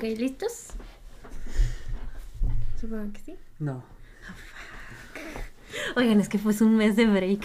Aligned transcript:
Ok, 0.00 0.18
¿listos? 0.18 0.68
Supongo 2.80 3.12
que 3.12 3.20
sí. 3.20 3.34
No. 3.58 3.84
Oigan, 5.94 6.18
es 6.20 6.30
que 6.30 6.38
fue 6.38 6.54
un 6.62 6.76
mes 6.78 6.96
de 6.96 7.04
break. 7.06 7.44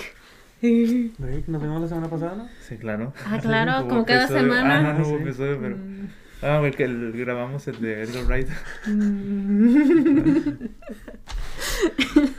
Break, 0.62 1.48
nos 1.50 1.62
vimos 1.62 1.82
la 1.82 1.88
semana 1.90 2.10
pasada, 2.10 2.36
¿no? 2.38 2.50
Sí, 2.66 2.78
claro. 2.78 3.12
Ah, 3.26 3.40
claro, 3.42 3.86
como 3.90 4.06
cada 4.06 4.24
episodio- 4.24 4.42
semana. 4.54 4.78
Ah, 4.78 4.82
no, 4.94 5.00
no 5.00 5.06
hubo 5.08 5.18
Sí. 5.18 5.24
episodio, 5.24 5.60
pero. 5.60 5.76
Mm. 5.76 6.08
Ah, 6.44 6.60
porque 6.62 6.86
el- 6.86 7.12
grabamos 7.12 7.68
el 7.68 7.82
de 7.82 8.04
Edgar 8.04 8.24
Wright. 8.26 8.48
Mm. 8.88 10.54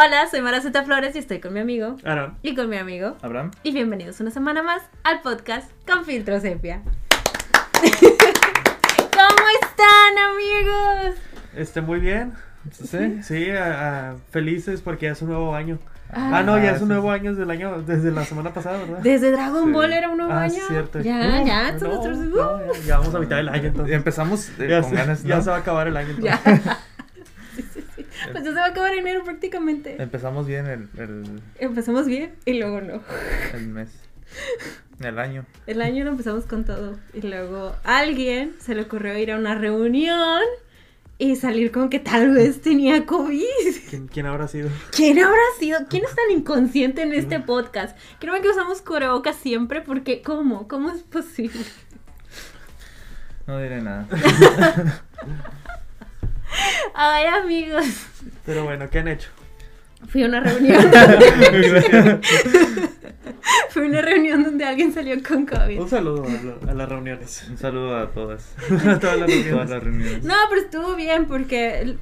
Hola, 0.00 0.28
soy 0.30 0.42
Maraceta 0.42 0.84
Flores 0.84 1.16
y 1.16 1.18
estoy 1.18 1.40
con 1.40 1.52
mi 1.52 1.58
amigo. 1.60 1.96
Aaron. 2.04 2.38
Y 2.42 2.54
con 2.54 2.68
mi 2.68 2.76
amigo. 2.76 3.16
Abraham. 3.20 3.50
Y 3.64 3.72
bienvenidos 3.72 4.20
una 4.20 4.30
semana 4.30 4.62
más 4.62 4.82
al 5.02 5.22
podcast 5.22 5.68
con 5.86 6.04
Filtro 6.04 6.38
Sepia. 6.40 6.82
¿Cómo 7.82 9.48
están, 9.60 10.18
amigos? 10.30 11.16
Este, 11.56 11.80
muy 11.80 11.98
bien. 11.98 12.32
¿Sí? 12.70 13.22
Sí, 13.24 13.50
a- 13.50 14.10
a- 14.10 14.16
felices 14.30 14.82
porque 14.82 15.06
ya 15.06 15.12
es 15.12 15.22
un 15.22 15.30
nuevo 15.30 15.54
año. 15.56 15.78
Ah, 16.12 16.42
no, 16.44 16.56
ya 16.58 16.70
es 16.70 16.80
un 16.80 16.86
sí. 16.88 16.92
nuevo 16.92 17.10
año 17.10 17.30
desde 17.32 17.42
el 17.42 17.50
año, 17.50 17.82
desde 17.82 18.10
la 18.12 18.24
semana 18.24 18.54
pasada, 18.54 18.78
¿verdad? 18.78 18.98
Desde 19.02 19.30
Dragon 19.32 19.66
Sí. 19.66 19.72
Ball 19.72 19.92
era 19.92 20.08
un 20.08 20.16
nuevo 20.18 20.32
ah, 20.32 20.42
año. 20.42 20.62
cierto. 20.68 21.00
Ya, 21.00 21.16
Uh, 21.42 21.46
ya, 21.46 21.72
no, 21.72 21.78
son 21.80 21.88
nuestros- 21.88 22.18
no, 22.18 22.72
ya, 22.72 22.80
ya 22.86 22.98
vamos 22.98 23.14
a 23.14 23.18
mitad 23.18 23.36
del 23.36 23.48
año 23.48 23.66
entonces. 23.68 23.94
empezamos 23.96 24.48
eh, 24.60 24.68
Ya, 24.70 24.80
con 24.80 24.90
se, 24.90 24.96
ganas. 24.96 25.22
ya 25.24 25.42
se 25.42 25.50
va 25.50 25.56
a 25.56 25.58
acabar 25.58 25.88
el 25.88 25.96
año 25.96 26.10
entonces. 26.10 26.64
Ya. 26.64 26.78
Sí. 28.24 28.30
Pues 28.32 28.44
ya 28.44 28.50
se 28.50 28.56
va 28.56 28.64
a 28.64 28.68
acabar 28.68 28.94
enero 28.94 29.22
prácticamente. 29.24 30.00
Empezamos 30.02 30.46
bien 30.46 30.66
el, 30.66 30.88
el, 30.98 31.42
Empezamos 31.58 32.06
bien 32.06 32.34
y 32.44 32.54
luego 32.58 32.80
no. 32.80 33.00
el 33.54 33.68
mes. 33.68 33.90
El 35.00 35.18
año. 35.18 35.46
El 35.66 35.80
año 35.80 36.04
lo 36.04 36.10
empezamos 36.10 36.44
con 36.44 36.64
todo. 36.64 36.98
Y 37.14 37.22
luego 37.22 37.76
a 37.84 37.98
alguien 37.98 38.56
se 38.58 38.74
le 38.74 38.82
ocurrió 38.82 39.16
ir 39.16 39.30
a 39.30 39.36
una 39.38 39.54
reunión 39.54 40.42
y 41.18 41.36
salir 41.36 41.72
con 41.72 41.90
que 41.90 41.98
tal 41.98 42.32
vez 42.32 42.60
tenía 42.62 43.06
COVID. 43.06 43.44
¿Quién, 43.90 44.08
quién 44.08 44.26
habrá 44.26 44.48
sido? 44.48 44.70
¿Quién 44.90 45.18
habrá 45.18 45.42
sido? 45.58 45.80
¿Quién 45.88 46.04
es 46.04 46.14
tan 46.14 46.30
inconsciente 46.30 47.02
en 47.02 47.12
este 47.12 47.40
podcast? 47.40 47.96
Creo 48.18 48.40
que 48.40 48.48
usamos 48.48 48.82
cubrebocas 48.82 49.36
siempre 49.36 49.80
porque 49.80 50.22
¿cómo? 50.22 50.68
¿Cómo 50.68 50.90
es 50.90 51.02
posible? 51.02 51.64
No 53.46 53.58
diré 53.58 53.80
nada. 53.80 54.06
Ay, 56.94 57.26
amigos. 57.26 57.84
Pero 58.44 58.64
bueno, 58.64 58.88
¿qué 58.90 58.98
han 59.00 59.08
hecho? 59.08 59.28
Fui 60.08 60.22
a 60.22 60.26
una 60.26 60.40
reunión. 60.44 60.90
Fui 63.70 63.82
a 63.82 63.86
una 63.86 64.00
reunión 64.02 64.42
donde 64.44 64.64
alguien 64.64 64.92
salió 64.92 65.16
con 65.22 65.46
COVID. 65.46 65.80
Un 65.80 65.88
saludo 65.88 66.24
a, 66.24 66.64
la- 66.66 66.72
a 66.72 66.74
las 66.74 66.88
reuniones. 66.88 67.46
Un 67.50 67.58
saludo 67.58 67.96
a 67.98 68.10
todas. 68.10 68.54
a 68.86 68.98
todas 68.98 69.18
las. 69.18 69.30
Todas 69.50 69.70
las 69.70 69.82
reuniones. 69.82 70.24
No, 70.24 70.34
pero 70.48 70.60
estuvo 70.62 70.94
bien 70.94 71.26
porque 71.26 71.96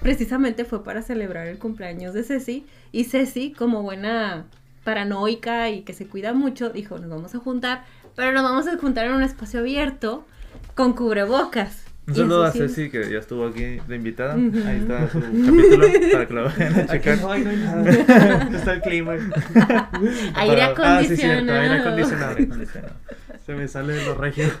precisamente 0.00 0.64
fue 0.64 0.84
para 0.84 1.02
celebrar 1.02 1.46
el 1.46 1.58
cumpleaños 1.58 2.14
de 2.14 2.22
Ceci. 2.24 2.66
Y 2.92 3.04
Ceci, 3.04 3.52
como 3.52 3.82
buena 3.82 4.44
paranoica 4.84 5.70
y 5.70 5.82
que 5.82 5.92
se 5.94 6.06
cuida 6.06 6.32
mucho, 6.32 6.70
dijo, 6.70 6.98
nos 6.98 7.08
vamos 7.08 7.34
a 7.34 7.38
juntar, 7.38 7.84
pero 8.16 8.32
nos 8.32 8.42
vamos 8.42 8.66
a 8.66 8.76
juntar 8.78 9.06
en 9.06 9.12
un 9.12 9.22
espacio 9.22 9.60
abierto 9.60 10.26
con 10.74 10.92
cubrebocas. 10.92 11.81
Un 12.04 12.14
saludo 12.16 12.42
a 12.44 12.50
Ceci 12.50 12.90
que 12.90 13.08
ya 13.10 13.18
estuvo 13.18 13.46
aquí 13.46 13.78
de 13.86 13.96
invitada. 13.96 14.34
Ujú. 14.36 14.58
Ahí 14.66 14.78
está 14.78 15.08
su 15.08 15.20
capítulo 15.20 15.86
para 16.12 16.26
que 16.26 16.34
lo 16.34 16.44
vayan 16.44 16.74
a 16.80 16.86
checar. 16.88 17.18
no 17.20 17.30
hay, 17.32 17.44
no 17.44 17.50
hay 17.50 17.56
nada. 17.58 18.48
Está 18.56 18.72
el 18.74 18.80
clima. 18.82 19.12
Aire 20.34 20.74
Para- 20.74 20.98
Ah, 20.98 21.02
sí, 21.04 21.16
cierto, 21.16 21.52
aire 21.52 21.74
acondicionado. 21.76 21.82
acondicionado. 21.84 22.30
Aire 22.36 22.44
acondicionado. 22.44 22.94
Se 23.46 23.54
me 23.54 23.68
sale 23.68 23.94
de 23.94 24.04
los 24.04 24.16
regios. 24.16 24.52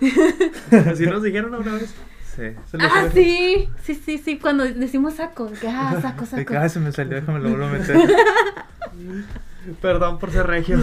Así 0.90 1.06
nos 1.06 1.22
dijeron 1.22 1.54
una 1.54 1.72
vez. 1.74 1.92
Sí. 2.36 2.42
Ah, 2.80 3.08
sí, 3.12 3.68
sí, 3.82 3.94
sí, 3.94 4.18
sí, 4.18 4.38
cuando 4.38 4.64
decimos 4.64 5.14
saco, 5.14 5.50
que, 5.60 5.68
ah, 5.68 5.98
saco, 6.00 6.22
De 6.22 6.26
saco. 6.28 6.44
que, 6.46 6.56
ah, 6.56 6.68
se 6.68 6.80
me 6.80 6.90
salió, 6.92 7.16
déjame 7.16 7.40
lo 7.40 7.50
vuelvo 7.50 7.66
a 7.66 7.70
meter. 7.72 7.96
Perdón 9.82 10.18
por 10.18 10.30
ser 10.32 10.46
regio. 10.46 10.78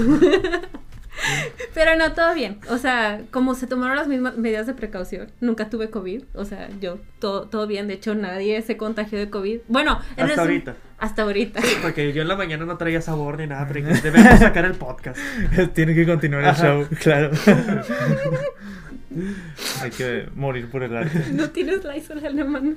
Pero 1.74 1.96
no, 1.96 2.14
todo 2.14 2.34
bien. 2.34 2.60
O 2.70 2.78
sea, 2.78 3.22
como 3.32 3.54
se 3.56 3.68
tomaron 3.68 3.96
las 3.96 4.08
mismas 4.08 4.38
medidas 4.38 4.68
de 4.68 4.74
precaución, 4.74 5.32
nunca 5.42 5.70
tuve 5.70 5.90
COVID. 5.90 6.24
O 6.34 6.46
sea, 6.46 6.70
yo, 6.82 7.00
todo, 7.20 7.48
todo 7.48 7.68
bien. 7.68 7.88
De 7.88 7.96
hecho, 7.96 8.16
nadie 8.16 8.62
se 8.62 8.78
contagió 8.78 9.18
de 9.20 9.30
COVID. 9.30 9.60
Bueno, 9.68 10.00
en 10.18 10.26
Hasta 10.26 10.42
ahorita. 10.42 10.76
Hasta 10.98 11.22
ahorita. 11.24 11.62
Porque 11.82 12.12
yo 12.14 12.22
en 12.22 12.28
la 12.28 12.36
mañana 12.36 12.66
no 12.66 12.78
traía 12.78 13.02
sabor 13.02 13.38
ni 13.38 13.48
nada, 13.48 13.68
pero 13.72 13.88
debemos 13.88 14.40
sacar 14.40 14.66
el 14.66 14.74
podcast. 14.74 15.18
Tiene 15.74 15.96
que 15.96 16.06
continuar 16.06 16.42
el 16.44 16.50
Ajá. 16.50 16.64
show, 16.68 16.88
claro. 17.02 17.32
Hay 19.82 19.90
que 19.92 20.28
morir 20.36 20.70
por 20.70 20.84
el 20.84 20.96
arte. 20.96 21.24
No 21.32 21.50
tienes 21.50 21.84
Lysol 21.84 22.24
en 22.26 22.36
la 22.38 22.46
mano. 22.46 22.76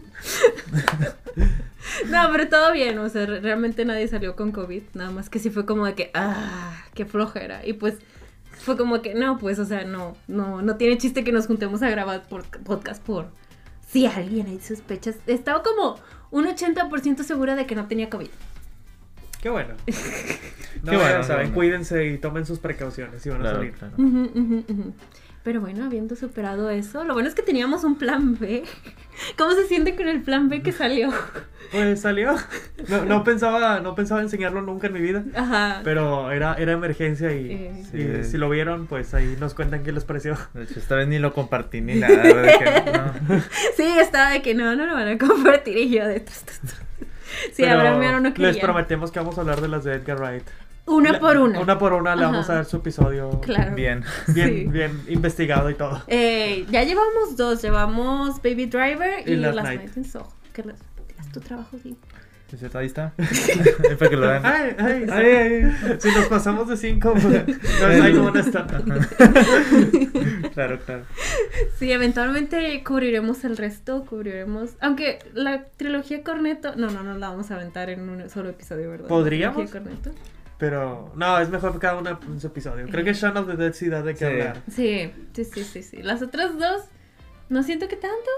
No, 2.08 2.28
pero 2.32 2.48
todo 2.48 2.72
bien. 2.72 2.98
O 2.98 3.08
sea, 3.08 3.26
re- 3.26 3.40
realmente 3.40 3.84
nadie 3.84 4.08
salió 4.08 4.34
con 4.34 4.50
COVID. 4.52 4.82
Nada 4.94 5.10
más 5.10 5.28
que 5.28 5.38
sí 5.38 5.50
fue 5.50 5.66
como 5.66 5.84
de 5.84 5.94
que, 5.94 6.10
ah, 6.14 6.84
qué 6.94 7.04
flojera. 7.04 7.66
Y 7.66 7.74
pues 7.74 7.96
fue 8.62 8.76
como 8.76 9.02
que, 9.02 9.14
no, 9.14 9.38
pues, 9.38 9.58
o 9.58 9.64
sea, 9.64 9.84
no, 9.84 10.16
no, 10.28 10.62
no 10.62 10.76
tiene 10.76 10.96
chiste 10.98 11.24
que 11.24 11.32
nos 11.32 11.46
juntemos 11.46 11.82
a 11.82 11.90
grabar 11.90 12.22
por 12.28 12.44
podcast 12.62 13.02
por 13.02 13.26
si 13.88 14.06
alguien 14.06 14.46
hay 14.46 14.60
sospechas. 14.60 15.16
Estaba 15.26 15.62
como 15.62 15.96
un 16.30 16.46
80% 16.46 17.22
segura 17.22 17.54
de 17.56 17.66
que 17.66 17.74
no 17.74 17.86
tenía 17.88 18.08
COVID. 18.10 18.28
Qué 19.42 19.50
bueno. 19.50 19.74
No, 20.82 20.90
Qué 20.90 20.96
bueno, 20.96 21.22
saben, 21.22 21.42
bueno. 21.48 21.54
cuídense 21.54 22.06
y 22.08 22.18
tomen 22.18 22.44
sus 22.44 22.58
precauciones 22.58 23.22
si 23.22 23.28
van 23.28 23.38
a 23.38 23.42
Claro, 23.42 23.58
salir. 23.58 23.72
claro. 23.74 23.94
Ujú, 23.98 24.22
ujú, 24.34 24.64
ujú. 24.68 24.94
Pero 25.44 25.60
bueno, 25.60 25.84
habiendo 25.84 26.14
superado 26.14 26.70
eso, 26.70 27.02
lo 27.04 27.14
bueno 27.14 27.28
es 27.28 27.34
que 27.34 27.42
teníamos 27.42 27.82
un 27.82 27.96
plan 27.98 28.38
B. 28.38 28.62
¿Cómo 29.36 29.50
se 29.52 29.66
siente 29.66 29.96
con 29.96 30.06
el 30.08 30.22
plan 30.22 30.48
B 30.48 30.62
que 30.62 30.70
salió? 30.72 31.10
Pues 31.72 32.00
salió. 32.02 32.34
No, 32.88 33.04
no 33.04 33.24
pensaba, 33.24 33.80
no 33.80 33.94
pensaba 33.94 34.20
enseñarlo 34.20 34.62
nunca 34.62 34.86
en 34.86 34.92
mi 34.92 35.00
vida. 35.00 35.24
Ajá. 35.34 35.80
Pero 35.82 36.30
era, 36.30 36.54
era 36.54 36.72
emergencia 36.72 37.32
y, 37.34 37.50
Eh. 37.50 37.72
y 37.92 38.22
Sí. 38.22 38.30
si 38.32 38.38
lo 38.38 38.48
vieron, 38.50 38.86
pues 38.86 39.14
ahí 39.14 39.36
nos 39.40 39.54
cuentan 39.54 39.82
qué 39.82 39.90
les 39.90 40.04
pareció. 40.04 40.36
De 40.54 40.62
hecho, 40.64 40.78
esta 40.78 40.94
vez 40.96 41.08
ni 41.08 41.18
lo 41.18 41.32
compartí 41.34 41.80
ni 41.80 41.94
nada. 41.96 42.14
de 42.22 42.52
que 42.58 42.92
no. 43.28 43.40
Sí, 43.76 43.84
estaba 43.98 44.30
de 44.30 44.42
que 44.42 44.54
no, 44.54 44.76
no 44.76 44.86
lo 44.86 44.94
van 44.94 45.08
a 45.08 45.18
compartir 45.18 45.76
y 45.76 45.90
yo 45.90 46.06
de. 46.06 46.24
Sí, 46.28 47.54
Pero 47.56 47.72
Abraham 47.80 48.22
no 48.22 48.28
Les 48.28 48.34
quería. 48.34 48.62
prometemos 48.62 49.10
que 49.10 49.18
vamos 49.18 49.38
a 49.38 49.40
hablar 49.40 49.60
de 49.60 49.68
las 49.68 49.82
de 49.84 49.94
Edgar 49.94 50.18
Wright. 50.20 50.44
Una 50.86 51.12
La- 51.12 51.20
por 51.20 51.36
una. 51.36 51.60
Una 51.60 51.78
por 51.78 51.92
una 51.92 52.16
le 52.16 52.24
vamos 52.24 52.50
a 52.50 52.54
dar 52.54 52.64
su 52.64 52.78
episodio. 52.78 53.40
Claro. 53.40 53.74
Bien. 53.74 54.04
Bien, 54.28 54.48
Sí. 54.48 54.64
bien 54.66 55.00
investigado 55.08 55.70
y 55.70 55.74
todo. 55.74 56.02
Eh, 56.08 56.66
ya 56.70 56.82
llevamos 56.82 57.36
dos, 57.36 57.62
llevamos 57.62 58.42
Baby 58.42 58.66
Driver 58.66 59.26
y, 59.28 59.32
Y 59.32 59.36
Last 59.36 59.54
Last 59.56 59.68
Night. 59.68 59.80
Night 59.82 59.96
in 59.96 60.04
Soho. 60.04 60.32
Que 60.52 60.64
las- 60.64 60.80
tu 61.32 61.40
trabajo 61.40 61.76
bien. 61.82 61.96
¿Es 62.52 62.58
cierto? 62.58 62.76
Ahí 62.78 62.86
está. 62.86 63.14
Para 63.98 64.10
que 64.10 64.16
lo 64.16 64.28
vean. 64.28 64.44
Ay, 64.44 64.76
ay, 64.78 65.06
ay, 65.10 65.26
ay. 65.26 65.96
Si 65.98 66.08
nos 66.10 66.26
pasamos 66.26 66.68
de 66.68 66.76
cinco, 66.76 67.14
pues, 67.14 67.24
no, 67.80 67.86
ahí 68.04 68.12
no 68.12 68.24
van 68.24 68.36
a 68.36 68.40
estar. 68.40 68.66
Claro, 70.52 70.78
claro. 70.84 71.04
Sí, 71.78 71.90
eventualmente 71.90 72.82
cubriremos 72.84 73.44
el 73.44 73.56
resto, 73.56 74.04
cubriremos... 74.04 74.70
Aunque 74.80 75.20
la 75.32 75.64
trilogía 75.78 76.22
Corneto... 76.22 76.74
No, 76.76 76.90
no, 76.90 77.02
no 77.02 77.16
la 77.16 77.30
vamos 77.30 77.50
a 77.50 77.54
aventar 77.54 77.88
en 77.88 78.06
un 78.08 78.28
solo 78.28 78.50
episodio, 78.50 78.90
¿verdad? 78.90 79.04
La 79.04 79.08
¿Podríamos? 79.08 79.70
trilogía 79.70 79.80
Cornetto. 79.80 80.10
Pero 80.62 81.10
no, 81.16 81.40
es 81.40 81.48
mejor 81.48 81.76
cada 81.80 81.96
una 81.98 82.20
en 82.24 82.40
su 82.40 82.46
episodio. 82.46 82.86
Creo 82.88 83.04
que 83.04 83.12
Shaun 83.14 83.36
of 83.36 83.48
the 83.48 83.56
Dead 83.56 83.72
sí 83.72 83.88
da 83.88 84.00
de 84.00 84.12
qué 84.14 84.18
Sí. 84.20 84.24
hablar. 84.26 84.62
Sí, 84.70 85.12
sí, 85.32 85.44
sí, 85.44 85.64
sí, 85.64 85.82
sí. 85.82 86.02
Las 86.04 86.22
otras 86.22 86.56
dos, 86.56 86.82
no 87.48 87.64
siento 87.64 87.88
que 87.88 87.96
tanto, 87.96 88.30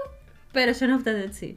pero 0.51 0.71
Shaun 0.73 0.93
of 0.93 1.03
the 1.03 1.13
Dead 1.13 1.31
sí. 1.33 1.55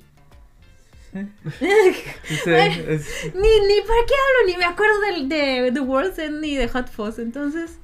Sí, 1.11 1.21
es- 2.51 3.35
Ni, 3.35 3.61
ni 3.67 3.81
para 3.81 4.05
qué 4.07 4.15
hablo, 4.15 4.47
ni 4.47 4.57
me 4.59 4.67
acuerdo 4.67 5.01
del, 5.01 5.29
de 5.31 5.71
The 5.73 5.81
World's 5.81 6.19
End 6.19 6.41
ni 6.43 6.55
de 6.55 6.69
Hot 6.69 6.91
Fuzz, 6.91 7.19
entonces... 7.19 7.79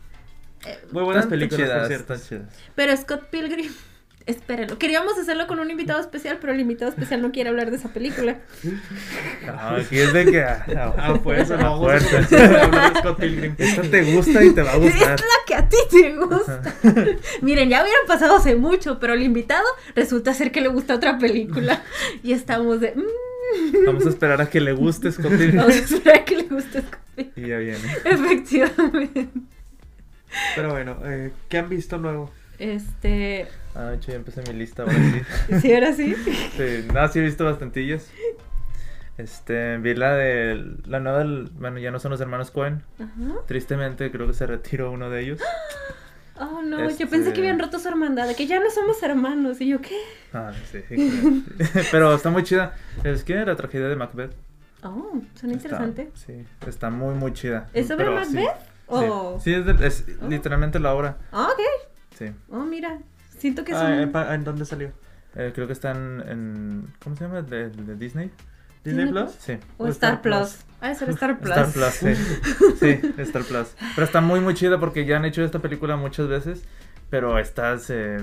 eh, 0.67 0.79
Muy 0.93 1.05
buenas 1.05 1.25
películas, 1.25 1.89
chidas, 1.89 2.03
por 2.03 2.19
cierto. 2.19 2.49
pero 2.75 2.95
Scott 2.99 3.29
Pilgrim, 3.31 3.73
espérenlo. 4.27 4.79
Queríamos 4.79 5.19
hacerlo 5.19 5.47
con 5.47 5.59
un 5.61 5.71
invitado 5.71 6.01
especial, 6.01 6.39
pero 6.41 6.53
el 6.53 6.61
invitado 6.61 6.91
especial 6.91 7.21
no 7.23 7.31
quiere 7.33 7.51
hablar 7.51 7.71
de 7.71 7.77
esa 7.77 7.89
película. 7.91 8.39
No, 9.47 9.53
aquí 9.77 9.99
es 9.99 10.13
de 10.13 10.25
que. 10.31 10.43
ah, 10.43 10.65
Ah, 10.97 11.15
pues 11.23 11.49
no 11.51 11.55
a 11.57 11.59
vamos 11.59 11.81
a 11.81 11.99
fuerza. 12.01 12.11
comenzar 12.11 12.55
a 12.57 12.65
hablar 12.65 12.93
de 12.95 13.01
Scott 13.01 13.19
Pilgrim. 13.21 13.55
Esta 13.59 13.83
te 13.83 14.03
gusta 14.15 14.45
y 14.45 14.51
te 14.55 14.63
va 14.63 14.73
a 14.73 14.77
Es 14.77 14.81
gustar. 14.83 15.21
la 15.21 15.27
que 15.47 15.55
a 15.55 15.69
ti 15.69 15.77
te 15.91 16.17
gusta. 16.17 16.75
Miren, 17.43 17.69
ya 17.69 17.83
hubieran 17.83 18.07
pasado 18.07 18.37
hace 18.37 18.57
mucho, 18.57 18.99
pero 18.99 19.13
el 19.15 19.23
invitado 19.23 19.67
resulta 19.95 20.33
ser 20.35 20.51
que 20.53 20.61
le 20.61 20.69
gusta 20.69 20.95
otra 20.95 21.19
película. 21.19 21.83
Y 22.23 22.33
estamos 22.33 22.81
de... 22.81 22.95
mm, 22.97 23.85
Vamos 23.87 24.07
a 24.07 24.09
esperar 24.09 24.41
a 24.41 24.49
que 24.49 24.61
le 24.61 24.73
guste 24.73 25.13
Scott 25.13 25.29
Pilgrim. 25.31 25.57
Vamos 25.57 25.75
a 25.77 25.79
esperar 25.79 26.19
a 26.21 26.25
que 26.25 26.37
le 26.37 26.43
guste 26.45 26.81
Scott 26.81 27.01
Pilgrim. 27.15 27.45
Y 27.45 27.49
ya 27.49 27.59
viene. 27.59 27.79
Efectivamente. 28.05 29.29
Pero 30.57 30.71
bueno, 30.71 30.97
eh, 31.05 31.31
¿qué 31.49 31.59
han 31.59 31.69
visto 31.69 31.99
nuevo? 31.99 32.31
Este... 32.59 33.47
Ah, 33.75 33.85
de 33.91 33.97
hecho, 33.97 34.11
ya 34.13 34.17
empecé 34.17 34.43
mi 34.43 34.59
lista 34.59 34.83
ahora 34.85 34.95
sí. 34.95 35.23
¿Sí, 35.61 35.75
ahora 35.75 35.93
sí? 35.93 36.15
Sí, 36.57 36.89
no, 36.93 37.09
sí 37.09 37.19
he 37.19 37.23
visto 37.23 37.45
bastantillas. 37.45 38.09
Este, 39.17 39.79
vi 39.79 39.95
la 39.95 40.15
de 40.15 40.77
la 40.87 40.99
nueva 41.01 41.19
del, 41.21 41.51
bueno, 41.55 41.79
ya 41.79 41.91
no 41.93 41.99
son 42.01 42.11
los 42.11 42.21
hermanos 42.21 42.51
Cohen. 42.51 42.83
Ajá. 42.99 43.35
Tristemente 43.47 44.11
creo 44.11 44.27
que 44.27 44.33
se 44.33 44.47
retiró 44.47 44.91
uno 44.91 45.11
de 45.11 45.21
ellos. 45.23 45.41
Oh, 46.37 46.63
no, 46.63 46.81
Este- 46.81 47.05
yo 47.05 47.09
pensé 47.11 47.33
que 47.33 47.39
habían 47.39 47.61
roto 47.61 47.79
su 47.79 47.87
hermandad, 47.87 48.27
de 48.27 48.35
que 48.35 48.49
ya 48.49 48.59
no 48.59 48.69
somos 48.69 49.01
hermanos. 49.05 49.61
Y 49.61 49.69
yo, 49.69 49.81
¿qué? 49.81 49.97
Ah, 50.33 50.51
sí, 50.69 50.81
claro. 50.83 51.85
Pero 51.93 52.13
está 52.13 52.29
muy 52.31 52.43
chida. 52.43 52.75
Es 53.05 53.23
que 53.23 53.37
la 53.47 53.55
tragedia 53.55 53.87
de 53.87 53.95
Macbeth. 53.95 54.33
Oh, 54.83 55.13
suena 55.39 55.55
está- 55.55 55.69
interesante. 55.69 56.11
sí, 56.15 56.45
está 56.67 56.91
muy, 56.91 57.15
muy 57.15 57.33
chida. 57.35 57.69
¿Es 57.73 57.87
sobre 57.87 58.07
Pero 58.07 58.25
sí, 58.25 58.35
Macbeth? 58.35 58.59
sí. 58.63 58.67
Oh. 58.89 59.39
Sí, 59.41 59.55
es, 59.55 59.65
de- 59.65 59.87
es 59.87 60.07
Oh. 60.21 60.27
literalmente 60.29 60.81
la 60.81 60.93
obra. 60.93 61.19
Ah, 61.31 61.51
ok. 61.53 61.61
Sí. 62.19 62.33
Oh, 62.51 62.65
mira. 62.65 62.99
Siento 63.45 63.63
que 63.63 63.73
es 63.73 63.79
Ah, 63.79 63.89
un... 63.89 63.93
¿en 63.93 64.11
pa- 64.11 64.35
¿En 64.35 64.43
dónde 64.43 64.65
salió? 64.65 64.91
Eh, 65.35 65.53
creo 65.55 65.67
que 65.67 65.75
está 65.75 65.91
en, 65.91 66.95
¿Cómo 67.03 67.15
se 67.15 67.25
llama? 67.25 67.43
¿De, 67.43 67.69
de 67.69 67.95
Disney? 67.95 68.31
¿Disney 68.83 69.05
Plus? 69.11 69.33
Sí. 69.39 69.59
O 69.77 69.87
Star 69.89 70.23
Plus. 70.23 70.61
Ah, 70.81 70.93
es 70.93 71.03
Star 71.09 71.39
Plus. 71.39 71.55
Star 71.55 71.71
Plus, 71.71 71.93
sí. 71.93 72.15
Sí, 72.81 73.13
Star 73.19 73.43
Plus. 73.43 73.75
Pero 73.95 74.07
está 74.07 74.23
muy, 74.23 74.41
muy 74.41 74.55
chida 74.55 74.81
porque 74.81 75.05
ya 75.05 75.19
han 75.19 75.27
hecho 75.27 75.45
esta 75.45 75.59
película 75.59 75.97
muchas 75.97 76.27
veces. 76.27 76.65
Pero 77.11 77.39
esta 77.39 77.77
se 77.77 78.17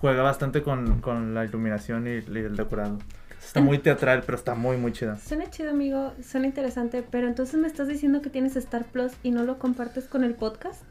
juega 0.00 0.22
bastante 0.24 0.64
con, 0.64 1.00
con 1.02 1.34
la 1.34 1.44
iluminación 1.44 2.08
y, 2.08 2.10
y 2.10 2.38
el 2.38 2.56
decorado. 2.56 2.98
Está 3.40 3.60
muy 3.60 3.78
teatral, 3.78 4.24
pero 4.26 4.36
está 4.36 4.56
muy, 4.56 4.76
muy 4.76 4.90
chida. 4.92 5.16
Suena 5.18 5.48
chido, 5.50 5.70
amigo. 5.70 6.14
Suena 6.28 6.46
interesante. 6.48 7.04
Pero 7.08 7.28
entonces 7.28 7.60
me 7.60 7.68
estás 7.68 7.86
diciendo 7.86 8.22
que 8.22 8.28
tienes 8.30 8.56
Star 8.56 8.84
Plus 8.86 9.12
y 9.22 9.30
no 9.30 9.44
lo 9.44 9.60
compartes 9.60 10.06
con 10.06 10.24
el 10.24 10.34
podcast. 10.34 10.82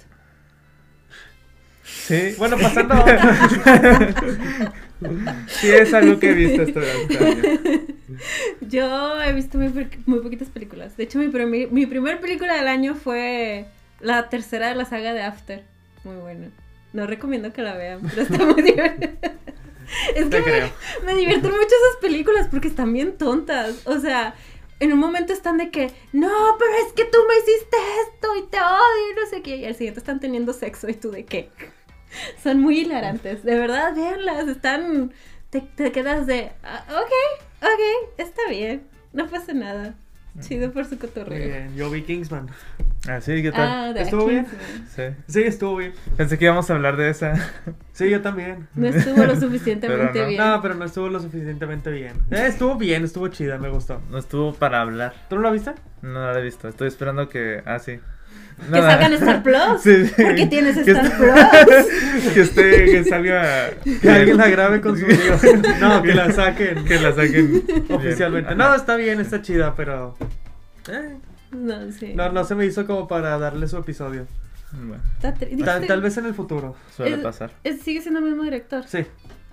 Sí, 1.87 2.35
Bueno, 2.37 2.57
pasando 2.57 2.95
sí 5.47 5.69
es 5.69 5.93
algo 5.93 6.19
que 6.19 6.31
he 6.31 6.33
visto 6.33 6.61
este, 6.63 6.79
año. 6.79 7.07
Yo 8.61 9.21
he 9.21 9.33
visto 9.33 9.57
muy, 9.57 9.69
po- 9.69 9.97
muy 10.05 10.19
poquitas 10.19 10.49
películas. 10.49 10.97
De 10.97 11.03
hecho, 11.03 11.19
mi, 11.19 11.27
mi 11.67 11.85
primer 11.85 12.19
película 12.19 12.55
del 12.55 12.67
año 12.67 12.95
fue 12.95 13.65
la 14.01 14.29
tercera 14.29 14.67
de 14.69 14.75
la 14.75 14.85
saga 14.85 15.13
de 15.13 15.21
After. 15.21 15.63
Muy 16.03 16.15
buena. 16.17 16.47
No 16.93 17.05
recomiendo 17.07 17.53
que 17.53 17.61
la 17.61 17.75
vean, 17.75 18.01
pero 18.09 18.21
está 18.23 18.45
muy 18.45 18.61
divertida. 18.63 19.11
Es 20.15 20.25
que 20.27 20.39
me, 20.41 20.71
me 21.13 21.19
divierten 21.19 21.51
mucho 21.51 21.63
esas 21.63 22.01
películas 22.01 22.47
porque 22.49 22.67
están 22.67 22.91
bien 22.91 23.17
tontas. 23.17 23.85
O 23.85 23.99
sea, 23.99 24.35
en 24.79 24.91
un 24.93 24.99
momento 24.99 25.31
están 25.31 25.57
de 25.57 25.69
que, 25.69 25.91
no, 26.11 26.55
pero 26.59 26.71
es 26.85 26.93
que 26.93 27.05
tú 27.05 27.17
me 27.27 27.35
hiciste 27.37 27.77
esto 28.07 28.27
y 28.37 28.49
te 28.49 28.57
odio 28.57 29.11
y 29.11 29.15
no 29.15 29.29
sé 29.29 29.41
qué. 29.41 29.57
Y 29.57 29.65
al 29.65 29.75
siguiente 29.75 29.99
están 29.99 30.19
teniendo 30.19 30.53
sexo 30.53 30.89
y 30.89 30.93
tú 30.93 31.11
de 31.11 31.23
qué. 31.25 31.49
Son 32.43 32.59
muy 32.59 32.79
hilarantes. 32.79 33.43
De 33.43 33.57
verdad, 33.57 33.95
véanlas. 33.95 34.47
Están. 34.47 35.11
Te, 35.49 35.61
te 35.61 35.91
quedas 35.91 36.27
de, 36.27 36.51
"Ah, 36.63 36.83
ok, 36.89 37.43
ok, 37.63 38.11
está 38.17 38.41
bien. 38.49 38.83
No 39.13 39.27
pasa 39.27 39.53
nada. 39.53 39.95
Chido 40.39 40.71
por 40.71 40.83
su 40.85 40.91
Muy 40.91 40.99
cotorreo. 40.99 41.47
bien, 41.47 41.75
yo 41.75 41.89
vi 41.89 42.03
Kingsman. 42.03 42.47
Ah, 43.09 43.19
sí, 43.21 43.41
¿qué 43.41 43.51
tal? 43.51 43.67
Ah, 43.67 43.93
de 43.93 44.01
¿Estuvo 44.03 44.27
bien? 44.27 44.45
Sí. 44.95 45.01
Sí, 45.27 45.41
estuvo 45.41 45.77
bien. 45.77 45.93
Pensé 46.15 46.37
que 46.37 46.45
íbamos 46.45 46.69
a 46.69 46.75
hablar 46.75 46.95
de 46.95 47.09
esa. 47.09 47.33
Sí, 47.93 48.07
yo 48.11 48.21
también. 48.21 48.67
No 48.75 48.85
estuvo 48.87 49.23
lo 49.25 49.35
suficientemente 49.35 50.09
Pero 50.13 50.23
no. 50.25 50.29
bien. 50.29 50.37
No, 50.39 50.61
pero 50.61 50.75
no 50.75 50.85
estuvo 50.85 51.09
lo 51.09 51.19
suficientemente 51.19 51.89
bien. 51.89 52.13
Eh, 52.29 52.45
estuvo 52.47 52.75
bien, 52.75 53.03
estuvo 53.03 53.27
chida, 53.29 53.57
me 53.57 53.69
gustó. 53.69 53.99
No 54.11 54.19
estuvo 54.19 54.53
para 54.53 54.81
hablar. 54.81 55.15
¿Tú 55.27 55.37
no 55.37 55.41
la 55.41 55.49
viste? 55.49 55.71
No, 56.03 56.09
no 56.13 56.31
la 56.31 56.37
he 56.39 56.43
visto. 56.43 56.67
Estoy 56.67 56.89
esperando 56.89 57.29
que. 57.29 57.63
Ah, 57.65 57.79
sí. 57.79 57.99
Que 58.73 58.79
salgan 58.81 59.13
Star 59.13 59.43
Plus. 59.43 59.81
Sí, 59.81 60.07
sí. 60.07 60.23
¿Por 60.23 60.35
qué 60.35 60.47
tienes 60.47 60.75
Que 60.77 60.91
Star 60.91 61.05
est- 61.05 61.15
Plus? 61.15 62.33
que 62.33 62.41
esté, 62.41 62.85
que 62.85 63.03
salga. 63.03 63.69
Que 64.01 64.09
alguien 64.09 64.37
la 64.37 64.47
grabe 64.49 64.81
con 64.81 64.97
su 64.97 65.05
video. 65.05 65.37
No, 65.79 66.01
que 66.01 66.13
la 66.13 66.31
saquen. 66.31 66.83
Que 66.85 66.99
la 66.99 67.13
saquen 67.13 67.63
Oficialmente. 67.89 68.47
bien. 68.55 68.57
No, 68.57 68.73
está 68.75 68.95
bien, 68.95 69.19
está 69.19 69.41
chida, 69.41 69.75
pero. 69.75 70.17
eh, 70.89 71.17
No, 71.51 71.91
sí. 71.91 72.13
no, 72.15 72.31
no 72.31 72.43
se 72.43 72.55
me 72.55 72.65
hizo 72.65 72.85
como 72.87 73.07
para 73.07 73.37
darle 73.37 73.67
su 73.67 73.77
episodio. 73.77 74.25
Bueno, 74.73 75.01
Está 75.21 75.33
Tal, 75.63 75.87
tal 75.87 76.01
vez 76.01 76.17
en 76.17 76.25
el 76.25 76.33
futuro. 76.33 76.75
suele 76.95 77.15
Es- 77.17 77.21
pasar. 77.21 77.51
es- 77.63 77.81
sigue 77.81 78.01
siendo 78.01 78.19
el 78.19 78.25
mismo 78.25 78.43
director. 78.43 78.83
Sí, 78.87 79.05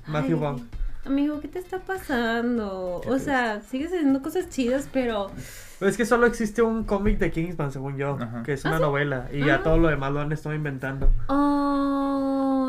Matthew 0.07 0.39
Vaughn. 0.41 0.69
Amigo, 1.05 1.41
¿qué 1.41 1.49
te 1.49 1.59
está 1.59 1.79
pasando? 1.81 3.01
Qué 3.05 3.11
O 3.11 3.19
sea, 3.19 3.61
sigues 3.71 3.93
haciendo 3.93 4.23
cosas 4.23 4.49
chidas, 4.49 4.89
Pero 4.93 5.31
es 5.81 5.97
que 5.97 6.05
solo 6.07 6.27
existe 6.27 6.63
un 6.63 6.85
cómic 6.85 7.19
de 7.19 7.31
Kingsman, 7.31 7.73
según 7.73 7.97
yo, 7.97 8.17
Ajá. 8.21 8.43
que 8.45 8.53
es 8.55 8.65
¿Ah, 8.65 8.69
una 8.69 8.77
sí? 8.79 8.83
novela. 8.83 9.29
Y 9.33 9.43
Ah. 9.43 9.47
ya 9.47 9.63
todo 9.63 9.79
lo 9.79 9.89
demás 9.89 10.13
lo 10.13 10.21
han 10.21 10.33
estado 10.33 10.55
inventando. 10.55 11.11
Oh, 11.29 12.14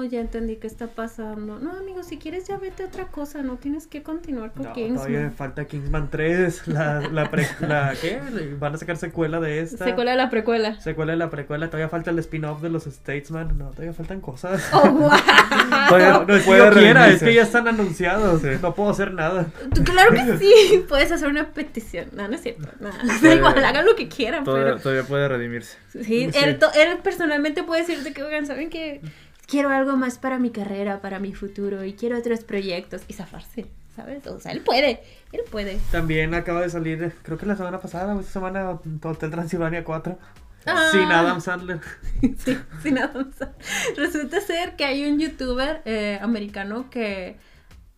ya 0.10 0.20
entendí 0.22 0.56
qué 0.58 0.68
está 0.68 0.88
pasando. 0.88 1.60
No, 1.60 1.72
amigo, 1.72 2.04
si 2.04 2.18
quieres 2.18 2.48
ya 2.48 2.58
vete 2.58 2.84
a 2.84 2.88
otra 2.88 3.08
cosa, 3.08 3.42
no 3.42 3.58
tienes 3.58 3.88
que 3.88 4.04
continuar 4.04 4.52
con 4.54 4.64
No, 4.64 4.70
todavía 4.74 4.88
me 4.94 4.98
Kingsman. 5.06 5.32
falta 5.34 5.66
Kingsman 5.66 6.10
3. 6.10 6.68
La, 6.68 7.00
la, 7.02 7.30
pre- 7.32 7.48
la- 7.62 7.94
¿Qué? 8.02 8.20
Van 8.60 8.74
a 8.76 8.78
sacar 8.78 8.98
secuela 8.98 9.40
de 9.40 9.60
esta. 9.62 9.86
Secuela 9.86 10.12
de 10.12 10.18
la 10.18 10.30
precuela. 10.30 10.80
Secuela 10.82 11.12
de 11.14 11.18
la 11.18 11.30
precuela. 11.30 11.68
Todavía 11.68 11.90
falta 11.90 12.12
el 12.12 12.20
spin-off 12.20 12.62
de 12.62 12.70
los 12.70 12.84
Statesman. 12.84 13.58
No, 13.58 13.72
todavía 13.72 13.94
faltan 13.94 14.22
cosas. 14.22 14.70
Oh, 14.74 14.90
wow. 14.90 15.10
Todavía 15.90 16.10
No, 16.14 16.26
no 16.26 16.36
es 16.36 16.44
puede 16.44 16.72
quiera, 16.72 17.10
es 17.10 17.22
que 17.24 17.34
ya 17.34 17.44
están 17.44 17.68
anunciados. 17.68 18.42
Sí. 18.42 18.48
No 18.62 18.74
puedo 18.76 18.90
hacer 18.90 19.14
nada. 19.14 19.48
Claro 19.84 20.12
que 20.14 20.38
sí, 20.40 20.86
puedes 20.88 21.12
hacer 21.12 21.28
una 21.30 21.52
petición. 21.54 22.08
No, 22.14 22.28
no 22.28 22.36
es 22.36 22.42
cierto. 22.42 22.68
No, 22.80 22.90
da 22.90 23.20
Puede- 23.20 23.36
igual, 23.36 23.64
hagan 23.64 23.86
lo 23.86 23.96
que 23.96 24.08
quieran, 24.08 24.44
Todavía, 24.44 24.66
pero 24.68 24.80
todavía 24.80 25.04
puede 25.04 25.28
redimirse. 25.28 25.78
sí, 25.90 26.04
Sí. 26.06 26.30
Él, 26.34 26.60
to- 26.60 26.72
él 26.74 26.98
personalmente 27.04 27.64
puede 27.64 27.82
decirte 27.82 28.14
que, 28.14 28.24
oigan, 28.24 28.46
¿saben 28.46 28.70
qué? 28.70 29.02
Quiero 29.48 29.70
algo 29.70 29.96
más 29.96 30.18
para 30.18 30.40
mi 30.40 30.50
carrera, 30.50 31.02
para 31.02 31.20
mi 31.20 31.34
futuro 31.34 31.84
y 31.84 31.94
quiero 31.94 32.18
otros 32.18 32.44
proyectos 32.44 33.04
y 33.08 33.14
zafarse, 33.14 33.68
¿sabes? 33.96 34.26
O 34.28 34.40
sea, 34.40 34.52
él 34.52 34.62
puede, 34.62 35.04
él 35.32 35.42
puede. 35.50 35.78
También 35.92 36.34
acaba 36.34 36.62
de 36.62 36.70
salir, 36.70 37.14
creo 37.22 37.38
que 37.38 37.46
la 37.46 37.56
semana 37.56 37.80
pasada 37.80 38.16
o 38.16 38.20
esta 38.20 38.34
semana, 38.34 38.80
Hotel 39.04 39.32
Transilvania 39.32 39.84
4. 39.84 40.18
Ah. 40.66 40.90
Sin 40.92 41.12
Adam 41.12 41.42
Sandler. 41.42 41.80
Sí, 42.38 42.58
sin 42.82 42.98
avanzar. 42.98 43.54
Resulta 43.96 44.42
ser 44.42 44.76
que 44.76 44.86
hay 44.86 45.06
un 45.06 45.20
youtuber 45.20 45.82
eh, 45.86 46.18
americano 46.22 46.90
que 46.90 47.38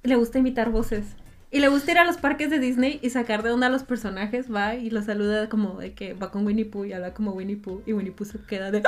le 0.03 0.15
gusta 0.15 0.39
imitar 0.39 0.69
voces. 0.69 1.05
Y 1.49 1.59
le 1.59 1.69
gusta 1.69 1.91
ir 1.91 1.97
a 1.97 2.03
los 2.03 2.17
parques 2.17 2.49
de 2.49 2.59
Disney 2.59 2.99
y 3.01 3.09
sacar 3.09 3.41
de 3.41 3.51
onda 3.51 3.67
a 3.67 3.69
los 3.69 3.83
personajes, 3.83 4.53
va 4.53 4.75
y 4.75 4.89
los 4.89 5.05
saluda 5.05 5.47
como 5.47 5.79
de 5.79 5.93
que 5.93 6.13
va 6.13 6.29
con 6.29 6.45
Winnie 6.45 6.65
Pooh 6.65 6.83
y 6.83 6.91
habla 6.91 7.13
como 7.13 7.31
Winnie 7.31 7.55
Pooh 7.55 7.81
y 7.85 7.93
Winnie 7.93 8.11
Pooh 8.11 8.25
se 8.25 8.37
queda 8.39 8.69
de 8.69 8.83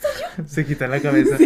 Se 0.46 0.64
quita 0.64 0.86
la 0.86 1.00
cabeza. 1.00 1.36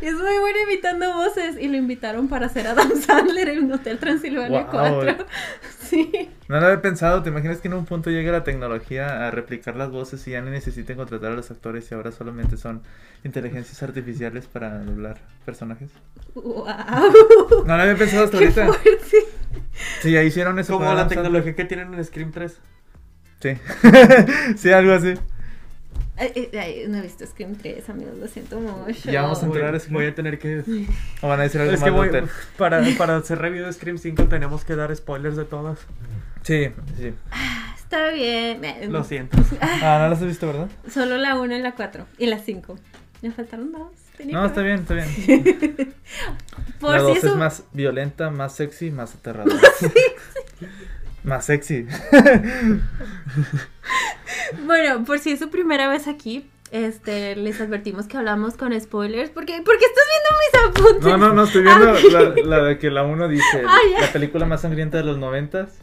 Y 0.00 0.06
es 0.06 0.14
muy 0.14 0.38
bueno 0.38 0.58
imitando 0.70 1.12
voces 1.14 1.56
y 1.58 1.68
lo 1.68 1.76
invitaron 1.76 2.28
para 2.28 2.46
hacer 2.46 2.66
Adam 2.66 2.92
Sandler 3.00 3.48
en 3.48 3.70
Hotel 3.72 3.98
Transilvania 3.98 4.62
Wow. 4.62 4.70
4. 4.70 5.26
Sí. 5.80 6.30
No 6.48 6.60
lo 6.60 6.66
había 6.66 6.80
pensado. 6.80 7.22
¿Te 7.22 7.30
imaginas 7.30 7.58
que 7.60 7.68
en 7.68 7.74
un 7.74 7.84
punto 7.84 8.10
llegue 8.10 8.30
la 8.30 8.44
tecnología 8.44 9.26
a 9.26 9.30
replicar 9.30 9.76
las 9.76 9.90
voces 9.90 10.26
y 10.28 10.30
ya 10.32 10.40
no 10.42 10.50
necesiten 10.50 10.96
contratar 10.96 11.32
a 11.32 11.34
los 11.34 11.50
actores 11.50 11.90
y 11.90 11.94
ahora 11.94 12.12
solamente 12.12 12.56
son 12.56 12.82
inteligencias 13.24 13.82
artificiales 13.82 14.46
para 14.46 14.78
doblar 14.78 15.18
personajes? 15.44 15.90
Wow. 16.34 16.64
No 17.66 17.76
lo 17.76 17.82
había 17.82 17.96
pensado 17.96 18.24
hasta 18.24 18.38
Qué 18.38 18.44
ahorita. 18.44 18.66
fuerte. 18.66 19.16
Sí, 20.02 20.12
ya 20.12 20.22
hicieron 20.22 20.58
eso. 20.58 20.74
Como 20.74 20.84
la 20.86 20.92
Adam 20.92 21.08
Sandler. 21.08 21.24
tecnología 21.24 21.54
que 21.56 21.64
tienen 21.64 21.92
en 21.94 22.04
Scream 22.04 22.30
3. 22.32 22.58
Sí. 23.42 23.56
sí, 24.56 24.70
algo 24.72 24.92
así. 24.92 25.14
Ay, 26.16 26.48
ay, 26.58 26.84
no 26.88 26.98
he 26.98 27.02
visto 27.02 27.26
Scream 27.26 27.56
3, 27.56 27.88
amigos, 27.90 28.16
lo 28.18 28.28
siento 28.28 28.60
mucho. 28.60 29.10
Ya 29.10 29.22
vamos 29.22 29.42
a 29.42 29.46
entrar 29.46 29.78
Scream. 29.80 29.94
voy 29.94 30.06
a 30.06 30.14
tener 30.14 30.38
que... 30.38 30.62
O 31.20 31.28
van 31.28 31.40
a 31.40 31.42
decir 31.42 31.60
algo 31.60 31.72
Es 31.72 31.80
más 31.80 31.88
que 31.88 31.90
voy, 31.90 32.10
para, 32.56 32.82
para 32.96 33.16
hacer 33.16 33.38
review 33.38 33.66
de 33.66 33.72
Scream 33.72 33.98
5 33.98 34.24
tenemos 34.28 34.64
que 34.64 34.76
dar 34.76 34.94
spoilers 34.94 35.36
de 35.36 35.44
todas. 35.44 35.80
Sí, 36.42 36.68
sí. 36.96 37.12
Está 37.76 38.10
bien. 38.10 38.60
Lo 38.92 39.02
siento. 39.04 39.36
Ah, 39.60 39.98
no 40.02 40.08
las 40.08 40.20
has 40.20 40.26
visto, 40.26 40.46
¿verdad? 40.46 40.68
Solo 40.88 41.16
la 41.18 41.36
1 41.40 41.56
y 41.56 41.60
la 41.60 41.72
4. 41.74 42.06
Y 42.18 42.26
la 42.26 42.38
5. 42.38 42.78
Me 43.22 43.30
faltaron 43.32 43.72
dos. 43.72 43.90
Tenía 44.16 44.36
No, 44.38 44.46
está 44.46 44.62
ver. 44.62 44.80
bien, 44.80 44.80
está 44.80 44.94
bien. 44.94 45.94
Por 46.80 46.92
la 46.92 46.98
si 47.00 47.04
2 47.06 47.16
eso. 47.18 47.26
es 47.28 47.36
más 47.36 47.64
violenta, 47.72 48.30
más 48.30 48.54
sexy, 48.54 48.90
más 48.90 49.14
aterradora. 49.14 49.56
Más 51.24 51.46
sexy. 51.46 51.86
Bueno, 54.66 55.04
por 55.04 55.18
si 55.18 55.32
es 55.32 55.38
su 55.38 55.50
primera 55.50 55.88
vez 55.88 56.06
aquí, 56.06 56.48
este, 56.70 57.36
les 57.36 57.60
advertimos 57.60 58.06
que 58.06 58.16
hablamos 58.16 58.56
con 58.56 58.78
spoilers. 58.78 59.30
Porque, 59.30 59.62
porque 59.64 59.84
estás 59.84 60.04
viendo 60.12 60.30
mis 60.40 60.80
apuntes. 60.80 61.04
No, 61.04 61.16
no, 61.18 61.32
no, 61.32 61.44
estoy 61.44 61.62
viendo 61.62 61.90
Ah, 61.90 62.34
la, 62.44 62.58
la 62.58 62.64
de 62.64 62.78
que 62.78 62.90
la 62.90 63.02
1 63.04 63.28
dice 63.28 63.62
Ah, 63.66 63.78
la 64.00 64.12
película 64.12 64.46
más 64.46 64.62
sangrienta 64.62 64.98
de 64.98 65.04
los 65.04 65.18
noventas. 65.18 65.78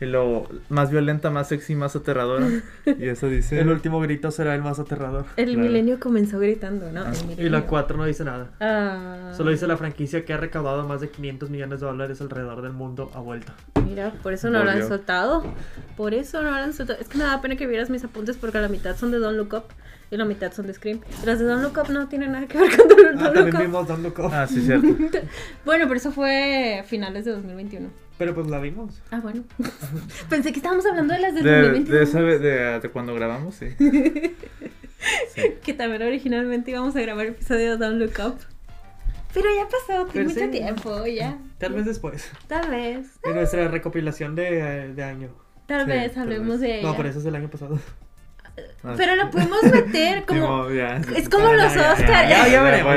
Y 0.00 0.06
luego 0.06 0.48
más 0.68 0.90
violenta, 0.90 1.30
más 1.30 1.48
sexy, 1.48 1.74
más 1.76 1.94
aterradora. 1.94 2.46
Y 2.84 3.06
eso 3.08 3.28
dice. 3.28 3.60
El 3.60 3.68
último 3.70 4.00
grito 4.00 4.30
será 4.32 4.54
el 4.54 4.62
más 4.62 4.78
aterrador. 4.80 5.24
El 5.36 5.46
Claro. 5.46 5.60
milenio 5.60 6.00
comenzó 6.00 6.38
gritando, 6.40 6.90
¿no? 6.90 7.02
Ah. 7.02 7.12
El 7.38 7.46
Y 7.46 7.48
la 7.48 7.66
4 7.66 7.96
no 7.96 8.04
dice 8.04 8.24
nada. 8.24 8.50
Ah. 8.60 9.32
Solo 9.36 9.50
dice 9.52 9.66
la 9.68 9.76
franquicia 9.76 10.24
que 10.24 10.32
ha 10.32 10.36
recaudado 10.36 10.86
más 10.86 11.00
de 11.00 11.08
500 11.10 11.48
millones 11.48 11.80
de 11.80 11.86
dólares 11.86 12.20
alrededor 12.20 12.60
del 12.62 12.72
mundo 12.72 13.10
ha 13.14 13.20
vuelto. 13.20 13.52
Mira, 13.86 14.12
por 14.22 14.32
eso 14.32 14.50
no 14.50 14.64
lo 14.64 14.70
han 14.70 14.86
soltado. 14.86 15.44
Por 15.96 16.12
eso 16.12 16.42
no 16.42 16.50
lo 16.50 16.56
han 16.56 16.72
soltado. 16.72 16.98
Es 17.00 17.08
que 17.08 17.18
me 17.18 17.24
da 17.24 17.40
pena 17.40 17.54
que 17.56 17.66
vieras 17.66 17.88
mis 17.88 18.02
apuntes 18.04 18.36
porque 18.36 18.58
la 18.60 18.68
mitad 18.68 18.96
son 18.96 19.10
de 19.12 19.18
Don't 19.18 19.36
Look 19.36 19.54
Up 19.54 19.64
y 20.10 20.16
la 20.16 20.24
mitad 20.24 20.52
son 20.52 20.66
de 20.66 20.74
Scream. 20.74 21.00
Las 21.24 21.38
de 21.38 21.44
Don't 21.44 21.62
Look 21.62 21.78
Up 21.78 21.90
no 21.92 22.08
tienen 22.08 22.32
nada 22.32 22.46
que 22.46 22.58
ver 22.58 22.76
con 22.76 22.88
Don't, 22.88 23.20
Ah, 23.20 23.30
Don't 23.30 23.36
Look 23.46 23.54
Up. 23.54 23.60
vimos 23.60 23.88
Don't 23.88 24.02
Look 24.02 24.18
Up. 24.18 24.30
Ah, 24.32 24.46
sí, 24.48 24.60
cierto. 24.60 24.88
Bueno, 25.64 25.84
pero 25.86 25.96
eso 25.96 26.10
fue 26.12 26.82
finales 26.86 27.24
de 27.24 27.30
2021. 27.32 27.88
Pero 28.18 28.34
pues 28.34 28.46
la 28.48 28.60
vimos. 28.60 29.02
Ah, 29.10 29.20
bueno. 29.20 29.42
Pensé 30.28 30.52
que 30.52 30.58
estábamos 30.58 30.86
hablando 30.86 31.14
de 31.14 31.20
las 31.20 31.34
del 31.34 31.44
De, 31.44 31.50
2021. 31.62 31.98
de, 31.98 32.04
esa 32.04 32.20
vez- 32.20 32.40
de, 32.40 32.80
de 32.80 32.88
cuando 32.90 33.14
grabamos, 33.14 33.54
sí. 33.56 33.68
Sí. 35.34 35.42
Que 35.62 35.74
también 35.74 36.00
originalmente 36.02 36.70
íbamos 36.70 36.94
a 36.96 37.00
grabar 37.00 37.26
episodio 37.26 37.72
de 37.72 37.76
Don't 37.76 37.98
Look 38.00 38.14
Up. 38.26 38.38
Pero 39.34 39.48
ya 39.54 39.64
pasó, 39.68 40.06
tiene 40.06 40.28
Pero 40.28 40.28
mucho 40.28 40.40
sí. 40.40 40.48
tiempo, 40.48 41.06
ya. 41.06 41.38
Tal 41.58 41.72
vez 41.74 41.84
después. 41.86 42.30
Tal 42.46 42.70
vez, 42.70 43.08
En 43.24 43.34
nuestra 43.34 43.66
recopilación 43.68 44.34
de, 44.36 44.92
de 44.94 45.02
año. 45.04 45.28
tal 45.66 45.82
Sí, 45.84 45.90
vez 45.90 46.12
tal 46.14 46.22
hablemos 46.22 46.48
vez. 46.48 46.60
de 46.60 46.78
ella. 46.78 46.88
No, 46.88 46.96
pero 46.96 47.08
eso 47.08 47.18
es 47.18 47.24
del 47.24 47.34
año 47.34 47.50
pasado. 47.50 47.78
Ah, 48.84 48.94
Pero 48.96 49.16
lo 49.16 49.30
podemos 49.32 49.62
meter 49.64 50.24
como... 50.26 50.70
Ya. 50.70 50.98
Es 51.16 51.28
como 51.28 51.52
los 51.52 51.74
Ya, 51.74 51.80
ya, 51.80 51.92
Oscars. 51.94 52.28
Ya, 52.28 52.48
ya 52.48 52.62
veremos. 52.62 52.94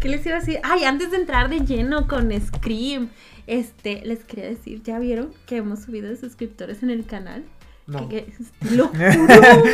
¿Qué 0.00 0.08
les 0.08 0.24
iba 0.26 0.36
a 0.36 0.40
decir? 0.40 0.58
Ay, 0.62 0.84
antes 0.84 1.10
de 1.10 1.16
entrar 1.18 1.48
de 1.48 1.60
lleno 1.60 2.06
con 2.08 2.30
Scream, 2.40 3.08
este, 3.46 4.02
les 4.04 4.24
quería 4.24 4.46
decir, 4.46 4.82
¿ya 4.82 4.98
vieron 4.98 5.30
que 5.46 5.56
hemos 5.56 5.80
subido 5.82 6.08
de 6.08 6.16
suscriptores 6.16 6.82
en 6.82 6.90
el 6.90 7.04
canal? 7.06 7.44
No. 7.86 8.08
Que, 8.08 8.24
que- 8.24 8.74
lo 8.74 8.86
juro. 8.88 9.64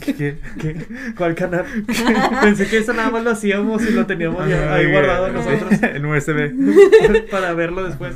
¿Qué- 0.00 0.14
qué? 0.14 0.38
¿Qué? 0.58 0.86
¿Cuál 1.16 1.34
canal? 1.34 1.66
Pensé 2.42 2.66
que 2.66 2.78
eso 2.78 2.94
nada 2.94 3.10
más 3.10 3.22
lo 3.22 3.30
hacíamos 3.30 3.82
y 3.86 3.90
lo 3.92 4.06
teníamos 4.06 4.48
ya 4.48 4.72
ahí 4.74 4.86
Ay, 4.86 4.92
guardado 4.92 5.28
nosotros 5.30 5.72
En 5.82 6.06
USB. 6.06 7.28
para 7.30 7.52
verlo 7.52 7.84
después. 7.84 8.14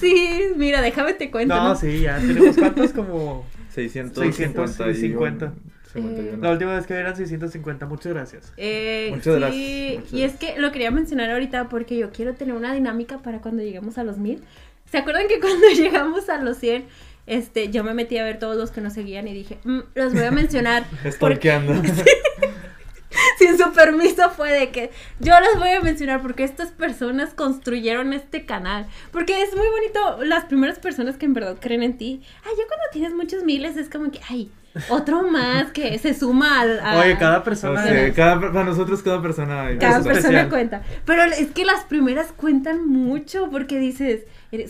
Sí, 0.00 0.42
mira, 0.56 0.80
déjame 0.80 1.14
te 1.14 1.28
cuento. 1.32 1.56
No, 1.56 1.70
¿no? 1.70 1.74
sí, 1.74 2.02
ya 2.02 2.18
tenemos 2.18 2.56
cuántos 2.56 2.92
como 2.92 3.44
650. 3.74 4.84
650. 4.84 5.52
Eh, 5.94 6.36
la 6.40 6.50
última 6.50 6.74
vez 6.74 6.86
que 6.86 6.94
eran 6.94 7.16
650. 7.16 7.86
Muchas 7.86 8.12
gracias. 8.12 8.52
Eh, 8.56 9.08
Muchas 9.10 9.24
sí, 9.34 9.40
gracias, 9.40 9.96
muchas 9.98 10.12
y 10.12 10.22
es 10.22 10.36
que 10.36 10.58
lo 10.58 10.70
quería 10.72 10.90
mencionar 10.90 11.30
ahorita 11.30 11.68
porque 11.68 11.96
yo 11.96 12.10
quiero 12.10 12.34
tener 12.34 12.54
una 12.54 12.72
dinámica 12.74 13.18
para 13.18 13.40
cuando 13.40 13.62
lleguemos 13.62 13.98
a 13.98 14.04
los 14.04 14.18
mil. 14.18 14.42
¿Se 14.90 14.98
acuerdan 14.98 15.28
que 15.28 15.40
cuando 15.40 15.66
llegamos 15.76 16.28
a 16.28 16.38
los 16.42 16.58
100, 16.58 16.84
este, 17.26 17.70
yo 17.70 17.84
me 17.84 17.94
metí 17.94 18.16
a 18.18 18.24
ver 18.24 18.38
todos 18.38 18.56
los 18.56 18.70
que 18.70 18.80
nos 18.80 18.92
seguían 18.94 19.28
y 19.28 19.34
dije, 19.34 19.58
"Mm, 19.64 19.80
los 19.94 20.14
voy 20.14 20.24
a 20.24 20.30
mencionar? 20.30 20.84
porque 21.02 21.10
Stalkeando. 21.12 21.74
sin 23.38 23.56
su 23.56 23.72
permiso 23.72 24.30
fue 24.30 24.52
de 24.52 24.70
que 24.70 24.90
yo 25.20 25.32
los 25.40 25.58
voy 25.58 25.70
a 25.70 25.80
mencionar 25.80 26.20
porque 26.22 26.44
estas 26.44 26.70
personas 26.72 27.34
construyeron 27.34 28.12
este 28.12 28.44
canal. 28.44 28.86
Porque 29.12 29.42
es 29.42 29.54
muy 29.56 29.66
bonito 29.68 30.24
las 30.24 30.44
primeras 30.44 30.78
personas 30.78 31.16
que 31.16 31.26
en 31.26 31.34
verdad 31.34 31.56
creen 31.60 31.82
en 31.82 31.96
ti. 31.96 32.22
Ay, 32.44 32.52
ya 32.56 32.66
cuando 32.66 32.84
tienes 32.92 33.12
muchos 33.14 33.44
miles 33.44 33.76
es 33.76 33.88
como 33.88 34.10
que, 34.10 34.20
ay, 34.28 34.50
otro 34.90 35.22
más 35.28 35.72
que 35.72 35.98
se 35.98 36.14
suma 36.14 36.60
al... 36.60 36.80
a- 36.80 37.00
Oye, 37.00 37.16
cada 37.18 37.38
O 37.38 37.44
persona. 37.44 37.82
sea, 37.82 38.12
cada, 38.12 38.40
para 38.40 38.64
nosotros 38.64 39.02
cada 39.02 39.20
persona. 39.22 39.68
Cada 39.78 39.98
es 39.98 40.04
persona 40.04 40.18
especial. 40.18 40.48
cuenta. 40.48 40.82
Pero 41.04 41.22
es 41.24 41.50
que 41.52 41.64
las 41.64 41.84
primeras 41.84 42.32
cuentan 42.32 42.86
mucho 42.86 43.48
porque 43.50 43.78
dices, 43.78 44.22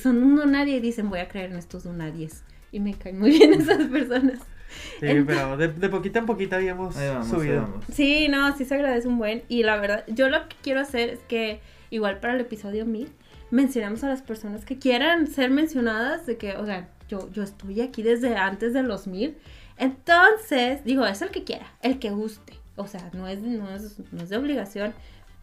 son 0.03 0.23
un 0.23 0.35
no 0.37 0.47
nadie 0.47 0.77
y 0.77 0.81
dicen, 0.81 1.11
voy 1.11 1.21
a 1.21 1.29
creer 1.29 1.51
en 1.51 1.57
estos 1.59 1.85
un 1.85 1.99
nadies. 1.99 2.43
Y 2.73 2.81
me 2.81 2.95
caen 2.95 3.19
muy 3.19 3.31
bien 3.31 3.53
esas 3.55 3.85
personas. 3.89 4.39
Sí, 5.01 5.07
Ent- 5.07 5.25
pero 5.27 5.57
de, 5.57 5.69
de 5.69 5.89
poquita 5.89 6.19
en 6.19 6.27
poquita 6.27 6.57
habíamos 6.57 6.95
vamos, 6.95 7.29
subido. 7.29 7.81
Sí, 7.93 8.29
no, 8.29 8.55
sí 8.57 8.65
se 8.67 8.75
agradece 8.75 9.09
un 9.09 9.19
buen. 9.19 9.43
Y 9.49 9.63
la 9.63 9.77
verdad, 9.79 10.05
yo 10.09 10.29
lo 10.29 10.47
que 10.49 10.57
quiero 10.63 10.81
hacer 10.81 11.09
es 11.09 11.21
que, 11.29 11.61
igual 11.91 12.19
para 12.21 12.35
el 12.35 12.41
episodio 12.43 12.85
1000, 12.85 13.09
mencionamos 13.51 14.05
a 14.05 14.09
las 14.09 14.21
personas 14.21 14.67
que 14.67 14.79
quieran 14.79 15.27
ser 15.27 15.51
mencionadas, 15.51 16.27
de 16.27 16.37
que, 16.37 16.53
o 16.57 16.67
sea, 16.67 16.89
yo, 17.09 17.31
yo 17.33 17.43
estoy 17.43 17.81
aquí 17.81 18.03
desde 18.03 18.37
antes 18.37 18.75
de 18.75 18.83
los 18.83 19.07
1000. 19.07 19.37
Entonces, 19.79 20.85
digo, 20.85 21.07
es 21.07 21.23
el 21.23 21.31
que 21.31 21.45
quiera, 21.45 21.67
el 21.83 21.99
que 21.99 22.11
guste. 22.11 22.55
O 22.77 22.87
sea, 22.87 23.11
no 23.13 23.27
es, 23.29 23.41
no 23.41 23.71
es, 23.71 23.97
no 24.13 24.23
es 24.23 24.29
de 24.29 24.37
obligación. 24.37 24.95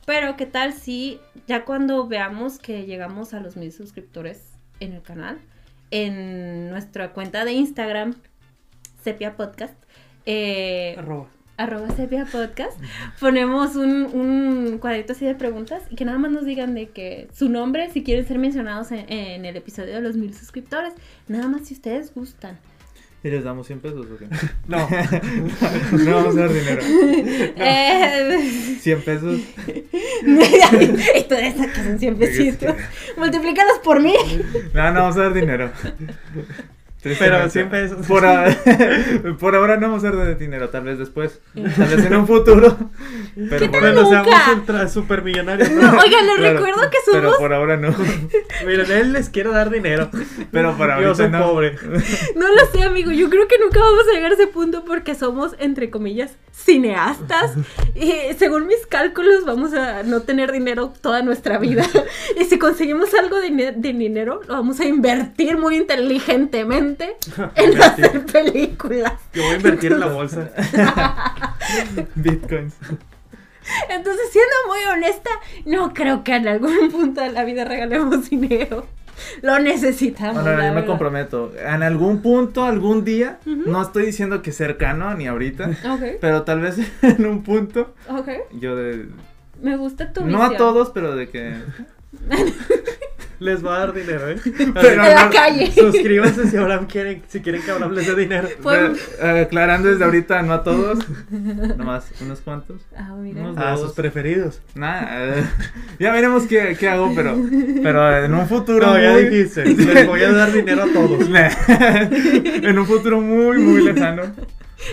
Pero, 0.05 0.35
¿qué 0.35 0.45
tal 0.45 0.73
si 0.73 1.19
ya 1.47 1.65
cuando 1.65 2.07
veamos 2.07 2.59
que 2.59 2.85
llegamos 2.85 3.33
a 3.33 3.39
los 3.39 3.57
mil 3.57 3.71
suscriptores 3.71 4.51
en 4.79 4.93
el 4.93 5.01
canal, 5.01 5.39
en 5.91 6.69
nuestra 6.69 7.13
cuenta 7.13 7.45
de 7.45 7.53
Instagram, 7.53 8.15
Sepia 9.03 9.35
Podcast, 9.35 9.75
eh, 10.25 10.95
Arroba. 10.97 11.27
arroba 11.57 11.89
sepia 11.91 12.25
podcast, 12.25 12.79
ponemos 13.19 13.75
un, 13.75 14.05
un 14.05 14.77
cuadrito 14.79 15.13
así 15.13 15.25
de 15.25 15.35
preguntas 15.35 15.83
y 15.89 15.95
que 15.95 16.03
nada 16.03 16.17
más 16.17 16.31
nos 16.31 16.45
digan 16.45 16.73
de 16.73 16.89
que 16.89 17.27
su 17.33 17.49
nombre, 17.49 17.89
si 17.91 18.03
quieren 18.03 18.27
ser 18.27 18.39
mencionados 18.39 18.91
en, 18.91 19.11
en 19.11 19.45
el 19.45 19.55
episodio 19.55 19.93
de 19.93 20.01
los 20.01 20.17
mil 20.17 20.33
suscriptores, 20.33 20.93
nada 21.27 21.47
más 21.47 21.67
si 21.67 21.75
ustedes 21.75 22.13
gustan. 22.13 22.59
¿Y 23.25 23.29
les 23.31 23.43
damos 23.43 23.65
100 23.65 23.79
pesos 23.79 24.05
o 24.05 24.17
qué? 24.19 24.27
No. 24.67 24.77
no 25.91 26.15
vamos 26.15 26.37
a 26.37 26.41
dar 26.41 26.53
dinero. 26.53 26.81
Eh, 27.57 28.77
100 28.79 29.01
pesos. 29.01 29.39
y 30.23 31.23
tú 31.23 31.33
de 31.33 31.47
esa 31.47 31.65
que 31.65 31.83
son 31.83 31.97
100 31.97 32.17
pesitos. 32.17 32.75
Multiplícalos 33.17 33.79
por 33.79 33.99
mí. 33.99 34.13
No, 34.75 34.91
no 34.93 34.99
vamos 35.01 35.17
a 35.17 35.21
dar 35.23 35.33
dinero. 35.33 35.71
Pero 37.19 37.49
100 37.49 37.69
pesos. 37.69 38.05
Por, 38.07 38.25
a- 38.25 38.55
por 39.39 39.55
ahora 39.55 39.77
no 39.77 39.87
vamos 39.89 40.03
a 40.03 40.11
dar 40.11 40.25
de 40.27 40.35
dinero, 40.35 40.69
tal 40.69 40.83
vez 40.83 40.97
después. 40.97 41.39
Tal 41.53 41.87
vez 41.87 42.05
en 42.05 42.15
un 42.15 42.27
futuro. 42.33 42.75
Pero 43.35 43.59
¿Qué 43.59 43.69
por, 43.69 43.83
Nunca. 43.93 44.09
seamos 44.09 44.47
ultra 44.57 44.87
supermillonarios. 44.89 45.69
No, 45.75 45.97
oigan, 45.99 46.25
les 46.25 46.37
claro, 46.37 46.57
recuerdo 46.59 46.89
que 46.89 46.97
Pero 47.11 47.21
somos. 47.23 47.37
por 47.37 47.53
ahora 47.53 47.77
no. 47.77 47.93
Miren, 48.65 48.91
él 48.91 49.13
les 49.13 49.29
quiere 49.29 49.49
dar 49.51 49.69
dinero. 49.69 50.09
Pero 50.51 50.75
Yo 50.77 50.83
ahorita 50.83 51.15
soy 51.15 51.29
no. 51.29 51.45
pobre. 51.45 51.75
No 52.35 52.47
lo 52.47 52.65
sé, 52.71 52.83
amigo. 52.83 53.11
Yo 53.11 53.29
creo 53.29 53.47
que 53.47 53.57
nunca 53.59 53.79
vamos 53.79 54.05
a 54.09 54.13
llegar 54.15 54.31
a 54.31 54.35
ese 54.35 54.47
punto 54.47 54.83
porque 54.85 55.13
somos, 55.15 55.55
entre 55.59 55.89
comillas, 55.89 56.31
cineastas. 56.53 57.53
Y 57.93 58.13
según 58.37 58.67
mis 58.67 58.85
cálculos, 58.87 59.45
vamos 59.45 59.73
a 59.73 60.03
no 60.03 60.21
tener 60.21 60.51
dinero 60.51 60.93
toda 61.01 61.21
nuestra 61.21 61.57
vida. 61.57 61.85
Y 62.39 62.45
si 62.45 62.57
conseguimos 62.57 63.13
algo 63.13 63.39
de, 63.39 63.49
de 63.75 63.93
dinero, 63.93 64.41
lo 64.47 64.53
vamos 64.53 64.79
a 64.79 64.85
invertir 64.85 65.57
muy 65.57 65.75
inteligentemente 65.77 66.94
en 67.55 67.81
hacer 67.81 68.25
películas. 68.25 69.13
Yo 69.33 69.43
voy 69.43 69.53
a 69.53 69.55
invertir 69.57 69.91
en 69.93 69.99
la 69.99 70.07
bolsa. 70.13 70.49
Bitcoins. 72.15 72.75
Entonces, 73.89 74.29
siendo 74.31 74.53
muy 74.67 74.79
honesta, 74.93 75.29
no 75.65 75.93
creo 75.93 76.23
que 76.23 76.35
en 76.35 76.47
algún 76.47 76.91
punto 76.91 77.21
de 77.21 77.31
la 77.31 77.43
vida 77.43 77.65
regalemos 77.65 78.29
dinero. 78.29 78.85
Lo 79.41 79.59
necesitamos. 79.59 80.43
Bueno, 80.43 80.61
yo 80.61 80.73
me 80.73 80.85
comprometo. 80.85 81.51
En 81.57 81.81
algún 81.83 82.21
punto, 82.21 82.65
algún 82.65 83.03
día, 83.05 83.39
no 83.45 83.81
estoy 83.81 84.05
diciendo 84.05 84.41
que 84.41 84.51
cercano 84.51 85.13
ni 85.15 85.25
ahorita, 85.27 85.69
Ok, 85.89 86.17
pero 86.21 86.43
tal 86.43 86.59
vez 86.59 86.77
en 87.01 87.25
un 87.25 87.41
punto, 87.41 87.95
ok. 88.09 88.29
yo 88.59 88.75
de... 88.75 89.07
Me 89.61 89.77
gusta 89.77 90.11
tu 90.11 90.25
No 90.25 90.43
a 90.43 90.57
todos, 90.57 90.89
pero 90.89 91.15
de 91.15 91.29
que... 91.29 91.55
Les 93.39 93.65
va 93.65 93.75
a 93.75 93.79
dar 93.79 93.93
dinero, 93.93 94.29
¿eh? 94.29 94.37
Pero 94.73 94.89
En 94.89 94.97
la 94.97 95.25
no- 95.25 95.31
calle. 95.31 95.71
Suscríbanse 95.71 96.47
si 96.49 96.57
Abraham 96.57 96.87
quieren, 96.87 97.23
si 97.27 97.41
quieren 97.41 97.61
que 97.61 97.71
Abraham 97.71 97.93
les 97.93 98.07
dé 98.07 98.15
dinero. 98.15 98.47
Pero, 98.63 98.93
eh, 99.21 99.41
aclarando 99.45 99.89
desde 99.89 100.03
ahorita, 100.05 100.41
no 100.43 100.53
a 100.53 100.63
todos, 100.63 100.99
nomás 101.77 102.11
unos 102.21 102.39
cuantos. 102.41 102.81
Ah, 102.95 103.13
mira. 103.17 103.41
Unos 103.41 103.57
A 103.57 103.71
dos. 103.71 103.81
sus 103.81 103.91
preferidos. 103.93 104.61
Nah, 104.75 105.03
eh, 105.09 105.43
ya 105.99 106.11
veremos 106.13 106.43
qué, 106.47 106.75
qué 106.79 106.87
hago, 106.89 107.11
pero, 107.15 107.37
pero 107.83 108.17
en 108.25 108.33
un 108.33 108.47
futuro 108.47 108.87
No, 108.87 108.99
ya 108.99 109.11
muy- 109.13 109.25
dijiste. 109.25 109.65
Les 109.65 110.07
voy 110.07 110.21
a 110.23 110.31
dar 110.31 110.51
dinero 110.51 110.83
a 110.83 110.87
todos. 110.93 111.27
en 111.27 112.79
un 112.79 112.85
futuro 112.85 113.21
muy, 113.21 113.57
muy 113.59 113.83
lejano. 113.83 114.23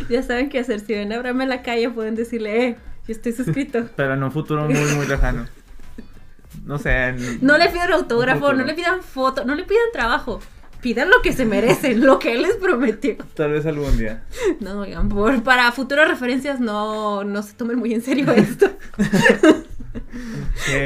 Ya 0.09 0.23
saben 0.23 0.49
qué 0.49 0.59
hacer. 0.61 0.81
Si 0.81 0.93
ven 0.95 1.13
a 1.13 1.17
Abraham 1.17 1.43
en 1.43 1.49
la 1.49 1.63
calle, 1.63 1.91
pueden 1.91 2.15
decirle, 2.15 2.67
eh, 2.67 2.77
yo 3.07 3.13
estoy 3.13 3.33
suscrito. 3.33 3.87
Pero 3.97 4.15
en 4.15 4.23
un 4.23 4.33
futuro 4.33 4.65
muy, 4.65 4.95
muy 4.97 5.07
lejano. 5.07 5.47
No 6.65 6.79
sé. 6.79 7.09
en- 7.09 7.39
No 7.43 7.59
le 7.59 7.69
pidan 7.71 7.93
autógrafo, 7.93 8.53
no 8.53 8.65
le 8.65 8.75
pidan 8.75 9.03
foto, 9.03 9.45
no 9.45 9.55
le 9.55 9.65
pidan 9.65 9.83
trabajo. 9.93 10.41
Pidan 10.81 11.11
lo 11.11 11.23
que 11.23 11.33
se 11.33 11.45
merecen, 11.45 12.05
lo 12.05 12.19
que 12.19 12.33
él 12.33 12.43
les 12.43 12.57
prometió. 12.57 13.17
Tal 13.35 13.53
vez 13.53 13.65
algún 13.67 13.97
día. 13.99 14.25
No, 14.59 14.81
oigan, 14.81 15.09
por, 15.09 15.41
para 15.45 15.71
futuras 15.71 16.09
referencias 16.09 16.59
no, 16.59 17.23
no 17.23 17.43
se 17.45 17.53
tomen 17.55 17.79
muy 17.79 17.95
en 17.95 18.03
serio 18.03 18.29
esto. 18.33 18.69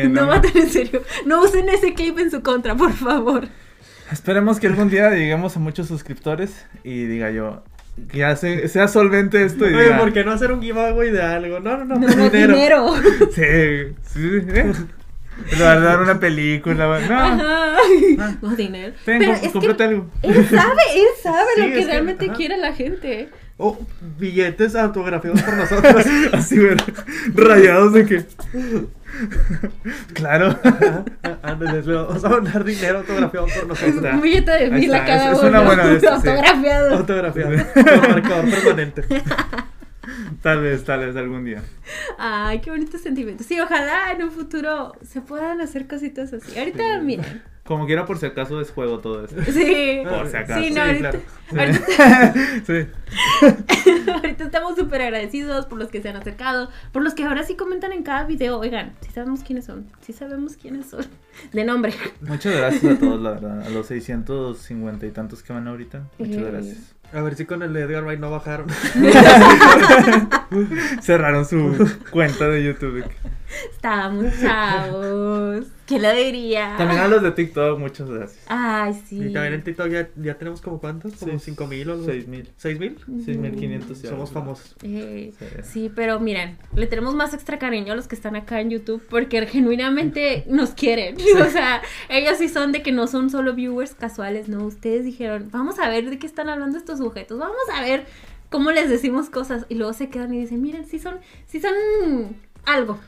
No 0.05 0.09
no, 0.23 0.27
maten 0.27 0.51
en 0.55 0.69
serio. 0.69 1.03
No 1.25 1.43
usen 1.43 1.69
ese 1.69 1.95
clip 1.95 2.19
en 2.19 2.31
su 2.31 2.43
contra, 2.43 2.75
por 2.75 2.93
favor. 2.93 3.49
Esperemos 4.13 4.61
que 4.61 4.67
algún 4.67 4.89
día 4.91 5.11
lleguemos 5.11 5.57
a 5.57 5.61
muchos 5.61 5.89
suscriptores 5.89 6.65
y 6.85 7.05
diga 7.07 7.31
yo, 7.31 7.65
que 8.11 8.19
ya 8.19 8.37
se- 8.37 8.69
sea 8.69 8.89
solvente 8.89 9.45
esto 9.45 9.69
y 9.69 9.75
Oye, 9.75 9.85
diga, 9.85 9.99
¿por 9.99 10.13
qué 10.13 10.25
no 10.25 10.33
hacer 10.33 10.53
un 10.53 10.61
giveaway 10.63 11.11
de 11.11 11.23
algo? 11.23 11.59
No, 11.61 11.77
no, 11.79 11.85
no. 11.85 11.97
No, 11.99 12.07
no, 12.09 12.31
dinero. 12.31 12.95
Sí, 13.35 13.95
sí, 14.03 14.31
¿eh? 14.49 14.73
Le 15.57 15.65
va 15.65 15.73
a 15.73 15.81
dar 15.81 16.01
una 16.01 16.19
película. 16.19 16.87
No, 16.87 16.93
Ajá. 16.95 17.39
Ah. 17.41 17.77
No, 18.43 18.57
dinero. 18.57 18.95
ten, 19.05 19.19
Pero 19.19 19.33
es 19.33 19.53
cómprate 19.53 19.77
que 19.77 19.85
algo. 19.85 20.11
él 20.23 20.49
sabe, 20.49 20.83
él 20.95 21.07
sabe 21.23 21.47
Sí, 21.55 21.61
lo 21.61 21.67
que 21.69 21.85
realmente 21.85 22.29
quiere 22.31 22.57
la 22.57 22.73
gente. 22.73 23.29
Oh, 23.59 23.79
billetes 24.19 24.75
autografiados 24.77 25.41
por 25.43 25.55
nosotros. 25.57 26.05
Así, 26.33 26.59
güey, 26.59 26.77
rayados 27.35 27.93
de 27.95 28.05
que... 28.07 28.25
Claro. 30.13 30.59
Antes 31.43 31.87
vamos 31.87 32.23
a 32.25 32.29
dar 32.41 32.65
dinero 32.65 32.99
autografiado 32.99 33.47
por 33.47 33.67
nosotros. 33.67 34.05
Un 34.15 34.21
billete 34.21 34.51
de 34.51 34.71
mil 34.71 34.95
a 34.95 35.05
cada 35.07 35.33
es- 35.33 35.39
es 35.39 35.39
uno. 35.39 35.49
una 35.49 35.61
buena 35.63 36.01
sí. 36.01 36.07
autografiado. 36.07 36.95
Autografiado. 36.97 37.51
Con 37.75 37.85
marcador 38.11 38.51
permanente. 38.51 39.03
Tal 40.43 40.61
vez, 40.63 40.85
tal 40.85 41.01
vez 41.07 41.17
algún 41.17 41.45
día. 41.45 41.63
Ay, 42.19 42.61
qué 42.61 42.71
bonito 42.71 42.99
sentimiento. 42.99 43.45
Sí, 43.45 43.61
ojalá 43.61 44.13
en 44.13 44.23
un 44.23 44.31
futuro 44.31 44.93
se 45.03 45.21
puedan 45.21 45.61
hacer 45.61 45.87
cositas 45.87 46.33
así. 46.33 46.59
Ahorita, 46.59 46.99
Sí. 47.01 47.05
miren. 47.05 47.43
Como 47.65 47.85
quiera, 47.87 48.07
por 48.07 48.17
si 48.19 48.27
acaso 48.27 48.61
es 48.61 48.71
juego 48.71 49.01
todo 49.01 49.25
esto. 49.25 49.43
Sí. 49.53 50.01
Por 50.09 50.29
si 50.29 50.37
acaso. 50.37 50.63
Sí, 50.63 50.71
no, 50.71 50.75
Sí, 50.85 50.89
ahorita, 50.89 51.11
claro. 51.11 51.21
ahorita, 51.51 52.35
Sí. 52.65 52.87
ahorita 54.13 54.45
estamos 54.45 54.77
súper 54.77 55.03
agradecidos 55.03 55.67
por 55.67 55.79
los 55.79 55.89
que 55.89 56.01
se 56.01 56.09
han 56.09 56.17
acercado, 56.17 56.71
por 56.93 57.03
los 57.03 57.15
que 57.15 57.25
ahora 57.25 57.43
sí 57.43 57.57
comentan 57.57 57.93
en 57.93 58.05
cada 58.05 58.25
video. 58.25 58.59
Oigan, 58.61 58.93
sí 59.01 59.11
sabemos 59.13 59.41
quiénes 59.43 59.65
son, 59.65 59.87
sí 60.01 60.13
sabemos 60.13 60.57
quiénes 60.57 60.87
son. 60.87 61.05
De 61.53 61.65
nombre. 61.65 61.93
Muchas 62.21 62.57
gracias 62.57 62.85
a 62.97 62.99
todos, 63.01 63.21
la 63.21 63.31
verdad. 63.33 63.63
A 63.67 63.69
los 63.71 63.87
650 63.89 65.05
y 65.07 65.11
tantos 65.11 65.43
que 65.43 65.53
van 65.53 65.67
ahorita. 65.67 66.03
Muchas 66.19 66.43
gracias. 66.43 66.95
A 67.13 67.23
ver 67.23 67.37
si 67.37 67.47
con 67.47 67.63
el 67.63 67.73
de 67.73 67.83
Edgar 67.83 68.05
Wright 68.05 68.21
no 68.21 68.31
bajaron. 68.31 68.67
Cerraron 71.03 71.47
su 71.47 71.99
cuenta 72.11 72.49
de 72.49 72.65
YouTube. 72.65 73.05
Estamos 73.73 74.27
chavos. 74.41 75.67
¿Quién 75.87 76.03
lo 76.03 76.13
diría? 76.13 76.75
También 76.77 77.01
a 77.01 77.07
los 77.07 77.23
de 77.23 77.31
TikTok, 77.31 77.79
muchas 77.79 78.09
gracias. 78.11 78.45
Ay, 78.49 78.93
sí. 79.07 79.17
Y 79.23 79.33
también 79.33 79.55
en 79.55 79.63
TikTok 79.63 79.89
ya, 79.89 80.09
ya 80.17 80.35
tenemos 80.37 80.61
como 80.61 80.81
cuántos, 80.81 81.15
como 81.15 81.33
Sí, 81.39 81.45
cinco 81.45 81.69
mil 81.69 81.89
o 81.89 81.93
algo. 81.93 82.05
seis 82.05 82.27
mil. 82.27 82.51
¿Seis 82.57 82.81
mil? 82.81 82.99
6500 83.25 84.03
ya. 84.03 84.11
Somos 84.11 84.33
famosos. 84.33 84.75
Eh, 84.83 85.33
Sí. 85.39 85.47
sí, 85.63 85.93
pero 85.95 86.19
miren, 86.19 86.59
le 86.75 86.89
tenemos 86.89 87.15
más 87.15 87.35
extra 87.35 87.61
cariño 87.61 87.93
a 87.93 87.97
los 87.97 88.09
que 88.09 88.17
están 88.17 88.35
acá 88.35 88.61
en 88.61 88.71
YouTube 88.71 89.01
porque 89.09 89.47
genuinamente 89.47 90.45
nos 90.49 90.71
quieren. 90.71 91.17
O 91.47 91.51
sea, 91.51 91.83
ellos 92.09 92.39
sí 92.39 92.49
son 92.49 92.73
de 92.73 92.83
que 92.83 92.91
no 92.91 93.07
son 93.07 93.31
solo 93.31 93.55
viewers 93.55 93.95
casuales, 93.95 94.49
no. 94.49 94.65
Ustedes 94.65 95.05
dijeron, 95.05 95.49
vamos 95.53 95.79
a 95.79 95.89
ver 95.89 96.11
de 96.11 96.19
qué 96.19 96.27
están 96.27 96.49
hablando 96.49 96.77
estos 96.79 96.99
sujetos, 96.99 97.39
vamos 97.39 97.57
a 97.73 97.83
ver 97.83 98.07
cómo 98.51 98.73
les 98.73 98.89
decimos 98.91 99.31
cosas. 99.31 99.67
Y 99.69 99.77
luego 99.77 99.93
se 99.93 100.09
quedan 100.09 100.35
y 100.35 100.41
dicen, 100.41 100.61
miren, 100.63 100.85
sí 100.87 100.99
son, 100.99 101.19
sí 101.47 101.61
son 101.61 101.73
algo. 102.67 103.01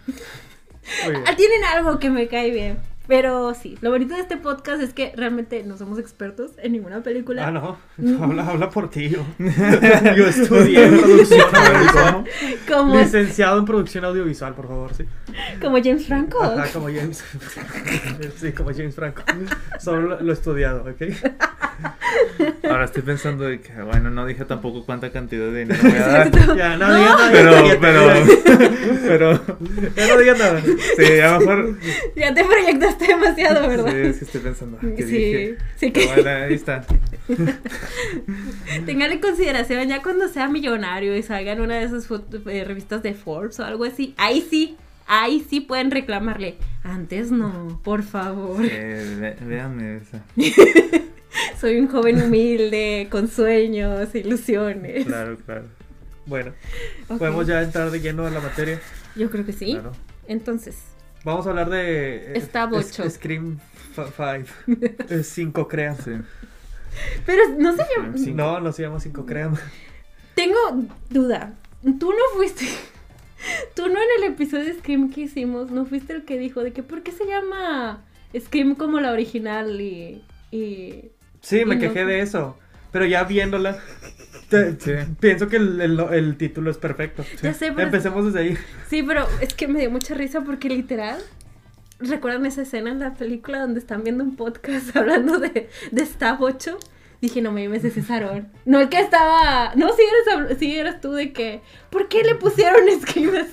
Ah, 1.26 1.36
Tienen 1.36 1.64
algo 1.64 1.98
que 1.98 2.08
me 2.10 2.28
cae 2.28 2.50
bien. 2.50 2.78
Pero 3.08 3.54
sí, 3.54 3.78
lo 3.80 3.90
bonito 3.90 4.14
de 4.14 4.20
este 4.20 4.36
podcast 4.36 4.82
es 4.82 4.92
que 4.92 5.12
realmente 5.16 5.62
no 5.64 5.78
somos 5.78 5.98
expertos 5.98 6.50
en 6.62 6.72
ninguna 6.72 7.02
película. 7.02 7.46
Ah, 7.48 7.50
no. 7.50 7.78
Habla, 8.22 8.46
habla 8.46 8.68
por 8.68 8.90
ti. 8.90 9.08
Yo, 9.08 9.24
yo 9.38 10.26
estudié 10.26 10.86
producción 10.88 11.40
audiovisual. 11.54 12.24
Como, 12.68 12.94
Licenciado 12.96 13.58
en 13.58 13.64
producción 13.64 14.04
audiovisual, 14.04 14.54
por 14.54 14.68
favor, 14.68 14.92
sí. 14.94 15.04
como 15.60 15.78
James 15.82 16.06
Franco. 16.06 16.42
Ajá, 16.42 16.66
como 16.72 16.86
James. 16.88 17.24
Sí, 18.36 18.52
como 18.52 18.70
James 18.72 18.94
Franco. 18.94 19.22
Solo 19.80 20.02
lo, 20.02 20.20
lo 20.20 20.30
he 20.30 20.34
estudiado, 20.34 20.82
¿ok? 20.82 21.02
Ahora 22.68 22.84
estoy 22.84 23.02
pensando 23.02 23.44
de 23.44 23.60
que, 23.60 23.72
bueno, 23.82 24.10
no 24.10 24.26
dije 24.26 24.44
tampoco 24.44 24.84
cuánta 24.84 25.10
cantidad 25.10 25.46
de 25.46 25.60
dinero 25.60 25.80
voy 25.82 25.92
a 25.92 26.06
dar. 26.06 26.56
Ya, 26.56 26.76
no, 26.76 26.88
No. 26.88 26.94
nada. 26.98 27.28
Pero, 27.32 27.66
ya, 27.66 27.80
pero, 27.80 28.12
pero, 29.06 29.40
Ya 29.96 30.06
no 30.08 30.18
digas 30.20 30.38
nada. 30.38 30.60
sí, 30.96 31.20
a 31.20 31.32
lo 31.32 31.38
mejor. 31.40 31.78
Ya 32.16 32.34
te 32.34 32.44
proyectaste 32.44 32.98
demasiado, 33.07 33.69
¿verdad? 33.69 33.93
Sí, 33.93 33.97
es 33.99 34.19
que 34.19 34.25
estoy 34.25 34.40
pensando. 34.40 34.78
¿qué 34.81 34.97
Sí, 35.02 35.12
dije? 35.17 35.57
sí 35.76 35.90
que- 35.93 36.07
bueno, 36.07 36.31
ahí 36.31 36.55
está. 36.55 36.85
Tengan 38.87 39.12
en 39.12 39.21
consideración 39.21 39.88
ya 39.88 40.02
cuando 40.02 40.28
sea 40.28 40.49
millonario 40.49 41.17
y 41.17 41.23
salga 41.23 41.52
en 41.52 41.61
una 41.61 41.76
de 41.76 41.85
esas 41.85 42.09
eh, 42.47 42.64
revistas 42.64 43.02
de 43.02 43.14
Forbes 43.14 43.59
o 43.61 43.64
algo 43.64 43.85
así. 43.85 44.14
Ahí 44.17 44.47
sí, 44.49 44.76
ahí 45.07 45.45
sí 45.49 45.61
pueden 45.61 45.90
reclamarle. 45.90 46.57
Antes 46.83 47.31
no, 47.31 47.81
por 47.85 48.02
favor. 48.02 48.64
Eh, 48.64 49.17
ve- 49.21 49.37
véanme 49.47 49.97
esa. 49.99 50.25
Soy 51.61 51.78
un 51.78 51.88
joven 51.88 52.23
humilde, 52.23 53.09
con 53.11 53.28
sueños, 53.28 54.14
ilusiones. 54.14 55.07
Claro, 55.07 55.37
claro. 55.45 55.64
Bueno, 56.26 56.52
podemos 57.19 57.47
ya 57.47 57.62
entrar 57.62 57.90
de 57.90 58.00
lleno 58.00 58.26
a 58.26 58.31
la 58.31 58.40
materia. 58.40 58.81
Yo 59.17 59.31
creo 59.31 59.45
que 59.47 59.52
sí. 59.52 59.73
Claro. 59.73 59.93
Entonces, 60.26 60.76
Vamos 61.28 61.47
a 61.47 61.50
hablar 61.50 61.68
de. 61.68 62.32
eh, 62.35 62.40
Stab. 62.40 62.70
Scream 62.82 63.58
5. 63.94 65.23
5 65.23 65.68
cream. 65.68 65.97
Sí. 66.02 66.12
pero 67.26 67.42
no 67.58 67.76
yo 67.76 68.16
Sí. 68.16 68.32
No, 68.32 68.61
no 68.61 68.73
se 68.73 68.82
llama 68.82 68.99
5 68.99 69.26
cream. 69.26 69.54
tengo 70.35 70.56
duda. 71.11 71.52
Tú 71.82 72.11
no 72.12 72.37
fuiste. 72.37 72.64
Tú 73.76 73.88
no 73.88 73.99
en 74.00 74.08
el 74.25 74.32
episodio 74.32 74.64
de 74.64 74.75
Scream 74.78 75.10
que 75.10 75.21
hicimos, 75.23 75.71
no 75.71 75.84
fuiste 75.84 76.12
el 76.14 76.25
que 76.25 76.38
dijo 76.38 76.62
de 76.64 76.73
que 76.73 76.82
por 76.82 77.02
qué 77.02 77.12
se 77.12 77.26
llama 77.26 78.02
Scream 78.36 78.75
como 78.75 78.99
la 79.00 79.12
original 79.12 79.80
y. 79.80 80.25
y... 80.50 81.10
Sí, 81.43 81.64
me 81.67 81.75
no- 81.76 81.80
quejé 81.82 82.04
de 82.06 82.21
eso. 82.21 82.56
Pero 82.91 83.04
ya 83.04 83.25
viéndola, 83.25 83.78
te- 84.49 84.78
Sí. 84.80 84.93
pienso 85.21 85.49
que 85.49 85.56
el, 85.56 85.80
el- 85.80 86.00
el 86.00 86.37
título 86.37 86.71
es 86.71 86.78
perfecto. 86.78 87.25
Ya 87.43 87.52
sé, 87.54 87.71
pero 87.73 87.82
Empecemos 87.82 88.25
desde 88.26 88.41
ahí. 88.41 88.58
Sí, 88.89 89.02
pero 89.02 89.26
es 89.41 89.54
que 89.54 89.69
me 89.69 89.80
dio 89.80 89.91
mucha 89.91 90.15
risa 90.15 90.41
porque 90.43 90.69
literal. 90.69 91.19
¿Recuerdan 92.00 92.47
esa 92.47 92.63
escena 92.63 92.91
en 92.91 93.00
la 93.00 93.15
película 93.15 93.58
donde 93.61 93.80
están 93.80 94.04
viendo 94.04 94.23
un 94.23 94.37
podcast 94.37 94.95
hablando 94.97 95.39
de, 95.39 95.69
de 95.91 96.06
Stab 96.06 96.41
8? 96.43 96.78
Dije, 97.21 97.43
no 97.43 97.50
me 97.50 97.65
llames 97.65 97.82
ese 97.84 98.02
Sarón. 98.02 98.49
No 98.65 98.78
el 98.80 98.89
que 98.89 99.00
estaba. 99.00 99.73
No, 99.75 99.89
si 99.95 100.02
eres, 100.02 100.26
habl- 100.50 100.56
sí 100.58 100.76
eras 100.78 101.00
tú 101.00 101.13
de 101.13 101.32
que. 101.32 101.61
¿Por 101.91 102.08
qué 102.08 102.23
le 102.23 102.37
pusieron 102.37 102.82
Scream 103.00 103.34
así? 103.34 103.50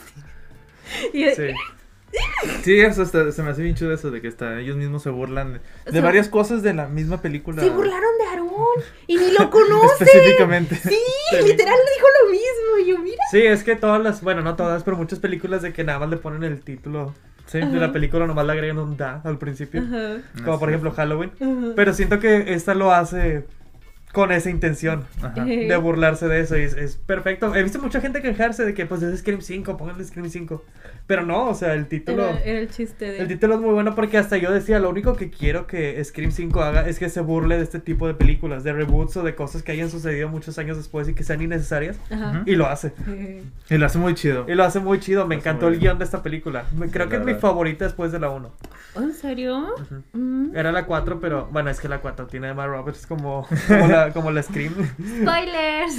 Y 1.17 1.25
Sí. 1.31 1.47
Sí, 2.63 2.80
eso 2.80 3.04
está- 3.04 3.32
se 3.32 3.43
me 3.43 3.49
hace 3.51 3.62
bien 3.62 3.75
chido 3.75 3.93
eso 3.93 4.12
de 4.12 4.21
que 4.21 4.28
hasta 4.28 4.60
ellos 4.60 4.75
mismos 4.78 5.04
se 5.04 5.10
burlan 5.10 5.54
de, 5.54 5.60
O 5.60 5.62
de 5.86 5.91
sea, 5.91 6.01
varias 6.01 6.30
cosas 6.30 6.63
de 6.63 6.73
la 6.73 6.88
misma 6.88 7.21
película. 7.21 7.62
Se 7.62 7.69
burlaron 7.69 8.10
de 8.19 8.25
Aarón 8.25 8.49
y 9.08 9.17
ni 9.17 9.32
lo 9.32 9.49
conoce. 9.49 10.04
Específicamente. 10.04 10.75
Sí, 10.75 10.97
literal 11.45 11.75
le 11.75 11.91
dijo 11.95 12.08
lo 12.23 12.32
mismo. 12.32 12.78
Y 12.82 12.86
yo, 12.91 12.99
mira. 12.99 13.23
Sí, 13.32 13.41
es 13.41 13.63
que 13.63 13.75
todas 13.75 14.01
las, 14.01 14.21
bueno, 14.21 14.41
no 14.41 14.56
todas, 14.56 14.84
pero 14.84 14.97
muchas 14.97 15.19
películas 15.19 15.62
de 15.62 15.73
que 15.73 15.84
nada 15.84 15.99
más 15.99 16.10
le 16.10 16.17
ponen 16.17 16.43
el 16.43 16.62
título 16.62 17.13
Sí. 17.47 17.60
de 17.60 17.80
la 17.80 17.91
película, 17.91 18.25
nomás 18.25 18.45
le 18.47 18.54
agregan 18.54 18.80
un 18.80 18.97
da 18.97 19.21
al 19.23 19.38
principio. 19.38 19.82
Ajá, 19.84 20.17
Como 20.43 20.60
por 20.60 20.69
ejemplo 20.69 20.91
Halloween. 20.91 21.32
ajá. 21.36 21.73
Pero 21.75 21.93
siento 21.93 22.19
que 22.19 22.54
esta 22.54 22.73
lo 22.73 22.91
hace 22.91 23.45
con 24.13 24.32
esa 24.32 24.49
intención 24.49 25.04
Ajá. 25.21 25.43
De 25.43 25.75
burlarse 25.75 26.28
de 26.30 26.39
eso 26.39 26.58
y 26.58 26.62
es, 26.62 26.73
es 26.73 26.95
perfecto. 26.95 27.54
He 27.54 27.62
visto 27.63 27.80
mucha 27.80 27.99
gente 28.01 28.21
quejarse 28.21 28.63
de 28.65 28.73
que 28.73 28.86
pues 28.86 29.04
es 29.04 29.19
Scream 29.19 29.41
5, 29.41 29.75
pónganle 29.78 30.06
Scream 30.06 30.30
5. 30.30 30.63
Pero 31.07 31.23
no, 31.23 31.49
o 31.49 31.53
sea, 31.53 31.73
el 31.75 31.87
título... 31.87 32.23
era, 32.29 32.39
era 32.43 32.59
el 32.59 32.69
chiste 32.69 33.05
de. 33.11 33.19
El 33.19 33.27
título 33.27 33.55
es 33.55 33.61
muy 33.61 33.71
bueno 33.73 33.93
porque 33.93 34.17
hasta 34.17 34.37
yo 34.37 34.51
decía, 34.51 34.79
lo 34.79 34.89
único 34.89 35.15
que 35.15 35.29
quiero 35.29 35.67
que 35.67 36.03
Scream 36.03 36.31
5 36.31 36.61
haga 36.61 36.87
es 36.87 36.97
que 36.97 37.09
se 37.09 37.21
burle 37.21 37.57
de 37.57 37.63
este 37.63 37.79
tipo 37.79 38.07
de 38.07 38.15
películas, 38.15 38.63
de 38.63 38.73
reboots 38.73 39.15
o 39.17 39.23
de 39.23 39.35
cosas 39.35 39.61
que 39.61 39.71
hayan 39.71 39.91
sucedido 39.91 40.29
muchos 40.29 40.57
años 40.57 40.77
después 40.77 41.07
y 41.07 41.13
que 41.13 41.23
sean 41.23 41.43
innecesarias. 41.43 41.97
Ajá. 42.09 42.41
Y 42.47 42.55
lo 42.55 42.65
hace. 42.67 42.91
Y 43.69 43.77
lo 43.77 43.85
hace 43.85 43.97
muy 43.99 44.15
chido. 44.15 44.45
Y 44.47 44.55
lo 44.55 44.63
hace 44.63 44.79
muy 44.79 44.99
chido, 44.99 45.27
me 45.27 45.35
encantó 45.35 45.67
el 45.67 45.79
guion 45.79 45.99
de 45.99 46.05
esta 46.05 46.23
película. 46.23 46.65
Me- 46.75 46.89
Creo 46.89 47.05
Sí, 47.05 47.11
que 47.11 47.17
es 47.17 47.23
mi 47.23 47.35
favorita 47.35 47.85
después 47.85 48.11
de 48.11 48.19
la 48.19 48.29
1. 48.31 48.51
¿En 48.95 49.13
serio? 49.13 49.75
Mm. 50.13 50.55
Era 50.55 50.71
la 50.71 50.85
4, 50.85 51.19
pero 51.19 51.47
bueno, 51.51 51.69
es 51.69 51.79
que 51.79 51.87
la 51.87 51.99
4 51.99 52.27
tiene 52.27 52.47
a 52.47 52.51
Emma 52.51 52.65
Roberts 52.65 53.05
como, 53.05 53.45
como, 53.67 53.87
la, 53.87 54.11
como 54.11 54.31
la 54.31 54.41
Scream. 54.41 54.73
Spoilers. 55.21 55.93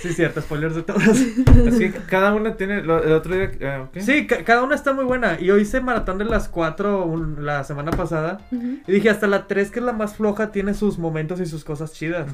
Sí, 0.00 0.12
cierto, 0.12 0.40
spoilers 0.40 0.74
de 0.76 0.82
todas. 0.82 1.08
Es 1.18 1.78
que 1.78 1.92
cada 2.08 2.34
una 2.34 2.56
tiene. 2.56 2.82
lo- 2.82 3.02
el 3.02 3.12
otro 3.12 3.34
día. 3.34 3.50
eh. 3.58 3.84
Sí, 4.00 4.19
ca- 4.26 4.44
cada 4.44 4.62
una 4.62 4.74
está 4.74 4.92
muy 4.92 5.04
buena. 5.04 5.38
Y 5.40 5.46
yo 5.46 5.58
hice 5.58 5.80
maratón 5.80 6.18
de 6.18 6.24
las 6.24 6.48
4 6.48 7.34
la 7.38 7.64
semana 7.64 7.90
pasada. 7.92 8.40
Y 8.86 8.92
dije, 8.92 9.10
hasta 9.10 9.26
la 9.26 9.46
3, 9.46 9.70
que 9.70 9.78
es 9.80 9.84
la 9.84 9.92
más 9.92 10.16
floja, 10.16 10.50
tiene 10.52 10.74
sus 10.74 10.98
momentos 10.98 11.40
y 11.40 11.46
sus 11.46 11.64
cosas 11.64 11.92
chidas. 11.92 12.26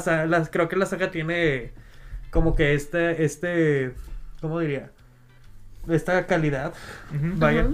Sa- 0.00 0.26
las- 0.26 0.50
creo 0.50 0.68
que 0.68 0.76
la 0.76 0.86
saga 0.86 1.10
tiene 1.10 1.72
como 2.30 2.54
que 2.54 2.74
este, 2.74 3.24
este, 3.24 3.92
¿cómo 4.40 4.60
diría? 4.60 4.90
Esta 5.88 6.26
calidad, 6.26 6.72
vaya. 7.36 7.66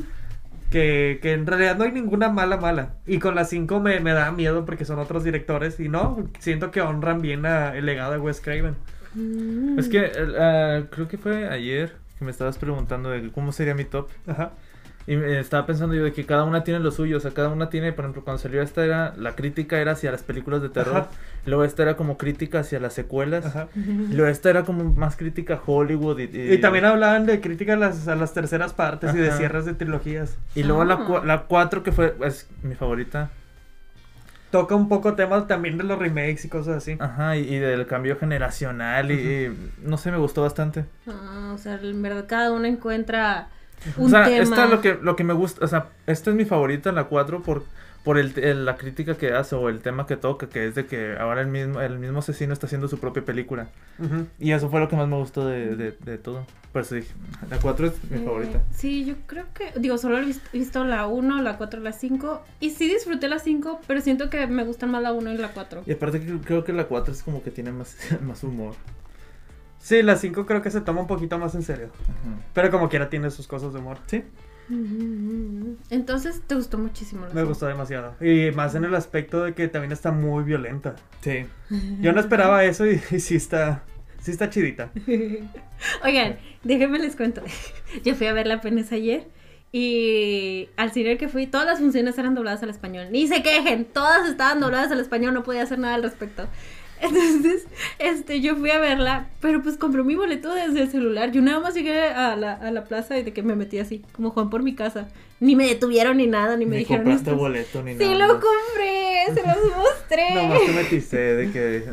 Que, 0.70 1.20
que 1.22 1.32
en 1.32 1.46
realidad 1.46 1.76
no 1.76 1.84
hay 1.84 1.92
ninguna 1.92 2.28
mala 2.28 2.56
mala. 2.56 2.94
Y 3.06 3.18
con 3.20 3.34
las 3.36 3.48
5 3.50 3.78
me, 3.80 4.00
me 4.00 4.12
da 4.12 4.32
miedo 4.32 4.64
porque 4.64 4.84
son 4.84 4.98
otros 4.98 5.22
directores. 5.22 5.78
Y 5.78 5.88
no, 5.88 6.28
siento 6.40 6.70
que 6.72 6.80
honran 6.80 7.20
bien 7.20 7.46
a- 7.46 7.74
el 7.76 7.86
legado 7.86 8.12
de 8.12 8.18
Wes 8.18 8.40
Craven. 8.40 8.74
Mm. 9.14 9.78
Es 9.78 9.88
que 9.88 10.10
ah, 10.38 10.82
creo 10.90 11.06
que 11.08 11.18
fue 11.18 11.48
ayer 11.48 11.94
que 12.18 12.24
me 12.24 12.30
estabas 12.30 12.58
preguntando 12.58 13.10
de 13.10 13.30
cómo 13.30 13.52
sería 13.52 13.74
mi 13.74 13.84
top. 13.84 14.08
Ajá. 14.26 14.52
Y 15.08 15.14
me 15.14 15.38
estaba 15.38 15.66
pensando 15.66 15.94
yo 15.94 16.02
de 16.02 16.12
que 16.12 16.26
cada 16.26 16.42
una 16.42 16.64
tiene 16.64 16.80
lo 16.80 16.90
suyo. 16.90 17.18
O 17.18 17.20
sea, 17.20 17.30
cada 17.30 17.48
una 17.50 17.70
tiene, 17.70 17.92
por 17.92 18.04
ejemplo, 18.06 18.24
cuando 18.24 18.42
salió 18.42 18.60
esta 18.60 18.84
era. 18.84 19.14
La 19.16 19.36
crítica 19.36 19.78
era 19.78 19.92
hacia 19.92 20.10
las 20.10 20.24
películas 20.24 20.62
de 20.62 20.68
terror. 20.68 20.96
Ajá. 20.96 21.08
Luego 21.44 21.62
esta 21.62 21.84
era 21.84 21.96
como 21.96 22.18
crítica 22.18 22.58
hacia 22.58 22.80
las 22.80 22.92
secuelas. 22.94 23.46
Ajá. 23.46 23.68
Y 23.76 24.14
luego 24.14 24.26
esta 24.26 24.50
era 24.50 24.64
como 24.64 24.82
más 24.94 25.14
crítica 25.16 25.54
a 25.54 25.60
Hollywood. 25.64 26.18
Y, 26.18 26.24
y- 26.36 26.52
Y 26.54 26.58
también 26.58 26.86
hablaban 26.86 27.24
de 27.24 27.40
crítica 27.40 27.74
a 27.74 27.76
las, 27.76 28.08
a 28.08 28.16
las 28.16 28.34
terceras 28.34 28.72
partes 28.72 29.14
y 29.14 29.18
de 29.18 29.30
cierres 29.30 29.64
de 29.64 29.74
trilogías. 29.74 30.36
Y 30.56 30.64
luego 30.64 30.84
la, 30.84 30.94
Ah. 30.94 31.22
la 31.24 31.42
4 31.42 31.84
que 31.84 31.92
fue 31.92 32.16
es 32.24 32.48
mi 32.64 32.74
favorita. 32.74 33.30
Toca 34.60 34.74
un 34.74 34.88
poco 34.88 35.14
temas 35.14 35.46
también 35.46 35.76
de 35.78 35.84
los 35.84 35.98
remakes 35.98 36.44
y 36.44 36.48
cosas 36.48 36.76
así. 36.78 36.96
Ajá, 36.98 37.36
y, 37.36 37.40
y 37.42 37.58
del 37.58 37.86
cambio 37.86 38.16
generacional. 38.18 39.10
Y, 39.10 39.14
y 39.14 39.70
no 39.82 39.96
sé, 39.98 40.10
me 40.10 40.18
gustó 40.18 40.42
bastante. 40.42 40.84
Ah, 41.06 41.52
o 41.54 41.58
sea, 41.58 41.74
en 41.74 42.00
verdad 42.02 42.24
cada 42.26 42.52
uno 42.52 42.64
encuentra 42.66 43.48
un 43.96 44.06
o 44.06 44.08
sea, 44.08 44.24
tema. 44.24 44.42
esta 44.42 44.66
lo 44.66 44.80
que, 44.80 44.98
lo 45.00 45.14
que 45.16 45.24
me 45.24 45.34
gusta, 45.34 45.64
o 45.64 45.68
sea, 45.68 45.88
esta 46.06 46.30
es 46.30 46.36
mi 46.36 46.44
favorita, 46.44 46.90
la 46.92 47.04
4, 47.04 47.42
por, 47.42 47.64
por 48.04 48.18
el, 48.18 48.32
el- 48.38 48.64
la 48.64 48.76
crítica 48.76 49.16
que 49.16 49.32
hace 49.32 49.54
o 49.54 49.68
el 49.68 49.80
tema 49.80 50.06
que 50.06 50.16
toca, 50.16 50.48
que 50.48 50.66
es 50.66 50.74
de 50.74 50.86
que 50.86 51.16
ahora 51.18 51.42
el 51.42 51.48
mismo, 51.48 51.80
el 51.82 51.98
mismo 51.98 52.20
asesino 52.20 52.52
está 52.54 52.66
haciendo 52.66 52.88
su 52.88 52.98
propia 52.98 53.24
película. 53.24 53.68
Ujú. 53.98 54.26
Y 54.38 54.52
eso 54.52 54.70
fue 54.70 54.80
lo 54.80 54.88
que 54.88 54.96
más 54.96 55.06
me 55.08 55.16
gustó 55.16 55.46
de, 55.46 55.76
de, 55.76 55.92
de 55.92 56.18
todo. 56.18 56.46
Por 56.76 56.82
eso 56.82 56.94
dije, 56.96 57.14
la 57.48 57.58
4 57.58 57.86
es 57.86 57.94
mi 58.10 58.18
Eh, 58.18 58.22
favorita. 58.22 58.62
Sí, 58.70 59.06
yo 59.06 59.14
creo 59.26 59.46
que, 59.54 59.72
digo, 59.80 59.96
solo 59.96 60.18
he 60.18 60.26
vis- 60.26 60.42
visto 60.52 60.84
la 60.84 61.06
1, 61.06 61.40
la 61.40 61.56
4, 61.56 61.80
la 61.80 61.92
5. 61.92 62.42
Y 62.60 62.68
sí 62.68 62.86
disfruté 62.86 63.28
la 63.28 63.38
5, 63.38 63.80
pero 63.86 64.02
siento 64.02 64.28
que 64.28 64.46
me 64.46 64.62
gustan 64.62 64.90
más 64.90 65.02
la 65.02 65.14
1 65.14 65.32
y 65.32 65.38
la 65.38 65.52
4. 65.54 65.84
Y 65.86 65.92
aparte 65.92 66.20
que 66.20 66.38
creo 66.40 66.64
que 66.64 66.74
la 66.74 66.84
4 66.84 67.14
es 67.14 67.22
como 67.22 67.42
que 67.42 67.50
tiene 67.50 67.72
más, 67.72 67.96
más 68.22 68.44
humor. 68.44 68.74
Sí, 69.78 70.02
la 70.02 70.16
5 70.16 70.44
creo 70.44 70.60
que 70.60 70.70
se 70.70 70.82
toma 70.82 71.00
un 71.00 71.06
poquito 71.06 71.38
más 71.38 71.54
en 71.54 71.62
serio. 71.62 71.88
Ajá. 72.02 72.42
Pero 72.52 72.70
como 72.70 72.90
quiera 72.90 73.08
tiene 73.08 73.30
sus 73.30 73.46
cosas 73.46 73.72
de 73.72 73.78
humor. 73.78 73.96
Sí. 74.06 74.22
Entonces, 75.88 76.42
te 76.46 76.56
gustó 76.56 76.76
muchísimo 76.76 77.26
la 77.26 77.32
Me 77.32 77.42
gustó 77.44 77.64
demasiado. 77.68 78.14
Y 78.20 78.50
más 78.54 78.74
en 78.74 78.84
el 78.84 78.94
aspecto 78.94 79.44
de 79.44 79.54
que 79.54 79.68
también 79.68 79.92
está 79.92 80.12
muy 80.12 80.44
violenta. 80.44 80.96
Sí. 81.22 81.46
Yo 82.02 82.12
no 82.12 82.20
esperaba 82.20 82.64
eso 82.64 82.84
y, 82.86 83.00
y 83.12 83.20
sí 83.20 83.36
está. 83.36 83.82
Sí 84.26 84.32
está 84.32 84.50
chidita. 84.50 84.90
Oigan, 86.02 86.36
déjenme 86.64 86.98
les 86.98 87.14
cuento. 87.14 87.42
Yo 88.04 88.16
fui 88.16 88.26
a 88.26 88.32
verla 88.32 88.54
apenas 88.54 88.90
ayer. 88.90 89.28
Y 89.70 90.68
al 90.76 90.90
cine 90.90 91.16
que 91.16 91.28
fui, 91.28 91.46
todas 91.46 91.64
las 91.64 91.78
funciones 91.78 92.18
eran 92.18 92.34
dobladas 92.34 92.60
al 92.64 92.70
español. 92.70 93.06
Ni 93.12 93.28
se 93.28 93.44
quejen, 93.44 93.84
todas 93.84 94.28
estaban 94.28 94.58
dobladas 94.58 94.90
al 94.90 94.98
español, 94.98 95.32
no 95.32 95.44
podía 95.44 95.62
hacer 95.62 95.78
nada 95.78 95.94
al 95.94 96.02
respecto. 96.02 96.48
Entonces, 97.08 97.66
este, 97.98 98.40
yo 98.40 98.56
fui 98.56 98.70
a 98.70 98.78
verla, 98.78 99.28
pero 99.40 99.62
pues 99.62 99.76
compré 99.76 100.02
mi 100.02 100.14
boleto 100.14 100.52
desde 100.54 100.82
el 100.82 100.90
celular. 100.90 101.32
Yo 101.32 101.42
nada 101.42 101.60
más 101.60 101.74
llegué 101.74 102.00
a 102.08 102.36
la, 102.36 102.54
a 102.54 102.70
la 102.70 102.84
plaza 102.84 103.18
y 103.18 103.22
de 103.22 103.32
que 103.32 103.42
me 103.42 103.54
metí 103.56 103.78
así, 103.78 104.02
como 104.12 104.30
Juan 104.30 104.50
por 104.50 104.62
mi 104.62 104.74
casa. 104.74 105.08
Ni 105.38 105.54
me 105.54 105.66
detuvieron 105.66 106.16
ni 106.16 106.26
nada, 106.26 106.56
ni 106.56 106.64
me 106.64 106.72
Ni 106.72 106.78
dijeron 106.78 107.04
compraste 107.04 107.32
boleto 107.32 107.82
ni 107.82 107.92
Sí, 107.98 108.04
nada. 108.04 108.26
lo 108.26 108.34
compré, 108.40 109.24
se 109.34 109.46
los 109.46 109.76
mostré. 109.76 110.34
Nomás 110.34 110.64
te 110.64 110.72
metiste 110.72 111.16
de 111.16 111.52
que. 111.52 111.84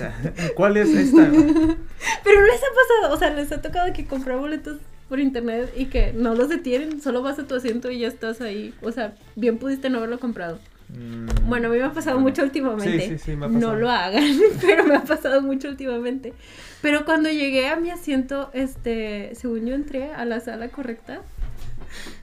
ah. 0.00 0.12
¿Cuál 0.54 0.76
es 0.76 0.88
esta? 0.90 1.22
Pero 2.24 2.40
no 2.40 2.46
les 2.46 2.60
ha 2.62 3.00
pasado, 3.02 3.14
o 3.14 3.18
sea, 3.18 3.30
les 3.30 3.50
ha 3.50 3.60
tocado 3.60 3.92
que 3.92 4.06
comprar 4.06 4.38
boletos 4.38 4.76
por 5.08 5.18
internet 5.18 5.72
y 5.76 5.86
que 5.86 6.12
no 6.12 6.34
los 6.34 6.48
detienen, 6.50 7.00
solo 7.02 7.22
vas 7.22 7.38
a 7.40 7.46
tu 7.46 7.54
asiento 7.56 7.90
y 7.90 7.98
ya 8.00 8.08
estás 8.08 8.40
ahí. 8.40 8.72
O 8.82 8.92
sea, 8.92 9.14
bien 9.36 9.58
pudiste 9.58 9.90
no 9.90 9.98
haberlo 9.98 10.20
comprado. 10.20 10.60
Mm, 10.90 11.26
Bueno, 11.48 11.68
a 11.68 11.70
mí 11.70 11.78
me 11.78 11.84
ha 11.84 11.92
pasado 11.92 12.18
mucho 12.18 12.42
últimamente. 12.42 13.00
Sí, 13.00 13.18
sí, 13.18 13.18
sí, 13.18 13.36
me 13.36 13.46
ha 13.46 13.48
No 13.48 13.54
pasado. 13.60 13.76
lo 13.76 13.90
hagan, 13.90 14.24
pero 14.60 14.84
me 14.84 14.96
ha 14.96 15.02
pasado 15.04 15.42
mucho 15.42 15.68
últimamente. 15.68 16.32
Pero 16.80 17.04
cuando 17.04 17.28
llegué 17.30 17.68
a 17.68 17.76
mi 17.76 17.90
asiento, 17.90 18.50
este, 18.54 19.34
según 19.34 19.66
yo 19.66 19.74
entré 19.74 20.12
a 20.12 20.24
la 20.24 20.40
sala 20.40 20.68
correcta, 20.68 21.20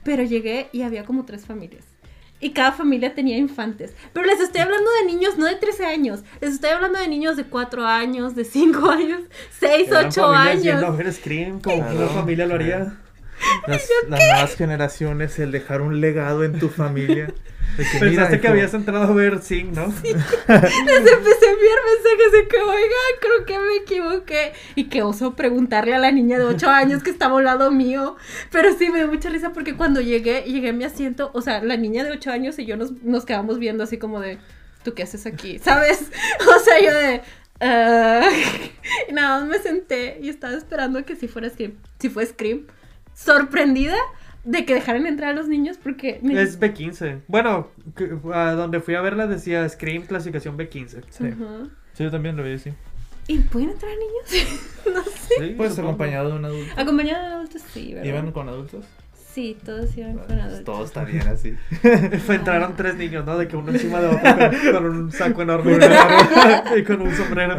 pero 0.04 0.22
llegué 0.22 0.68
y 0.72 0.82
había 0.82 1.04
como 1.04 1.24
tres 1.24 1.44
familias. 1.46 1.84
Y 2.38 2.50
cada 2.50 2.72
familia 2.72 3.14
tenía 3.14 3.38
infantes. 3.38 3.94
Pero 4.12 4.26
les 4.26 4.40
estoy 4.40 4.60
hablando 4.60 4.90
de 5.00 5.06
niños 5.06 5.38
no 5.38 5.46
de 5.46 5.54
13 5.56 5.86
años. 5.86 6.22
Les 6.42 6.52
estoy 6.52 6.68
hablando 6.70 6.98
de 6.98 7.08
niños 7.08 7.36
de 7.38 7.44
4 7.44 7.86
años, 7.86 8.34
de 8.34 8.44
5 8.44 8.90
años, 8.90 9.22
6, 9.58 9.88
Eran 9.88 10.06
8 10.08 10.20
familias 10.22 10.62
yendo 10.62 10.84
a 10.84 10.88
años. 10.88 10.98
ver 10.98 11.12
Scream, 11.14 11.60
como 11.60 11.76
una 11.78 12.08
familia 12.08 12.46
lo 12.46 12.54
haría. 12.56 12.98
Las, 13.66 13.88
las 14.08 14.20
nuevas 14.20 14.56
generaciones, 14.56 15.38
el 15.38 15.50
dejar 15.52 15.80
un 15.80 16.00
legado 16.00 16.44
en 16.44 16.58
tu 16.58 16.68
familia. 16.68 17.26
De 17.76 17.84
que, 17.84 17.94
mira, 17.94 18.00
Pensaste 18.08 18.40
que 18.40 18.46
hijo, 18.46 18.52
habías 18.52 18.72
entrado 18.74 19.04
a 19.04 19.12
ver 19.12 19.42
Sing, 19.42 19.72
¿no? 19.74 19.86
Les 20.02 20.14
empecé 20.14 21.46
a 21.46 21.50
enviar 21.50 21.78
mensajes 21.84 22.32
de 22.32 22.48
que, 22.48 22.56
oiga, 22.58 22.96
creo 23.20 23.44
que 23.44 23.58
me 23.58 23.76
equivoqué. 23.82 24.52
Y 24.76 24.84
que 24.84 25.02
oso 25.02 25.34
preguntarle 25.34 25.94
a 25.94 25.98
la 25.98 26.10
niña 26.10 26.38
de 26.38 26.44
8 26.44 26.70
años 26.70 27.02
que 27.02 27.10
estaba 27.10 27.34
a 27.34 27.36
un 27.36 27.44
lado 27.44 27.70
mío. 27.72 28.16
Pero 28.50 28.72
sí, 28.78 28.88
me 28.88 28.98
dio 29.00 29.08
mucha 29.08 29.28
risa 29.28 29.52
porque 29.52 29.74
cuando 29.76 30.00
llegué, 30.00 30.42
llegué 30.46 30.70
a 30.70 30.72
mi 30.72 30.84
asiento, 30.84 31.30
o 31.34 31.42
sea, 31.42 31.62
la 31.62 31.76
niña 31.76 32.04
de 32.04 32.12
8 32.12 32.30
años 32.30 32.58
y 32.58 32.64
yo 32.64 32.76
nos, 32.78 32.92
nos 33.02 33.26
quedamos 33.26 33.58
viendo 33.58 33.84
así 33.84 33.98
como 33.98 34.20
de, 34.20 34.38
¿tú 34.82 34.94
qué 34.94 35.02
haces 35.02 35.26
aquí? 35.26 35.58
¿Sabes? 35.58 36.10
O 36.56 36.58
sea, 36.60 36.80
yo 36.80 36.94
de... 36.96 37.20
"Ah". 37.60 38.30
y 39.08 39.12
nada 39.12 39.40
más 39.40 39.48
me 39.48 39.58
senté 39.58 40.18
y 40.22 40.28
estaba 40.30 40.54
esperando 40.54 41.04
que 41.04 41.16
si 41.16 41.28
fuera 41.28 41.50
Scream. 41.50 41.74
Si 41.98 42.08
fue 42.08 42.24
Scream. 42.24 42.62
Sorprendida 43.16 43.96
de 44.44 44.64
que 44.64 44.74
dejaran 44.74 45.06
entrar 45.06 45.30
a 45.30 45.32
los 45.32 45.48
niños 45.48 45.78
porque... 45.82 46.20
me- 46.22 46.40
Es 46.40 46.60
B15. 46.60 47.22
Bueno, 47.26 47.70
que- 47.96 48.16
a 48.32 48.52
donde 48.52 48.80
fui 48.80 48.94
a 48.94 49.00
verla 49.00 49.26
decía 49.26 49.68
Scream 49.68 50.04
clasificación 50.04 50.56
B15. 50.56 51.02
Sí. 51.10 51.24
Yo 51.98 52.10
también 52.10 52.36
lo 52.36 52.44
vi 52.44 52.52
así. 52.52 52.72
¿Y 53.26 53.38
pueden 53.40 53.70
entrar 53.70 53.90
niños? 53.90 54.48
no 54.94 55.02
sé. 55.02 55.34
Sí, 55.40 55.54
Pues 55.56 55.70
supongo. 55.70 55.88
acompañado 55.90 56.28
de 56.30 56.36
un 56.36 56.44
adulto. 56.44 56.72
Acompañado 56.80 57.26
de 57.28 57.34
adultos, 57.34 57.62
sí, 57.72 57.94
¿verdad? 57.94 58.08
¿Iban 58.08 58.30
con 58.32 58.48
adultos? 58.48 58.84
Sí, 59.32 59.58
todos 59.64 59.94
iban 59.98 60.16
con 60.16 60.26
Pues, 60.28 60.38
adultos. 60.40 60.64
todo 60.64 60.84
está 60.84 61.04
bien 61.04 61.26
así. 61.28 61.54
Entraron 62.32 62.76
tres 62.76 62.94
niños, 62.96 63.24
¿no? 63.26 63.36
De 63.36 63.48
que 63.48 63.56
uno 63.56 63.72
encima 63.72 64.00
de 64.00 64.08
otro 64.08 64.20
con, 64.72 64.72
con 64.72 64.86
un 64.86 65.12
saco 65.12 65.42
enorme 65.42 65.78
y 66.78 66.84
con 66.84 67.00
un 67.02 67.14
sombrero. 67.14 67.56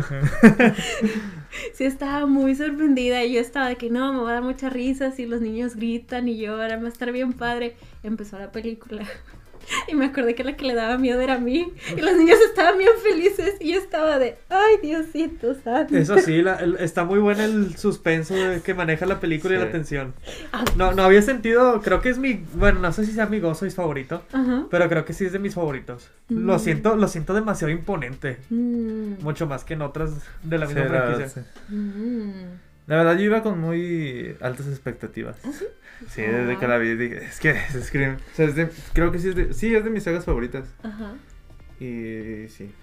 Sí, 1.73 1.83
estaba 1.83 2.25
muy 2.25 2.55
sorprendida 2.55 3.23
y 3.23 3.33
yo 3.33 3.41
estaba 3.41 3.69
de 3.69 3.75
que 3.75 3.89
no, 3.89 4.13
me 4.13 4.21
va 4.21 4.31
a 4.31 4.33
dar 4.35 4.43
muchas 4.43 4.73
risas 4.73 5.19
y 5.19 5.25
los 5.25 5.41
niños 5.41 5.75
gritan 5.75 6.27
y 6.27 6.37
lloran, 6.37 6.81
va 6.81 6.87
a 6.87 6.91
estar 6.91 7.11
bien 7.11 7.33
padre. 7.33 7.75
Empezó 8.03 8.37
la 8.39 8.51
película 8.51 9.05
y 9.87 9.95
me 9.95 10.05
acordé 10.05 10.35
que 10.35 10.43
la 10.43 10.55
que 10.55 10.65
le 10.65 10.73
daba 10.73 10.97
miedo 10.97 11.19
era 11.21 11.35
a 11.35 11.39
mí 11.39 11.71
y 11.95 12.01
los 12.01 12.15
niños 12.15 12.37
estaban 12.47 12.77
bien 12.77 12.91
felices 13.03 13.55
y 13.59 13.73
yo 13.73 13.79
estaba 13.79 14.17
de, 14.19 14.37
ay, 14.49 14.77
Diosito 14.81 15.53
santo. 15.55 15.95
Eso 15.97 16.17
sí, 16.19 16.41
la- 16.41 16.55
el- 16.55 16.77
está 16.77 17.03
muy 17.03 17.19
bueno 17.19 17.43
el 17.43 17.75
suspenso 17.77 18.33
de 18.35 18.61
que 18.61 18.73
maneja 18.73 19.05
la 19.05 19.19
película 19.19 19.55
y 19.55 19.57
Sí. 19.59 19.63
la 19.65 19.71
tensión. 19.71 20.13
Ah, 20.53 20.63
No, 20.75 20.93
no 20.93 21.03
había 21.03 21.21
sentido, 21.21 21.81
creo 21.81 22.01
que 22.01 22.09
es 22.09 22.17
mi, 22.17 22.43
bueno, 22.55 22.79
no 22.79 22.91
sé 22.93 23.05
si 23.05 23.11
sea 23.11 23.25
mi 23.25 23.39
gozo 23.39 23.65
y 23.65 23.71
favorito, 23.71 24.23
Ajá. 24.31 24.65
pero 24.71 24.87
creo 24.89 25.05
que 25.05 25.13
sí 25.13 25.25
es 25.25 25.31
de 25.31 25.39
mis 25.39 25.53
favoritos. 25.55 26.09
Lo 26.29 26.55
Mm. 26.55 26.59
siento, 26.59 26.95
lo 26.95 27.07
siento 27.07 27.33
demasiado 27.33 27.71
imponente, 27.71 28.37
Mm, 28.49 29.21
mucho 29.23 29.47
más 29.47 29.63
que 29.63 29.73
en 29.73 29.81
otras 29.81 30.11
de 30.43 30.57
la 30.57 30.67
Sí, 30.67 30.73
misma 30.75 30.89
la 30.89 30.91
verdad, 31.01 31.15
franquicia. 31.17 31.43
sí. 31.69 31.75
mm. 31.75 32.31
La 32.87 32.95
verdad, 32.95 33.17
yo 33.17 33.23
iba 33.25 33.43
con 33.43 33.59
muy 33.59 34.35
altas 34.39 34.67
expectativas. 34.67 35.35
Sí, 35.43 35.65
desde 36.15 36.57
que 36.57 36.67
la 36.67 36.77
vi 36.77 36.95
dije, 36.95 37.17
es 37.25 37.39
que 37.39 37.51
es 37.51 37.85
Scream. 37.85 38.15
O 38.15 38.35
sea, 38.35 38.45
es 38.45 38.55
de- 38.55 38.69
creo 38.93 39.11
que 39.11 39.19
sí 39.19 39.29
es 39.29 39.35
de, 39.35 39.53
sí, 39.53 39.73
es 39.75 39.83
de 39.83 39.89
mis 39.89 40.03
sagas 40.03 40.25
favoritas. 40.25 40.65
Ajá. 40.83 41.13
Y 41.79 42.47
sí. 42.49 42.73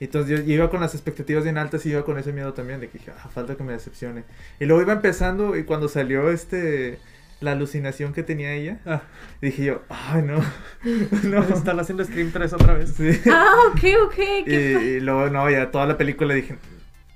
Y 0.00 0.04
Entonces 0.04 0.44
yo, 0.44 0.52
iba 0.52 0.70
con 0.70 0.80
las 0.80 0.94
expectativas 0.94 1.44
bien 1.44 1.56
altas 1.56 1.86
y 1.86 1.90
iba 1.90 2.04
con 2.04 2.18
ese 2.18 2.32
miedo 2.32 2.52
también 2.52 2.80
de 2.80 2.88
que 2.88 2.98
dije, 2.98 3.12
ah, 3.16 3.28
falta 3.32 3.56
que 3.56 3.62
me 3.62 3.72
decepcione. 3.72 4.24
Y 4.60 4.64
luego 4.66 4.82
iba 4.82 4.92
empezando 4.92 5.56
y 5.56 5.64
cuando 5.64 5.88
salió 5.88 6.30
este 6.30 6.98
la 7.40 7.52
alucinación 7.52 8.12
que 8.14 8.22
tenía 8.22 8.52
ella, 8.54 8.80
Ah, 8.86 9.02
dije 9.42 9.64
yo, 9.64 9.82
ay 9.88 10.22
no. 10.22 10.42
no, 11.24 11.42
están 11.44 11.78
haciendo 11.78 12.04
Scream 12.04 12.30
3 12.32 12.52
otra 12.54 12.74
vez. 12.74 12.94
Sí. 12.96 13.10
Ah, 13.30 13.52
ok, 13.68 13.80
ok. 14.06 14.18
Y, 14.18 14.44
qué 14.44 14.96
y 14.96 15.00
luego 15.00 15.28
no, 15.30 15.48
ya 15.50 15.70
toda 15.70 15.86
la 15.86 15.96
película 15.98 16.34
dije, 16.34 16.56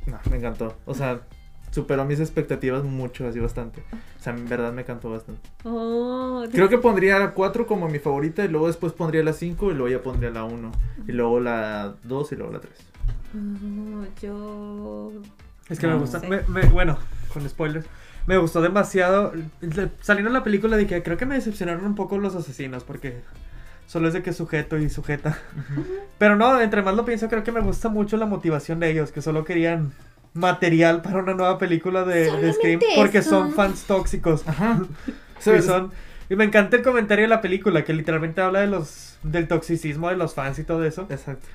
no, 0.07 0.19
me 0.31 0.37
encantó. 0.37 0.79
O 0.85 0.95
sea, 0.95 1.21
superó 1.83 2.05
mis 2.05 2.21
expectativas 2.21 2.83
mucho, 2.85 3.27
así 3.29 3.39
bastante. 3.41 3.83
O 4.19 4.23
sea, 4.23 4.35
en 4.35 4.49
verdad 4.49 4.73
me 4.73 4.83
encantó 4.83 5.11
bastante. 5.11 5.49
Oh, 5.65 6.45
Creo 6.53 6.69
que 6.69 6.79
pondría 6.79 7.19
la 7.19 7.33
4 7.33 7.67
como 7.67 7.89
mi 7.89 7.99
favorita 7.99 8.45
y 8.45 8.49
luego 8.49 8.67
después 8.67 8.93
pondría 8.93 9.23
la 9.23 9.33
5 9.33 9.71
y 9.71 9.75
luego 9.75 9.89
ya 9.89 10.03
pondría 10.03 10.31
la 10.31 10.45
1. 10.45 10.73
Y 11.07 11.13
luego 11.13 11.41
la 11.41 11.95
2 12.05 12.33
y 12.33 12.37
luego 12.37 12.53
la 12.53 12.61
3. 12.61 12.73
Oh, 13.35 14.05
yo. 14.21 15.13
Es 15.69 15.79
que 15.79 15.87
me 15.87 15.95
gusta. 15.95 16.21
me- 16.21 16.43
me- 16.49 16.67
bueno, 16.69 16.99
con 17.33 17.49
spoilers. 17.49 17.87
Me 18.27 18.37
gustó 18.39 18.61
demasiado. 18.61 19.33
Saliendo 20.01 20.29
en 20.31 20.35
la 20.35 20.45
película 20.45 20.77
dije, 20.77 21.03
creo 21.03 21.17
que 21.17 21.27
me 21.27 21.35
decepcionaron 21.37 21.85
un 21.87 21.95
poco 21.95 22.19
los 22.19 22.35
asesinos 22.35 22.85
porque 22.85 23.21
solo 23.87 24.09
es 24.09 24.15
de 24.15 24.23
que 24.23 24.33
sujeto 24.33 24.77
y 24.79 24.91
sujeta. 24.91 25.39
Pero 26.19 26.37
no, 26.37 26.61
entre 26.61 26.83
más 26.83 26.95
lo 26.95 27.05
pienso, 27.05 27.29
creo 27.29 27.43
que 27.45 27.53
me 27.53 27.61
gusta 27.61 27.89
mucho 27.89 28.17
la 28.19 28.27
motivación 28.27 28.81
de 28.81 28.91
ellos, 28.91 29.13
que 29.13 29.23
solo 29.23 29.45
querían 29.45 29.93
material 30.35 31.03
para 31.03 31.19
una 31.19 31.35
nueva 31.35 31.59
película 31.59 32.05
de, 32.05 32.31
de 32.37 32.53
Scream 32.53 32.81
porque 32.97 33.19
eso. 33.19 33.31
son 33.31 33.53
fans 33.53 33.85
tóxicos. 33.85 34.47
Ajá. 34.47 34.81
Y, 35.47 35.63
son- 35.63 35.93
y 36.29 36.35
me 36.35 36.45
encanta 36.45 36.77
el 36.77 36.83
comentario 36.83 37.23
de 37.25 37.29
la 37.29 37.41
película 37.41 37.85
que 37.85 37.95
literalmente 37.95 38.41
habla 38.41 38.61
de 38.61 38.67
los 38.67 39.17
del 39.23 39.47
toxicismo 39.49 40.09
de 40.09 40.17
los 40.17 40.35
fans 40.35 40.59
y 40.59 40.65
todo 40.65 40.85
eso. 40.85 41.07
Exacto. 41.11 41.47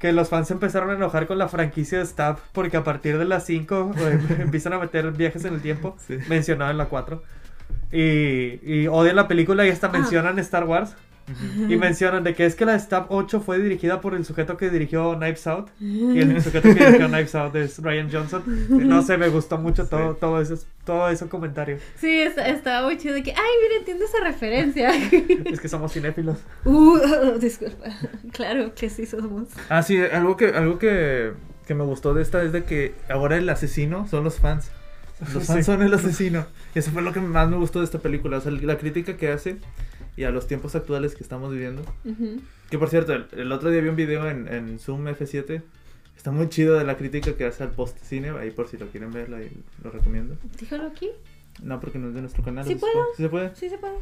Que 0.00 0.12
los 0.12 0.28
fans 0.28 0.50
empezaron 0.50 0.90
a 0.90 0.94
enojar 0.94 1.26
con 1.28 1.38
la 1.38 1.46
franquicia 1.48 1.98
de 1.98 2.06
Stab 2.06 2.38
porque 2.52 2.76
a 2.76 2.84
partir 2.84 3.18
de 3.18 3.24
las 3.24 3.46
5 3.46 3.92
empiezan 4.40 4.72
a 4.72 4.78
meter 4.78 5.10
viajes 5.12 5.44
en 5.44 5.54
el 5.54 5.62
tiempo, 5.62 5.96
Sí. 6.06 6.18
mencionado 6.28 6.70
en 6.72 6.78
la 6.78 6.86
4. 6.86 7.22
Y, 7.92 8.60
y 8.62 8.86
odian 8.88 9.16
la 9.16 9.28
película 9.28 9.66
y 9.66 9.70
hasta 9.70 9.86
Ah. 9.88 9.92
mencionan 9.92 10.38
Star 10.40 10.64
Wars. 10.64 10.96
Y 11.68 11.76
mencionan 11.76 12.24
de 12.24 12.34
que 12.34 12.46
es 12.46 12.54
que 12.54 12.64
la 12.64 12.78
Stab 12.78 13.06
8 13.10 13.40
fue 13.40 13.58
dirigida 13.58 14.00
por 14.00 14.14
el 14.14 14.24
sujeto 14.24 14.56
que 14.56 14.70
dirigió 14.70 15.14
Knives 15.16 15.46
Out. 15.46 15.68
Y 15.80 16.18
el 16.18 16.42
sujeto 16.42 16.68
que 16.74 16.84
dirigió 16.84 17.08
Knives 17.08 17.34
Out 17.34 17.56
es 17.56 17.78
Ryan 17.82 18.10
Johnson. 18.10 18.42
No 18.68 19.02
sé, 19.02 19.16
me 19.18 19.28
gustó 19.28 19.58
mucho 19.58 19.86
todo, 19.86 20.12
Sí. 20.14 20.18
todo, 20.20 20.40
ese, 20.40 20.54
todo 20.84 21.08
ese 21.08 21.26
comentario. 21.28 21.78
Sí, 21.96 22.20
está- 22.20 22.48
estaba 22.48 22.86
muy 22.86 22.96
chido 22.98 23.14
de 23.14 23.22
que, 23.22 23.32
ay, 23.32 23.50
mira, 23.62 23.78
entiendo 23.78 24.04
esa 24.04 24.22
referencia. 24.24 24.90
Es 25.50 25.60
que 25.60 25.68
somos 25.68 25.92
cinéfilos. 25.92 26.38
uh, 26.64 26.98
disculpa. 27.40 27.86
Claro 28.32 28.74
que 28.74 28.90
sí 28.90 29.06
somos. 29.06 29.48
Ah, 29.68 29.82
sí, 29.82 29.98
algo 30.00 30.36
que, 30.36 30.48
algo 30.48 30.78
que, 30.78 31.32
que 31.66 31.74
me 31.74 31.84
gustó 31.84 32.14
de 32.14 32.22
esta 32.22 32.42
es 32.42 32.52
de 32.52 32.64
que 32.64 32.94
ahora 33.08 33.36
el 33.36 33.48
asesino 33.48 34.06
son 34.08 34.24
los 34.24 34.38
fans. 34.38 34.70
Los 35.34 35.44
fans 35.46 35.58
Sí. 35.58 35.62
son 35.64 35.82
el 35.82 35.92
asesino. 35.92 36.46
Y 36.74 36.78
eso 36.78 36.90
fue 36.92 37.02
lo 37.02 37.12
que 37.12 37.20
más 37.20 37.48
me 37.50 37.56
gustó 37.56 37.80
de 37.80 37.84
esta 37.84 37.98
película. 37.98 38.38
O 38.38 38.40
sea, 38.40 38.52
la 38.52 38.78
crítica 38.78 39.16
que 39.18 39.30
hace 39.30 39.56
y 40.16 40.24
a 40.24 40.30
los 40.30 40.46
tiempos 40.46 40.74
actuales 40.74 41.14
que 41.14 41.22
estamos 41.22 41.52
viviendo. 41.52 41.82
Que 42.70 42.78
por 42.78 42.88
cierto, 42.88 43.12
el, 43.12 43.26
el 43.32 43.52
otro 43.52 43.70
día 43.70 43.80
vi 43.80 43.88
un 43.88 43.96
video 43.96 44.28
en, 44.28 44.48
en 44.48 44.78
Zoom 44.78 45.06
F7. 45.06 45.62
Está 46.16 46.30
muy 46.30 46.48
chido 46.48 46.76
de 46.76 46.84
la 46.84 46.96
crítica 46.96 47.34
que 47.34 47.46
hace 47.46 47.62
al 47.62 47.70
post 47.70 47.98
cine. 48.04 48.30
Ahí 48.30 48.50
por 48.50 48.68
si 48.68 48.76
lo 48.76 48.86
quieren 48.88 49.10
ver, 49.10 49.28
lo 49.30 49.90
recomiendo. 49.90 50.36
Dígalo 50.58 50.86
aquí. 50.86 51.10
No, 51.62 51.80
porque 51.80 51.98
no 51.98 52.08
es 52.08 52.14
de 52.14 52.20
nuestro 52.20 52.42
canal. 52.42 52.66
Sí 52.66 52.74
¿o 52.74 52.78
se 52.78 52.80
puedo. 52.80 53.04
¿Sí 53.16 53.22
se 53.22 53.28
puede? 53.28 53.56
Sí 53.56 53.68
se 53.70 53.78
puede. 53.78 53.94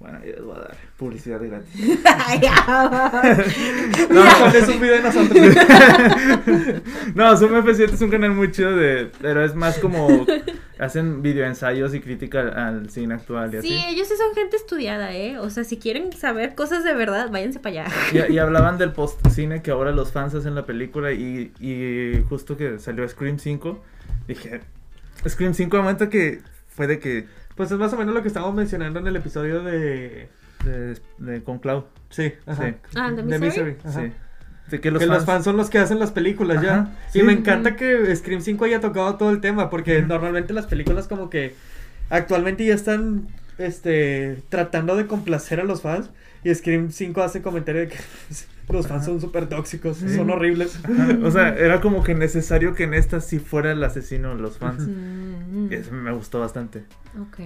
Bueno, 0.00 0.18
ya 0.20 0.32
les 0.32 0.42
voy 0.42 0.56
a 0.56 0.60
dar 0.60 0.76
publicidad 0.96 1.40
gratis. 1.42 1.70
Ya. 2.40 3.44
No, 4.10 4.46
es 4.46 4.68
un 4.68 4.80
video 4.80 4.96
de 4.96 5.02
nosotros. 5.02 5.38
no, 7.14 7.36
Zoom 7.36 7.52
F7 7.52 7.92
es 7.92 8.00
un 8.00 8.10
canal 8.10 8.30
muy 8.30 8.50
chido 8.50 8.74
de... 8.74 9.10
Pero 9.20 9.44
es 9.44 9.54
más 9.54 9.78
como... 9.78 10.26
Hacen 10.78 11.20
videoensayos 11.20 11.94
y 11.94 12.00
crítica 12.00 12.40
al, 12.40 12.58
al 12.58 12.90
cine 12.90 13.12
actual 13.12 13.52
y 13.52 13.58
así. 13.58 13.68
Sí, 13.68 13.84
ellos 13.88 14.08
sí 14.08 14.14
son 14.16 14.34
gente 14.34 14.56
estudiada, 14.56 15.14
¿eh? 15.14 15.38
O 15.38 15.50
sea, 15.50 15.64
si 15.64 15.76
quieren 15.76 16.10
saber 16.14 16.54
cosas 16.54 16.82
de 16.82 16.94
verdad, 16.94 17.30
váyanse 17.30 17.60
para 17.60 17.84
allá. 17.84 17.92
Y, 18.30 18.32
y 18.32 18.38
hablaban 18.38 18.78
del 18.78 18.92
post 18.92 19.20
cine 19.28 19.60
que 19.60 19.70
ahora 19.70 19.92
los 19.92 20.12
fans 20.12 20.34
hacen 20.34 20.54
la 20.54 20.64
película 20.64 21.12
y, 21.12 21.52
y 21.60 22.24
justo 22.30 22.56
que 22.56 22.78
salió 22.78 23.06
Scream 23.06 23.38
5, 23.38 23.84
dije, 24.26 24.62
Scream 25.28 25.52
5 25.52 25.76
de 25.76 25.82
momento 25.82 26.08
que 26.08 26.40
fue 26.68 26.86
de 26.86 26.98
que, 26.98 27.26
Pues 27.60 27.70
es 27.70 27.78
más 27.78 27.92
o 27.92 27.98
menos 27.98 28.14
lo 28.14 28.22
que 28.22 28.28
estábamos 28.28 28.54
mencionando 28.56 29.00
en 29.00 29.06
el 29.06 29.16
episodio 29.16 29.62
de. 29.62 30.30
de, 30.64 30.98
de- 31.18 31.42
con 31.42 31.58
Cloud, 31.58 31.82
Sí, 32.08 32.32
ajá. 32.46 32.68
Sí. 32.70 32.74
Ah, 32.96 33.10
¿de 33.12 33.38
Misery? 33.38 33.76
ajá. 33.84 34.00
sí. 34.00 34.12
De 34.70 34.80
que 34.80 34.90
los 34.90 34.98
que 34.98 35.06
fans, 35.06 35.18
los 35.18 35.26
fans 35.26 35.44
son 35.44 35.58
los 35.58 35.68
que 35.68 35.76
hacen 35.76 35.98
las 35.98 36.10
películas 36.10 36.62
ya. 36.62 36.96
Y 37.10 37.18
sí. 37.18 37.22
me 37.22 37.34
encanta 37.34 37.76
que 37.76 38.16
Scream 38.16 38.40
5 38.40 38.64
haya 38.64 38.80
tocado 38.80 39.16
todo 39.16 39.28
el 39.28 39.42
tema, 39.42 39.68
porque 39.68 40.00
normalmente 40.00 40.54
las 40.54 40.64
películas 40.68 41.06
como 41.06 41.28
que 41.28 41.54
actualmente 42.08 42.64
ya 42.64 42.72
están 42.72 43.26
este 43.58 44.42
tratando 44.48 44.96
de 44.96 45.06
complacer 45.06 45.60
a 45.60 45.64
los 45.64 45.82
fans 45.82 46.08
y 46.42 46.54
Scream 46.54 46.90
5 46.92 47.20
hace 47.20 47.42
comentario 47.42 47.82
de 47.82 47.88
que 47.88 47.98
los 48.72 48.86
fans 48.86 49.04
son 49.04 49.20
súper 49.20 49.48
tóxicos, 49.48 49.96
Sí. 49.98 50.14
son 50.16 50.30
horribles. 50.30 50.78
O 51.24 51.30
sea, 51.30 51.48
era 51.56 51.80
como 51.80 52.02
que 52.02 52.14
necesario 52.14 52.74
que 52.74 52.84
en 52.84 52.94
esta 52.94 53.20
sí 53.20 53.38
fuera 53.38 53.72
el 53.72 53.82
asesino 53.84 54.34
los 54.34 54.58
fans. 54.58 54.86
Mm, 54.88 55.72
Y 55.72 55.74
eso 55.74 55.92
me 55.92 56.12
gustó 56.12 56.40
bastante. 56.40 56.84
Ok, 57.20 57.38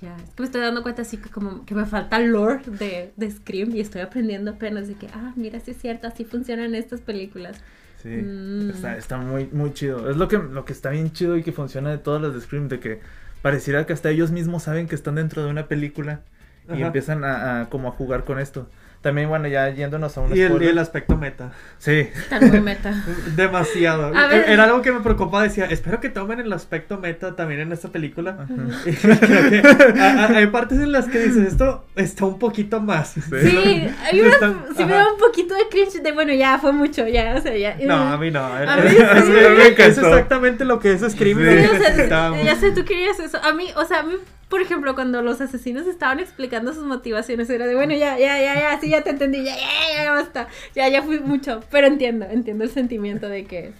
ya. 0.00 0.16
Es 0.16 0.30
que 0.34 0.42
me 0.42 0.44
estoy 0.46 0.60
dando 0.60 0.82
cuenta 0.82 1.02
así 1.02 1.16
que 1.16 1.28
como 1.30 1.64
que 1.64 1.74
me 1.74 1.86
falta 1.86 2.18
lore 2.18 2.60
de, 2.78 3.12
de 3.16 3.30
Scream 3.30 3.74
y 3.74 3.80
estoy 3.80 4.02
aprendiendo 4.02 4.50
apenas 4.52 4.88
de 4.88 4.94
que, 4.94 5.06
ah, 5.14 5.32
mira, 5.36 5.58
sí 5.60 5.70
es 5.72 5.78
cierto, 5.78 6.06
así 6.06 6.24
funcionan 6.24 6.74
estas 6.74 7.00
películas. 7.00 7.56
Sí, 8.02 8.08
Mm. 8.08 8.70
está, 8.70 8.96
está 8.96 9.16
muy, 9.18 9.48
muy 9.52 9.72
chido. 9.74 10.10
Es 10.10 10.16
lo 10.16 10.26
que, 10.28 10.38
lo 10.38 10.64
que 10.64 10.72
está 10.72 10.90
bien 10.90 11.12
chido 11.12 11.36
y 11.36 11.42
que 11.42 11.52
funciona 11.52 11.90
de 11.90 11.98
todas 11.98 12.20
las 12.22 12.32
de 12.34 12.40
Scream, 12.40 12.68
de 12.68 12.80
que 12.80 13.00
pareciera 13.42 13.86
que 13.86 13.92
hasta 13.92 14.10
ellos 14.10 14.30
mismos 14.30 14.62
saben 14.64 14.86
que 14.88 14.94
están 14.94 15.14
dentro 15.16 15.42
de 15.44 15.50
una 15.50 15.66
película 15.68 16.20
y 16.68 16.72
Ajá. 16.74 16.86
empiezan 16.86 17.24
a, 17.24 17.62
a 17.62 17.68
como 17.70 17.88
a 17.88 17.90
jugar 17.92 18.24
con 18.24 18.38
esto. 18.38 18.68
También, 19.00 19.30
bueno, 19.30 19.48
ya 19.48 19.70
yéndonos 19.70 20.14
a 20.18 20.20
un 20.20 20.36
Y 20.36 20.40
el, 20.42 20.62
y 20.62 20.66
el 20.66 20.78
aspecto 20.78 21.16
meta. 21.16 21.52
Sí, 21.78 22.10
Tan 22.28 22.46
muy 22.50 22.60
meta. 22.60 22.92
Demasiado. 23.34 24.14
A 24.14 24.26
ver. 24.26 24.44
Era 24.50 24.64
algo 24.64 24.82
que 24.82 24.92
me 24.92 25.00
preocupaba. 25.00 25.42
Decía, 25.44 25.64
espero 25.64 26.00
que 26.00 26.10
tomen 26.10 26.38
el 26.38 26.52
aspecto 26.52 26.98
meta 26.98 27.34
también 27.34 27.60
en 27.60 27.72
esta 27.72 27.88
película. 27.88 28.36
Ajá. 28.40 28.52
Y 28.84 28.92
creo 28.96 29.18
que 29.20 29.62
a- 30.00 30.24
a- 30.26 30.36
hay 30.36 30.46
partes 30.48 30.80
en 30.80 30.92
las 30.92 31.06
que 31.06 31.18
dices, 31.18 31.48
esto 31.48 31.86
está 31.96 32.26
un 32.26 32.38
poquito 32.38 32.80
más. 32.82 33.12
Sí, 33.14 33.88
hay 34.04 34.20
una, 34.20 34.66
sí 34.76 34.84
me 34.84 34.92
da 34.92 35.10
un 35.10 35.18
poquito 35.18 35.54
de 35.54 35.62
cringe 35.70 36.02
de, 36.02 36.12
bueno, 36.12 36.34
ya 36.34 36.58
fue 36.58 36.72
mucho, 36.72 37.08
ya, 37.08 37.36
o 37.38 37.40
sea, 37.40 37.56
ya. 37.56 37.76
No, 37.82 37.94
a 37.94 38.18
mí 38.18 38.30
no. 38.30 38.44
A 38.44 38.76
mí 38.76 38.82
Es- 39.80 39.94
sí. 39.96 40.00
exactamente 40.00 40.66
lo 40.66 40.78
que 40.78 40.92
es 40.92 41.00
Scream 41.00 41.38
Sí. 41.38 41.44
Sí, 41.44 41.66
o 41.74 41.78
sea, 42.08 42.42
ya 42.42 42.56
sé, 42.56 42.72
tú 42.72 42.84
querías 42.84 43.18
eso. 43.18 43.38
A 43.42 43.52
mí, 43.54 43.64
o 43.76 43.84
sea, 43.86 44.00
a 44.00 44.02
mí, 44.02 44.14
por 44.50 44.60
ejemplo, 44.60 44.94
cuando 44.94 45.22
los 45.22 45.40
asesinos 45.40 45.86
estaban 45.86 46.20
explicando 46.20 46.74
sus 46.74 46.84
motivaciones, 46.84 47.48
era 47.48 47.66
de, 47.66 47.74
bueno, 47.74 47.94
ya, 47.94 48.18
ya, 48.18 48.38
ya, 48.38 48.54
ya, 48.58 48.78
sí, 48.80 48.90
ya 48.90 49.02
te 49.02 49.10
entendí, 49.10 49.42
ya, 49.44 49.56
ya, 49.56 50.04
ya, 50.04 50.10
basta. 50.12 50.48
Ya, 50.74 50.88
ya 50.90 51.02
fui 51.02 51.20
mucho. 51.20 51.60
Pero 51.70 51.86
entiendo, 51.86 52.26
entiendo 52.28 52.64
el 52.64 52.70
sentimiento 52.70 53.28
de 53.28 53.44
que 53.46 53.72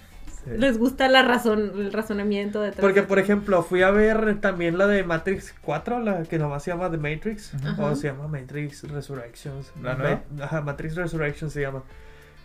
Sí. 0.43 0.49
les 0.57 0.79
gusta 0.79 1.07
la 1.07 1.21
razón, 1.21 1.71
el 1.75 1.93
razonamiento 1.93 2.61
detrás. 2.61 2.81
Porque, 2.81 3.03
por 3.03 3.19
ejemplo, 3.19 3.61
fui 3.61 3.83
a 3.83 3.91
ver 3.91 4.39
también 4.41 4.75
la 4.79 4.87
de 4.87 5.03
Matrix 5.03 5.53
4, 5.61 5.99
la 5.99 6.23
que 6.23 6.39
nomás 6.39 6.63
se 6.63 6.71
llama 6.71 6.89
The 6.89 6.97
Matrix, 6.97 7.53
Ajá. 7.63 7.83
o 7.85 7.95
se 7.95 8.07
llama 8.07 8.27
Matrix 8.27 8.83
Resurrections. 8.89 9.71
¿La 9.83 9.93
nueva? 9.93 10.23
Ajá, 10.41 10.61
Matrix 10.61 10.95
Resurrections 10.95 11.53
se 11.53 11.61
llama. 11.61 11.83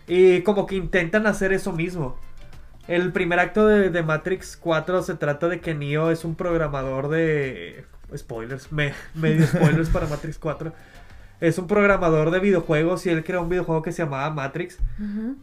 Y 0.07 0.41
como 0.43 0.67
que 0.67 0.75
intentan 0.75 1.25
hacer 1.25 1.53
eso 1.53 1.71
mismo. 1.71 2.19
El 2.87 3.11
primer 3.13 3.39
acto 3.39 3.65
de, 3.65 3.89
de 3.89 4.03
Matrix 4.03 4.57
4 4.57 5.01
se 5.01 5.15
trata 5.15 5.47
de 5.47 5.59
que 5.59 5.73
Neo 5.73 6.11
es 6.11 6.23
un 6.23 6.35
programador 6.35 7.09
de... 7.09 7.83
Spoilers, 8.15 8.71
me, 8.71 8.93
medio 9.15 9.45
spoilers 9.45 9.89
para 9.89 10.07
Matrix 10.07 10.37
4. 10.37 10.73
Es 11.39 11.59
un 11.59 11.67
programador 11.67 12.31
de 12.31 12.39
videojuegos 12.39 13.05
y 13.05 13.09
él 13.09 13.23
creó 13.23 13.43
un 13.43 13.49
videojuego 13.49 13.83
que 13.83 13.91
se 13.91 14.03
llamaba 14.03 14.31
Matrix. 14.31 14.79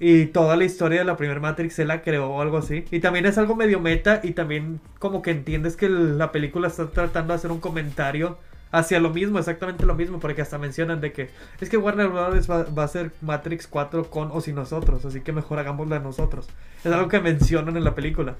Y 0.00 0.26
toda 0.26 0.56
la 0.56 0.64
historia 0.64 0.98
de 0.98 1.04
la 1.04 1.16
primera 1.16 1.38
Matrix 1.38 1.78
él 1.78 1.88
la 1.88 2.02
creó 2.02 2.30
o 2.30 2.40
algo 2.40 2.58
así. 2.58 2.84
Y 2.90 2.98
también 2.98 3.26
es 3.26 3.38
algo 3.38 3.54
medio 3.54 3.78
meta 3.78 4.20
y 4.22 4.32
también 4.32 4.80
como 4.98 5.22
que 5.22 5.30
entiendes 5.30 5.76
que 5.76 5.88
la 5.88 6.32
película 6.32 6.66
está 6.66 6.90
tratando 6.90 7.32
de 7.32 7.36
hacer 7.36 7.52
un 7.52 7.60
comentario 7.60 8.38
hacia 8.72 8.98
lo 8.98 9.10
mismo, 9.10 9.38
exactamente 9.38 9.86
lo 9.86 9.94
mismo, 9.94 10.18
porque 10.18 10.42
hasta 10.42 10.58
mencionan 10.58 11.00
de 11.00 11.12
que 11.12 11.30
es 11.60 11.70
que 11.70 11.76
Warner 11.76 12.08
Bros. 12.08 12.50
va, 12.50 12.64
va 12.64 12.82
a 12.82 12.86
hacer 12.86 13.12
Matrix 13.20 13.68
4 13.68 14.10
con 14.10 14.30
o 14.32 14.40
sin 14.40 14.56
nosotros, 14.56 15.04
así 15.04 15.20
que 15.20 15.32
mejor 15.32 15.60
hagámosla 15.60 16.00
nosotros. 16.00 16.48
Es 16.82 16.92
algo 16.92 17.06
que 17.08 17.20
mencionan 17.20 17.76
en 17.76 17.84
la 17.84 17.94
película. 17.94 18.34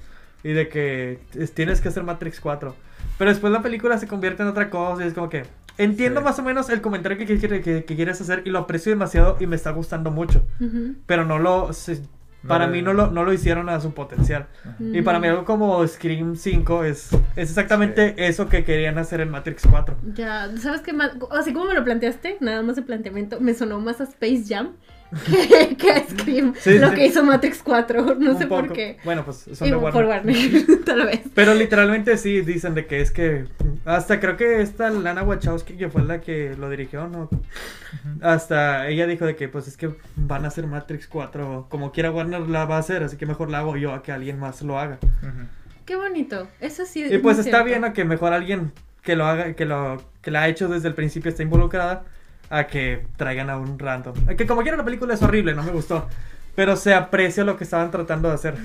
Y 0.45 0.53
de 0.53 0.69
que 0.69 1.19
es- 1.37 1.53
tienes 1.53 1.81
que 1.81 1.89
hacer 1.89 2.03
Matrix 2.03 2.39
4. 2.39 2.75
Pero 3.17 3.29
después 3.31 3.51
la 3.51 3.61
película 3.61 3.97
se 3.97 4.07
convierte 4.07 4.43
en 4.43 4.49
otra 4.49 4.69
cosa 4.69 5.03
y 5.03 5.07
es 5.07 5.13
como 5.13 5.27
que... 5.29 5.43
Entiendo 5.77 6.21
Sí. 6.21 6.23
más 6.23 6.39
o 6.39 6.43
menos 6.43 6.69
el 6.69 6.79
comentario 6.81 7.17
que, 7.17 7.25
que- 7.25 7.37
que- 7.61 7.83
que 7.83 7.95
quieres 7.95 8.21
hacer 8.21 8.43
y 8.45 8.49
lo 8.49 8.59
aprecio 8.59 8.91
demasiado 8.91 9.35
y 9.41 9.47
me 9.47 9.57
está 9.57 9.71
gustando 9.71 10.09
mucho 10.11 10.41
Ujú. 10.61 10.95
pero 11.05 11.25
no 11.25 11.37
lo 11.37 11.73
se- 11.73 12.01
para 12.47 12.67
mí 12.67 12.81
no 12.83 12.93
lo, 12.93 13.09
no 13.09 13.23
lo 13.23 13.33
hicieron 13.33 13.69
a 13.69 13.79
su 13.81 13.93
potencial. 13.95 14.45
Y 14.79 15.01
para 15.01 15.19
mí 15.19 15.27
algo 15.27 15.45
como 15.45 15.85
Scream 15.87 16.35
5 16.35 16.83
es, 16.83 17.11
es 17.35 17.49
exactamente 17.49 18.13
eso 18.27 18.47
que 18.47 18.63
querían 18.63 18.99
hacer 18.99 19.19
en 19.19 19.31
Matrix 19.31 19.63
4. 19.67 19.95
Ya, 20.13 20.49
¿sabes 20.59 20.81
qué 20.81 20.93
más? 20.93 21.11
Así 21.31 21.53
como 21.53 21.65
me 21.65 21.73
lo 21.73 21.83
planteaste, 21.83 22.37
nada 22.41 22.61
más 22.61 22.77
el 22.77 22.83
planteamiento, 22.83 23.39
me 23.41 23.55
sonó 23.55 23.79
más 23.79 23.99
a 23.99 24.03
Space 24.03 24.43
Jam 24.47 24.73
que, 25.25 25.77
que 25.77 25.91
a 25.91 26.03
Scream, 26.07 26.53
Sí, 26.57 26.77
lo 26.79 26.89
sí. 26.89 26.95
que 26.95 27.05
hizo 27.05 27.23
Matrix 27.23 27.61
4, 27.63 28.15
no 28.19 28.31
Un 28.31 28.37
sé 28.37 28.47
por 28.47 28.71
qué. 28.73 28.97
Bueno, 29.03 29.23
pues 29.23 29.45
son 29.53 29.67
Y 29.67 29.71
de 29.71 29.77
por 29.77 30.05
Warner. 30.05 30.05
Warner, 30.05 30.37
tal 30.85 31.05
vez. 31.05 31.21
Pero 31.33 31.53
literalmente 31.53 32.17
sí 32.17 32.41
dicen 32.41 32.73
de 32.73 32.85
que 32.85 33.01
es 33.01 33.11
que 33.11 33.45
hasta 33.85 34.19
creo 34.19 34.35
que 34.37 34.61
esta 34.61 34.89
Lana 34.89 35.23
Wachowski 35.23 35.77
que 35.77 35.89
fue 35.89 36.03
la 36.03 36.21
que 36.21 36.55
lo 36.57 36.69
dirigió, 36.69 37.07
no 37.07 37.29
hasta 38.21 38.87
ella 38.87 39.07
dijo 39.07 39.25
de 39.25 39.35
que 39.35 39.47
pues 39.47 39.67
es 39.67 39.77
que 39.77 39.91
van 40.15 40.45
a 40.45 40.49
hacer 40.49 40.67
Matrix 40.67 41.07
4 41.07 41.67
como 41.69 41.91
quiera 41.91 42.11
Warner 42.11 42.41
la 42.49 42.65
va 42.65 42.77
a 42.77 42.79
hacer, 42.79 43.03
así 43.03 43.17
que 43.17 43.25
mejor 43.25 43.49
la 43.49 43.59
hago 43.59 43.77
yo 43.77 43.93
a 43.93 44.03
que 44.03 44.11
alguien 44.11 44.39
más 44.39 44.61
lo 44.61 44.79
haga. 44.79 44.97
Qué 45.85 45.95
bonito, 45.95 46.47
eso 46.59 46.85
sí. 46.85 47.05
Y 47.09 47.17
pues 47.19 47.37
es 47.37 47.45
está 47.45 47.57
cierto. 47.57 47.65
bien 47.65 47.83
a 47.85 47.93
que 47.93 48.05
mejor 48.05 48.33
alguien 48.33 48.71
que 49.03 49.15
lo 49.15 49.25
haga, 49.25 49.53
que 49.53 49.65
lo 49.65 50.01
que 50.21 50.31
la 50.31 50.41
ha 50.43 50.47
hecho 50.47 50.67
desde 50.67 50.87
el 50.87 50.95
principio 50.95 51.29
está 51.29 51.43
involucrada, 51.43 52.05
a 52.49 52.67
que 52.67 53.05
traigan 53.17 53.49
a 53.49 53.57
un 53.57 53.77
random. 53.79 54.15
A 54.29 54.35
Que 54.35 54.45
como 54.45 54.61
quiera 54.61 54.77
la 54.77 54.85
película 54.85 55.13
es 55.13 55.21
horrible, 55.21 55.53
no 55.55 55.63
me 55.63 55.71
gustó. 55.71 56.07
Pero 56.55 56.75
se 56.75 56.93
aprecia 56.93 57.43
lo 57.43 57.57
que 57.57 57.63
estaban 57.65 57.91
tratando 57.91 58.29
de 58.29 58.35
hacer. 58.35 58.55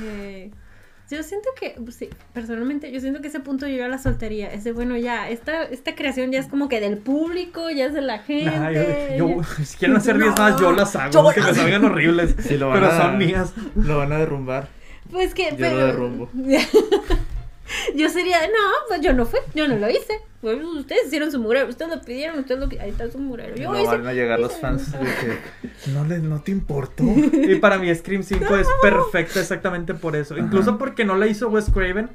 Yo 1.10 1.24
siento 1.24 1.48
que, 1.58 1.74
pues, 1.82 1.96
sí, 1.96 2.08
personalmente, 2.32 2.92
yo 2.92 3.00
siento 3.00 3.20
que 3.20 3.26
ese 3.26 3.40
punto 3.40 3.66
llega 3.66 3.86
a 3.86 3.88
la 3.88 3.98
soltería. 3.98 4.52
Es 4.52 4.62
de, 4.62 4.70
bueno, 4.70 4.96
ya, 4.96 5.28
esta, 5.28 5.64
esta 5.64 5.96
creación 5.96 6.30
ya 6.30 6.38
es 6.38 6.46
como 6.46 6.68
que 6.68 6.78
del 6.78 6.98
público, 6.98 7.68
ya 7.68 7.86
es 7.86 7.94
de 7.94 8.00
la 8.00 8.20
gente. 8.20 8.48
Ajá, 8.48 8.70
yo, 8.70 8.82
yo- 9.16 9.42
si 9.64 9.76
quieren 9.76 9.96
hacer 9.96 10.16
10 10.18 10.28
No, 10.30 10.36
más, 10.36 10.60
yo 10.60 10.70
las 10.70 10.94
hago, 10.94 11.10
yo 11.12 11.20
aunque 11.22 11.40
me 11.40 11.52
salgan 11.52 11.84
horribles. 11.84 12.36
Sí, 12.38 12.56
lo 12.56 12.68
van 12.68 12.80
pero 12.80 12.92
a- 12.92 12.96
son 12.96 13.18
mías. 13.18 13.52
Lo 13.74 13.98
van 13.98 14.12
a 14.12 14.18
derrumbar. 14.18 14.68
Pues 15.10 15.34
que, 15.34 15.50
Yo 15.50 15.56
pero... 15.58 15.76
lo 15.80 15.86
derrumbo. 15.86 16.30
yo 17.96 18.08
sería, 18.08 18.40
no, 18.46 18.86
pues 18.88 19.00
yo 19.00 19.12
no 19.12 19.26
fui, 19.26 19.40
yo 19.54 19.68
no 19.68 19.76
lo 19.76 19.88
hice. 19.90 20.20
Pues 20.40 20.58
ustedes 20.64 21.08
hicieron 21.08 21.30
su 21.30 21.38
murero, 21.38 21.68
ustedes 21.68 21.94
lo 21.94 22.00
pidieron, 22.00 22.38
ustedes 22.38 22.60
lo 22.60 22.80
Ahí 22.80 22.88
está 22.90 23.10
su 23.10 23.18
murero. 23.18 23.54
Yo 23.56 23.70
no 23.70 23.78
hice- 23.78 23.90
van 23.90 24.06
a 24.06 24.14
llegar 24.14 24.40
los 24.40 24.56
fans 24.58 24.90
de 24.90 24.98
que 24.98 25.90
no, 25.92 26.04
le, 26.06 26.18
no 26.18 26.40
te 26.40 26.50
importó. 26.50 27.04
Y 27.32 27.56
para 27.56 27.76
mí 27.78 27.94
Scream 27.94 28.22
5 28.22 28.56
es 28.56 28.66
perfecta 28.80 29.40
exactamente 29.40 29.92
por 29.92 30.16
eso. 30.16 30.38
Incluso 30.38 30.78
porque 30.78 31.04
no 31.04 31.16
la 31.16 31.26
hizo 31.26 31.48
Wes 31.50 31.70
Craven. 31.70 32.08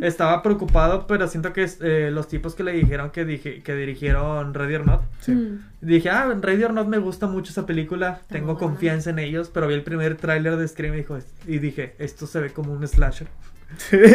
Estaba 0.00 0.42
preocupado, 0.44 1.08
pero 1.08 1.26
siento 1.26 1.52
que 1.52 1.68
eh, 1.80 2.10
los 2.12 2.28
tipos 2.28 2.54
que 2.54 2.62
le 2.62 2.72
dijeron 2.72 3.10
que, 3.10 3.24
dije, 3.24 3.62
que 3.62 3.74
dirigieron 3.74 4.54
Ready 4.54 4.76
or 4.76 4.86
Not. 4.86 5.02
Sí. 5.20 5.32
Mm. 5.32 5.64
Dije, 5.80 6.10
ah, 6.10 6.32
Ready 6.40 6.62
or 6.62 6.72
Not 6.72 6.86
me 6.86 6.98
gusta 6.98 7.26
mucho 7.26 7.50
esa 7.50 7.66
película, 7.66 8.20
tengo 8.28 8.56
confianza 8.56 9.10
en 9.10 9.18
ellos, 9.18 9.50
pero 9.52 9.66
vi 9.66 9.74
el 9.74 9.82
primer 9.82 10.16
tráiler 10.16 10.56
de 10.56 10.68
Scream 10.68 10.94
y, 10.94 10.98
dijo, 10.98 11.18
y 11.48 11.58
dije, 11.58 11.96
esto 11.98 12.28
se 12.28 12.38
ve 12.40 12.52
como 12.52 12.72
un 12.72 12.86
slasher. 12.86 13.26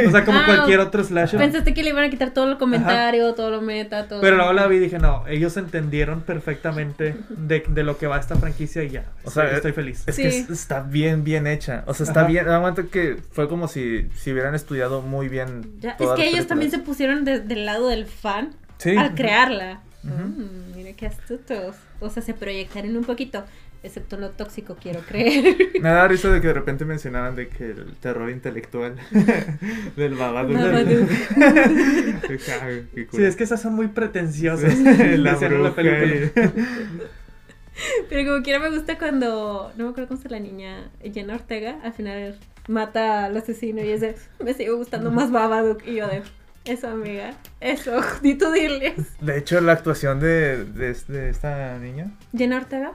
O 0.08 0.12
sea, 0.12 0.24
como 0.26 0.40
Ah, 0.40 0.44
cualquier 0.46 0.80
otro 0.80 1.04
slasher. 1.04 1.40
Pensaste 1.40 1.74
que 1.74 1.84
le 1.84 1.90
iban 1.90 2.04
a 2.04 2.10
quitar 2.10 2.32
todo 2.32 2.50
el 2.52 2.58
comentario, 2.58 3.34
todo 3.34 3.50
lo 3.52 3.62
meta, 3.62 4.08
todo. 4.08 4.22
Pero 4.22 4.36
luego 4.38 4.54
la 4.54 4.68
vi 4.68 4.78
y 4.78 4.80
dije, 4.80 5.00
no, 5.00 5.26
ellos 5.28 5.58
entendieron 5.58 6.22
perfectamente 6.22 7.16
de, 7.30 7.64
de 7.68 7.84
lo 7.84 7.98
que 7.98 8.08
va 8.08 8.20
esta 8.20 8.36
franquicia 8.36 8.84
y 8.84 8.90
ya. 8.90 9.06
O 9.24 9.32
sea, 9.32 9.50
estoy 9.52 9.72
feliz. 9.74 10.04
Es 10.08 10.16
Sí. 10.16 10.22
que 10.24 10.28
es- 10.30 10.50
está 10.50 10.82
bien, 10.82 11.24
bien 11.24 11.48
hecha. 11.48 11.84
O 11.88 11.94
sea, 11.94 12.06
está 12.06 12.22
Ajá. 12.22 12.30
bien. 12.30 12.48
Aguanta 12.50 12.84
que 12.84 13.18
fue 13.32 13.48
como 13.50 13.68
si, 13.68 14.08
si 14.16 14.32
hubieran 14.32 14.56
estudiado 14.56 15.02
muy 15.02 15.28
bien. 15.30 15.72
Ya, 15.80 15.92
es 16.00 16.10
que 16.16 16.28
ellos 16.28 16.48
también 16.48 16.72
se 16.72 16.80
pusieron 16.80 17.26
de- 17.26 17.40
del 17.40 17.66
lado 17.66 17.88
del 17.90 18.06
fan 18.06 18.52
Sí. 18.78 18.96
al 18.96 19.16
crearla. 19.16 19.82
Mm, 20.04 20.10
mira. 20.10 20.50
mira 20.76 20.94
qué 20.94 21.08
astutos. 21.08 21.76
O 22.00 22.10
sea, 22.10 22.22
se 22.24 22.34
proyectaron 22.34 22.96
un 22.96 23.04
poquito, 23.04 23.44
excepto 23.84 24.18
lo 24.18 24.32
tóxico, 24.32 24.76
quiero 24.82 25.02
creer. 25.02 25.56
Me 25.82 25.90
da 25.90 26.08
risa 26.08 26.30
de 26.30 26.42
que 26.42 26.48
de 26.48 26.54
repente 26.54 26.86
mencionaban 26.86 27.36
de 27.36 27.48
que 27.48 27.72
el 27.72 27.96
terror 27.98 28.30
intelectual 28.30 28.96
del 29.96 30.16
Babadook. 30.16 30.56
Babadook. 30.56 31.10
Sí, 33.12 33.24
es 33.24 33.36
que 33.36 33.44
esas 33.44 33.62
son 33.62 33.74
muy 33.74 33.88
pretenciosas. 33.88 34.78
La 34.80 35.34
la 35.34 35.76
película. 35.76 36.52
Pero 38.10 38.32
como 38.32 38.44
quiera 38.44 38.60
me 38.60 38.70
gusta 38.70 38.98
cuando, 38.98 39.72
no 39.78 39.86
me 39.86 39.90
acuerdo 39.92 40.08
cómo 40.08 40.22
se 40.22 40.28
llama 40.28 40.42
la 40.42 40.52
niña, 40.52 40.92
Jenna 41.14 41.36
Ortega, 41.36 41.80
al 41.84 41.94
final 41.94 42.40
mata 42.68 43.26
al 43.26 43.38
asesino 43.38 43.82
y 43.84 43.90
es 43.90 44.02
de, 44.02 44.16
me 44.44 44.54
sigue 44.54 44.72
gustando 44.72 45.12
más 45.12 45.32
Babadook. 45.32 45.86
Y 45.86 45.96
yo 45.96 46.08
de, 46.08 46.24
eso 46.66 46.88
amiga, 46.90 47.34
eso, 47.62 48.02
ni 48.22 48.36
tú 48.36 48.52
diles. 48.52 48.96
De 49.22 49.38
hecho, 49.38 49.62
la 49.62 49.74
actuación 49.74 50.20
de, 50.20 50.66
de, 50.66 50.94
de 51.08 51.30
esta 51.30 51.78
niña. 51.78 52.12
Jenna 52.36 52.58
Ortega. 52.58 52.94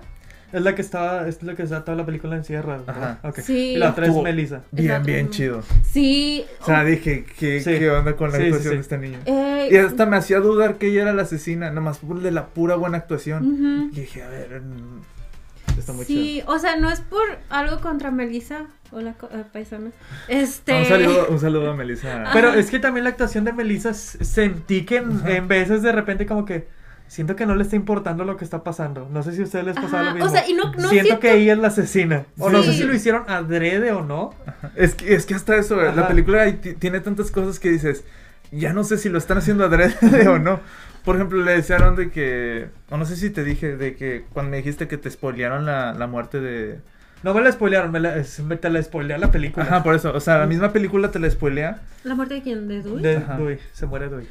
Es 0.52 0.62
la 0.62 0.74
que 0.74 0.82
estaba, 0.82 1.26
es 1.28 1.42
la 1.42 1.54
que 1.54 1.62
está 1.62 1.82
toda 1.84 1.96
la 1.96 2.04
película 2.04 2.36
en 2.36 2.44
cierre. 2.44 2.76
Ajá. 2.86 3.18
Ok. 3.22 3.38
Sí. 3.40 3.72
Y 3.72 3.76
la 3.76 3.90
otra 3.90 4.06
es 4.06 4.14
Melissa. 4.14 4.60
Bien, 4.70 5.02
bien 5.02 5.30
chido. 5.30 5.62
Sí. 5.82 6.44
O 6.60 6.66
sea, 6.66 6.84
dije, 6.84 7.24
¿qué, 7.38 7.60
Sí. 7.60 7.70
¿qué 7.78 7.90
onda 7.90 8.14
con 8.16 8.30
la 8.30 8.36
Sí, 8.38 8.44
actuación 8.44 8.70
sí. 8.72 8.76
de 8.76 8.80
esta 8.82 8.96
niña? 8.98 9.18
eh, 9.24 9.68
Y 9.70 9.76
hasta 9.76 10.04
me 10.06 10.16
hacía 10.16 10.40
dudar 10.40 10.76
que 10.76 10.88
ella 10.88 11.02
era 11.02 11.12
la 11.14 11.22
asesina, 11.22 11.70
nomás 11.70 11.98
por 11.98 12.20
de 12.20 12.30
la 12.32 12.46
pura 12.48 12.74
buena 12.76 12.98
actuación. 12.98 13.90
Y 13.92 14.00
dije, 14.00 14.22
a 14.22 14.28
ver, 14.28 14.60
mm, 14.60 15.78
está 15.78 15.92
muy 15.94 16.04
chido. 16.04 16.22
Sí, 16.22 16.42
o 16.46 16.58
sea, 16.58 16.76
no 16.76 16.90
es 16.90 17.00
por 17.00 17.22
algo 17.48 17.80
contra 17.80 18.10
Melissa. 18.10 18.66
Hola, 18.90 19.14
co- 19.14 19.30
eh, 19.32 19.44
paisana. 19.50 19.90
Este. 20.28 20.72
Ah, 20.74 20.80
Un 20.80 20.84
saludo, 20.86 21.26
un 21.30 21.40
saludo 21.40 21.70
a 21.70 21.74
Melissa. 21.74 22.24
Pero 22.34 22.52
es 22.52 22.70
que 22.70 22.78
también 22.78 23.04
la 23.04 23.10
actuación 23.10 23.44
de 23.44 23.54
Melissa 23.54 23.94
sentí 23.94 24.84
que 24.84 24.96
en 24.98 25.48
veces 25.48 25.82
de 25.82 25.92
repente 25.92 26.26
como 26.26 26.44
que 26.44 26.68
siento 27.12 27.36
que 27.36 27.44
no 27.44 27.54
le 27.54 27.62
está 27.62 27.76
importando 27.76 28.24
lo 28.24 28.38
que 28.38 28.44
está 28.44 28.64
pasando. 28.64 29.06
No 29.12 29.22
sé 29.22 29.32
si 29.34 29.42
a 29.42 29.44
ustedes 29.44 29.66
les 29.66 29.74
pasaba 29.74 30.00
Ajá, 30.00 30.08
lo 30.08 30.14
mismo. 30.14 30.28
o 30.30 30.32
sea, 30.32 30.48
y 30.48 30.54
no- 30.54 30.64
no 30.64 30.88
siento, 30.88 30.88
siento- 30.90 31.20
que 31.20 31.34
ella 31.34 31.52
es 31.52 31.58
la 31.58 31.68
asesina. 31.68 32.24
O 32.38 32.48
no 32.48 32.62
sé 32.62 32.72
si 32.72 32.84
lo 32.84 32.94
hicieron 32.94 33.24
adrede 33.28 33.92
o 33.92 34.02
no. 34.02 34.34
Es 34.76 34.94
que, 34.94 35.14
es 35.14 35.26
que 35.26 35.34
hasta 35.34 35.56
eso, 35.56 35.76
la 35.76 36.08
película 36.08 36.50
tiene 36.78 37.00
tantas 37.00 37.30
cosas 37.30 37.60
que 37.60 37.70
dices, 37.70 38.04
ya 38.50 38.72
no 38.72 38.82
sé 38.84 38.96
si 38.96 39.10
lo 39.10 39.18
están 39.18 39.36
haciendo 39.38 39.64
adrede 39.64 39.94
o 40.28 40.38
no. 40.38 40.60
Por 41.04 41.16
ejemplo, 41.16 41.42
le 41.42 41.52
desearon 41.52 41.96
de 41.96 42.10
que, 42.10 42.68
o 42.88 42.96
no 42.96 43.04
sé 43.04 43.16
si 43.16 43.28
te 43.30 43.44
dije, 43.44 43.76
de 43.76 43.94
que 43.96 44.24
cuando 44.32 44.50
me 44.52 44.56
dijiste 44.58 44.88
que 44.88 44.96
te 44.96 45.10
spoilearon 45.10 45.66
la, 45.66 45.92
la 45.92 46.06
muerte 46.06 46.40
de... 46.40 46.78
No 47.22 47.32
me 47.34 47.40
la 47.40 47.52
spoilearon, 47.52 47.92
me 47.92 48.00
la, 48.00 48.16
es- 48.16 48.40
me 48.40 48.56
te 48.56 48.68
la 48.68 48.82
spoilea 48.82 49.16
la 49.18 49.30
película. 49.30 49.64
Ajá, 49.64 49.82
por 49.82 49.94
eso, 49.94 50.12
o 50.12 50.20
sea, 50.20 50.38
la 50.38 50.46
misma 50.46 50.72
película 50.72 51.10
te 51.10 51.18
la 51.20 51.30
spoilea. 51.30 51.80
¿La 52.04 52.14
muerte 52.16 52.34
de 52.34 52.42
quién? 52.42 52.66
¿De 52.66 52.82
Dewey? 52.82 53.02
De 53.02 53.16
Ajá. 53.18 53.36
Dewey, 53.36 53.58
se 53.72 53.86
muere 53.86 54.08
Dewey. 54.08 54.26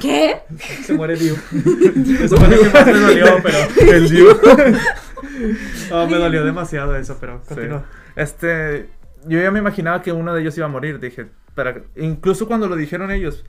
¿Qué? 0.00 0.36
Se 0.84 0.94
muere 0.94 1.16
Dew. 1.16 1.34
Eso 2.22 2.36
fue 2.36 2.48
lo 2.48 2.62
que 2.62 2.68
más 2.70 2.86
me 2.86 2.92
dolió, 2.92 3.26
pero. 3.42 3.92
El 3.92 4.08
Dios. 4.10 4.36
Oh, 5.90 6.06
me 6.06 6.16
dolió 6.18 6.44
demasiado 6.44 6.94
eso, 6.96 7.16
pero 7.20 7.40
continúa. 7.46 7.84
Este, 8.16 8.88
yo 9.26 9.40
ya 9.40 9.50
me 9.50 9.58
imaginaba 9.58 10.02
que 10.02 10.12
uno 10.12 10.34
de 10.34 10.40
ellos 10.42 10.56
iba 10.56 10.66
a 10.66 10.70
morir, 10.70 11.00
dije, 11.00 11.26
para, 11.54 11.82
incluso 11.96 12.46
cuando 12.46 12.68
lo 12.68 12.76
dijeron 12.76 13.10
ellos, 13.10 13.44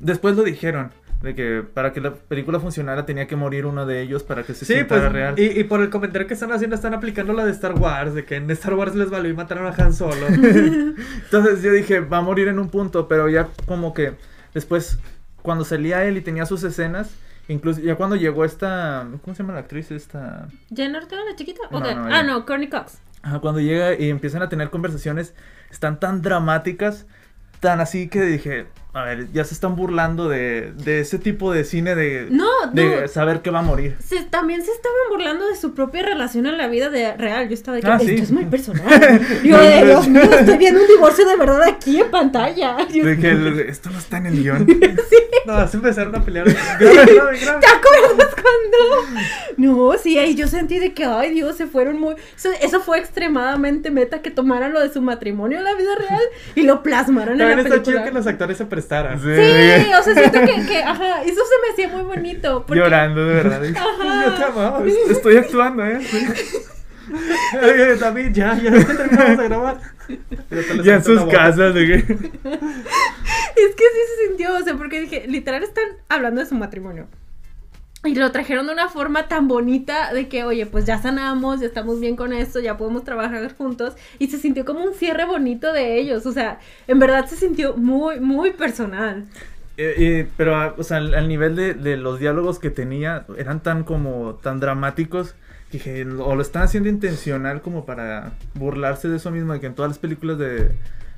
después 0.00 0.36
lo 0.36 0.42
dijeron, 0.42 0.90
de 1.22 1.34
que 1.34 1.62
para 1.62 1.92
que 1.92 2.00
la 2.00 2.14
película 2.14 2.58
funcionara 2.60 3.06
tenía 3.06 3.26
que 3.28 3.36
morir 3.36 3.64
uno 3.66 3.86
de 3.86 4.02
ellos 4.02 4.22
para 4.24 4.42
que 4.42 4.54
se 4.54 4.64
Sí, 4.64 4.74
sintiera 4.74 5.02
pues, 5.02 5.12
real. 5.12 5.34
y, 5.38 5.60
y 5.60 5.64
por 5.64 5.80
el 5.80 5.88
comentario 5.90 6.26
que 6.26 6.34
están 6.34 6.50
haciendo, 6.52 6.74
están 6.74 6.94
aplicando 6.94 7.32
la 7.32 7.44
de 7.44 7.52
Star 7.52 7.74
Wars, 7.78 8.14
de 8.14 8.24
que 8.24 8.36
en 8.36 8.50
Star 8.50 8.74
Wars 8.74 8.94
les 8.96 9.08
valió 9.10 9.30
y 9.30 9.34
mataron 9.34 9.66
a 9.66 9.70
Han 9.76 9.92
Solo. 9.92 10.26
Entonces 10.26 11.62
yo 11.62 11.72
dije, 11.72 12.00
va 12.00 12.18
a 12.18 12.22
morir 12.22 12.48
en 12.48 12.58
un 12.58 12.68
punto, 12.68 13.08
pero 13.08 13.28
ya 13.28 13.48
como 13.66 13.94
que 13.94 14.14
después, 14.54 14.98
cuando 15.42 15.64
salía 15.64 16.04
él 16.04 16.16
y 16.16 16.20
tenía 16.22 16.46
sus 16.46 16.62
escenas, 16.64 17.14
incluso 17.48 17.80
ya 17.80 17.94
cuando 17.96 18.16
llegó 18.16 18.44
esta, 18.44 19.06
¿cómo 19.22 19.34
se 19.34 19.42
llama 19.42 19.54
la 19.54 19.60
actriz? 19.60 19.90
Esta... 19.90 20.48
¿Jenna 20.74 20.98
Ortega, 20.98 21.22
la 21.28 21.36
chiquita? 21.36 21.60
Ah, 21.70 22.22
no, 22.22 22.44
Courtney 22.46 22.68
Cox. 22.68 22.98
Ajá, 23.22 23.38
cuando 23.38 23.60
llega 23.60 23.94
y 23.98 24.10
empiezan 24.10 24.42
a 24.42 24.48
tener 24.48 24.70
conversaciones, 24.70 25.34
están 25.70 26.00
tan 26.00 26.22
dramáticas, 26.22 27.06
tan 27.60 27.80
así 27.80 28.08
que 28.08 28.22
dije, 28.22 28.66
a 28.94 29.04
ver, 29.04 29.32
ya 29.32 29.42
se 29.44 29.54
están 29.54 29.74
burlando 29.74 30.28
de, 30.28 30.72
de 30.84 31.00
ese 31.00 31.18
tipo 31.18 31.50
de 31.50 31.64
cine 31.64 31.94
de, 31.94 32.26
No, 32.30 32.46
de 32.74 33.02
no. 33.02 33.08
saber 33.08 33.40
que 33.40 33.50
va 33.50 33.60
a 33.60 33.62
morir. 33.62 33.96
Se, 34.04 34.22
también 34.24 34.62
se 34.62 34.70
estaban 34.70 34.98
burlando 35.10 35.46
de 35.46 35.56
su 35.56 35.72
propia 35.74 36.02
relación 36.02 36.46
en 36.46 36.58
la 36.58 36.68
vida 36.68 36.90
de 36.90 37.14
real. 37.16 37.48
Yo 37.48 37.54
estaba 37.54 37.76
de 37.76 37.82
que 37.82 37.88
Ah, 37.88 37.94
esto 37.96 38.06
sí. 38.06 38.14
es 38.16 38.30
muy 38.30 38.44
personal. 38.44 38.84
Yo 39.42 39.58
de 39.58 39.84
Dios 39.86 40.08
mío, 40.08 40.22
estoy 40.22 40.58
viendo 40.58 40.82
un 40.82 40.86
divorcio 40.86 41.26
de 41.26 41.36
verdad 41.36 41.62
aquí 41.62 42.00
en 42.00 42.10
pantalla. 42.10 42.86
Yo- 42.88 43.04
De 43.06 43.18
que 43.18 43.30
el- 43.30 43.60
esto 43.60 43.88
no 43.90 43.98
está 43.98 44.18
en 44.18 44.26
el 44.26 44.42
guion. 44.42 44.66
no, 45.46 45.68
se 45.68 45.76
empezaron 45.78 46.14
a 46.14 46.22
pelear. 46.22 46.46
Grave, 46.78 47.14
grave, 47.14 47.38
grave. 47.38 47.60
¿Te 47.60 47.66
acuerdas 47.68 48.34
cuando? 48.34 49.22
No, 49.56 49.92
sí, 49.98 50.18
ahí 50.18 50.34
yo 50.34 50.46
sentí 50.48 50.78
de 50.78 50.92
que, 50.92 51.04
ay 51.04 51.30
Dios, 51.32 51.56
se 51.56 51.66
fueron 51.66 51.98
muy... 51.98 52.14
Eso, 52.36 52.50
eso 52.60 52.80
fue 52.80 52.98
extremadamente 52.98 53.90
meta 53.90 54.20
que 54.22 54.30
tomaran 54.30 54.72
lo 54.72 54.80
de 54.80 54.92
su 54.92 55.00
matrimonio 55.02 55.58
en 55.58 55.64
la 55.64 55.74
vida 55.74 55.94
real 55.96 56.20
y 56.54 56.62
lo 56.62 56.82
plasmaran 56.82 57.40
en 57.40 57.48
la 57.48 57.52
está 57.54 57.62
chido 57.70 57.82
película. 57.84 58.04
que 58.04 58.10
los 58.12 58.26
actores 58.26 58.56
se 58.58 58.64
prestaran. 58.82 59.20
Sí, 59.20 59.92
o 59.98 60.02
sea, 60.02 60.14
siento 60.14 60.40
que, 60.40 60.66
que, 60.66 60.82
ajá, 60.82 61.22
eso 61.22 61.40
se 61.44 61.60
me 61.62 61.72
hacía 61.72 61.88
muy 61.88 62.02
bonito. 62.02 62.64
Porque, 62.66 62.80
Llorando, 62.80 63.24
de 63.24 63.34
verdad. 63.34 63.62
Ajá. 63.76 64.24
Yo 64.26 64.34
te 64.34 64.44
amaba. 64.44 64.84
Estoy 65.10 65.36
actuando, 65.36 65.86
¿eh? 65.86 66.00
Sí. 66.02 66.26
Oye, 67.62 67.96
David, 67.96 68.28
ya, 68.32 68.58
ya 68.62 68.70
es 68.70 68.84
que 68.84 68.94
terminamos 68.94 69.38
de 69.38 69.44
grabar. 69.44 69.78
Ya 70.84 70.94
en 70.94 71.04
sus 71.04 71.24
casas. 71.24 71.74
de 71.74 71.94
Es 71.94 72.04
que 72.04 73.84
sí 73.84 74.00
se 74.06 74.26
sintió, 74.28 74.54
o 74.54 74.62
sea, 74.62 74.74
porque 74.76 75.00
dije, 75.00 75.24
literal 75.26 75.62
están 75.62 75.84
hablando 76.08 76.40
de 76.40 76.46
su 76.46 76.54
matrimonio. 76.54 77.08
Y 78.04 78.16
lo 78.16 78.32
trajeron 78.32 78.66
de 78.66 78.72
una 78.72 78.88
forma 78.88 79.28
tan 79.28 79.46
bonita 79.46 80.12
de 80.12 80.26
que, 80.26 80.42
oye, 80.42 80.66
pues 80.66 80.84
ya 80.84 81.00
sanamos, 81.00 81.60
ya 81.60 81.66
estamos 81.66 82.00
bien 82.00 82.16
con 82.16 82.32
esto, 82.32 82.58
ya 82.58 82.76
podemos 82.76 83.04
trabajar 83.04 83.54
juntos. 83.56 83.94
Y 84.18 84.26
se 84.26 84.38
sintió 84.38 84.64
como 84.64 84.82
un 84.82 84.94
cierre 84.94 85.24
bonito 85.24 85.72
de 85.72 86.00
ellos. 86.00 86.26
O 86.26 86.32
sea, 86.32 86.58
en 86.88 86.98
verdad 86.98 87.26
se 87.26 87.36
sintió 87.36 87.76
muy, 87.76 88.18
muy 88.18 88.50
personal. 88.52 89.26
Eh, 89.76 89.94
eh, 89.98 90.28
pero, 90.36 90.56
ah, 90.56 90.74
o 90.76 90.82
sea, 90.82 90.96
al, 90.96 91.28
nivel 91.28 91.54
de, 91.54 91.96
los 91.96 92.18
diálogos 92.18 92.58
que 92.58 92.70
tenía, 92.70 93.24
eran 93.38 93.62
tan 93.62 93.84
como, 93.84 94.34
tan 94.42 94.58
dramáticos, 94.58 95.36
que 95.70 95.78
dije, 95.78 96.04
o 96.04 96.34
lo 96.34 96.42
están 96.42 96.62
haciendo 96.62 96.88
intencional 96.88 97.62
como 97.62 97.86
para 97.86 98.32
burlarse 98.54 99.08
de 99.08 99.16
eso 99.16 99.30
mismo, 99.30 99.52
de 99.52 99.60
que 99.60 99.66
en 99.66 99.74
todas 99.74 99.90
las 99.90 99.98
películas 99.98 100.38
de... 100.38 100.72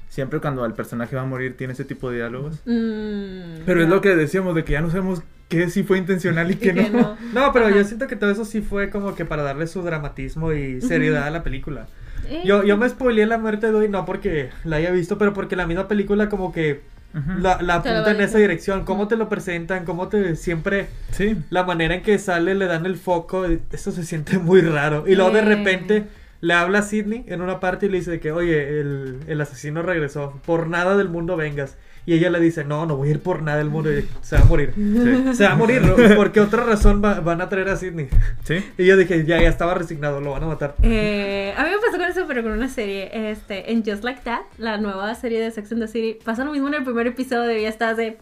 Siempre 0.08 0.38
cuando 0.40 0.64
el 0.64 0.72
personaje 0.74 1.16
va 1.16 1.22
a 1.22 1.26
morir 1.26 1.56
tiene 1.56 1.72
ese 1.72 1.84
tipo 1.84 2.10
de 2.10 2.16
diálogos. 2.18 2.60
Mm, 2.66 3.62
Pero 3.66 3.82
es 3.82 3.88
lo 3.88 4.00
que 4.00 4.14
decíamos, 4.14 4.54
de 4.54 4.64
que 4.64 4.72
ya 4.72 4.80
no 4.80 4.90
sabemos 4.90 5.22
qué 5.48 5.68
sí 5.70 5.82
fue 5.82 5.98
intencional 5.98 6.50
y 6.50 6.54
qué 6.56 6.72
no. 6.72 6.88
no. 6.90 7.16
No, 7.32 7.52
pero 7.52 7.66
Ajá. 7.66 7.76
yo 7.76 7.84
siento 7.84 8.06
que 8.06 8.16
todo 8.16 8.30
eso 8.30 8.44
sí 8.44 8.60
fue 8.60 8.90
como 8.90 9.14
que 9.14 9.24
para 9.24 9.42
darle 9.42 9.66
su 9.66 9.82
dramatismo 9.82 10.52
y 10.52 10.80
seriedad 10.80 11.24
a 11.24 11.30
la 11.30 11.42
película. 11.42 11.86
Eh, 12.28 12.42
Yo, 12.44 12.62
yo 12.64 12.76
me 12.78 12.88
spoileé 12.88 13.26
la 13.26 13.38
muerte 13.38 13.66
de 13.66 13.72
Dewey, 13.72 13.88
no 13.88 14.04
porque 14.06 14.50
la 14.64 14.76
haya 14.76 14.90
visto, 14.92 15.18
pero 15.18 15.34
porque 15.34 15.56
la 15.56 15.66
misma 15.66 15.88
película 15.88 16.28
como 16.28 16.52
que 16.52 16.80
la, 17.38 17.60
la 17.62 17.74
apunta 17.76 18.10
en 18.10 18.20
esa 18.20 18.38
dirección. 18.38 18.84
Cómo 18.84 19.06
te 19.08 19.16
lo 19.16 19.28
presentan, 19.28 19.84
cómo 19.84 20.08
te 20.08 20.34
siempre... 20.36 20.86
Sí. 21.12 21.36
La 21.50 21.62
manera 21.62 21.94
en 21.96 22.02
que 22.02 22.18
sale, 22.18 22.54
le 22.56 22.66
dan 22.66 22.86
el 22.86 22.96
foco, 22.96 23.44
eso 23.72 23.92
se 23.92 24.04
siente 24.04 24.38
muy 24.38 24.62
raro. 24.62 25.04
Y 25.06 25.14
luego 25.14 25.30
de 25.32 25.40
Eh. 25.40 25.44
repente 25.44 26.04
le 26.44 26.54
habla 26.54 26.80
a 26.80 26.82
Sidney 26.82 27.24
en 27.26 27.40
una 27.40 27.58
parte 27.58 27.86
y 27.86 27.88
le 27.88 27.98
dice 27.98 28.10
de 28.10 28.20
que, 28.20 28.30
oye, 28.32 28.80
el, 28.80 29.20
el 29.26 29.40
asesino 29.40 29.82
regresó, 29.82 30.38
por 30.44 30.68
nada 30.68 30.96
del 30.96 31.08
mundo 31.08 31.36
vengas. 31.36 31.76
Y 32.06 32.12
ella 32.12 32.28
le 32.28 32.38
dice, 32.38 32.64
no, 32.64 32.84
no 32.84 32.96
voy 32.98 33.08
a 33.08 33.12
ir 33.12 33.20
por 33.20 33.40
nada 33.40 33.56
del 33.56 33.70
mundo, 33.70 33.90
y 33.90 34.06
se 34.20 34.36
va 34.36 34.42
a 34.42 34.44
morir. 34.44 34.74
Sí. 34.76 35.34
Se 35.36 35.44
va 35.44 35.52
a 35.52 35.56
morir, 35.56 35.80
¿no? 35.80 35.96
¿por 36.16 36.32
qué 36.32 36.40
otra 36.40 36.62
razón 36.62 37.00
va- 37.02 37.20
van 37.20 37.40
a 37.40 37.48
traer 37.48 37.70
a 37.70 37.76
Sidney? 37.76 38.08
Sí. 38.42 38.56
Y 38.76 38.84
yo 38.84 38.98
dije, 38.98 39.24
ya, 39.24 39.40
ya 39.40 39.48
estaba 39.48 39.72
resignado, 39.72 40.20
lo 40.20 40.32
van 40.32 40.42
a 40.42 40.46
matar. 40.48 40.74
Eh, 40.82 41.54
a 41.56 41.64
mí 41.64 41.70
me 41.70 41.78
pasó 41.78 41.92
con 41.92 42.02
eso, 42.02 42.24
pero 42.28 42.42
con 42.42 42.52
una 42.52 42.68
serie. 42.68 43.08
Este, 43.30 43.72
en 43.72 43.82
Just 43.82 44.04
Like 44.04 44.20
That, 44.24 44.42
la 44.58 44.76
nueva 44.76 45.14
serie 45.14 45.40
de 45.40 45.50
Sex 45.50 45.72
and 45.72 45.80
the 45.80 45.88
City, 45.88 46.18
pasa 46.22 46.44
lo 46.44 46.52
mismo 46.52 46.68
en 46.68 46.74
el 46.74 46.84
primer 46.84 47.06
episodio 47.06 47.56
y 47.58 47.62
ya 47.62 47.70
estás 47.70 47.96
de. 47.96 48.18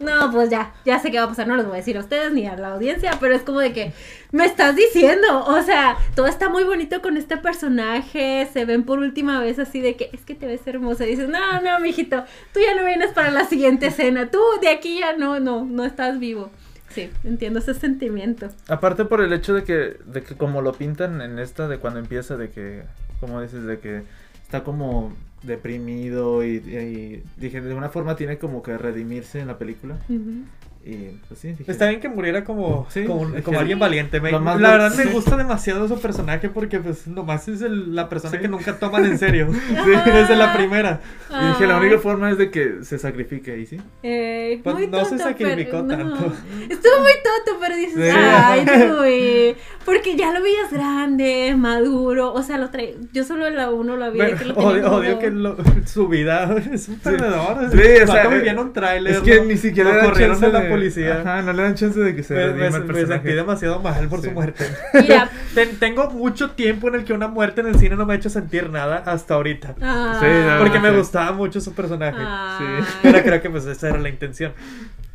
No, 0.00 0.30
pues 0.32 0.50
ya, 0.50 0.74
ya 0.84 0.98
sé 0.98 1.10
qué 1.10 1.18
va 1.18 1.24
a 1.24 1.28
pasar. 1.28 1.46
No 1.46 1.56
les 1.56 1.64
voy 1.64 1.74
a 1.74 1.76
decir 1.76 1.96
a 1.96 2.00
ustedes 2.00 2.32
ni 2.32 2.46
a 2.46 2.56
la 2.56 2.72
audiencia, 2.72 3.12
pero 3.20 3.34
es 3.34 3.42
como 3.42 3.60
de 3.60 3.72
que 3.72 3.92
me 4.32 4.44
estás 4.44 4.74
diciendo. 4.76 5.44
O 5.46 5.62
sea, 5.62 5.96
todo 6.14 6.26
está 6.26 6.48
muy 6.48 6.64
bonito 6.64 7.00
con 7.00 7.16
este 7.16 7.36
personaje. 7.36 8.48
Se 8.52 8.64
ven 8.64 8.84
por 8.84 8.98
última 8.98 9.40
vez 9.40 9.58
así 9.58 9.80
de 9.80 9.96
que 9.96 10.10
es 10.12 10.22
que 10.22 10.34
te 10.34 10.46
ves 10.46 10.66
hermosa. 10.66 11.06
Y 11.06 11.10
dices, 11.10 11.28
no, 11.28 11.60
no, 11.60 11.78
mijito, 11.80 12.24
tú 12.52 12.60
ya 12.60 12.74
no 12.74 12.84
vienes 12.84 13.12
para 13.12 13.30
la 13.30 13.44
siguiente 13.44 13.86
escena. 13.86 14.30
Tú 14.30 14.40
de 14.60 14.68
aquí 14.68 14.98
ya 14.98 15.16
no, 15.16 15.38
no, 15.40 15.64
no 15.64 15.84
estás 15.84 16.18
vivo. 16.18 16.50
Sí, 16.90 17.10
entiendo 17.24 17.58
ese 17.58 17.74
sentimiento. 17.74 18.48
Aparte 18.68 19.04
por 19.04 19.20
el 19.20 19.32
hecho 19.32 19.54
de 19.54 19.64
que, 19.64 19.96
de 20.06 20.22
que 20.22 20.36
como 20.36 20.62
lo 20.62 20.72
pintan 20.72 21.20
en 21.22 21.38
esta, 21.40 21.66
de 21.66 21.78
cuando 21.78 21.98
empieza, 21.98 22.36
de 22.36 22.50
que, 22.50 22.84
como 23.18 23.40
dices, 23.42 23.64
de 23.64 23.80
que 23.80 24.02
está 24.44 24.62
como 24.62 25.12
deprimido 25.46 26.44
y, 26.44 27.22
dije, 27.36 27.60
de 27.60 27.74
una 27.74 27.88
forma 27.88 28.16
tiene 28.16 28.38
como 28.38 28.62
que 28.62 28.76
redimirse 28.78 29.40
en 29.40 29.46
la 29.48 29.58
película. 29.58 29.96
Y 30.86 31.18
pues 31.26 31.40
sí, 31.40 31.48
dije, 31.48 31.70
Está 31.72 31.88
bien 31.88 31.98
que 32.00 32.10
muriera 32.10 32.44
como, 32.44 32.86
Sí, 32.90 33.04
como, 33.04 33.34
es 33.34 33.42
como 33.42 33.58
alguien 33.58 33.78
valiente. 33.78 34.20
Me- 34.20 34.30
la 34.32 34.38
verdad 34.54 34.94
me 34.94 35.04
sí. 35.04 35.08
gusta 35.08 35.34
demasiado 35.36 35.88
su 35.88 35.98
personaje 35.98 36.50
porque 36.50 36.78
pues 36.78 37.06
nomás 37.06 37.48
es 37.48 37.62
el- 37.62 37.94
la 37.94 38.10
persona 38.10 38.32
Sí. 38.32 38.38
que 38.42 38.48
nunca 38.48 38.78
toman 38.78 39.06
en 39.06 39.18
serio. 39.18 39.48
Desde 40.04 40.36
la 40.36 40.52
primera. 40.54 41.00
Y 41.30 41.46
dije, 41.48 41.66
la 41.66 41.78
única 41.78 41.98
forma 41.98 42.30
es 42.30 42.36
de 42.38 42.50
que 42.50 42.84
se 42.84 42.98
sacrifique 42.98 43.56
y 43.58 43.64
sí. 43.66 43.80
Eh, 44.02 44.60
Pues 44.62 44.74
muy 44.76 44.86
no 44.88 45.02
se 45.04 45.10
tonto, 45.16 45.24
sacrificó 45.24 45.86
pero- 45.88 46.04
no. 46.04 46.12
tanto. 46.18 46.32
Estuvo 46.68 46.98
muy 47.00 47.12
tonto, 47.12 47.58
pero 47.60 47.76
dices, 47.76 47.94
Sí. 48.12 48.18
ay, 48.20 48.64
Dewey. 48.66 49.56
Porque 49.86 50.16
ya 50.16 50.32
lo 50.32 50.42
veías 50.42 50.70
grande, 50.70 51.54
maduro. 51.56 52.32
O 52.34 52.42
sea, 52.42 52.58
lo 52.58 52.70
trae. 52.70 52.94
Yo 53.12 53.24
solo 53.24 53.46
en 53.46 53.56
la 53.56 53.70
uno 53.70 53.96
lo 53.96 54.04
había 54.04 54.24
Pero 54.26 54.38
que 54.38 54.44
lo 54.44 54.54
tenía 54.54 54.68
odio, 54.70 54.92
odio 54.92 55.18
que 55.18 55.30
lo- 55.30 55.56
su 55.86 56.08
vida 56.08 56.54
es 56.72 56.88
un 56.88 56.98
perdedor. 56.98 57.70
Sí, 57.72 58.02
o 58.02 58.06
sea, 58.06 58.28
vivía 58.28 58.52
en 58.52 58.58
un 58.58 58.72
tráiler. 58.74 59.14
Es 59.14 59.20
que 59.20 59.36
¿no? 59.36 59.44
ni 59.44 59.56
siquiera 59.56 60.12
chance 60.12 60.46
de 60.46 60.52
la 60.52 60.68
policía. 60.74 61.20
Ajá, 61.20 61.42
no 61.42 61.52
le 61.52 61.62
dan 61.62 61.74
chance 61.74 61.98
de 62.00 62.14
que 62.14 62.22
se 62.22 62.34
Me, 62.34 62.46
redima 62.46 62.58
me- 62.70 62.76
el 62.76 62.84
me 62.84 62.92
personaje. 62.94 63.22
sentí 63.22 63.34
demasiado 63.36 63.80
mal 63.80 64.08
por 64.08 64.20
Sí. 64.20 64.28
su 64.28 64.32
muerte. 64.32 64.64
Mira. 64.94 65.30
Ten- 65.54 65.76
tengo 65.78 66.10
mucho 66.10 66.50
tiempo 66.50 66.88
en 66.88 66.96
el 66.96 67.04
que 67.04 67.12
una 67.12 67.28
muerte 67.28 67.60
en 67.60 67.68
el 67.68 67.78
cine 67.78 67.96
no 67.96 68.06
me 68.06 68.14
ha 68.14 68.16
hecho 68.16 68.30
sentir 68.30 68.70
nada 68.70 69.02
hasta 69.06 69.34
ahorita. 69.34 69.74
Ah. 69.80 70.16
Sí, 70.20 70.26
la 70.26 70.58
Porque 70.58 70.74
verdad. 70.78 70.82
me 70.82 70.90
sí. 70.90 70.96
gustaba 70.98 71.32
mucho 71.32 71.60
su 71.60 71.72
personaje. 71.74 72.18
Ay. 72.20 72.84
Pero 73.02 73.22
creo 73.22 73.42
que 73.42 73.50
pues 73.50 73.64
esa 73.66 73.88
era 73.88 73.98
la 73.98 74.08
intención. 74.08 74.52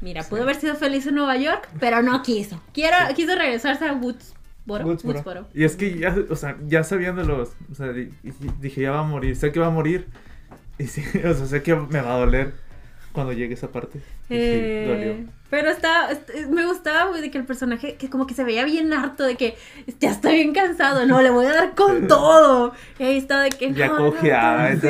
Mira, 0.02 0.24
pudo 0.24 0.44
haber 0.44 0.56
sido 0.56 0.76
feliz 0.76 1.06
en 1.08 1.16
Nueva 1.16 1.36
York, 1.38 1.68
pero 1.80 2.02
no 2.02 2.22
quiso. 2.24 2.62
Quiero, 2.74 2.96
Quiso 3.16 3.36
regresarse 3.36 3.86
a 3.86 3.94
Woodsboro. 3.94 4.86
Woodsboro. 4.86 5.18
Woodsboro. 5.20 5.48
Y 5.54 5.66
es 5.66 5.76
que 5.76 5.98
ya, 5.98 6.16
o 6.30 6.36
sea, 6.38 6.56
ya 6.68 6.84
sabiendo 6.84 7.24
los, 7.24 7.50
o 7.70 7.76
sea, 7.76 7.88
di- 7.92 8.10
di- 8.24 8.34
dije, 8.62 8.82
ya 8.82 8.92
va 8.92 9.00
a 9.00 9.04
morir, 9.04 9.36
sé 9.36 9.52
que 9.52 9.60
va 9.60 9.68
a 9.68 9.72
morir. 9.72 10.08
Y 10.78 10.88
sí, 10.88 11.04
o 11.26 11.34
sea, 11.34 11.46
sé 11.48 11.62
que 11.64 11.76
me 11.76 12.00
va 12.02 12.14
a 12.16 12.18
doler 12.20 12.54
cuando 13.12 13.34
llegue 13.34 13.56
esa 13.56 13.70
parte. 13.74 13.98
Y 14.30 14.36
Eh, 14.36 14.84
sí, 14.86 14.90
dolió. 14.90 15.32
Pero 15.50 15.70
está, 15.70 16.12
est- 16.12 16.48
me 16.50 16.66
gustaba, 16.66 17.10
güey, 17.10 17.22
de 17.22 17.32
que 17.32 17.38
el 17.40 17.46
personaje, 17.46 17.96
que 17.96 18.10
como 18.10 18.28
que 18.28 18.34
se 18.34 18.44
veía 18.44 18.64
bien 18.66 18.94
harto, 18.94 19.24
de 19.24 19.36
que 19.36 19.58
ya 20.00 20.12
estoy 20.12 20.34
bien 20.36 20.54
cansado, 20.54 21.06
no, 21.06 21.22
le 21.22 21.30
voy 21.32 21.46
a 21.48 21.54
dar 21.54 21.76
con 21.76 22.08
todo. 22.08 22.74
Y 23.00 23.04
ahí 23.04 23.18
está 23.18 23.42
de 23.42 23.50
que 23.50 23.74
Ya 23.74 23.88
no, 23.88 23.98
cojeaba, 23.98 24.70
no, 24.70 24.76
sí, 24.82 24.88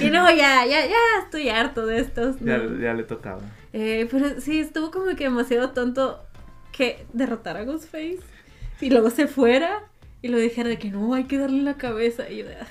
que 0.00 0.10
no, 0.10 0.28
ya, 0.30 0.66
ya, 0.66 0.86
ya 0.86 0.96
estoy 1.22 1.48
harto 1.50 1.86
de 1.86 1.98
estos. 2.00 2.36
Ya, 2.40 2.58
no. 2.58 2.80
ya 2.80 2.94
le 2.94 3.04
tocaba. 3.04 3.40
Eh, 3.72 4.08
pero 4.10 4.40
sí, 4.40 4.60
estuvo 4.60 4.90
como 4.90 5.06
que 5.16 5.24
demasiado 5.24 5.70
tonto 5.70 6.20
que 6.72 7.06
derrotara 7.12 7.60
a 7.60 7.64
Ghostface 7.64 8.18
y 8.80 8.90
luego 8.90 9.10
se 9.10 9.26
fuera 9.28 9.84
y 10.22 10.28
lo 10.28 10.38
dijera 10.38 10.68
de 10.68 10.78
que 10.78 10.90
no, 10.90 11.14
hay 11.14 11.24
que 11.24 11.38
darle 11.38 11.62
la 11.62 11.74
cabeza. 11.74 12.28
Y 12.28 12.38
yo 12.38 12.46
de, 12.46 12.56
"Ay, 12.56 12.66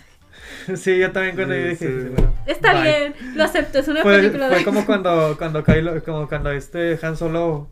Sí, 0.75 0.97
yo 0.97 1.11
también 1.11 1.35
cuando 1.35 1.53
Sí, 1.53 1.61
yo 1.61 1.67
dije, 1.69 1.87
sí. 1.87 2.09
bueno, 2.15 2.33
Está 2.45 2.73
bye". 2.73 2.81
bien, 2.83 3.13
lo 3.35 3.43
acepto, 3.43 3.79
es 3.79 3.87
una 3.87 4.01
Fue, 4.01 4.17
película 4.17 4.47
fue 4.49 4.57
de... 4.59 4.63
como 4.63 4.85
cuando, 4.85 5.35
cuando 5.37 5.63
Kylo, 5.63 6.03
como 6.03 6.27
cuando 6.27 6.51
este 6.51 6.97
Han 7.01 7.17
Solo 7.17 7.69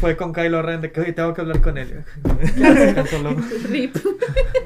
fue 0.00 0.16
con 0.16 0.32
Kylo 0.32 0.62
Ren 0.62 0.80
de 0.80 0.90
que 0.90 1.00
hoy 1.00 1.12
tengo 1.12 1.34
que 1.34 1.40
hablar 1.42 1.60
con 1.60 1.76
él. 1.76 2.04
Gracias, 2.56 2.96
Han 2.96 3.06
Solo. 3.08 3.36
Rip. 3.68 3.94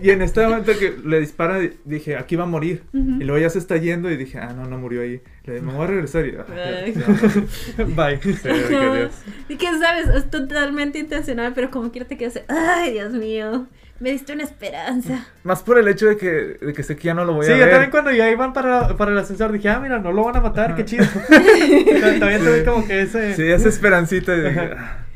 Y 0.02 0.10
en 0.10 0.22
este 0.22 0.42
momento 0.46 0.72
que 0.78 0.94
le 1.04 1.18
dispara, 1.20 1.58
dije, 1.84 2.16
aquí 2.16 2.36
va 2.36 2.44
a 2.44 2.46
morir. 2.46 2.82
Y 2.92 3.24
luego 3.24 3.38
ya 3.38 3.50
se 3.50 3.58
está 3.58 3.76
yendo 3.76 4.10
y 4.10 4.16
dije, 4.16 4.38
ah, 4.38 4.52
no, 4.54 4.66
no 4.66 4.78
murió 4.78 5.00
ahí. 5.02 5.20
Me 5.46 5.60
voy 5.60 5.84
a 5.84 5.86
regresar. 5.86 6.26
Y, 6.26 6.36
ah, 6.36 6.44
Ay. 6.84 6.92
Bye. 7.94 8.20
Sí, 8.22 8.34
que 8.42 8.90
Dios. 8.96 9.12
Y 9.48 9.56
que 9.56 9.66
sabes, 9.78 10.08
es 10.08 10.30
totalmente 10.30 10.98
intencional, 10.98 11.52
pero 11.54 11.70
como 11.70 11.90
quiera 11.92 12.06
te 12.06 12.16
quedas, 12.16 12.40
ay, 12.48 12.92
Dios 12.94 13.12
mío, 13.12 13.66
me 14.00 14.10
diste 14.10 14.32
una 14.32 14.42
esperanza. 14.42 15.26
Más 15.44 15.62
por 15.62 15.78
el 15.78 15.86
hecho 15.88 16.06
de 16.06 16.16
que, 16.16 16.30
de 16.30 16.72
que 16.72 16.82
sé 16.82 16.96
que 16.96 17.04
ya 17.04 17.14
no 17.14 17.24
lo 17.24 17.34
voy 17.34 17.46
Sí, 17.46 17.52
a 17.52 17.56
yo 17.56 17.60
ver. 17.62 17.70
también 17.70 17.90
cuando 17.90 18.10
ya 18.12 18.28
iban 18.30 18.52
para, 18.52 18.96
para 18.96 19.12
el 19.12 19.18
ascensor 19.18 19.52
dije, 19.52 19.68
ah, 19.68 19.78
mira, 19.80 19.98
no 20.00 20.12
lo 20.12 20.24
van 20.24 20.36
a 20.36 20.40
matar, 20.40 20.66
Ajá. 20.72 20.76
qué 20.76 20.84
chido. 20.84 21.04
también 21.28 22.40
Sí. 22.40 22.46
tuve 22.46 22.64
como 22.64 22.86
que 22.86 23.02
ese... 23.02 23.34
Sí, 23.34 23.42
esa 23.44 23.68
esperancita. 23.68 24.34
Y 24.34 24.40
dije, 24.40 24.60
Ajá. 24.60 25.06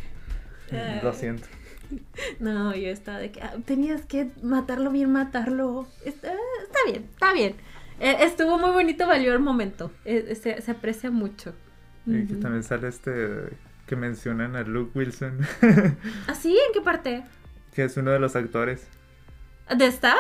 ah, 0.73 1.01
lo 1.03 1.13
siento. 1.13 1.47
No, 2.39 2.73
yo 2.77 2.89
estaba 2.89 3.19
de 3.19 3.33
que 3.33 3.43
ah, 3.43 3.55
tenías 3.65 4.03
que 4.07 4.29
matarlo 4.43 4.91
bien, 4.93 5.11
matarlo. 5.11 5.89
Está, 6.05 6.29
está 6.29 6.79
bien, 6.87 7.05
está 7.13 7.33
bien. 7.33 7.55
Eh, 8.01 8.17
estuvo 8.21 8.59
muy 8.59 8.71
bonito, 8.71 9.07
valió 9.07 9.33
el 9.33 9.39
momento. 9.41 9.93
Eh, 10.05 10.25
eh, 10.29 10.35
se, 10.35 10.61
se 10.63 10.71
aprecia 10.71 11.11
mucho. 11.11 11.55
Y 12.07 12.27
que 12.27 12.33
Ujú. 12.33 12.41
también 12.41 12.63
sale 12.65 12.89
este 12.89 13.51
que 13.87 13.97
mencionan 13.97 14.55
a 14.57 14.63
Luke 14.63 14.97
Wilson, 14.99 15.39
¿Ah, 16.29 16.35
sí? 16.35 16.57
¿En 16.67 16.73
qué 16.73 16.81
parte? 16.81 17.25
que 17.75 17.85
es 17.85 17.97
uno 17.97 18.11
de 18.13 18.19
los 18.21 18.35
actores. 18.37 18.87
¿De 19.77 19.87
staff? 19.87 20.19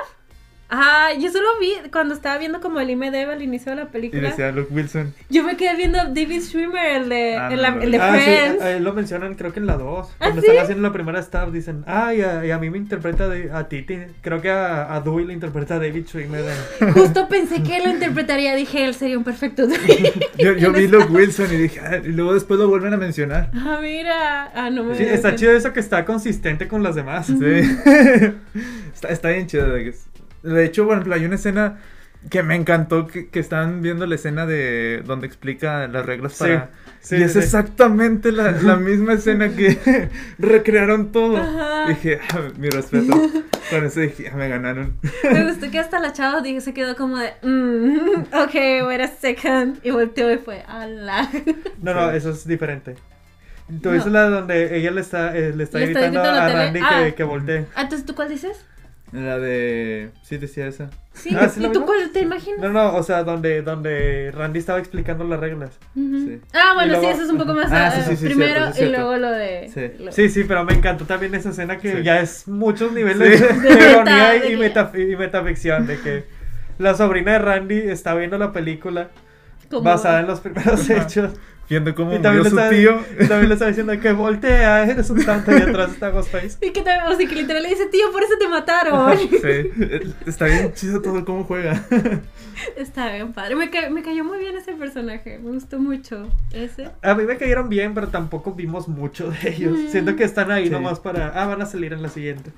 Ah, 0.72 1.08
yo 1.18 1.30
solo 1.32 1.48
vi 1.60 1.72
cuando 1.90 2.14
estaba 2.14 2.38
viendo 2.38 2.60
como 2.60 2.78
el 2.80 2.88
IMDb 2.90 3.28
al 3.28 3.42
inicio 3.42 3.70
de 3.70 3.76
la 3.76 3.82
Y 3.82 3.86
película. 3.86 4.28
decía 4.30 4.52
Luke 4.52 4.72
Wilson. 4.72 5.12
Yo 5.28 5.42
me 5.42 5.56
quedé 5.56 5.74
viendo 5.76 5.98
a 6.00 6.04
David 6.04 6.40
Schwimmer, 6.42 7.02
el 7.02 7.08
de, 7.08 7.36
Ah, 7.36 7.48
el, 7.50 7.56
no, 7.56 7.62
la- 7.62 7.70
no, 7.72 7.82
el 7.82 7.90
de 7.90 7.98
no. 7.98 8.04
Ah, 8.04 8.18
sí, 8.18 8.62
ahí 8.62 8.80
lo 8.80 8.92
mencionan 8.92 9.34
creo 9.34 9.52
que 9.52 9.58
en 9.58 9.66
la 9.66 9.76
2. 9.76 10.08
¿Ah, 10.08 10.14
Cuando 10.18 10.40
sí? 10.42 10.46
están 10.48 10.62
haciendo 10.64 10.82
la 10.86 10.92
primera 10.92 11.18
staff 11.20 11.50
dicen, 11.50 11.82
ah, 11.88 12.14
y 12.14 12.22
a, 12.22 12.44
y 12.46 12.50
a 12.52 12.58
mí 12.58 12.70
me 12.70 12.78
interpreta 12.78 13.28
de, 13.28 13.50
a 13.52 13.68
Titi. 13.68 13.98
Creo 14.22 14.40
que 14.40 14.50
a, 14.50 14.94
a 14.94 15.00
Dewey 15.00 15.26
le 15.26 15.32
interpreta 15.34 15.78
David 15.80 16.06
Schwimmer. 16.06 16.44
en- 16.80 16.92
Justo 16.92 17.28
pensé 17.28 17.62
que 17.62 17.80
lo 17.80 17.90
interpretaría, 17.90 18.54
dije, 18.54 18.84
él 18.84 18.94
sería 18.94 19.18
un 19.18 19.24
perfecto. 19.24 19.66
Yo, 20.38 20.52
yo 20.54 20.68
En 20.70 20.72
vi 20.74 20.86
Luke 20.86 21.08
Wilson 21.10 21.52
y 21.52 21.56
dije, 21.56 21.80
ah, 21.80 21.96
y 22.04 22.08
luego 22.12 22.32
después 22.34 22.60
lo 22.60 22.68
vuelven 22.68 22.94
a 22.94 22.96
mencionar. 22.96 23.50
Ah, 23.54 23.78
mira. 23.82 24.52
Ah, 24.54 24.70
no 24.70 24.84
me 24.84 24.94
Sí, 24.94 25.02
está 25.02 25.34
chido 25.34 25.52
eso 25.52 25.72
que 25.72 25.80
está 25.80 26.04
consistente 26.04 26.68
con 26.68 26.82
las 26.82 26.94
demás. 26.94 27.26
Sí. 27.26 27.34
está, 28.94 29.08
está 29.08 29.28
bien 29.30 29.46
chido. 29.48 29.66
De, 30.42 30.64
hecho, 30.64 30.84
por 30.84 30.94
ejemplo, 30.94 31.14
hay 31.14 31.24
una 31.24 31.34
escena 31.36 31.78
que 32.28 32.42
me 32.42 32.54
encantó 32.54 33.06
que, 33.06 33.28
que 33.30 33.40
están 33.40 33.80
viendo 33.80 34.06
la 34.06 34.14
escena 34.14 34.44
de 34.44 35.02
donde 35.06 35.26
explica 35.26 35.88
las 35.88 36.04
reglas 36.04 36.34
Sí, 36.34 36.44
para... 36.44 36.68
sí, 37.00 37.16
y 37.16 37.22
es 37.22 37.32
sí, 37.32 37.38
sí. 37.38 37.44
exactamente 37.46 38.30
la, 38.30 38.50
la 38.52 38.76
misma 38.76 39.14
escena 39.14 39.48
que 39.48 40.10
recrearon 40.38 41.12
todo. 41.12 41.38
Ajá. 41.38 41.88
Dije, 41.88 42.20
ah, 42.34 42.40
mi 42.58 42.68
respeto. 42.68 43.14
Con 43.70 43.84
eso 43.86 44.00
dije, 44.00 44.28
ah, 44.32 44.36
me 44.36 44.48
ganaron. 44.48 44.98
Me 45.32 45.44
gustó 45.50 45.70
que 45.70 45.78
hasta 45.78 45.98
la 45.98 46.12
chava 46.12 46.42
dije, 46.42 46.60
se 46.60 46.74
quedó 46.74 46.94
como 46.96 47.16
de, 47.18 47.32
mm, 47.42 48.34
ok, 48.34 48.54
wait 48.86 49.00
a 49.00 49.08
second. 49.08 49.78
Y 49.82 49.90
volteó 49.90 50.30
y 50.30 50.36
fue, 50.38 50.62
ala. 50.68 51.26
No, 51.80 51.94
no, 51.94 52.10
Sí. 52.10 52.16
eso 52.18 52.30
es 52.30 52.46
diferente. 52.46 52.96
Tú 53.80 53.88
No. 53.88 53.92
dices 53.94 54.12
la 54.12 54.28
donde 54.28 54.76
ella 54.76 54.90
le 54.90 55.00
está, 55.00 55.34
eh, 55.34 55.54
le 55.56 55.62
está 55.64 55.78
Le 55.78 55.84
está 55.86 56.00
gritando 56.00 56.20
gritando 56.20 56.40
a 56.40 56.44
a. 56.46 56.52
Randy 56.52 56.80
Ah. 56.82 57.02
que, 57.04 57.14
que 57.14 57.22
voltee. 57.24 57.66
Ah, 57.76 57.82
Entonces, 57.82 58.04
¿tú 58.04 58.14
cuál 58.14 58.28
dices? 58.28 58.62
La 59.12 59.38
de... 59.38 60.10
Sí, 60.22 60.38
decía 60.38 60.66
esa. 60.68 60.88
Sí. 61.12 61.34
Ah, 61.38 61.48
¿sí 61.48 61.64
¿Y 61.64 61.72
tú 61.72 61.84
cuál 61.84 62.10
te 62.12 62.20
imaginas? 62.20 62.60
No, 62.60 62.68
no, 62.70 62.94
o 62.94 63.02
sea, 63.02 63.24
donde, 63.24 63.62
donde 63.62 64.30
Randy 64.32 64.60
estaba 64.60 64.78
explicando 64.78 65.24
las 65.24 65.40
reglas. 65.40 65.78
Ujú. 65.96 66.18
Sí. 66.28 66.40
Ah, 66.54 66.72
bueno, 66.74 66.92
luego- 66.92 67.06
sí, 67.06 67.12
eso 67.14 67.22
es 67.24 67.30
un 67.30 67.38
poco 67.38 67.52
más. 67.54 67.66
Ah, 67.72 67.86
ah, 67.88 67.90
sí, 67.90 68.02
sí, 68.10 68.16
sí, 68.16 68.24
primero 68.26 68.52
cierto, 68.52 68.72
sí, 68.72 68.72
y 68.72 68.86
cierto. 68.86 68.98
luego 69.00 69.16
lo 69.16 69.30
de. 69.32 69.68
Sí. 69.74 70.04
lo- 70.04 70.12
Sí, 70.12 70.28
sí, 70.28 70.44
pero 70.44 70.64
me 70.64 70.74
encantó 70.74 71.04
también 71.06 71.34
esa 71.34 71.50
escena 71.50 71.78
que 71.78 71.96
Sí. 71.96 72.02
ya 72.04 72.20
es 72.20 72.46
muchos 72.46 72.92
niveles 72.92 73.40
Sí. 73.40 73.44
de, 73.46 73.52
De 73.68 73.74
de 73.76 73.90
ironía 73.90 74.30
de 74.30 74.36
y, 74.38 74.40
que- 74.50 74.56
meta, 74.56 74.92
y 74.94 75.16
metaficción. 75.16 75.86
De 75.88 75.98
que 76.00 76.24
la 76.78 76.94
sobrina 76.94 77.32
de 77.32 77.38
Randy 77.40 77.78
está 77.78 78.14
viendo 78.14 78.38
la 78.38 78.52
película 78.52 79.08
como- 79.68 79.82
basada 79.82 80.20
en 80.20 80.26
los 80.28 80.40
primeros 80.40 80.88
hechos. 80.88 81.32
Viendo 81.70 81.94
cómo 81.94 82.12
Y 82.12 82.18
murió 82.18 82.22
también 82.22 82.44
le, 82.44 82.50
su 82.50 82.58
está, 82.58 82.70
tío. 82.70 83.00
y 83.24 83.28
también 83.28 83.48
le 83.48 83.54
está 83.54 83.66
diciendo 83.68 83.98
que 84.00 84.12
voltea, 84.12 84.82
eres 84.84 85.08
un 85.08 85.24
tonto. 85.24 85.52
Y 85.56 85.62
atrás 85.62 85.92
está 85.92 86.10
Ghostface. 86.10 86.58
Y 86.60 86.72
que 86.72 86.82
también, 86.82 87.04
o 87.06 87.16
sea, 87.16 87.28
que 87.28 87.34
literal 87.36 87.62
le 87.62 87.68
dice, 87.68 87.86
tío, 87.86 88.10
por 88.12 88.22
eso 88.24 88.34
te 88.38 88.48
mataron. 88.48 89.16
Sí, 89.30 90.10
está 90.26 90.46
bien 90.46 90.72
chido 90.74 91.00
todo 91.00 91.24
cómo 91.24 91.44
juega. 91.44 91.80
Está 92.76 93.10
bien 93.10 93.32
padre. 93.32 93.56
Me, 93.56 93.70
ca- 93.70 93.88
me 93.88 94.02
cayó 94.02 94.22
muy 94.22 94.38
bien 94.38 94.54
ese 94.54 94.72
personaje. 94.72 95.38
Me 95.38 95.50
gustó 95.50 95.78
mucho. 95.78 96.28
Ese. 96.52 96.90
A 97.00 97.14
mí 97.14 97.24
me 97.24 97.38
cayeron 97.38 97.70
bien, 97.70 97.94
pero 97.94 98.08
tampoco 98.08 98.52
vimos 98.52 98.86
mucho 98.86 99.30
de 99.30 99.48
ellos. 99.50 99.78
Mm. 99.78 99.88
Siento 99.88 100.14
que 100.16 100.24
están 100.24 100.50
ahí 100.50 100.64
Sí. 100.64 100.70
nomás 100.70 101.00
para. 101.00 101.28
Ah, 101.28 101.46
van 101.46 101.62
a 101.62 101.66
salir 101.66 101.94
en 101.94 102.02
la 102.02 102.10
siguiente. 102.10 102.50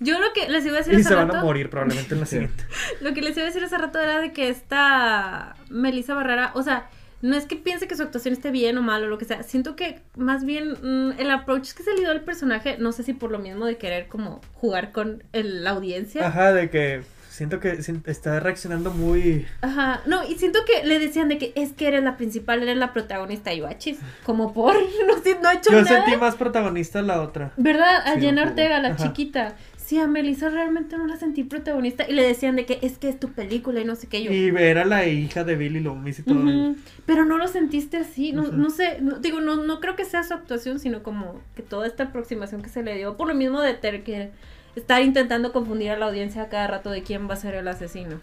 Yo 0.00 0.18
lo 0.20 0.32
que 0.32 0.48
les 0.48 0.64
iba 0.64 0.76
a 0.76 0.78
decir 0.78 0.94
Y 0.94 0.96
hace 0.96 1.08
se 1.10 1.14
van 1.14 1.34
a 1.36 1.42
morir 1.42 1.68
probablemente 1.68 2.14
en 2.14 2.20
la 2.20 2.26
siguiente. 2.32 2.64
Lo 3.02 3.12
que 3.12 3.20
les 3.20 3.36
iba 3.36 3.42
a 3.42 3.46
decir 3.46 3.62
hace 3.62 3.76
rato 3.76 4.00
era 4.00 4.20
de 4.20 4.32
que 4.32 4.48
esta 4.48 5.54
Melissa 5.68 6.14
Barrera, 6.14 6.52
o 6.54 6.62
sea, 6.62 6.88
no 7.22 7.36
es 7.36 7.46
que 7.46 7.56
piense 7.56 7.88
que 7.88 7.96
su 7.96 8.02
actuación 8.02 8.34
esté 8.34 8.50
bien 8.50 8.76
o 8.78 8.82
mal 8.82 9.02
o 9.04 9.06
lo 9.08 9.18
que 9.18 9.24
sea, 9.24 9.42
siento 9.42 9.74
que 9.76 10.00
más 10.16 10.44
bien 10.44 10.72
mm, 10.82 11.12
el 11.18 11.30
approach 11.30 11.72
que 11.72 11.82
se 11.82 11.92
le 11.94 12.00
dio 12.00 12.10
al 12.10 12.22
personaje, 12.22 12.76
no 12.78 12.92
sé 12.92 13.02
si 13.02 13.12
por 13.14 13.30
lo 13.30 13.38
mismo 13.38 13.64
de 13.66 13.76
querer 13.78 14.08
como 14.08 14.40
jugar 14.54 14.92
con 14.92 15.22
el- 15.32 15.64
la 15.64 15.70
audiencia. 15.70 16.26
Ajá, 16.26 16.52
de 16.52 16.68
que 16.70 17.02
siento 17.30 17.60
que 17.60 17.78
está 18.06 18.40
reaccionando 18.40 18.90
muy. 18.90 19.46
Ajá, 19.60 20.00
no, 20.06 20.26
y 20.26 20.36
siento 20.36 20.60
que 20.64 20.86
le 20.86 20.98
decían 20.98 21.28
de 21.28 21.36
que 21.36 21.52
es 21.54 21.72
que 21.72 21.86
eres 21.88 22.02
la 22.02 22.16
principal, 22.16 22.62
eres 22.62 22.78
la 22.78 22.94
protagonista, 22.94 23.52
y 23.52 23.58
yo, 23.58 23.66
"Achis", 23.66 23.98
como 24.24 24.54
por, 24.54 24.74
no 25.06 25.16
no 25.42 25.50
he 25.50 25.54
hecho 25.54 25.70
Yo 25.70 25.82
nada. 25.82 26.04
sentí 26.04 26.16
más 26.18 26.34
protagonista 26.36 27.02
la 27.02 27.20
otra. 27.20 27.52
¿Verdad? 27.58 28.06
A 28.06 28.14
Sí, 28.14 28.20
Jenna. 28.22 28.42
Ortega, 28.44 28.80
la 28.80 28.88
Ajá. 28.88 29.02
chiquita. 29.02 29.54
Sí, 29.86 30.00
a 30.00 30.08
Melissa 30.08 30.48
realmente 30.48 30.98
no 30.98 31.06
la 31.06 31.16
sentí 31.16 31.44
protagonista. 31.44 32.06
Y 32.08 32.12
le 32.12 32.24
decían 32.24 32.56
de 32.56 32.66
que 32.66 32.80
es 32.82 32.98
que 32.98 33.08
es 33.08 33.20
tu 33.20 33.30
película 33.30 33.78
y 33.80 33.84
no 33.84 33.94
sé 33.94 34.08
qué 34.08 34.20
yo. 34.20 34.32
Y 34.32 34.48
era 34.60 34.84
la 34.84 35.06
hija 35.06 35.44
de 35.44 35.54
Billy 35.54 35.78
Loomis 35.78 36.18
y 36.18 36.22
todo. 36.24 36.74
Pero 37.06 37.24
no 37.24 37.38
lo 37.38 37.46
sentiste 37.46 37.96
así, 37.98 38.32
no, 38.32 38.48
no 38.50 38.68
sé, 38.70 39.00
no- 39.00 39.20
digo, 39.20 39.40
no, 39.40 39.54
no 39.62 39.78
creo 39.78 39.94
que 39.94 40.04
sea 40.04 40.24
su 40.24 40.34
actuación, 40.34 40.80
sino 40.80 41.04
como 41.04 41.40
que 41.54 41.62
toda 41.62 41.86
esta 41.86 42.02
aproximación 42.02 42.62
que 42.62 42.68
se 42.68 42.82
le 42.82 42.96
dio, 42.96 43.16
por 43.16 43.28
lo 43.28 43.34
mismo 43.36 43.60
de 43.60 43.74
tener 43.74 44.02
que 44.02 44.32
estar 44.74 45.02
intentando 45.02 45.52
confundir 45.52 45.90
a 45.92 45.96
la 45.96 46.06
audiencia 46.06 46.42
a 46.42 46.48
cada 46.48 46.66
rato 46.66 46.90
de 46.90 47.04
quién 47.04 47.30
va 47.30 47.34
a 47.34 47.36
ser 47.36 47.54
el 47.54 47.68
asesino. 47.68 48.20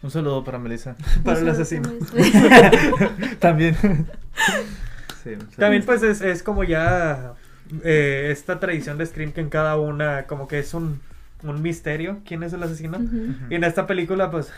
Un 0.00 0.12
saludo 0.12 0.44
para 0.44 0.60
Melissa. 0.60 0.94
Para 1.24 1.40
el 1.40 1.48
asesino. 1.48 1.90
También. 3.40 3.74
Sí, 5.24 5.30
También 5.56 5.84
pues 5.84 6.04
es, 6.04 6.20
es 6.20 6.44
como 6.44 6.62
ya 6.62 7.34
eh, 7.84 8.28
esta 8.30 8.60
tradición 8.60 8.98
de 8.98 9.06
Scream 9.06 9.32
que 9.32 9.40
en 9.40 9.48
cada 9.48 9.76
una 9.76 10.24
como 10.24 10.48
que 10.48 10.58
es 10.58 10.74
un, 10.74 11.00
un 11.42 11.62
misterio 11.62 12.18
quién 12.26 12.42
es 12.42 12.52
el 12.52 12.62
asesino. 12.62 12.98
Ujú. 12.98 13.34
Y 13.50 13.54
en 13.54 13.64
esta 13.64 13.86
película 13.86 14.30
pues 14.30 14.50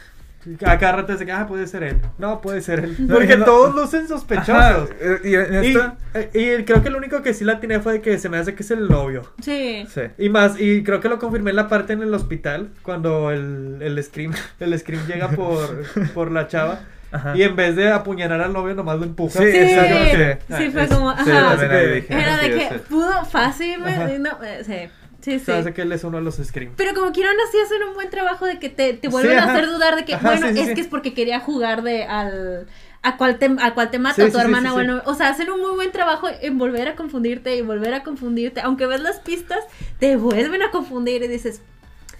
a 0.67 0.79
cada 0.79 0.93
rato 0.97 1.15
es 1.15 1.19
de 1.21 1.25
que, 1.25 1.33
ah, 1.33 1.47
puede 1.47 1.67
ser 1.67 1.83
él. 1.85 2.03
No, 2.19 2.43
puede 2.43 2.61
ser 2.61 2.81
él. 2.81 2.95
No, 2.99 3.15
Porque 3.15 3.39
no- 3.39 3.47
todos 3.47 3.75
lucen 3.75 4.07
sospechosos. 4.07 4.55
Ajá, 4.55 4.87
eh, 5.01 5.19
y 5.25 5.35
en 5.37 5.65
Y, 5.65 5.67
esta... 5.69 5.97
eh, 6.13 6.59
y 6.61 6.65
creo 6.65 6.83
que 6.83 6.89
el 6.89 6.97
único 6.97 7.23
que 7.23 7.33
sí 7.33 7.45
la 7.47 7.61
tiene 7.61 7.81
fue 7.81 7.95
de 7.95 8.01
que 8.03 8.19
se 8.19 8.29
me 8.29 8.37
hace 8.37 8.55
que 8.55 8.63
es 8.63 8.71
el 8.71 8.87
novio. 8.89 9.23
Sí. 9.41 9.87
Sí. 9.89 10.03
Y 10.19 10.29
más, 10.29 10.61
y 10.61 10.83
creo 10.83 11.01
que 11.01 11.09
lo 11.09 11.19
confirmé 11.19 11.49
en 11.49 11.57
la 11.57 11.69
parte 11.69 11.95
en 11.95 12.03
el 12.03 12.13
hospital, 12.13 12.69
cuando 12.83 13.31
el, 13.31 13.79
el 13.81 14.03
Scream, 14.05 14.35
el 14.61 14.79
Scream 14.79 15.07
llega 15.07 15.29
por, 15.31 15.83
por 16.13 16.31
la 16.31 16.47
chava. 16.47 16.81
Ajá. 17.15 17.37
Y 17.37 17.43
en 17.43 17.55
vez 17.57 17.77
de 17.77 17.91
apuñalar 17.91 18.41
al 18.41 18.53
novio, 18.53 18.75
nomás 18.75 18.99
lo 18.99 19.05
empuja. 19.05 19.39
Sí, 19.39 19.51
Sí, 19.53 19.59
exacto, 19.59 20.47
sí. 20.49 20.55
sí, 20.65 20.71
fue 20.71 20.83
Es- 20.83 20.91
como, 20.91 21.13
Sí, 21.25 21.31
ajá. 21.31 21.57
dije, 21.57 22.07
Era 22.13 22.39
sí, 22.41 22.49
de 22.51 22.57
que 22.57 22.69
sí. 22.71 22.75
pudo 22.89 23.25
fácil, 23.25 23.85
Ajá. 23.85 24.09
no, 24.19 24.31
eh, 24.43 24.91
sí, 25.23 25.39
sí, 25.39 25.39
sí. 25.39 25.73
que 25.73 25.83
él 25.83 25.93
es 25.93 26.03
uno 26.05 26.19
de 26.19 26.25
los 26.25 26.37
Scream. 26.37 26.73
Pero 26.77 26.93
como 26.95 27.13
quiera 27.13 27.31
aún 27.31 27.39
así 27.49 27.57
hacen 27.65 27.83
un 27.89 27.95
buen 27.95 28.11
trabajo 28.11 28.47
de 28.47 28.59
que 28.59 28.69
te, 28.69 28.95
te 28.95 29.09
vuelven 29.09 29.39
Sí, 29.39 29.45
a 29.45 29.45
hacer 29.53 29.67
dudar 29.69 29.97
de 29.97 30.05
que, 30.05 30.15
Ajá, 30.15 30.27
bueno, 30.29 30.49
sí, 30.49 30.55
sí, 30.55 30.61
es 30.61 30.69
sí. 30.69 30.75
que 30.75 30.81
es 30.81 30.87
porque 30.89 31.15
quería 31.15 31.41
jugar 31.41 31.83
de 31.83 32.05
al 32.05 32.67
a 33.07 33.19
cuál 33.19 33.39
te, 33.39 33.51
a 33.61 33.75
cuál 33.75 33.91
te 33.91 33.99
mata 33.99 34.15
Sí, 34.17 34.23
tu 34.23 34.29
sí, 34.29 34.35
sí, 34.37 34.41
hermana 34.41 34.71
sí, 34.71 34.75
o 34.75 34.79
sí. 34.79 34.81
al 34.81 34.87
novio. 34.87 35.03
O 35.05 35.15
sea, 35.15 35.29
hacen 35.29 35.51
un 35.51 35.61
muy 35.61 35.73
buen 35.75 35.93
trabajo 35.93 36.27
en 36.41 36.57
volver 36.59 36.89
a 36.89 36.97
confundirte 36.97 37.55
y 37.55 37.61
volver 37.61 37.93
a 37.93 38.03
confundirte. 38.03 38.63
Aunque 38.63 38.87
ves 38.87 39.01
las 39.03 39.19
pistas, 39.21 39.59
te 39.99 40.17
vuelven 40.17 40.63
a 40.63 40.71
confundir 40.71 41.23
y 41.23 41.29
dices, 41.29 41.61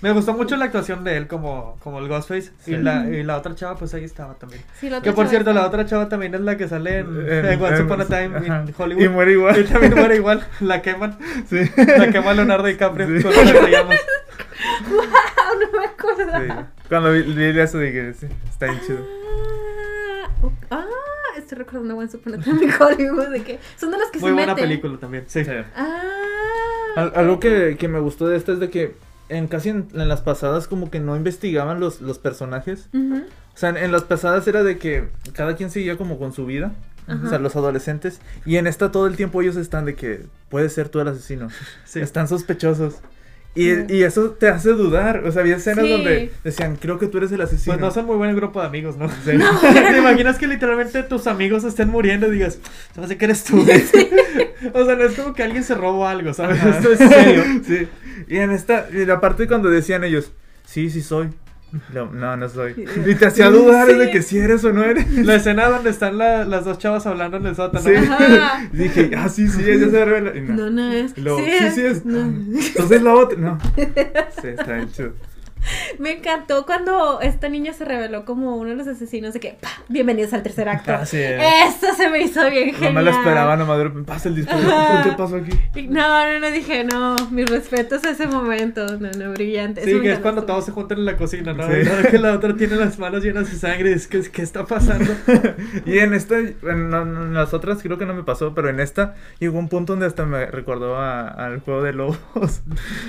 Me 0.05 0.13
gustó 0.13 0.35
mucho 0.35 0.55
la 0.57 0.67
actuación 0.67 1.03
de 1.03 1.17
él 1.17 1.27
como, 1.27 1.77
como 1.83 1.99
el 1.99 2.09
Ghostface. 2.09 2.53
Sí. 2.61 2.75
Y, 2.75 2.77
la, 2.77 3.07
y 3.09 3.23
la 3.23 3.39
otra 3.39 3.55
chava, 3.55 3.77
pues 3.77 3.93
ahí 3.95 4.05
estaba 4.05 4.35
también. 4.35 4.63
sí, 4.79 4.89
la 4.91 4.99
otra 4.99 5.11
Que 5.11 5.15
por 5.15 5.25
chava 5.25 5.31
cierto, 5.31 5.51
está- 5.51 5.61
la 5.63 5.67
otra 5.67 5.87
chava 5.87 6.09
también 6.09 6.35
es 6.35 6.41
la 6.43 6.57
que 6.57 6.69
sale 6.69 6.99
en, 6.99 7.07
En- 7.29 7.47
en 7.47 7.63
Once 7.63 7.77
en- 7.81 7.87
Upon 7.87 8.01
a 8.03 8.05
Time 8.05 8.37
en 8.47 8.75
Hollywood. 8.77 9.03
Y 9.03 9.09
muere 9.09 9.33
igual. 9.33 9.59
Y 9.61 9.65
también 9.65 9.95
muere 9.95 10.17
igual. 10.17 10.47
La 10.61 10.83
queman. 10.83 11.19
Sí. 11.49 11.59
La 11.99 12.11
quema 12.11 12.35
Leonardo 12.35 12.67
DiCaprio 12.67 13.07
Sí. 13.19 13.23
con 13.23 13.33
las 13.33 13.71
llamas. 13.71 13.99
Ah, 14.91 15.53
no 15.61 15.79
me 15.81 15.87
acuerdo. 15.87 16.33
Sí. 16.39 16.67
Cuando 16.89 17.13
vi, 17.13 17.23
vi 17.23 17.59
eso 17.59 17.79
dije, 17.79 18.13
sí, 18.15 18.27
está 18.49 18.67
bien 18.67 18.81
chido. 18.87 19.07
Ah, 20.71 20.85
ah, 20.85 21.39
estoy 21.39 21.59
recordando 21.59 21.95
buen 21.95 22.09
Upon 22.13 22.35
a 22.35 22.39
Time 22.39 22.63
in 22.65 22.71
Hollywood 22.79 23.29
de 23.29 23.43
que 23.43 23.59
son 23.79 23.91
de 23.91 23.99
los 23.99 24.11
que 24.11 24.19
Muy 24.19 24.29
se 24.31 24.35
buena 24.35 24.55
meten. 24.55 24.69
película 24.69 24.99
también. 24.99 25.25
Sí. 25.29 25.43
Ah. 25.77 26.03
Al- 26.97 27.13
algo 27.17 27.41
que, 27.41 27.77
que 27.79 27.89
me 27.89 27.99
gustó 28.01 28.29
de 28.29 28.37
esta 28.37 28.53
es 28.53 28.61
de 28.61 28.71
que 28.71 28.95
en 29.29 29.49
casi 29.49 29.71
en, 29.71 29.89
en 29.95 30.09
las 30.09 30.21
pasadas 30.21 30.69
como 30.69 30.91
que 30.91 31.01
no 31.01 31.17
investigaban 31.17 31.81
los, 31.81 32.01
los 32.01 32.19
personajes. 32.19 32.89
O 32.93 33.57
sea, 33.57 33.71
en, 33.71 33.77
en 33.77 33.93
las 33.93 34.03
pasadas 34.03 34.47
era 34.49 34.63
de 34.63 34.79
que 34.79 35.09
cada 35.33 35.57
quien 35.57 35.71
seguía 35.71 35.97
como 35.97 36.19
con 36.19 36.33
su 36.33 36.47
vida. 36.47 36.73
Ajá. 37.07 37.21
O 37.27 37.29
sea, 37.29 37.39
los 37.39 37.55
adolescentes. 37.57 38.21
Y 38.47 38.57
en 38.57 38.67
esta 38.67 38.91
todo 38.91 39.07
el 39.07 39.17
tiempo 39.17 39.43
ellos 39.43 39.57
están 39.57 39.85
de 39.85 39.95
que 39.95 40.27
puede 40.49 40.69
ser 40.69 40.89
tú 40.89 41.01
el 41.01 41.09
asesino. 41.09 41.49
Sí. 41.85 42.01
Están 42.01 42.29
sospechosos. 42.29 42.97
Y, 43.57 43.69
Mm. 43.71 43.87
y 43.89 44.03
eso 44.03 44.31
te 44.31 44.49
hace 44.49 44.71
dudar. 44.71 45.23
O 45.27 45.31
sea, 45.33 45.43
había 45.43 45.57
escenas 45.57 45.85
Sí. 45.85 45.91
donde 45.93 46.33
decían, 46.43 46.77
creo 46.77 46.99
que 46.99 47.07
tú 47.07 47.19
eres 47.19 47.31
el 47.33 47.41
asesino. 47.41 47.75
Pues 47.75 47.81
no 47.81 47.91
son 47.93 48.07
muy 48.07 48.17
buen 48.17 48.35
grupo 48.35 48.61
de 48.61 48.67
amigos, 48.67 48.97
¿no? 48.97 49.09
Sí. 49.25 49.31
¿Te 49.73 49.99
imaginas 49.99 50.39
que 50.39 50.47
literalmente 50.49 51.03
tus 51.05 51.27
amigos 51.29 51.63
estén 51.65 51.89
muriendo 51.89 52.27
y 52.29 52.33
digas, 52.33 52.59
se 52.93 53.01
me 53.01 53.07
hace 53.07 53.17
que 53.17 53.25
eres 53.27 53.45
tú? 53.45 53.61
o 53.61 54.85
sea, 54.85 54.97
no 54.97 55.05
es 55.05 55.15
como 55.15 55.35
que 55.35 55.43
alguien 55.45 55.63
se 55.63 55.75
robó 55.75 56.07
algo, 56.09 56.35
¿sabes? 56.35 56.59
Ajá. 56.59 56.71
Esto 56.71 56.93
es 56.93 56.99
serio. 56.99 57.45
sí. 57.67 57.89
Y 58.29 58.39
en 58.39 58.51
esta, 58.51 58.89
y 58.93 59.09
aparte 59.11 59.47
cuando 59.47 59.69
decían 59.71 60.03
ellos, 60.05 60.33
sí, 60.65 60.91
sí 60.91 61.03
soy. 61.03 61.29
No, 61.93 62.07
no, 62.13 62.37
no 62.37 62.49
soy. 62.49 62.87
Y 63.07 63.15
te 63.15 63.27
hacía 63.27 63.51
dudar 63.51 63.89
Sí. 63.89 63.95
de 63.99 64.11
que 64.11 64.23
si 64.23 64.39
eres 64.39 64.65
o 64.65 64.73
no 64.73 64.83
eres. 64.85 65.11
La 65.25 65.35
escena 65.37 65.69
donde 65.69 65.91
están 65.91 66.19
la- 66.19 66.45
las 66.45 66.65
dos 66.65 66.79
chavas 66.79 67.07
hablando 67.07 67.37
en 67.39 67.47
el 67.47 67.57
sótano. 67.57 67.85
Sí. 67.85 67.95
Ajá. 67.95 68.69
Dije, 68.73 69.11
ah, 69.17 69.29
sí, 69.29 69.49
sí, 69.49 69.63
ella 69.69 69.91
se 69.91 70.05
revela. 70.05 70.33
No. 70.41 70.55
No, 70.55 70.71
no 70.71 70.93
es. 70.93 71.17
Luego, 71.19 71.39
sí, 71.41 71.45
sí, 71.59 71.65
es. 71.65 71.75
sí 71.75 71.81
es. 71.83 72.05
No. 72.05 72.21
Entonces 72.21 73.03
la 73.03 73.15
otra, 73.15 73.39
no. 73.39 73.59
Sí, 73.77 74.49
está 74.49 74.73
bien 74.75 74.91
chido. 74.93 75.13
Me 75.99 76.13
encantó 76.19 76.67
cuando 76.67 77.21
esta 77.21 77.49
niña 77.49 77.73
se 77.73 77.85
reveló 77.85 78.25
como 78.25 78.57
uno 78.57 78.71
de 78.71 78.77
los 78.77 78.87
asesinos 78.89 79.33
de 79.35 79.41
que, 79.41 79.57
¡pa! 79.61 79.69
bienvenidos 79.89 80.33
al 80.33 80.43
tercer 80.43 80.69
acto. 80.69 80.93
Ah, 80.95 81.05
sí. 81.07 81.19
Eso 81.21 81.93
se 81.97 82.09
me 82.09 82.21
hizo 82.23 82.49
bien 82.51 82.69
No 82.69 82.75
genial. 82.75 82.93
me 82.95 83.03
lo 83.03 83.11
esperaba, 83.11 83.57
nomás 83.57 83.79
repente, 83.85 84.07
pasa 84.07 84.29
el 84.29 84.37
disparo. 84.37 84.61
¿Qué 85.03 85.11
pasó 85.17 85.37
aquí? 85.37 85.87
No, 85.89 86.25
no, 86.33 86.39
no, 86.41 86.51
dije, 86.51 86.85
no, 86.85 87.17
mis 87.31 87.49
respetos 87.51 88.05
a 88.05 88.11
ese 88.11 88.27
momento. 88.29 88.87
No, 88.99 89.11
no, 89.11 89.33
brillante. 89.33 89.83
Sí, 89.83 89.91
Eso 89.91 89.99
me 89.99 90.05
que 90.05 90.13
es 90.13 90.19
cuando 90.21 90.45
todos 90.45 90.65
se 90.67 90.73
juntan 90.73 90.99
en 90.99 91.05
la 91.07 91.17
cocina, 91.17 91.53
¿no? 91.53 91.67
Sí. 91.67 91.73
Y 91.81 91.85
luego 91.85 92.11
que 92.11 92.19
la 92.19 92.33
otra 92.33 92.55
tiene 92.55 92.77
las 92.77 92.99
manos 92.99 93.25
llenas 93.25 93.51
de 93.51 93.59
sangre. 93.59 93.93
Es 93.93 94.07
que, 94.07 94.21
¿qué 94.31 94.43
está 94.43 94.65
pasando? 94.67 95.13
Y 95.87 95.99
en 95.99 96.15
esta, 96.15 96.39
en, 96.39 96.91
no- 96.91 97.05
no- 97.05 97.23
en 97.25 97.35
las 97.35 97.53
otras 97.55 97.83
creo 97.83 97.99
que 97.99 98.07
no 98.07 98.15
me 98.15 98.23
pasó, 98.23 98.55
pero 98.55 98.69
en 98.69 98.79
esta 98.81 99.15
llegó 99.41 99.59
un 99.59 99.69
punto 99.69 99.95
donde 99.95 100.07
hasta 100.07 100.25
me 100.27 100.47
recordó 100.47 100.97
a- 100.97 101.29
al 101.29 101.61
juego 101.61 101.83
de 101.83 101.93
lobos. 101.93 102.63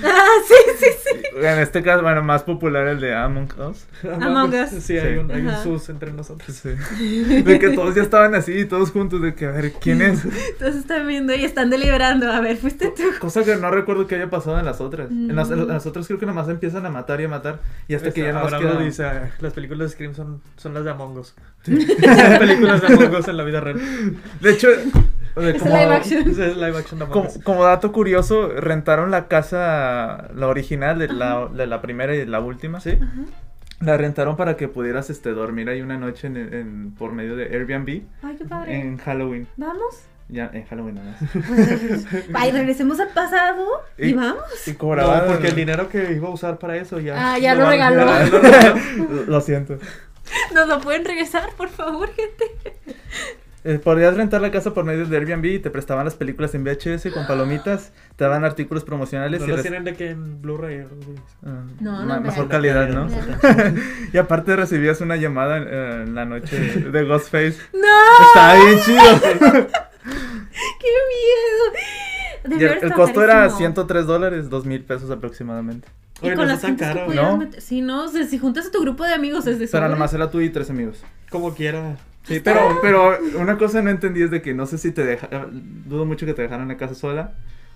Ah, 0.04 0.24
sí, 0.48 0.54
sí, 0.78 0.86
sí. 1.04 1.20
En 1.36 1.58
este 1.60 1.82
caso, 1.82 2.02
bueno, 2.02 2.22
más 2.22 2.42
popular 2.46 2.86
el 2.88 3.00
de 3.00 3.14
Among 3.14 3.48
Us. 3.68 3.86
Among 4.22 4.54
Us. 4.54 4.70
Sí, 4.82 4.96
hay 4.96 5.14
Sí. 5.14 5.18
un, 5.18 5.30
hay 5.30 5.42
un 5.42 5.54
sus 5.62 5.88
entre 5.90 6.12
nosotros. 6.12 6.56
Sí. 6.56 6.70
De 7.42 7.58
que 7.58 7.70
todos 7.70 7.94
ya 7.94 8.02
estaban 8.02 8.34
así, 8.34 8.64
todos 8.64 8.90
juntos, 8.92 9.20
de 9.20 9.34
que 9.34 9.44
a 9.46 9.50
ver, 9.50 9.72
¿quién 9.72 10.00
es? 10.00 10.24
Entonces 10.24 10.76
están 10.76 11.06
viendo 11.06 11.34
y 11.34 11.44
están 11.44 11.68
deliberando. 11.68 12.30
A 12.32 12.40
ver, 12.40 12.56
fuiste 12.56 12.92
tú. 12.96 13.02
Cosa 13.20 13.44
que 13.44 13.56
no 13.56 13.70
recuerdo 13.70 14.06
que 14.06 14.14
haya 14.14 14.30
pasado 14.30 14.58
en 14.58 14.64
las 14.64 14.80
otras. 14.80 15.10
En, 15.10 15.34
las, 15.36 15.50
en 15.50 15.64
Mm. 15.64 15.68
las 15.68 15.84
otras 15.86 16.06
creo 16.06 16.18
que 16.18 16.26
nomás 16.26 16.48
empiezan 16.48 16.86
a 16.86 16.90
matar 16.90 17.20
y 17.20 17.24
a 17.24 17.28
matar. 17.28 17.60
Y 17.88 17.94
hasta 17.94 18.12
que 18.12 18.22
ya 18.22 18.32
nomás 18.32 18.54
queda... 18.54 18.78
dice, 18.80 19.04
"Ah, 19.04 19.30
las 19.40 19.52
películas 19.52 19.88
de 19.90 19.94
Scream 19.94 20.14
son, 20.14 20.40
son 20.56 20.72
las 20.74 20.84
de 20.84 20.90
Among 20.90 21.18
Us. 21.18 21.34
Las 21.66 22.38
películas 22.38 22.80
de 22.80 22.86
Among 22.86 23.14
Us 23.16 23.28
en 23.28 23.36
la 23.36 23.44
vida 23.44 23.60
real. 23.60 23.80
De 24.40 24.50
hecho, 24.50 24.68
Es 25.36 25.62
como, 25.62 25.76
live 25.76 25.94
action. 25.94 26.28
Esa 26.30 26.46
es 26.46 26.56
live 26.56 26.78
action 26.78 26.98
de 26.98 27.04
Among 27.04 27.12
como, 27.12 27.28
Us. 27.28 27.38
como 27.44 27.64
dato 27.64 27.92
curioso, 27.92 28.48
rentaron 28.48 29.10
la 29.10 29.28
casa, 29.28 30.28
la 30.34 30.46
original 30.48 30.98
de 30.98 31.08
la, 31.08 31.46
de 31.52 31.66
la 31.66 31.80
primera 31.82 32.14
y 32.14 32.24
la 32.26 32.40
última. 32.40 32.80
¿Sí? 32.80 32.98
La 33.80 33.96
rentaron 33.98 34.36
para 34.36 34.56
que 34.56 34.68
pudieras 34.68 35.10
este, 35.10 35.30
dormir 35.30 35.68
ahí 35.68 35.82
una 35.82 35.98
noche 35.98 36.26
en, 36.28 36.36
en- 36.36 36.94
por 36.98 37.12
medio 37.12 37.36
de 37.36 37.44
Airbnb 37.54 38.02
Ay, 38.22 38.36
qué 38.38 38.44
padre. 38.46 38.80
en 38.80 38.96
Halloween. 38.96 39.46
Vamos. 39.58 40.02
Ya, 40.28 40.50
en 40.52 40.64
Halloween 40.64 40.94
nada 40.96 41.14
más. 41.20 42.04
Ay, 42.34 42.50
regresemos 42.52 42.98
al 42.98 43.10
pasado 43.10 43.64
y, 43.98 44.08
Y- 44.08 44.12
vamos. 44.14 44.42
Y 44.66 44.72
cobraban. 44.72 45.26
No, 45.26 45.32
porque 45.34 45.48
el 45.48 45.54
dinero 45.54 45.88
que 45.90 46.12
iba 46.14 46.28
a 46.28 46.30
usar 46.32 46.58
para 46.58 46.76
eso 46.76 46.98
ya. 46.98 47.34
Ah, 47.34 47.38
ya 47.38 47.54
lo 47.54 47.64
van- 47.64 47.70
regaló. 47.72 48.06
ya 48.06 48.24
lo 48.26 48.38
regaló. 48.40 48.76
Lo 49.26 49.40
siento. 49.42 49.78
Nos 50.54 50.66
lo 50.66 50.80
pueden 50.80 51.04
regresar, 51.04 51.50
por 51.56 51.68
favor, 51.68 52.08
gente. 52.14 52.76
Eh, 53.68 53.80
podías 53.80 54.16
rentar 54.16 54.40
la 54.40 54.52
casa 54.52 54.72
por 54.72 54.84
medio 54.84 55.06
de 55.06 55.16
Airbnb 55.16 55.44
y 55.46 55.58
te 55.58 55.70
prestaban 55.70 56.04
las 56.04 56.14
películas 56.14 56.54
en 56.54 56.62
VHS 56.62 57.12
con 57.12 57.26
palomitas, 57.26 57.92
te 58.14 58.22
daban 58.22 58.44
artículos 58.44 58.84
promocionales 58.84 59.40
No 59.44 59.58
y 59.58 59.60
tienen 59.60 59.82
de 59.82 59.94
que 59.94 60.10
en 60.10 60.40
Blu-ray. 60.40 60.84
Ah, 61.44 61.64
No, 61.80 62.04
no, 62.04 62.20
mejor 62.20 62.48
calidad, 62.48 62.88
¿no? 62.94 63.08
Y 64.12 64.18
aparte 64.18 64.54
recibías 64.54 65.00
una 65.00 65.16
llamada 65.16 65.58
eh, 65.58 66.04
en 66.06 66.14
la 66.14 66.24
noche 66.24 66.56
de 66.92 67.04
Ghostface. 67.04 67.56
¡No! 67.72 68.26
Estaba 68.28 68.54
bien 68.54 68.78
chido. 68.84 69.00
¡Qué 70.78 70.92
miedo! 72.46 72.78
El, 72.82 72.92
costo 72.92 73.24
era 73.24 73.34
carísimo. 73.34 73.58
103 73.58 74.06
dólares, 74.06 74.48
2 74.48 74.64
mil 74.64 74.84
pesos 74.84 75.10
aproximadamente. 75.10 75.88
Y 76.22 76.26
Oye, 76.26 76.36
con 76.36 76.46
no 76.46 76.52
las 76.52 76.62
está 76.62 76.68
tan 76.68 76.76
caro. 76.76 77.12
¿no? 77.12 77.36
meter. 77.36 77.60
Sí, 77.60 77.80
no, 77.82 78.04
o 78.04 78.08
sea, 78.08 78.24
si 78.24 78.38
juntas 78.38 78.66
a 78.66 78.70
tu 78.70 78.80
grupo 78.80 79.02
de 79.02 79.12
amigos 79.12 79.46
es 79.48 79.58
de 79.58 79.66
Pero 79.66 79.68
sobra. 79.70 79.88
nomás 79.88 80.14
era 80.14 80.30
tú 80.30 80.40
y 80.40 80.50
tres 80.50 80.70
amigos. 80.70 81.02
Como 81.30 81.52
quiera. 81.52 81.96
Sí, 82.26 82.40
pero, 82.40 82.78
pero 82.82 83.18
una 83.38 83.56
cosa 83.56 83.82
no 83.82 83.90
entendí 83.90 84.22
es 84.22 84.30
de 84.30 84.42
que 84.42 84.52
no 84.52 84.66
sé 84.66 84.78
si 84.78 84.90
te 84.90 85.04
deja, 85.04 85.28
dudo 85.86 86.04
mucho 86.04 86.26
que 86.26 86.34
te 86.34 86.42
dejaran 86.42 86.68
la 86.68 86.76
casa 86.76 86.94
sola, 86.94 87.34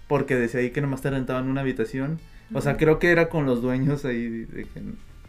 porque 0.09 0.35
decía 0.35 0.61
ahí 0.61 0.71
que 0.71 0.81
nomás 0.81 1.03
te 1.03 1.11
rentaban 1.11 1.49
una 1.49 1.61
habitación. 1.61 2.19
O 2.53 2.61
sea, 2.61 2.77
creo 2.77 2.99
que 2.99 3.11
era 3.11 3.29
con 3.29 3.47
los 3.47 3.63
dueños 3.63 4.05
ahí, 4.05 4.29
de 4.29 4.65
que, 4.65 4.83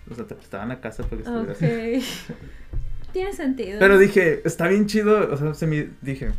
o 0.09 0.15
sea, 0.15 0.25
te 0.25 0.33
prestaban 0.33 0.69
la 0.69 0.79
casa 0.81 1.03
porque 1.03 1.23
estuvieras 1.23 1.61
ahí. 1.61 2.03
Ok. 2.29 2.35
Tiene 3.13 3.33
sentido. 3.33 3.77
Pero 3.79 3.97
dije, 3.97 4.41
está 4.45 4.67
bien 4.67 4.85
chido, 4.85 5.31
o 5.31 5.37
sea, 5.37 5.53
se 5.53 5.67
me 5.67 5.89
dije, 6.01 6.31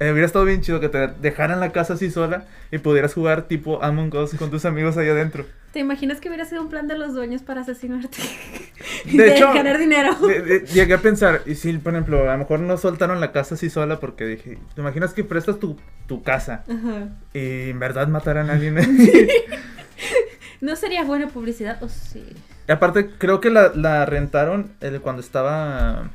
eh, 0.00 0.10
hubiera 0.12 0.26
estado 0.26 0.44
bien 0.44 0.60
chido 0.60 0.80
que 0.80 0.88
te 0.88 1.08
dejaran 1.08 1.60
la 1.60 1.72
casa 1.72 1.94
así 1.94 2.10
sola 2.10 2.44
y 2.70 2.78
pudieras 2.78 3.14
jugar 3.14 3.42
tipo 3.42 3.82
Among 3.82 4.14
Us 4.16 4.34
con 4.34 4.50
tus 4.50 4.64
amigos 4.64 4.96
ahí 4.96 5.08
adentro. 5.08 5.44
¿Te 5.72 5.80
imaginas 5.80 6.18
que 6.20 6.28
hubiera 6.28 6.46
sido 6.46 6.62
un 6.62 6.70
plan 6.70 6.88
de 6.88 6.96
los 6.96 7.12
dueños 7.14 7.42
para 7.42 7.60
asesinarte? 7.60 8.16
De 9.04 9.32
hecho, 9.36 9.52
ganar 9.52 9.78
dinero. 9.78 10.14
De- 10.14 10.40
de- 10.40 10.60
llegué 10.66 10.94
a 10.94 10.98
pensar, 10.98 11.42
y 11.44 11.56
si, 11.56 11.72
por 11.76 11.92
ejemplo, 11.92 12.28
a 12.28 12.32
lo 12.32 12.38
mejor 12.38 12.60
no 12.60 12.78
soltaron 12.78 13.20
la 13.20 13.32
casa 13.32 13.54
así 13.54 13.68
sola 13.68 14.00
porque 14.00 14.24
dije, 14.24 14.58
¿te 14.74 14.80
imaginas 14.80 15.12
que 15.12 15.24
prestas 15.24 15.58
tu, 15.58 15.76
tu 16.06 16.22
casa 16.22 16.64
Ajá. 16.68 17.08
y 17.34 17.70
en 17.70 17.78
verdad 17.78 18.08
mataran 18.08 18.48
a 18.48 18.54
alguien? 18.54 18.76
¿No 20.60 20.74
sería 20.74 21.04
buena 21.04 21.28
publicidad? 21.28 21.82
¿O 21.82 21.88
sí? 21.88 22.24
Y 22.66 22.72
aparte, 22.72 23.10
creo 23.18 23.40
que 23.40 23.50
la, 23.50 23.72
la 23.74 24.06
rentaron 24.06 24.72
eh, 24.80 24.98
cuando 25.02 25.20
estaba... 25.20 26.10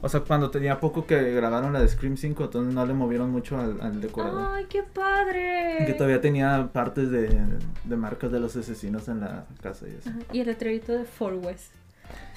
O 0.00 0.08
sea, 0.08 0.20
cuando 0.20 0.50
tenía 0.50 0.78
poco 0.78 1.06
que 1.06 1.32
grabaron 1.32 1.72
la 1.72 1.80
de 1.80 1.88
Scream 1.88 2.16
5, 2.16 2.44
entonces 2.44 2.72
no 2.72 2.86
le 2.86 2.94
movieron 2.94 3.30
mucho 3.30 3.58
al, 3.58 3.80
al 3.80 4.00
decorador. 4.00 4.52
¡Ay, 4.54 4.66
qué 4.68 4.82
padre! 4.84 5.84
Que 5.86 5.92
todavía 5.94 6.20
tenía 6.20 6.68
partes 6.72 7.10
de, 7.10 7.28
de 7.84 7.96
marcas 7.96 8.30
de 8.30 8.38
los 8.38 8.54
asesinos 8.56 9.08
en 9.08 9.20
la 9.20 9.46
casa 9.60 9.86
y 9.88 9.96
eso. 9.98 10.10
Ajá, 10.10 10.18
Y 10.32 10.40
el 10.40 10.46
letrerito 10.46 10.92
de 10.92 11.04
Four 11.04 11.34
West. 11.34 11.72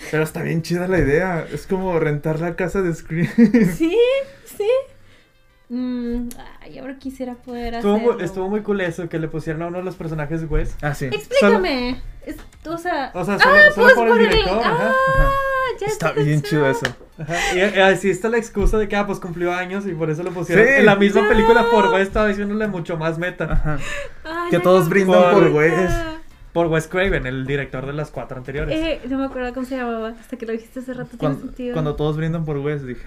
Pero 0.09 0.23
está 0.23 0.41
bien 0.41 0.63
chida 0.63 0.87
la 0.87 0.97
idea. 0.99 1.45
Es 1.51 1.67
como 1.67 1.97
rentar 1.99 2.39
la 2.39 2.55
casa 2.55 2.81
de 2.81 2.93
Scream. 2.93 3.27
Sí, 3.77 3.95
sí. 4.45 4.67
Mm, 5.73 6.27
ay, 6.61 6.79
ahora 6.79 6.97
quisiera 6.97 7.35
poder 7.35 7.75
Estuvo 7.75 7.93
hacerlo. 7.95 8.13
muy, 8.15 8.23
estuvo 8.25 8.49
muy 8.49 8.61
cool 8.61 8.81
eso, 8.81 9.07
que 9.07 9.17
le 9.19 9.29
pusieron 9.29 9.61
a 9.61 9.67
uno 9.67 9.77
de 9.77 9.85
los 9.85 9.95
personajes 9.95 10.43
Wes. 10.49 10.75
Ah, 10.81 10.93
sí. 10.93 11.05
Explícame. 11.05 12.01
Es- 12.25 12.35
o 12.67 12.77
sea, 12.77 13.11
O 13.13 13.23
sea, 13.23 13.39
solo, 13.39 13.55
ah, 13.55 13.71
solo 13.73 13.85
pues 13.87 13.93
por 13.95 14.07
el 14.07 14.11
por 14.13 14.21
el- 14.21 14.29
director. 14.29 14.59
ajá. 14.59 14.91
Ah, 15.17 15.29
ya 15.79 15.87
Está 15.87 16.11
bien 16.11 16.41
chido 16.41 16.69
eso. 16.69 16.85
Ajá. 17.17 17.35
Y, 17.55 17.59
y 17.59 17.79
así 17.79 18.09
está 18.09 18.27
la 18.27 18.37
excusa 18.37 18.77
de 18.77 18.89
que, 18.89 18.97
ah, 18.97 19.07
pues 19.07 19.19
cumplió 19.19 19.53
años 19.53 19.87
y 19.87 19.93
por 19.93 20.09
eso 20.09 20.23
lo 20.23 20.31
pusieron 20.31 20.65
Sí. 20.67 20.73
en 20.75 20.85
la 20.85 20.97
misma 20.97 21.21
No. 21.21 21.29
película 21.29 21.65
por 21.71 21.87
Wes, 21.93 22.07
estaba 22.07 22.27
diciéndole 22.27 22.67
mucho 22.67 22.97
más 22.97 23.17
meta. 23.17 23.45
Ajá. 23.45 23.79
Que 24.49 24.59
todos 24.59 24.89
brindan 24.89 25.19
acordé. 25.23 25.49
por 25.51 25.55
Wes. 25.57 25.91
Por 26.51 26.67
Wes 26.67 26.87
Craven, 26.87 27.25
el 27.27 27.47
director 27.47 27.85
de 27.85 27.93
las 27.93 28.11
cuatro 28.11 28.35
anteriores. 28.37 28.77
Eh, 28.77 28.99
no 29.07 29.17
me 29.17 29.23
acuerdo 29.25 29.53
cómo 29.53 29.65
se 29.65 29.77
llamaba. 29.77 30.09
Hasta 30.19 30.35
que 30.35 30.45
lo 30.45 30.51
dijiste 30.51 30.81
hace 30.81 30.93
rato. 30.93 31.11
tiene 31.11 31.19
Cuando, 31.19 31.39
sentido. 31.45 31.73
cuando 31.73 31.95
todos 31.95 32.17
brindan 32.17 32.43
por 32.43 32.57
Wes, 32.57 32.85
dije. 32.85 33.05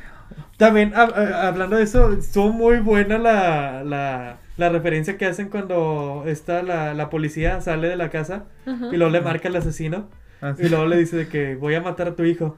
También, 0.57 0.93
eh, 0.93 1.33
hablando 1.35 1.77
de 1.77 1.83
eso, 1.83 2.12
estuvo 2.12 2.53
muy 2.53 2.79
buena 2.79 3.18
la, 3.18 3.83
la, 3.85 4.37
la 4.57 4.68
referencia 4.68 5.16
que 5.18 5.27
hacen 5.27 5.49
cuando 5.49 6.25
está 6.27 6.62
la, 6.62 6.95
la 6.95 7.11
policía, 7.11 7.61
sale 7.61 7.89
de 7.89 7.97
la 7.97 8.11
casa 8.11 8.45
Ajá. 8.66 8.87
y 8.93 8.97
luego 8.97 9.11
le 9.12 9.20
marca 9.20 9.49
al 9.49 9.57
asesino 9.57 10.09
Ah, 10.41 10.55
sí. 10.57 10.66
y 10.66 10.68
luego 10.68 10.87
le 10.87 10.97
dice 10.99 11.16
de 11.16 11.29
que 11.29 11.55
voy 11.57 11.75
a 11.75 11.81
matar 11.81 12.09
a 12.09 12.14
tu 12.16 12.25
hijo. 12.25 12.57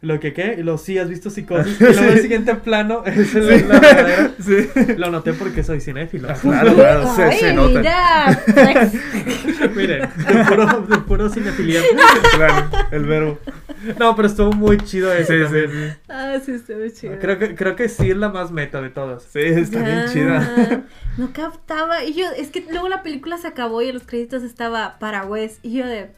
Lo 0.00 0.20
que 0.20 0.32
qué, 0.32 0.54
y 0.56 0.62
lo 0.62 0.78
sí, 0.78 0.96
has 0.96 1.08
visto 1.08 1.28
psicosis. 1.28 1.76
Y 1.80 1.84
luego 1.84 2.12
el 2.12 2.20
siguiente 2.20 2.54
plano 2.54 3.02
es 3.06 3.34
el, 3.34 3.68
la 3.68 3.80
verdadera. 3.80 4.30
Sí. 4.38 4.68
Lo 4.96 5.10
noté 5.10 5.32
porque 5.32 5.64
soy 5.64 5.80
cinéfilo. 5.80 6.28
Claro, 6.40 6.74
claro, 6.74 7.14
se, 7.16 7.22
Ay, 7.24 7.38
se 7.38 7.52
nota. 7.52 8.40
Miren, 9.74 10.02
de 10.02 10.44
puro, 10.44 10.80
de 10.82 10.98
puro 10.98 11.28
cinefilia. 11.28 11.82
Claro, 12.36 12.70
el 12.92 13.04
verbo. 13.06 13.38
No, 13.98 14.14
pero 14.14 14.28
estuvo 14.28 14.52
muy 14.52 14.76
chido 14.78 15.12
eso. 15.12 15.32
Sí, 15.32 15.38
sí, 15.38 15.44
también. 15.44 15.70
sí. 15.70 15.98
ah, 16.08 16.38
sí, 16.44 16.74
muy 16.74 16.92
chido. 16.92 17.18
Creo 17.18 17.38
que, 17.38 17.54
creo 17.56 17.74
que 17.74 17.88
sí 17.88 18.10
es 18.10 18.16
la 18.16 18.28
más 18.28 18.52
meta 18.52 18.80
de 18.80 18.90
todas. 18.90 19.24
Sí, 19.24 19.40
está 19.40 19.82
bien 19.82 20.06
Ya, 20.06 20.12
chida. 20.12 20.84
No 21.16 21.32
captaba. 21.32 22.04
Y 22.04 22.14
yo, 22.14 22.26
es 22.36 22.50
que 22.50 22.64
luego 22.70 22.88
la 22.88 23.02
película 23.02 23.38
se 23.38 23.48
acabó 23.48 23.82
y 23.82 23.88
en 23.88 23.94
los 23.94 24.04
créditos 24.04 24.44
estaba 24.44 24.98
para 25.00 25.24
Wes. 25.24 25.58
Y 25.62 25.78
yo 25.78 25.86
de. 25.86 26.10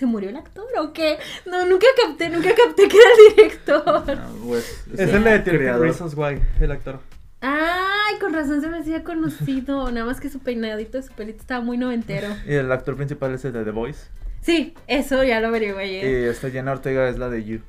¿Se 0.00 0.06
murió 0.06 0.30
el 0.30 0.36
actor 0.36 0.64
o 0.78 0.94
qué? 0.94 1.18
No, 1.44 1.66
nunca 1.66 1.86
capté, 2.02 2.30
nunca 2.30 2.48
capté 2.54 2.88
que 2.88 2.96
era 2.96 3.06
el 3.28 3.36
director. 3.36 4.02
Ah, 4.18 4.30
Wes, 4.44 4.82
Es 4.94 5.12
el 5.12 5.22
de 5.24 5.34
el 5.34 5.44
30 5.44 5.50
creador. 5.50 5.82
Reasons 5.82 6.14
Why, 6.16 6.40
el 6.58 6.72
actor. 6.72 7.00
Ay, 7.42 8.18
con 8.18 8.32
razón 8.32 8.62
se 8.62 8.68
me 8.68 8.78
hacía 8.78 9.04
conocido. 9.04 9.90
Nada 9.92 10.06
más 10.06 10.18
que 10.18 10.30
su 10.30 10.38
peinadito 10.38 10.96
de 10.96 11.02
su 11.02 11.12
pelito 11.12 11.40
estaba 11.42 11.62
muy 11.62 11.76
noventero. 11.76 12.28
Y 12.46 12.54
el 12.54 12.72
actor 12.72 12.96
principal 12.96 13.34
es 13.34 13.44
el 13.44 13.52
de 13.52 13.62
The 13.62 13.72
Voice. 13.72 14.06
Sí, 14.40 14.72
eso 14.86 15.22
ya 15.22 15.38
lo 15.42 15.48
averigué 15.48 15.86
Y 15.86 15.98
ayer. 15.98 16.28
esta 16.30 16.48
Jenna 16.50 16.72
Ortega 16.72 17.06
es 17.10 17.18
la 17.18 17.28
de 17.28 17.44
You. 17.44 17.60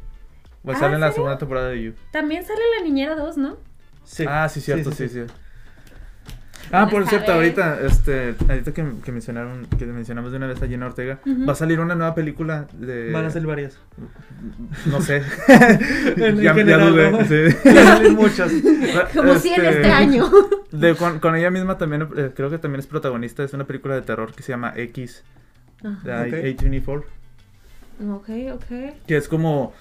Pues 0.64 0.78
Ah, 0.78 0.80
sale 0.80 0.96
en 0.96 1.02
la 1.02 1.12
segunda 1.12 1.38
temporada 1.38 1.68
de 1.68 1.84
You. 1.84 1.94
También 2.14 2.46
sale 2.46 2.62
la 2.78 2.86
niñera 2.86 3.16
2, 3.16 3.36
¿no? 3.36 3.58
Sí. 4.06 4.24
Ah, 4.26 4.48
sí, 4.48 4.62
cierto, 4.62 4.92
sí, 4.94 5.10
sí. 5.10 5.26
sí. 5.28 5.34
Ah, 6.72 6.88
por 6.90 7.08
cierto, 7.08 7.34
ahorita, 7.34 7.80
este, 7.82 8.36
ahorita 8.48 8.74
que, 8.74 8.86
que 9.04 9.12
mencionaron, 9.12 9.66
que 9.78 9.86
mencionamos 9.86 10.32
de 10.32 10.38
una 10.38 10.48
vez 10.48 10.62
a 10.62 10.68
Jenna 10.68 10.86
Ortega, 10.86 11.20
va 11.48 11.54
a 11.54 11.56
salir 11.56 11.80
una 11.80 11.96
nueva 11.96 12.16
película 12.16 12.68
de... 12.74 13.12
Van 13.12 13.26
a 13.26 13.30
ser 13.30 13.46
varias. 13.46 13.78
No 14.86 15.02
sé. 15.02 15.22
En 16.18 16.38
ya, 16.38 16.44
ya 16.44 16.54
general, 16.54 16.92
dudé, 16.92 17.12
¿no? 17.12 17.26
sí. 17.26 17.58
Ya 17.66 17.86
salen 17.86 18.16
muchas. 18.16 18.52
Como 19.16 19.36
si 19.40 19.54
en 19.54 19.66
este 19.66 19.92
año. 19.92 20.30
De, 20.72 20.96
con, 20.96 21.20
con 21.20 21.36
ella 21.36 21.52
misma 21.52 21.78
también, 21.78 22.08
eh, 22.16 22.32
creo 22.36 22.50
que 22.50 22.58
también 22.58 22.80
es 22.80 22.88
protagonista, 22.88 23.44
es 23.44 23.54
una 23.54 23.66
película 23.66 23.96
de 23.96 24.02
terror 24.02 24.34
que 24.34 24.44
se 24.44 24.52
llama 24.54 24.74
X, 24.76 25.24
de 25.82 26.14
Ajá. 26.14 26.22
Ok. 26.24 26.34
A24, 26.34 27.04
Ok, 28.10 28.30
ok. 28.54 28.96
que 29.06 29.18
es 29.18 29.28
como, 29.28 29.74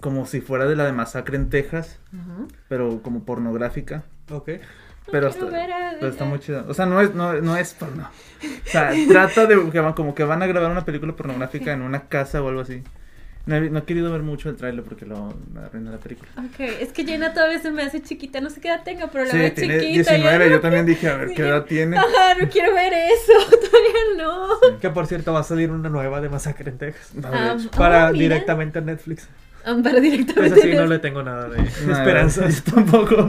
como 0.00 0.26
si 0.26 0.40
fuera 0.40 0.66
de 0.66 0.76
la 0.76 0.84
de 0.84 0.92
Masacre 0.92 1.36
en 1.36 1.48
Texas, 1.48 1.98
Ajá. 2.12 2.46
pero 2.68 3.00
como 3.02 3.24
pornográfica. 3.24 4.02
Ok. 4.30 4.50
Pero 5.10 5.28
está, 5.28 5.44
a- 5.46 5.94
pero 6.00 6.08
está 6.08 6.24
a- 6.24 6.26
muy 6.26 6.38
chida. 6.40 6.64
O 6.68 6.74
sea, 6.74 6.86
no 6.86 7.00
es, 7.00 7.14
no, 7.14 7.32
no 7.34 7.56
es 7.56 7.74
porno. 7.74 8.08
O 8.42 8.68
sea, 8.68 8.92
trata 9.08 9.46
de 9.46 9.70
que 9.70 9.80
van, 9.80 9.92
como 9.92 10.14
que 10.14 10.24
van 10.24 10.42
a 10.42 10.46
grabar 10.46 10.70
una 10.70 10.84
película 10.84 11.14
pornográfica 11.14 11.72
en 11.72 11.82
una 11.82 12.08
casa 12.08 12.42
o 12.42 12.48
algo 12.48 12.60
así. 12.60 12.82
No 13.46 13.54
he, 13.54 13.70
no 13.70 13.78
he 13.78 13.82
querido 13.84 14.10
ver 14.10 14.22
mucho 14.22 14.50
el 14.50 14.56
tráiler 14.56 14.82
porque 14.82 15.06
lo 15.06 15.32
arruina 15.64 15.92
la 15.92 15.98
película. 15.98 16.28
Ok, 16.36 16.58
es 16.80 16.88
que 16.92 17.04
Jenna 17.04 17.32
todavía 17.32 17.60
se 17.60 17.70
me 17.70 17.84
hace 17.84 18.02
chiquita, 18.02 18.40
no 18.40 18.50
sé 18.50 18.60
qué 18.60 18.66
edad 18.66 18.82
tenga, 18.82 19.06
pero 19.06 19.24
la 19.24 19.30
Sí, 19.30 19.38
veo 19.38 19.52
tiene 19.52 19.78
chiquita. 19.78 20.10
19, 20.14 20.44
no 20.46 20.50
yo 20.50 20.60
también 20.60 20.84
dije, 20.84 21.08
a 21.08 21.16
ver, 21.16 21.28
¿qué 21.32 21.42
edad 21.42 21.64
tiene? 21.64 21.96
Ajá, 21.96 22.34
no 22.40 22.48
quiero 22.48 22.74
ver 22.74 22.92
eso, 22.92 23.32
todavía 23.70 24.16
no. 24.24 24.78
Que 24.80 24.90
por 24.90 25.06
cierto 25.06 25.32
va 25.32 25.40
a 25.40 25.44
salir 25.44 25.70
una 25.70 25.88
nueva 25.88 26.20
de 26.20 26.28
Masacre 26.28 26.70
en 26.72 26.78
Texas. 26.78 27.14
No, 27.14 27.28
Ah, 27.32 27.54
de 27.54 27.60
hecho. 27.62 27.70
Para 27.70 28.08
oh, 28.08 28.12
directamente 28.12 28.80
en 28.80 28.86
Netflix. 28.86 29.28
Ah, 29.64 29.76
para 29.80 30.00
directamente. 30.00 30.56
Esa 30.58 30.66
sí 30.66 30.74
no 30.74 30.86
le 30.86 30.98
tengo 30.98 31.22
nada 31.22 31.48
de 31.48 31.58
No, 31.58 31.92
esperanzas. 31.96 32.64
yo 32.64 32.72
tampoco. 32.74 33.28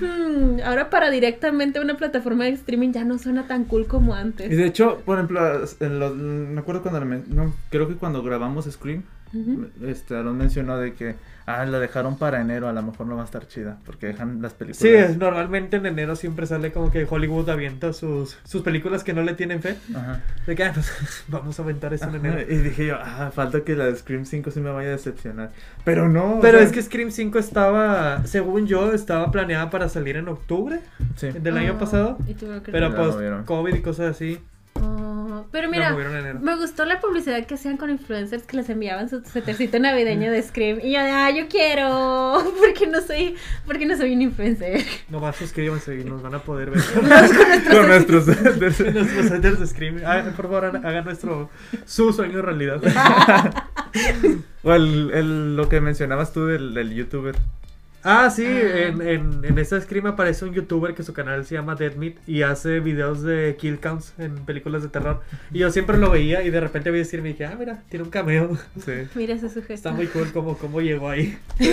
Hmm, 0.00 0.60
ahora 0.64 0.90
para 0.90 1.10
directamente 1.10 1.80
una 1.80 1.96
plataforma 1.96 2.44
de 2.44 2.50
streaming 2.50 2.92
ya 2.92 3.04
no 3.04 3.18
suena 3.18 3.46
tan 3.46 3.64
cool 3.64 3.86
como 3.86 4.14
Y 4.14 4.18
antes. 4.18 4.50
de 4.50 4.66
hecho, 4.66 5.02
por 5.04 5.16
ejemplo, 5.18 5.40
en 5.80 5.98
los- 6.00 6.14
me 6.16 6.60
acuerdo 6.60 6.82
cuando, 6.82 7.24
no, 7.28 7.54
creo 7.70 7.88
que 7.88 7.94
cuando 7.94 8.22
grabamos 8.22 8.64
Scream, 8.70 9.02
Ujú. 9.32 9.66
este, 9.84 10.16
Aaron 10.16 10.36
mencionó 10.36 10.78
de 10.78 10.94
que, 10.94 11.14
ah, 11.46 11.64
la 11.64 11.78
dejaron 11.78 12.18
para 12.18 12.40
enero, 12.40 12.68
a 12.68 12.72
lo 12.72 12.82
mejor 12.82 13.06
no 13.06 13.16
va 13.16 13.22
a 13.22 13.24
estar 13.24 13.46
chida, 13.48 13.78
porque 13.86 14.06
dejan 14.08 14.42
las 14.42 14.52
películas. 14.54 14.78
Sí, 14.82 14.88
es- 14.88 15.16
normalmente 15.16 15.76
en 15.76 15.86
enero 15.86 16.16
siempre 16.16 16.46
sale 16.46 16.72
como 16.72 16.90
que 16.90 17.06
Hollywood 17.08 17.48
avienta 17.48 17.92
sus, 17.92 18.36
sus 18.44 18.62
películas 18.62 19.04
que 19.04 19.12
no 19.14 19.22
le 19.22 19.34
tienen 19.34 19.62
fe. 19.62 19.76
Ajá. 19.94 20.20
De 20.46 20.54
que 20.54 20.64
ah, 20.64 20.72
pues, 20.74 20.90
vamos 21.28 21.58
a 21.58 21.62
aventar 21.62 21.94
eso 21.94 22.04
en 22.04 22.16
Ajá, 22.16 22.18
enero. 22.18 22.40
Y 22.52 22.56
dije 22.58 22.86
yo, 22.86 22.96
ah, 23.00 23.30
falta 23.34 23.60
que 23.62 23.76
la 23.76 23.86
de 23.86 23.96
Scream 23.96 24.24
5 24.26 24.50
sí 24.50 24.60
me 24.60 24.70
vaya 24.70 24.88
a 24.88 24.92
decepcionar. 24.92 25.50
Pero 25.84 26.08
no. 26.08 26.38
o 26.38 26.40
Pero 26.40 26.58
sea, 26.58 26.66
es 26.66 26.72
que 26.72 26.82
Scream 26.82 27.10
5 27.10 27.38
estaba, 27.38 28.26
según 28.26 28.66
yo, 28.66 28.92
estaba 28.92 29.30
planeada 29.30 29.70
para 29.70 29.88
salir 29.88 30.16
en 30.16 30.28
octubre 30.28 30.80
Sí. 31.16 31.30
del 31.30 31.56
año 31.56 31.74
Ah, 31.76 31.78
pasado. 31.78 32.18
y 32.26 32.34
tuvieron 32.34 32.62
que- 32.62 32.72
Pero 32.72 32.94
pues. 32.94 33.44
COVID 33.46 33.74
y 33.74 33.80
cosas 33.82 34.10
así. 34.10 34.40
Pero 35.52 35.68
mira, 35.70 35.92
me 36.40 36.56
gustó 36.56 36.84
la 36.84 37.00
publicidad 37.00 37.44
que 37.46 37.54
hacían 37.54 37.76
con 37.76 37.90
influencers 37.90 38.44
que 38.44 38.56
les 38.56 38.68
enviaban 38.70 39.08
su 39.08 39.22
suétercito 39.22 39.78
navideño 39.78 40.30
de 40.30 40.42
Scream. 40.42 40.78
Y 40.82 40.92
yo 40.92 41.00
de, 41.02 41.10
ah, 41.10 41.30
yo 41.30 41.48
quiero. 41.48 42.42
Porque 42.60 42.86
no 42.86 43.00
soy, 43.00 43.34
porque 43.66 43.86
no 43.86 43.96
soy 43.96 44.12
un 44.14 44.22
influencer. 44.22 44.82
Nomás 45.08 45.36
suscríbanse 45.36 45.98
y 46.00 46.04
nos 46.04 46.22
van 46.22 46.34
a 46.34 46.38
poder 46.40 46.70
ver. 46.70 46.80
Con 47.70 47.86
nuestros. 47.88 48.26
nuestros 48.26 49.30
haters 49.30 49.60
de 49.60 49.66
Scream. 49.66 50.00
Ah, 50.04 50.22
por 50.36 50.46
favor, 50.46 50.64
hagan- 50.66 50.84
hagan 50.86 51.04
nuestro 51.04 51.50
su 51.84 52.12
sueño 52.12 52.42
realidad. 52.42 52.80
o 54.62 54.72
el, 54.74 55.10
el- 55.12 55.56
lo 55.56 55.68
que 55.68 55.80
mencionabas 55.80 56.32
tú 56.32 56.46
del, 56.46 56.74
del 56.74 56.94
youtuber. 56.94 57.36
Ah, 58.02 58.30
sí, 58.30 58.44
Ah. 58.46 58.78
en, 58.88 59.02
en, 59.02 59.44
en 59.44 59.58
esta 59.58 59.80
Scream 59.80 60.06
aparece 60.06 60.44
un 60.44 60.52
youtuber 60.54 60.94
que 60.94 61.02
su 61.02 61.12
canal 61.12 61.44
se 61.44 61.54
llama 61.56 61.74
Dead 61.74 61.94
Meat 61.96 62.14
y 62.28 62.42
hace 62.42 62.78
videos 62.80 63.22
de 63.22 63.56
kill 63.58 63.80
counts 63.80 64.14
en 64.18 64.36
películas 64.44 64.82
de 64.82 64.88
terror. 64.88 65.20
Y 65.52 65.58
yo 65.58 65.70
siempre 65.72 65.98
lo 65.98 66.10
veía 66.10 66.42
y 66.44 66.50
de 66.50 66.60
repente 66.60 66.90
vi 66.92 66.98
decir, 66.98 67.20
me 67.20 67.28
dije, 67.30 67.46
ah, 67.46 67.56
mira, 67.58 67.82
tiene 67.88 68.04
un 68.04 68.10
cameo. 68.10 68.56
Sí. 68.84 68.92
Mira 69.16 69.34
ese 69.34 69.48
sujeto. 69.48 69.72
Está 69.74 69.90
muy 69.92 70.06
cool 70.06 70.30
cómo, 70.32 70.56
cómo 70.56 70.80
llegó 70.80 71.08
ahí. 71.08 71.36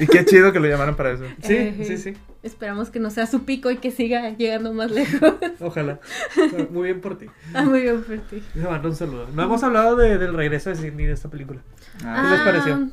Y 0.00 0.06
qué 0.06 0.24
chido 0.24 0.52
que 0.52 0.58
lo 0.58 0.66
llamaron 0.68 0.96
para 0.96 1.10
eso. 1.12 1.24
Sí, 1.42 1.54
Ejé. 1.54 1.84
sí, 1.84 1.96
sí. 1.98 2.14
Esperamos 2.42 2.88
que 2.90 2.98
no 2.98 3.10
sea 3.10 3.26
su 3.26 3.44
pico 3.44 3.70
y 3.70 3.76
que 3.76 3.90
siga 3.90 4.30
llegando 4.30 4.72
más 4.72 4.90
lejos. 4.90 5.34
Ojalá. 5.60 6.00
Muy 6.70 6.84
bien 6.84 7.00
por 7.02 7.18
ti. 7.18 7.26
ah, 7.54 7.62
muy 7.62 7.82
bien 7.82 8.02
por 8.02 8.16
ti. 8.18 8.42
Le 8.54 8.62
mando 8.68 8.88
un 8.88 8.96
saludo. 8.96 9.28
No 9.34 9.42
hemos 9.44 9.62
hablado 9.62 9.94
de- 9.96 10.16
del 10.18 10.32
regreso 10.34 10.70
de 10.70 10.76
Sidney 10.76 11.06
de 11.06 11.12
esta 11.12 11.28
película. 11.28 11.60
Ah, 12.04 12.22
¿Qué 12.24 12.30
les 12.30 12.40
pareció? 12.40 12.88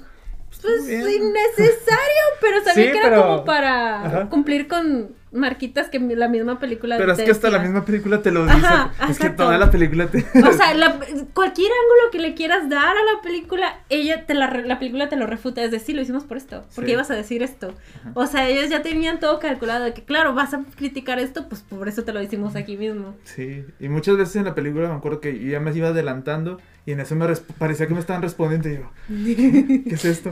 Pues 0.61 0.87
bien. 0.87 1.01
innecesario, 1.01 2.23
pero 2.41 2.63
sabía 2.63 2.85
Sí, 2.87 2.91
que 2.91 2.97
era 2.97 3.09
pero- 3.09 3.21
como 3.23 3.45
para 3.45 4.05
Ajá. 4.05 4.29
cumplir 4.29 4.67
con 4.67 5.17
marquitas 5.31 5.89
que 5.89 5.99
la 5.99 6.27
misma 6.27 6.57
película 6.57 6.97
Pero 6.97 7.11
es 7.13 7.19
que 7.21 7.29
hasta 7.29 7.51
la 7.51 7.59
misma 7.59 7.85
película 7.85 8.19
te 8.23 8.31
lo 8.31 8.45
dice. 8.47 8.65
Ajá, 8.65 8.91
es 9.11 9.19
que 9.19 9.29
toda 9.29 9.59
la 9.59 9.69
película 9.69 10.07
te. 10.07 10.17
O 10.43 10.53
sea, 10.53 10.73
la- 10.73 10.99
cualquier 11.35 11.71
ángulo 11.71 12.11
que 12.11 12.17
le 12.17 12.33
quieras 12.33 12.67
dar 12.67 12.97
a 12.97 13.03
la 13.03 13.21
película, 13.21 13.79
ella 13.89 14.25
te 14.25 14.33
la, 14.33 14.49
la 14.49 14.79
película 14.79 15.07
te 15.07 15.17
lo 15.17 15.27
refuta. 15.27 15.63
Es 15.63 15.69
decir, 15.69 15.95
lo 15.95 16.01
hicimos 16.01 16.23
por 16.23 16.37
esto, 16.37 16.65
porque 16.73 16.89
Sí. 16.89 16.93
ibas 16.93 17.11
a 17.11 17.15
decir 17.15 17.43
esto. 17.43 17.75
O 18.15 18.25
sea, 18.25 18.49
ellos 18.49 18.69
ya 18.71 18.81
tenían 18.81 19.19
todo 19.19 19.37
calculado 19.39 19.85
de 19.85 19.93
que, 19.93 20.03
claro, 20.03 20.33
vas 20.33 20.55
a 20.55 20.63
criticar 20.75 21.19
esto, 21.19 21.47
pues 21.47 21.61
por 21.61 21.87
eso 21.87 22.03
te 22.03 22.11
lo 22.11 22.19
decimos 22.19 22.55
aquí 22.55 22.75
mismo. 22.75 23.15
Sí, 23.23 23.65
y 23.79 23.87
muchas 23.87 24.17
veces 24.17 24.37
en 24.37 24.45
la 24.45 24.55
película 24.55 24.89
me 24.89 24.95
acuerdo 24.95 25.21
que 25.21 25.37
yo 25.37 25.51
ya 25.51 25.59
me 25.59 25.71
iba 25.77 25.89
adelantando 25.89 26.59
y 26.89 26.93
en 26.93 27.01
eso 27.01 27.15
me 27.15 27.27
parecía 27.59 27.85
que 27.85 27.93
me 27.93 27.99
estaban 27.99 28.23
respondiendo 28.23 28.67
y 28.67 28.77
yo, 28.77 28.91
¿qué 29.87 29.93
es 29.93 30.05
esto? 30.05 30.31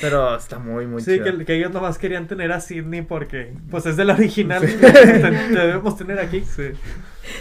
Pero 0.00 0.34
está 0.34 0.58
muy, 0.58 0.86
muy 0.86 1.02
Sí, 1.02 1.16
chida. 1.18 1.36
que, 1.36 1.44
que 1.44 1.54
ellos 1.54 1.70
nomás 1.70 1.98
querían 1.98 2.26
tener 2.26 2.50
a 2.50 2.60
Sidney 2.62 3.02
porque, 3.02 3.52
pues 3.70 3.84
es 3.84 3.98
del 3.98 4.08
original. 4.08 4.62
te, 4.80 4.90
te 4.90 5.58
debemos 5.58 5.98
tener 5.98 6.18
aquí. 6.18 6.40
Sí. 6.40 6.70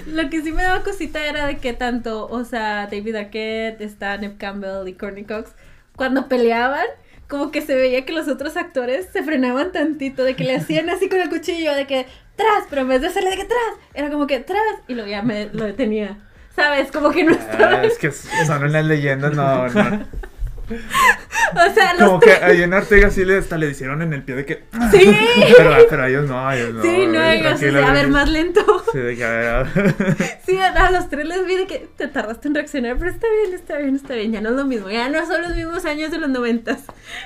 Lo 0.06 0.30
que 0.30 0.42
sí 0.42 0.52
me 0.52 0.64
daba 0.64 0.84
cosita 0.84 1.26
era 1.26 1.48
de 1.48 1.60
que 1.60 1.72
tanto, 1.72 2.28
o 2.28 2.44
sea, 2.44 2.88
David 2.88 3.16
Arquette, 3.16 3.80
está 3.80 4.18
Neve 4.18 4.36
Campbell 4.38 4.86
y 4.90 4.96
Courtney 4.96 5.24
Cox, 5.24 5.52
cuando 5.96 6.28
peleaban, 6.28 6.88
como 7.30 7.52
que 7.52 7.62
se 7.62 7.74
veía 7.76 8.04
que 8.04 8.12
los 8.12 8.28
otros 8.28 8.58
actores 8.58 9.08
se 9.14 9.24
frenaban 9.24 9.72
tantito, 9.72 10.26
de 10.26 10.36
que 10.36 10.44
le 10.44 10.58
hacían 10.58 10.90
así 10.90 11.08
con 11.08 11.22
el 11.22 11.30
cuchillo, 11.30 11.74
de 11.74 11.88
que 11.88 12.06
tras, 12.36 12.66
pero 12.70 12.82
en 12.82 12.90
vez 12.90 13.00
de 13.00 13.08
hacerle 13.08 13.30
de 13.30 13.38
que 13.38 13.46
tras, 13.46 13.76
era 13.94 14.10
como 14.10 14.28
que 14.28 14.42
tras, 14.42 14.60
y 14.90 14.94
luego 14.94 15.10
ya 15.10 15.22
me 15.22 15.46
lo 15.54 15.64
detenía. 15.64 16.18
¿Sabes? 16.60 16.92
Como 16.92 17.12
que 17.12 17.24
no 17.24 17.32
estaba. 17.32 17.78
Ah, 17.78 17.84
es 17.86 17.98
que 17.98 18.12
son 18.12 18.64
unas 18.64 18.84
leyendas, 18.84 19.34
no, 19.34 19.70
no. 19.70 20.06
O 20.70 21.74
sea, 21.74 21.94
los 21.96 22.10
Como 22.10 22.20
que 22.20 22.32
a 22.32 22.54
Jenna 22.54 22.78
Ortega 22.78 23.10
sí 23.10 23.26
le, 23.26 23.40
hasta 23.40 23.58
le 23.58 23.70
hicieron 23.70 24.02
en 24.02 24.14
el 24.14 24.24
pie 24.24 24.36
de 24.36 24.46
que. 24.46 24.64
Sí. 24.92 25.18
Pero, 25.58 25.76
pero 25.90 26.04
a 26.04 26.10
ellos 26.10 26.30
no, 26.30 26.48
a 26.48 26.56
ellos 26.56 26.76
no. 26.76 26.82
Sí, 26.84 27.08
no, 27.08 27.24
ellos, 27.24 27.54
o 27.54 27.58
sea, 27.58 27.90
a 27.90 27.94
ver, 27.94 28.08
más 28.10 28.30
lento. 28.30 28.62
Sí, 28.92 29.00
de 29.00 29.16
que 29.16 29.24
a 29.24 29.30
ver, 29.30 29.48
a 29.48 29.64
ver. 29.64 29.96
Sí, 30.46 30.58
a 30.60 30.92
los 30.92 31.10
tres 31.10 31.26
les 31.26 31.46
vi 31.46 31.56
de 31.56 31.66
que 31.66 31.88
te 31.98 32.08
tardaste 32.08 32.50
en 32.50 32.56
reaccionar, 32.56 32.98
pero 32.98 33.10
está 33.10 33.28
bien, 33.42 33.56
está 33.56 33.78
bien, 33.78 33.96
está 33.96 34.14
bien. 34.14 34.32
Ya 34.32 34.42
no 34.42 34.50
es 34.50 34.56
lo 34.56 34.66
mismo, 34.66 34.90
ya 34.90 35.10
no 35.10 35.26
son 35.26 35.42
los 35.42 35.56
mismos 35.56 35.86
años 35.86 36.12
de 36.12 36.20
los 36.20 36.30
noventas. 36.30 36.82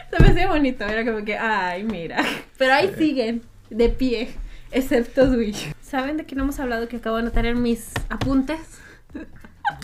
Se 0.10 0.24
me 0.24 0.30
hacía 0.30 0.48
bonito, 0.48 0.86
era 0.86 1.04
como 1.04 1.26
que, 1.26 1.38
ay, 1.38 1.84
mira. 1.84 2.24
Pero 2.58 2.74
ahí 2.74 2.94
siguen, 2.98 3.42
de 3.70 3.90
pie, 3.90 4.30
excepto 4.72 5.30
Dewey. 5.30 5.54
¿Saben 5.82 6.18
de 6.18 6.26
qué 6.26 6.36
no 6.36 6.44
hemos 6.44 6.60
hablado 6.60 6.88
que 6.88 6.98
acabo 6.98 7.18
de 7.18 7.24
notar 7.24 7.46
en 7.46 7.62
mis 7.62 7.92
apuntes? 8.10 8.83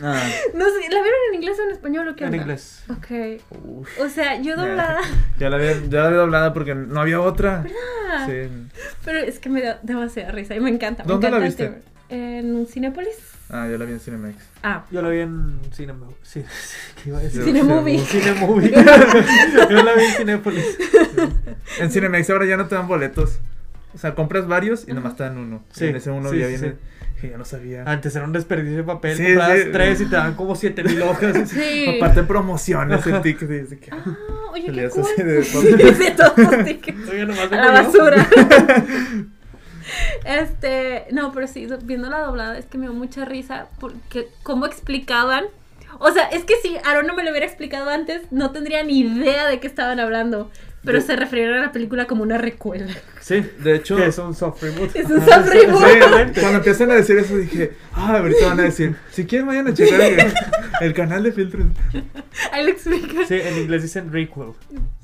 Ah, 0.02 0.22
No 0.54 0.66
sé, 0.66 0.90
¿la 0.92 1.02
vieron 1.02 1.20
en 1.30 1.36
inglés 1.36 1.58
o 1.60 1.64
en 1.64 1.72
español 1.72 2.08
o 2.10 2.16
qué 2.16 2.24
En 2.26 2.32
onda? 2.32 2.38
inglés. 2.44 2.84
Ok. 2.90 3.42
uff. 3.66 4.00
O 4.00 4.10
sea, 4.10 4.42
yo 4.42 4.56
doblada, 4.56 5.00
Ya 5.40 5.50
la 5.50 5.56
había, 5.58 5.74
ya 5.88 6.00
la 6.02 6.06
había 6.08 6.18
doblada 6.20 6.54
porque 6.54 6.76
no 6.76 7.00
había 7.00 7.22
otra. 7.22 7.64
Sí. 8.26 8.50
pero 9.06 9.20
es 9.20 9.40
que 9.40 9.50
me 9.50 9.62
da 9.62 9.80
demasiada 9.84 10.32
risa 10.32 10.56
y 10.56 10.60
me 10.60 10.70
encanta. 10.70 11.04
Me 11.04 11.10
¿Dónde 11.10 11.30
la 11.32 11.38
encanta 11.38 11.64
el 11.64 11.70
viste? 11.72 11.90
En 12.10 12.68
Cinépolis. 12.68 13.16
Ah, 13.52 13.68
yo 13.70 13.78
la 13.80 13.86
vi 13.86 13.94
en 13.94 14.00
Cinemex. 14.00 14.36
Ah, 14.62 14.86
Yo 14.92 15.02
la 15.02 15.10
vi 15.10 15.20
en 15.22 15.60
Cinema. 15.72 16.06
Sí, 16.22 16.44
¿qué 17.04 17.10
iba 17.10 17.18
a 17.18 17.22
decir? 17.22 17.44
Cinemovie. 17.44 18.00
Cinemovie. 18.00 18.72
Yo 19.70 19.84
la 19.84 19.94
vi 19.96 20.04
en 20.04 20.12
Cinépolis. 20.18 20.78
En 21.80 21.90
Cinemex 21.90 22.30
ahora 22.30 22.46
ya 22.46 22.58
no 22.58 22.68
te 22.68 22.76
dan 22.76 22.88
boletos. 22.88 23.40
O 23.94 23.98
sea, 23.98 24.14
compras 24.16 24.48
varios 24.48 24.88
y 24.88 24.94
nomás 24.94 25.16
te 25.16 25.24
dan 25.24 25.38
uno. 25.38 25.64
Sí, 25.72 25.86
Y 25.86 25.88
en 25.90 25.96
ese 25.96 26.12
uno 26.12 26.30
sí, 26.30 26.38
ya 26.40 26.46
sí, 26.46 26.52
viene. 26.52 26.70
sí. 26.74 26.78
Que 27.22 27.30
ya 27.32 27.38
no 27.38 27.44
sabía. 27.44 27.84
Antes 27.86 28.16
era 28.16 28.24
un 28.24 28.32
desperdicio 28.32 28.78
de 28.78 28.84
papel. 28.84 29.18
Sí, 29.18 29.26
comprabas 29.26 29.58
sí. 29.60 29.70
tres 29.74 30.02
y 30.02 30.06
te 30.06 30.16
daban 30.16 30.36
como 30.36 30.56
siete 30.56 30.84
mil 30.84 31.02
hojas. 31.02 31.50
sí. 31.50 31.96
Aparte 31.98 32.24
promociones 32.24 33.06
el 33.08 33.22
ticket. 33.22 33.80
que, 33.80 33.92
Ah, 33.92 34.04
oye, 34.54 34.72
qué 34.72 34.90
cool. 34.90 35.04
así 35.04 35.24
de 35.24 35.44
Sí, 35.44 36.14
todos 36.16 36.38
los 36.38 36.66
tickets. 36.66 37.10
Oye, 37.10 37.26
nomás 37.26 37.52
a 37.52 37.56
la 37.56 37.72
basura. 37.72 38.28
Este, 40.24 41.06
no, 41.12 41.32
pero 41.32 41.48
sí, 41.48 41.68
viendo 41.84 42.10
la 42.12 42.20
doblada 42.20 42.58
es 42.60 42.66
que 42.66 42.78
me 42.78 42.86
dio 42.86 42.94
mucha 42.94 43.26
risa 43.26 43.68
porque 43.80 44.28
cómo 44.44 44.66
explicaban. 44.68 45.46
O 46.00 46.12
sea, 46.12 46.26
es 46.30 46.44
que 46.46 46.56
si 46.62 46.78
Aaron 46.86 47.06
no 47.08 47.14
me 47.16 47.24
lo 47.24 47.32
hubiera 47.32 47.46
explicado 47.46 47.90
antes, 47.90 48.22
no 48.32 48.52
tendría 48.52 48.84
ni 48.84 49.00
idea 49.02 49.48
de 49.48 49.60
qué 49.60 49.68
estaban 49.68 50.00
hablando. 50.00 50.50
Pero 50.86 51.00
De- 51.00 51.06
se 51.06 51.16
referieron 51.18 51.58
a 51.58 51.62
la 51.62 51.72
película 51.74 52.06
como 52.08 52.24
una 52.24 52.38
recuela. 52.38 52.94
Sí, 53.20 53.46
De 53.60 53.76
hecho, 53.76 53.98
que 53.98 54.06
es 54.08 54.18
un 54.18 54.34
soft 54.34 54.64
reboot. 54.64 54.96
Es 54.96 55.10
un 55.10 55.20
soft 55.26 55.50
reboot. 55.50 55.84
exactamente. 55.84 56.40
cuando 56.40 56.58
empiezan 56.60 56.92
a 56.92 56.96
decir 56.96 57.18
eso 57.18 57.36
dije, 57.38 57.74
ah, 57.94 58.18
ahorita 58.18 58.46
van 58.48 58.60
a 58.62 58.64
decir, 58.64 58.96
si 59.12 59.26
quieren 59.26 59.46
vayan 59.48 59.68
a 59.68 59.74
checar 59.74 60.00
el, 60.00 60.34
el 60.82 60.94
canal 60.94 61.22
de 61.24 61.34
filtros. 61.34 61.66
Ahí 62.54 62.64
lo 62.66 62.72
explican. 62.72 63.28
Sí, 63.28 63.36
en 63.36 63.58
inglés 63.58 63.82
dicen 63.84 64.10
requel. 64.12 64.54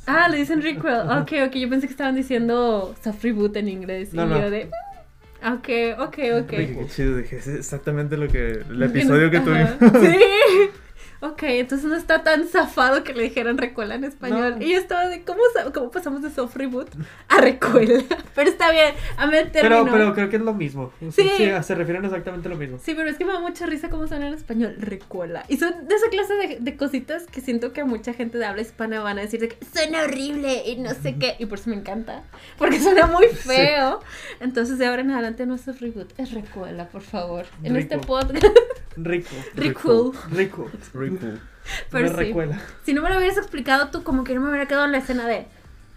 Ah, 0.08 0.30
le 0.30 0.38
dicen 0.38 0.62
requel. 0.62 0.94
Ok, 1.10 1.34
ok. 1.46 1.56
Yo 1.56 1.70
pensé 1.70 1.88
que 1.88 1.92
estaban 1.94 2.16
diciendo 2.16 2.96
soft 3.04 3.22
reboot 3.22 3.58
en 3.58 3.68
inglés. 3.68 4.14
No, 4.14 4.24
y 4.24 4.30
no. 4.30 4.40
yo 4.42 4.50
de. 4.50 4.66
mm, 4.68 5.54
Ok, 5.54 5.70
ok, 6.00 6.18
ok. 6.42 6.50
Dije, 6.52 6.76
qué 6.80 6.88
chido, 6.88 7.18
dije, 7.18 7.36
es 7.36 7.48
exactamente 7.48 8.16
lo 8.18 8.28
que, 8.30 8.62
el 8.68 8.82
episodio 8.82 9.30
que 9.30 9.42
tuvimos. 9.42 9.72
Sí. 10.02 10.18
Ok, 11.32 11.44
entonces 11.44 11.88
no 11.88 11.96
está 11.96 12.24
tan 12.24 12.48
zafado 12.48 13.04
que 13.04 13.14
le 13.14 13.24
dijeran 13.24 13.58
recuela 13.58 13.96
en 13.96 14.04
español. 14.04 14.56
No. 14.60 14.66
Y 14.66 14.74
yo 14.74 14.78
estaba 14.78 15.08
de, 15.08 15.24
¿cómo, 15.24 15.40
cómo 15.74 15.92
pasamos 15.92 16.22
de 16.22 16.30
soft 16.30 16.56
reboot 16.56 16.90
a 17.30 17.38
recuela? 17.40 18.04
Pero 18.36 18.50
está 18.50 18.72
bien, 18.72 18.94
a 19.18 19.28
mí 19.28 19.38
el 19.38 19.50
Pero, 19.52 19.70
término. 19.70 19.92
pero 19.92 20.14
creo 20.14 20.30
que 20.30 20.36
es 20.36 20.42
lo 20.42 20.54
mismo. 20.54 20.92
Sí. 21.12 21.30
se 21.64 21.76
refieren 21.76 22.04
exactamente 22.06 22.48
a 22.48 22.52
lo 22.52 22.58
mismo. 22.58 22.80
Sí, 22.84 22.94
pero 22.96 23.10
es 23.10 23.18
que 23.18 23.24
me 23.26 23.32
da 23.34 23.40
mucha 23.40 23.66
risa 23.66 23.90
cómo 23.90 24.08
suena 24.08 24.28
en 24.28 24.34
español, 24.34 24.76
recuela. 24.80 25.46
Y 25.48 25.58
son 25.58 25.88
de 25.88 25.96
esa 25.96 26.10
clase 26.10 26.34
de, 26.36 26.58
de 26.60 26.76
cositas 26.78 27.24
que 27.28 27.40
siento 27.42 27.72
que 27.74 27.84
mucha 27.86 28.14
gente 28.14 28.38
de 28.38 28.46
habla 28.46 28.62
hispana 28.62 29.00
van 29.02 29.18
a 29.20 29.22
decir 29.22 29.40
de 29.40 29.48
que 29.50 29.58
suena 29.74 30.04
horrible 30.04 30.64
y 30.66 30.76
no 30.78 30.90
sé 30.94 31.16
qué. 31.18 31.36
Y 31.40 31.46
por 31.46 31.60
eso 31.60 31.70
me 31.70 31.78
encanta. 31.78 32.24
Porque 32.58 32.80
suena 32.80 33.08
muy 33.08 33.28
feo. 33.34 34.02
Entonces 34.42 34.78
de 34.78 34.86
ahora 34.88 35.02
en 35.02 35.12
adelante 35.12 35.46
no 35.46 35.56
es 35.56 35.62
soft 35.62 35.80
reboot, 35.82 36.12
es 36.20 36.32
recuela, 36.34 36.88
por 36.90 37.02
favor. 37.02 37.46
En 37.64 37.76
este 37.78 37.96
Rico. 37.96 38.08
podcast. 38.08 38.46
Rico. 38.98 39.30
Rico. 39.56 40.14
Very 40.36 41.10
cool. 41.10 41.15
Pero 41.92 42.04
Me 42.04 42.10
sí. 42.10 42.16
recuela. 42.16 42.60
Si 42.84 42.94
no 42.94 43.02
me 43.02 43.10
lo 43.10 43.18
hubieras 43.18 43.38
explicado 43.38 43.90
tú, 43.90 44.04
como 44.04 44.24
que 44.24 44.36
no 44.36 44.42
me 44.42 44.50
hubiera 44.50 44.68
quedado 44.68 44.86
en 44.86 44.92
la 44.92 45.00
escena 45.00 45.28
de. 45.28 45.48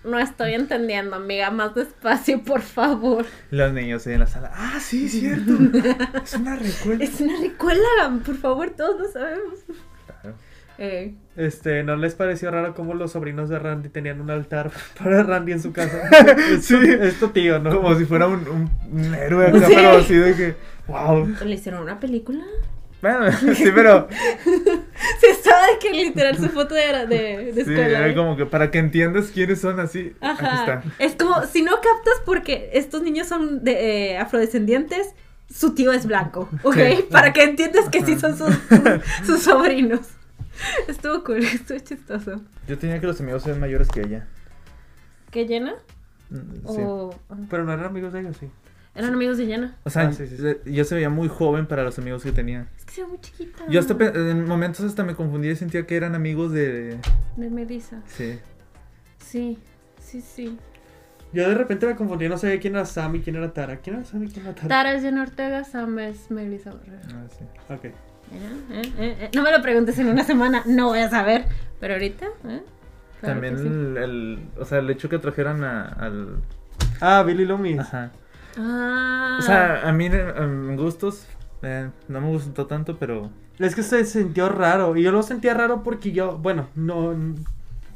No 0.05 0.19
estoy 0.19 0.55
entendiendo, 0.55 1.17
amiga, 1.17 1.51
más 1.51 1.75
despacio, 1.75 2.43
por 2.45 2.63
favor. 2.63 3.27
Los 3.51 3.73
niños 3.73 4.07
ahí 4.07 4.15
en 4.15 4.21
la 4.21 4.27
sala, 4.27 4.51
ah, 4.55 4.79
sí, 4.81 5.09
cierto. 5.09 5.53
es 6.25 6.35
una 6.35 6.57
recuerda. 6.57 7.05
Es 7.05 7.21
una 7.21 7.35
recuela, 7.41 8.21
por 8.25 8.37
favor, 8.37 8.71
todos 8.71 8.99
lo 9.01 9.09
sabemos. 9.13 9.59
Claro. 10.07 10.37
Eh, 10.79 11.15
Este, 11.37 11.83
¿no 11.83 11.97
les 11.97 12.15
pareció 12.15 12.51
raro 12.53 12.73
cómo 12.75 12.95
los 12.95 13.13
sobrinos 13.13 13.49
de 13.49 13.59
Randy 13.59 13.89
tenían 13.89 14.21
un 14.21 14.31
altar 14.31 14.71
para 14.97 15.25
Randy 15.25 15.53
en 15.53 15.61
su 15.61 15.73
casa? 15.73 16.01
Sí. 16.61 16.77
Es 17.01 17.19
tu 17.19 17.29
tío, 17.29 17.59
¿no? 17.59 17.75
Como 17.75 17.95
si 17.97 18.05
fuera 18.05 18.29
un, 18.29 18.47
un, 18.49 18.71
un 18.93 19.15
héroe 19.17 19.49
acá, 19.49 19.67
Sí. 19.67 19.73
pero 19.75 19.91
así 19.99 20.15
de 20.15 20.35
que, 20.37 20.55
wow. 20.87 21.27
¿Le 21.45 21.55
hicieron 21.57 21.83
una 21.83 21.99
película? 21.99 22.45
Bueno, 23.01 23.31
sí, 23.55 23.71
pero 23.75 24.09
Sí, 25.21 25.27
estaba 25.31 25.67
de 25.67 25.79
que 25.81 25.91
literal 25.93 26.37
su 26.37 26.49
foto 26.49 26.75
de, 26.75 27.07
de, 27.07 27.53
de 27.53 27.53
sí, 27.55 27.61
escuela. 27.61 28.07
era 28.07 28.15
como 28.15 28.37
que 28.37 28.45
para 28.47 28.71
que 28.71 28.79
entiendas 28.79 29.27
quiénes 29.33 29.61
son 29.61 29.79
así, 29.81 30.15
aquí 30.21 30.45
Ajá. 30.45 30.61
está. 30.81 30.83
Es 30.99 31.15
como, 31.15 31.45
si 31.47 31.63
no 31.63 31.73
captas 31.77 32.15
porque 32.25 32.71
estos 32.73 33.03
niños 33.03 33.29
son 33.29 33.63
de, 33.65 34.13
eh, 34.13 34.19
afrodescendientes, 34.19 35.15
su 35.49 35.75
tío 35.75 35.93
es 35.93 36.07
blanco, 36.07 36.49
¿ok? 36.63 36.75
Sí. 36.75 37.05
Para 37.11 37.33
que 37.33 37.43
entiendas 37.45 37.89
que 37.89 38.05
sí 38.05 38.19
son 38.19 38.37
sus, 38.37 38.55
sus, 38.55 38.81
sus 39.27 39.43
sobrinos. 39.43 40.01
Estuvo 40.89 41.23
cool, 41.23 41.39
estuvo 41.45 41.79
chistoso. 41.79 42.41
Yo 42.67 42.77
tenía 42.79 43.01
que 43.01 43.07
los 43.07 43.21
amigos 43.21 43.45
sean 43.45 43.61
mayores 43.61 43.89
que 43.89 44.01
ella. 44.01 44.27
¿Qué 45.31 45.47
llena? 45.47 45.75
Mm, 46.31 46.37
Sí. 46.67 46.81
O 46.85 47.15
Pero 47.49 47.65
no 47.65 47.73
eran 47.73 47.87
amigos 47.87 48.13
de 48.13 48.21
ellos, 48.21 48.37
sí. 48.39 48.51
Eran 48.99 49.15
amigos 49.15 49.39
de 49.39 49.47
llena. 49.47 49.77
O 49.85 49.91
sea, 49.91 50.09
Ah, 50.09 50.13
sí, 50.13 50.27
sí, 50.27 50.37
sí. 50.37 50.73
yo 50.73 50.85
se 50.85 50.95
veía 50.95 51.09
muy 51.11 51.29
joven 51.29 51.67
para 51.67 51.83
los 51.85 51.99
amigos 51.99 52.23
que 52.23 52.33
tenía. 52.33 52.67
Es 52.77 52.85
que 52.85 52.93
se 52.93 53.03
ve 53.03 53.09
muy 53.09 53.21
chiquita. 53.21 53.65
Yo 53.69 53.81
hasta 53.81 53.95
en 54.15 54.45
momentos 54.47 54.85
hasta 54.85 55.05
me 55.05 55.15
confundía 55.15 55.53
y 55.53 55.57
sentía 55.57 55.87
que 55.87 55.97
eran 55.97 56.15
amigos 56.15 56.53
de... 56.53 56.99
De 57.37 57.51
Melissa. 57.51 58.03
Sí. 58.07 58.39
Sí, 59.19 59.59
sí, 60.01 60.21
sí. 60.21 60.59
Yo 61.33 61.47
de 61.49 61.55
repente 61.55 61.87
me 61.87 61.95
confundí, 61.95 62.29
no 62.29 62.39
sabía 62.39 62.59
quién 62.59 62.75
era 62.75 62.87
Sam 62.87 63.17
y 63.17 63.21
quién 63.21 63.37
era 63.37 63.53
Tara. 63.53 63.77
¿Quién 63.77 63.97
era 63.97 64.05
Sam 64.05 64.25
y 64.25 64.29
quién 64.29 64.47
era 64.47 64.55
Tara? 64.55 64.69
Tara 64.69 64.93
es 64.95 65.03
Jenna 65.03 65.23
Ortega, 65.23 65.63
Sam 65.65 65.99
es 65.99 66.31
Melissa 66.31 66.71
Barrera. 66.73 67.01
Ah, 67.13 67.27
sí. 67.29 67.45
Ok. 67.73 67.85
Eh, 67.85 67.93
eh, 68.73 68.83
eh, 68.99 69.17
eh. 69.21 69.31
No 69.35 69.43
me 69.43 69.53
lo 69.53 69.61
preguntes 69.63 69.99
en 69.99 70.09
una 70.09 70.25
semana, 70.25 70.63
no 70.67 70.87
voy 70.89 71.01
a 71.01 71.11
saber. 71.11 71.45
Pero 71.81 71.95
ahorita, 71.95 72.27
¿eh? 72.27 72.63
Claro 73.21 73.35
También 73.35 73.57
que 73.57 73.63
sí. 73.63 73.67
el, 73.69 73.97
el- 73.99 74.39
o 74.59 74.65
sea, 74.65 74.79
el 74.79 74.89
hecho 74.91 75.09
que 75.09 75.19
trajeran 75.19 75.63
a- 75.65 75.89
al... 75.89 76.37
Ah, 77.01 77.23
Billy 77.27 77.45
Loomis. 77.45 77.79
Ajá. 77.81 78.11
Ah. 78.59 79.37
O 79.39 79.43
sea, 79.43 79.89
a 79.89 79.93
mí 79.93 80.07
eh, 80.07 80.35
en 80.37 80.77
gustos 80.77 81.27
eh, 81.63 81.89
no 82.09 82.21
me 82.21 82.29
gustó 82.29 82.67
tanto, 82.67 82.97
pero... 82.99 83.31
Es 83.59 83.75
que 83.75 83.83
se 83.83 84.05
sintió 84.05 84.49
raro. 84.49 84.97
Y 84.97 85.03
yo 85.03 85.13
lo 85.13 85.23
sentía 85.23 85.55
raro 85.55 85.83
porque 85.83 86.13
yo, 86.13 86.39
bueno, 86.39 86.69
no. 86.77 87.15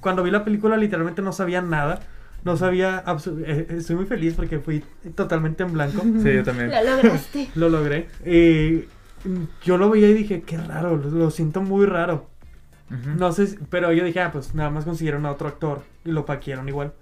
Cuando 0.00 0.22
vi 0.24 0.30
la 0.32 0.44
película, 0.44 0.76
literalmente 0.76 1.22
no 1.22 1.32
sabía 1.32 1.62
nada. 1.62 2.00
No 2.44 2.56
sabía. 2.56 3.04
absu- 3.04 3.42
eh, 3.46 3.66
estoy 3.70 3.94
muy 3.96 4.06
feliz 4.06 4.34
porque 4.34 4.58
fui 4.58 4.82
totalmente 5.14 5.62
en 5.62 5.72
blanco. 5.72 6.02
Sí, 6.22 6.34
yo 6.34 6.42
también. 6.42 6.70
Lo 6.70 6.96
lograste. 6.96 7.48
Lo 7.54 7.68
logré. 7.68 8.08
Y 8.26 8.86
yo 9.64 9.78
lo 9.78 9.88
veía 9.90 10.08
y 10.08 10.14
dije, 10.14 10.42
qué 10.42 10.56
raro, 10.58 10.96
lo, 10.96 11.08
lo 11.10 11.30
siento 11.30 11.60
muy 11.62 11.86
raro. 11.86 12.26
No 13.16 13.30
sé, 13.32 13.46
si- 13.46 13.56
pero 13.70 13.92
yo 13.92 14.04
dije, 14.04 14.20
ah, 14.20 14.32
pues 14.32 14.54
nada 14.56 14.68
más 14.68 14.84
consiguieron 14.84 15.24
a 15.26 15.30
otro 15.30 15.46
actor 15.48 15.82
y 16.04 16.10
lo 16.10 16.26
paquieron 16.26 16.68
igual. 16.68 16.92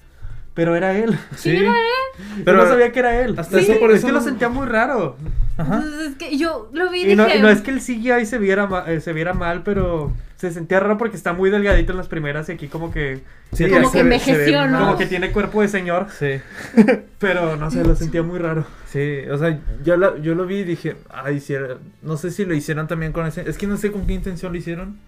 Pero 0.55 0.75
era 0.77 0.97
él. 0.99 1.17
Sí, 1.37 1.57
era 1.57 1.73
Pero 1.73 2.45
pero... 2.45 2.57
no 2.59 2.69
sabía 2.69 2.91
que 2.93 2.99
era 2.99 3.21
él. 3.23 3.39
hasta 3.39 3.59
Sí, 3.59 3.71
eso 3.71 3.81
por 3.81 3.93
es 3.93 4.05
que 4.05 4.13
lo 4.13 4.21
sentía 4.21 4.49
muy 4.49 4.67
raro. 4.67 5.17
Ajá. 5.57 5.77
Entonces, 5.77 6.11
es 6.11 6.17
que 6.17 6.37
yo 6.37 6.69
lo 6.73 6.91
vi 6.91 7.03
y 7.03 7.13
Y 7.13 7.17
no, 7.17 7.25
dije. 7.27 7.39
y 7.39 7.43
no 7.43 7.49
es 7.49 7.61
que 7.61 7.71
el 7.71 7.81
CGI 7.81 8.27
se 8.27 8.39
viera, 8.39 8.69
eh, 8.89 9.01
se 9.01 9.13
viera 9.13 9.33
mal, 9.33 9.63
pero 9.63 10.13
se 10.37 10.51
sentía 10.51 10.81
raro 10.81 10.97
porque 10.99 11.17
está 11.17 11.33
muy 11.35 11.51
delgadito 11.51 11.93
en 11.93 11.99
las 11.99 12.09
primeras 12.09 12.49
y 12.49 12.53
aquí 12.53 12.67
como 12.69 12.91
que 12.91 13.21
Sí, 13.53 13.69
Como 13.69 13.91
que 13.93 13.99
se 13.99 14.03
ve- 14.05 14.19
se 14.19 14.33
ve 14.33 14.35
envejeció, 14.39 14.69
¿no? 14.69 14.79
como 14.81 14.97
que 14.99 15.07
tiene 15.07 15.33
cuerpo 15.33 15.61
de 15.61 15.69
señor, 15.69 16.07
Sí, 16.19 16.41
pero 17.19 17.57
no 17.57 17.71
sé, 17.71 17.85
lo 17.85 17.95
sentía 17.95 18.23
muy 18.23 18.39
raro. 18.39 18.65
sí, 18.87 19.21
o 19.31 19.37
sea, 19.39 19.59
yo, 19.85 19.97
la- 19.97 20.17
yo 20.19 20.35
lo 20.35 20.47
vi 20.47 20.59
y 20.61 20.65
dije, 20.65 20.97
ay, 21.11 21.41
si 21.41 21.53
era- 21.55 21.77
no 22.03 22.17
sé 22.17 22.31
si 22.31 22.45
lo 22.45 22.55
hicieron 22.55 22.87
también 22.89 23.13
con 23.13 23.27
ese, 23.27 23.49
es 23.49 23.59
que 23.59 23.67
no 23.67 23.77
sé 23.77 23.93
con 23.93 24.07
qué 24.07 24.15
intención 24.15 24.53
lo 24.53 24.59
hicieron, 24.59 24.99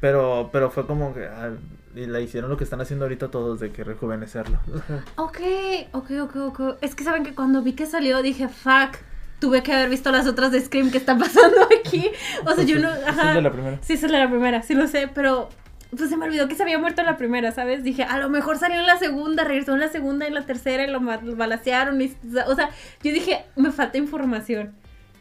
pero, 0.00 0.50
pero 0.52 0.70
fue 0.70 0.86
como 0.86 1.14
que, 1.14 1.24
ah, 1.26 1.50
y 1.94 2.06
la 2.06 2.20
hicieron 2.20 2.50
lo 2.50 2.56
que 2.56 2.64
están 2.64 2.80
haciendo 2.80 3.04
ahorita 3.04 3.30
todos, 3.30 3.60
de 3.60 3.70
que 3.70 3.84
rejuvenecerlo. 3.84 4.58
Ok, 5.16 5.40
ok, 5.92 6.10
ok, 6.22 6.36
ok. 6.36 6.60
Es 6.80 6.94
que 6.94 7.04
saben 7.04 7.22
que 7.24 7.34
cuando 7.34 7.62
vi 7.62 7.72
que 7.72 7.86
salió 7.86 8.22
dije, 8.22 8.48
fuck. 8.48 8.96
Tuve 9.40 9.62
que 9.62 9.72
haber 9.72 9.90
visto 9.90 10.10
las 10.10 10.26
otras 10.26 10.52
de 10.52 10.60
Scream 10.60 10.90
que 10.90 10.96
están 10.98 11.18
pasando 11.20 11.68
aquí. 11.78 12.10
O 12.46 12.52
sea, 12.52 12.64
yo 12.64 12.78
no. 12.78 12.88
Es 12.90 13.06
Ajá. 13.06 13.34
de 13.34 13.42
la 13.42 13.50
primera. 13.52 13.78
Sí, 13.82 13.94
esa 13.94 14.06
es 14.06 14.12
la 14.12 14.28
primera, 14.30 14.62
sí 14.62 14.74
lo 14.74 14.86
sé, 14.86 15.10
pero 15.12 15.48
pues 15.96 16.08
se 16.08 16.16
me 16.16 16.24
olvidó 16.24 16.48
que 16.48 16.54
se 16.54 16.62
había 16.62 16.78
muerto 16.78 17.02
en 17.02 17.06
la 17.06 17.16
primera, 17.16 17.52
¿sabes? 17.52 17.84
Dije, 17.84 18.04
a 18.04 18.18
lo 18.18 18.30
mejor 18.30 18.58
salió 18.58 18.80
en 18.80 18.86
la 18.86 18.98
segunda, 18.98 19.44
regresó 19.44 19.74
en 19.74 19.80
la 19.80 19.88
segunda 19.88 20.24
y 20.24 20.28
en 20.28 20.34
la 20.34 20.46
tercera 20.46 20.84
y 20.84 20.86
lo, 20.90 20.98
lo 21.00 21.36
balacearon. 21.36 22.00
Y, 22.00 22.16
o 22.46 22.54
sea, 22.54 22.70
yo 23.02 23.12
dije, 23.12 23.44
me 23.56 23.70
falta 23.70 23.98
información. 23.98 24.72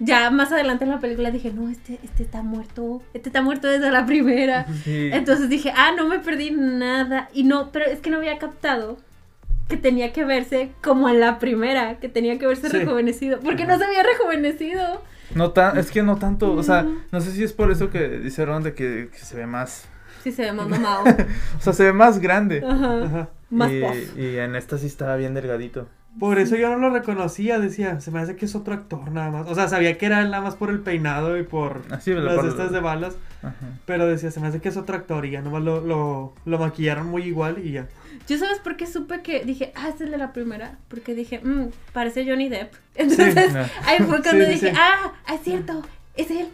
Ya 0.05 0.29
más 0.31 0.51
adelante 0.51 0.83
en 0.85 0.91
la 0.91 0.99
película 0.99 1.31
dije, 1.31 1.51
no, 1.53 1.69
este, 1.69 1.99
este 2.03 2.23
está 2.23 2.41
muerto, 2.41 3.01
este 3.13 3.29
está 3.29 3.41
muerto 3.41 3.67
desde 3.67 3.89
la 3.91 4.05
primera. 4.05 4.65
Sí. 4.83 5.09
Entonces 5.13 5.49
dije, 5.49 5.71
ah, 5.75 5.91
no 5.95 6.07
me 6.07 6.19
perdí 6.19 6.51
nada. 6.51 7.29
Y 7.33 7.43
no, 7.43 7.71
pero 7.71 7.85
es 7.85 7.99
que 7.99 8.09
no 8.09 8.17
había 8.17 8.37
captado 8.37 8.97
que 9.69 9.77
tenía 9.77 10.11
que 10.11 10.25
verse 10.25 10.71
como 10.83 11.07
en 11.09 11.19
la 11.19 11.39
primera, 11.39 11.99
que 11.99 12.09
tenía 12.09 12.37
que 12.37 12.45
verse 12.47 12.69
Sí. 12.69 12.77
rejuvenecido, 12.77 13.39
porque 13.39 13.65
no 13.65 13.77
se 13.77 13.85
había 13.85 14.03
rejuvenecido. 14.03 15.01
No 15.35 15.51
tan, 15.51 15.77
es 15.77 15.89
que 15.89 16.03
no 16.03 16.17
tanto, 16.17 16.51
o 16.53 16.61
sea, 16.63 16.85
No. 17.11 17.21
sé 17.21 17.31
si 17.31 17.43
es 17.43 17.53
por 17.53 17.71
eso 17.71 17.89
que 17.89 18.07
dijeron 18.19 18.61
de 18.63 18.73
que, 18.75 19.09
que 19.11 19.19
se 19.19 19.37
ve 19.37 19.47
más, 19.47 19.85
Sí, 20.23 20.31
se 20.31 20.43
ve 20.43 20.51
más 20.53 20.67
mamado. 20.69 21.03
o 21.57 21.61
sea, 21.61 21.73
se 21.73 21.83
ve 21.85 21.93
más 21.93 22.19
grande. 22.19 22.61
Ajá. 22.65 23.03
Ajá. 23.03 23.29
Más 23.49 23.71
y, 23.71 24.21
y 24.21 24.37
en 24.37 24.55
esta 24.55 24.77
sí 24.77 24.87
estaba 24.87 25.15
bien 25.15 25.33
delgadito. 25.33 25.87
Por 26.19 26.37
eso 26.37 26.55
yo 26.55 26.69
no 26.69 26.77
lo 26.77 26.89
reconocía, 26.91 27.59
decía, 27.59 27.99
se 27.99 28.11
me 28.11 28.19
hace 28.19 28.35
que 28.35 28.45
es 28.45 28.53
otro 28.55 28.73
actor 28.73 29.11
nada 29.11 29.31
más. 29.31 29.47
O 29.47 29.55
sea, 29.55 29.67
sabía 29.67 29.97
que 29.97 30.05
era 30.05 30.21
él 30.21 30.29
nada 30.29 30.43
más 30.43 30.55
por 30.55 30.69
el 30.69 30.79
peinado 30.79 31.37
y 31.37 31.43
por 31.43 31.81
Así, 31.89 32.13
las 32.13 32.45
estas 32.45 32.71
de 32.71 32.79
balas, 32.79 33.15
Ajá. 33.41 33.55
pero 33.85 34.05
decía, 34.07 34.29
se 34.29 34.39
me 34.39 34.47
hace 34.47 34.61
que 34.61 34.69
es 34.69 34.77
otro 34.77 34.95
actor 34.95 35.25
y 35.25 35.31
ya 35.31 35.41
nomás 35.41 35.63
lo, 35.63 35.81
lo, 35.81 36.33
lo 36.45 36.59
maquillaron 36.59 37.07
muy 37.07 37.23
igual 37.23 37.57
y 37.65 37.71
ya. 37.73 37.87
Yo 38.27 38.37
sabes 38.37 38.59
por 38.59 38.77
qué 38.77 38.85
supe 38.85 39.21
que 39.21 39.43
dije, 39.43 39.71
ah, 39.75 39.89
es 39.89 39.99
el 40.01 40.11
de 40.11 40.17
la 40.17 40.33
primera, 40.33 40.77
porque 40.87 41.15
dije, 41.15 41.39
mmm, 41.43 41.69
parece 41.93 42.25
Johnny 42.27 42.47
Depp. 42.47 42.73
Entonces, 42.95 43.51
no. 43.53 43.59
ahí 43.85 43.97
fue 43.99 44.21
cuando 44.21 44.45
sí, 44.45 44.51
dije, 44.51 44.69
sí. 44.71 44.77
ah, 44.79 45.13
es 45.33 45.41
cierto, 45.41 45.81
es 46.15 46.29
él. 46.29 46.47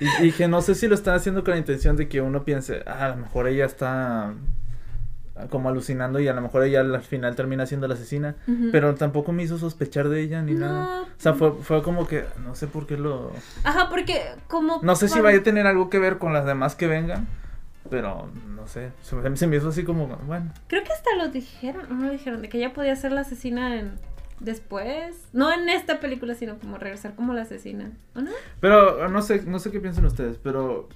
Y, 0.00 0.26
y 0.26 0.32
que 0.32 0.48
no 0.48 0.60
sé 0.62 0.74
si 0.74 0.88
lo 0.88 0.96
están 0.96 1.14
haciendo 1.14 1.44
con 1.44 1.52
la 1.52 1.58
intención 1.58 1.96
de 1.96 2.08
que 2.08 2.20
uno 2.20 2.44
piense, 2.44 2.82
ah, 2.86 3.06
a 3.06 3.08
lo 3.10 3.16
mejor 3.18 3.46
ella 3.46 3.66
está 3.66 4.34
como 5.50 5.68
alucinando 5.68 6.20
y 6.20 6.28
a 6.28 6.32
lo 6.32 6.40
mejor 6.40 6.62
ella 6.64 6.80
al 6.80 7.00
final 7.02 7.34
termina 7.34 7.66
siendo 7.66 7.88
la 7.88 7.94
asesina. 7.94 8.36
Pero 8.72 8.94
tampoco 8.94 9.32
me 9.32 9.42
hizo 9.42 9.58
sospechar 9.58 10.08
de 10.08 10.20
ella 10.20 10.42
ni 10.42 10.52
No. 10.52 10.60
nada. 10.68 11.02
O 11.02 11.06
sea, 11.20 11.34
fue, 11.34 11.52
fue 11.52 11.82
como 11.82 12.06
que, 12.06 12.24
no 12.44 12.54
sé 12.54 12.66
por 12.66 12.86
qué 12.86 12.96
lo... 12.96 13.32
Ajá, 13.64 13.88
porque 13.90 14.20
como... 14.48 14.80
No 14.82 14.94
sé 14.96 15.08
si 15.08 15.20
vaya 15.20 15.38
a 15.38 15.42
tener 15.42 15.66
algo 15.66 15.90
que 15.90 15.98
ver 15.98 16.18
con 16.18 16.32
las 16.32 16.44
demás 16.46 16.76
que 16.76 16.86
vengan, 16.86 17.26
pero 17.90 18.28
no 18.54 18.66
sé. 18.68 18.92
Se, 19.02 19.36
se 19.36 19.46
me 19.46 19.56
hizo 19.56 19.68
así 19.68 19.84
como, 19.84 20.06
bueno. 20.06 20.52
Creo 20.68 20.84
que 20.84 20.92
hasta 20.92 21.14
lo 21.16 21.28
dijeron, 21.28 21.86
no 21.98 22.06
lo 22.06 22.12
dijeron, 22.12 22.40
de 22.42 22.48
que 22.48 22.58
ella 22.58 22.72
podía 22.72 22.94
ser 22.96 23.12
la 23.12 23.22
asesina 23.22 23.76
en... 23.78 23.92
después. 24.40 25.16
No 25.32 25.52
en 25.52 25.68
esta 25.68 26.00
película, 26.00 26.34
sino 26.34 26.58
como 26.58 26.78
regresar 26.78 27.14
como 27.14 27.32
la 27.34 27.42
asesina. 27.42 27.90
¿O 28.14 28.20
no? 28.20 28.30
Pero 28.60 29.08
no 29.08 29.22
sé, 29.22 29.42
no 29.46 29.58
sé 29.58 29.70
qué 29.70 29.80
piensan 29.80 30.04
ustedes, 30.04 30.38
pero, 30.42 30.88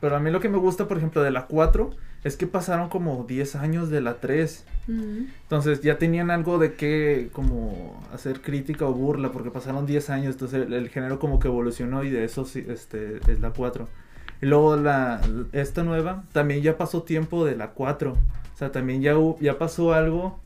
pero 0.00 0.16
a 0.16 0.20
mí 0.20 0.30
lo 0.30 0.40
que 0.40 0.48
me 0.48 0.58
gusta, 0.58 0.86
por 0.86 0.96
ejemplo, 0.96 1.22
de 1.22 1.30
la 1.30 1.46
4 1.46 1.90
es 2.24 2.36
que 2.36 2.46
pasaron 2.46 2.88
como 2.88 3.24
10 3.24 3.56
años 3.56 3.90
de 3.90 4.00
la 4.00 4.20
3. 4.20 4.64
Mm. 4.88 5.24
Entonces 5.42 5.80
ya 5.80 5.98
tenían 5.98 6.30
algo 6.30 6.58
de 6.58 6.74
qué 6.74 7.28
como 7.32 8.00
hacer 8.12 8.42
crítica 8.42 8.86
o 8.86 8.92
burla, 8.92 9.32
porque 9.32 9.50
pasaron 9.50 9.86
10 9.86 10.10
años, 10.10 10.34
entonces 10.34 10.66
el, 10.66 10.72
el 10.72 10.88
género 10.88 11.18
como 11.18 11.38
que 11.38 11.48
evolucionó 11.48 12.04
y 12.04 12.10
de 12.10 12.24
eso 12.24 12.44
sí, 12.44 12.64
este, 12.68 13.18
es 13.30 13.40
la 13.40 13.50
4. 13.50 13.88
Y 14.42 14.46
luego 14.46 14.76
la, 14.76 15.20
esta 15.52 15.82
nueva, 15.82 16.24
también 16.32 16.62
ya 16.62 16.76
pasó 16.78 17.02
tiempo 17.02 17.44
de 17.44 17.56
la 17.56 17.70
4. 17.70 18.12
O 18.12 18.56
sea, 18.56 18.72
también 18.72 19.02
ya, 19.02 19.14
ya 19.40 19.58
pasó 19.58 19.92
algo 19.92 20.38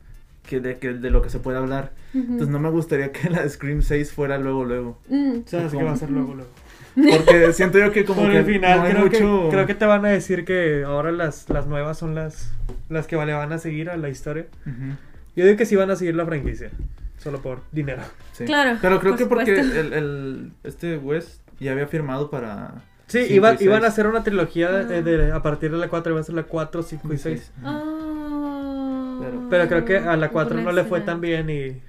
que 0.47 0.59
de, 0.59 0.77
que 0.77 0.93
de 0.93 1.09
lo 1.09 1.21
que 1.21 1.29
se 1.29 1.39
puede 1.39 1.57
hablar. 1.57 1.93
Entonces 2.13 2.47
no 2.47 2.59
me 2.59 2.69
gustaría 2.69 3.11
que 3.11 3.29
la 3.29 3.47
Scream 3.47 3.81
6 3.81 4.11
fuera 4.11 4.37
luego, 4.37 4.63
luego. 4.63 4.97
Mm. 5.09 5.39
O 5.45 5.47
sea, 5.47 5.65
así 5.65 5.77
que 5.77 5.83
va 5.83 5.91
a 5.91 5.97
ser 5.97 6.09
luego, 6.11 6.33
luego. 6.33 6.49
Porque 6.95 7.51
siento 7.53 7.77
yo 7.77 7.91
que 7.91 8.05
como 8.05 8.21
Por 8.21 8.31
que 8.31 8.37
el 8.39 8.45
final, 8.45 8.77
no 8.79 8.83
hay 8.85 8.91
creo, 8.93 9.03
mucho... 9.05 9.43
que, 9.49 9.55
creo 9.55 9.67
que 9.67 9.75
te 9.75 9.85
van 9.85 10.05
a 10.05 10.09
decir 10.09 10.45
que 10.45 10.83
ahora 10.85 11.11
las, 11.11 11.49
las 11.49 11.67
nuevas 11.67 11.97
son 11.97 12.15
las, 12.15 12.51
las 12.89 13.05
que 13.07 13.17
le 13.17 13.33
van 13.33 13.51
a 13.51 13.57
seguir 13.57 13.89
a 13.89 13.97
la 13.97 14.09
historia. 14.09 14.45
Ujú, 14.65 14.95
Yo 15.35 15.45
digo 15.45 15.57
que 15.57 15.65
sí 15.65 15.75
van 15.75 15.91
a 15.91 15.95
seguir 15.97 16.15
la 16.15 16.25
franquicia, 16.25 16.69
solo 17.17 17.41
por 17.41 17.59
dinero. 17.71 18.01
sí. 18.31 18.45
Claro, 18.45 18.77
Pero 18.81 18.99
creo 19.01 19.11
por 19.13 19.19
que 19.19 19.25
porque 19.25 19.59
el, 19.59 19.93
el, 19.93 20.51
este 20.63 20.97
West 20.97 21.41
ya 21.59 21.73
había 21.73 21.87
firmado 21.87 22.29
para... 22.29 22.75
Sí, 23.07 23.19
cinco 23.23 23.33
iban, 23.35 23.57
y 23.59 23.63
iban 23.65 23.83
a 23.83 23.87
hacer 23.87 24.07
una 24.07 24.23
trilogía 24.23 24.71
de, 24.71 24.97
Ah. 24.97 25.01
de- 25.01 25.31
a 25.31 25.41
partir 25.43 25.71
de 25.71 25.77
la 25.77 25.89
4, 25.89 26.11
iba 26.13 26.21
a 26.21 26.23
ser 26.23 26.33
la 26.35 26.43
4, 26.43 26.81
5 26.81 27.13
y 27.13 27.17
6. 27.17 27.51
Ah. 27.63 29.17
Pero- 29.21 29.49
Pero 29.49 29.67
creo 29.67 29.85
que 29.85 29.97
a 29.97 30.15
la 30.17 30.29
4 30.29 30.61
no 30.61 30.71
le 30.71 30.83
fue 30.85 31.01
tan 31.01 31.21
bien 31.21 31.49
y... 31.49 31.81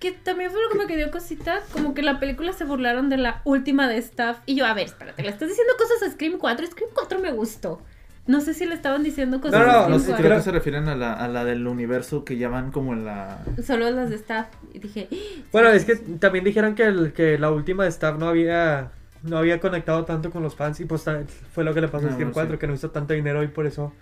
Que 0.00 0.12
también 0.12 0.50
fue 0.50 0.60
lo 0.62 0.70
que 0.70 0.78
me 0.78 0.86
quedó 0.86 1.10
cosita, 1.10 1.60
como 1.72 1.92
que 1.94 2.02
la 2.02 2.18
película 2.18 2.52
se 2.54 2.64
burlaron 2.64 3.08
de 3.10 3.18
la 3.18 3.42
última 3.44 3.86
de 3.86 3.98
Staff. 3.98 4.38
Y 4.46 4.54
yo, 4.56 4.64
a 4.66 4.72
ver, 4.74 4.86
espérate, 4.86 5.22
le 5.22 5.28
estás 5.28 5.48
diciendo 5.48 5.74
cosas 5.78 6.02
a 6.08 6.10
Scream 6.12 6.38
4. 6.38 6.66
Scream 6.66 6.90
4 6.94 7.18
me 7.20 7.30
gustó. 7.32 7.82
No 8.26 8.40
sé 8.40 8.54
si 8.54 8.64
le 8.64 8.74
estaban 8.74 9.02
diciendo 9.02 9.40
cosas 9.40 9.60
No, 9.60 9.66
no, 9.66 9.78
a 9.84 9.88
No 9.88 9.98
sé, 9.98 10.08
4. 10.08 10.24
creo 10.24 10.36
que 10.38 10.42
se 10.44 10.52
refieren 10.52 10.88
a 10.88 10.94
la, 10.96 11.12
a 11.12 11.28
la 11.28 11.44
del 11.44 11.66
universo 11.66 12.24
que 12.24 12.36
ya 12.38 12.48
van 12.48 12.70
como 12.72 12.92
en 12.92 13.04
la... 13.04 13.38
Solo 13.64 13.90
las 13.90 14.08
de 14.10 14.16
Staff. 14.16 14.46
Y 14.72 14.78
dije, 14.78 15.08
"Ah, 15.12 15.16
Bueno, 15.52 15.70
sí, 15.70 15.76
es 15.76 15.84
que 15.84 15.96
sí, 15.96 16.02
sí". 16.06 16.12
también 16.18 16.44
dijeron 16.44 16.74
que, 16.74 16.84
el, 16.84 17.12
que 17.12 17.38
la 17.38 17.50
última 17.50 17.82
de 17.84 17.88
Staff 17.90 18.18
no 18.18 18.28
había 18.28 18.92
no 19.22 19.36
había 19.36 19.60
conectado 19.60 20.06
tanto 20.06 20.30
con 20.30 20.42
los 20.42 20.54
fans 20.54 20.80
y 20.80 20.86
pues 20.86 21.04
fue 21.52 21.62
lo 21.64 21.74
que 21.74 21.82
le 21.82 21.88
pasó 21.88 22.06
a 22.06 22.08
No, 22.10 22.14
Scream 22.14 22.30
sí. 22.30 22.34
4, 22.34 22.58
que 22.58 22.66
no 22.66 22.72
hizo 22.74 22.90
tanto 22.90 23.12
dinero 23.12 23.42
y 23.42 23.48
por 23.48 23.66
eso 23.66 23.92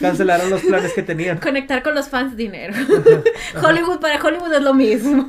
cancelaron 0.00 0.50
los 0.50 0.62
planes 0.62 0.92
que 0.92 1.02
tenían. 1.02 1.38
Conectar 1.40 1.82
con 1.82 1.94
los 1.94 2.08
fans 2.08 2.36
dinero. 2.36 2.74
Hollywood 3.62 4.00
para 4.00 4.22
Hollywood 4.22 4.52
es 4.52 4.62
lo 4.62 4.74
mismo. 4.74 5.28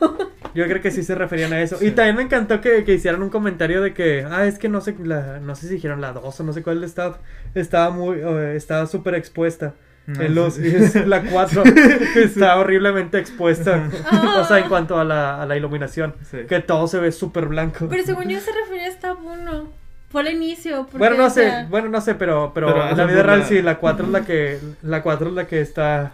Yo 0.54 0.66
creo 0.66 0.82
que 0.82 0.92
sí 0.92 1.04
se 1.04 1.16
referían 1.16 1.54
a 1.54 1.62
eso. 1.62 1.78
Sí. 1.78 1.88
Y 1.88 1.92
también 1.92 2.16
me 2.16 2.24
encantó 2.24 2.62
que, 2.62 2.84
que 2.84 2.94
hicieran 2.94 3.24
un 3.24 3.30
comentario 3.30 3.82
de 3.82 3.94
que, 3.94 4.26
ah, 4.30 4.46
es 4.46 4.60
que 4.60 4.70
no 4.70 4.82
sé, 4.82 4.96
la, 5.04 5.40
no 5.40 5.56
sé 5.56 5.68
si 5.68 5.76
dijeron 5.76 6.02
la 6.02 6.14
2 6.14 6.40
o 6.40 6.44
no 6.44 6.54
sé 6.54 6.62
cuál 6.62 6.82
de 6.82 6.88
Staff, 6.88 7.18
estaba 7.56 7.90
muy, 7.90 8.18
eh, 8.18 8.56
estaba 8.56 8.86
súper 8.86 9.16
expuesta. 9.16 9.74
No, 10.06 10.22
en 10.22 10.36
los, 10.36 10.56
sí. 10.56 10.68
es 10.68 11.08
la 11.08 11.24
4 11.24 11.64
está 12.16 12.58
horriblemente 12.58 13.18
expuesta. 13.18 13.90
Ah. 14.06 14.40
o 14.42 14.46
sea, 14.46 14.60
en 14.60 14.68
cuanto 14.68 15.00
a 15.00 15.06
la, 15.06 15.42
a 15.42 15.46
la 15.46 15.56
iluminación. 15.56 16.16
Sí. 16.30 16.40
Que 16.48 16.60
todo 16.60 16.88
se 16.88 17.00
ve 17.00 17.12
súper 17.12 17.46
blanco. 17.48 17.88
Pero 17.90 18.04
según 18.04 18.28
yo 18.28 18.40
se 18.40 18.52
refería 18.52 18.88
a 18.88 18.90
Staff 18.90 19.18
1. 19.24 19.83
Fue 20.14 20.22
al 20.22 20.32
inicio. 20.32 20.88
Bueno, 20.94 21.18
no 21.18 21.30
sé, 21.32 21.50
sea, 21.50 21.68
bueno, 21.68 21.90
no 21.90 22.00
sé, 22.00 22.14
pero, 22.14 22.52
pero, 22.54 22.68
Pero 22.68 22.88
en 22.88 22.98
la 22.98 23.06
vida 23.06 23.24
real 23.24 23.44
sí, 23.46 23.64
la 23.64 23.80
4 23.80 24.06
es 24.06 24.12
la 24.12 24.22
que, 24.24 24.60
la 24.84 25.02
4 25.02 25.30
es 25.30 25.34
la 25.34 25.48
que 25.48 25.60
está, 25.60 26.14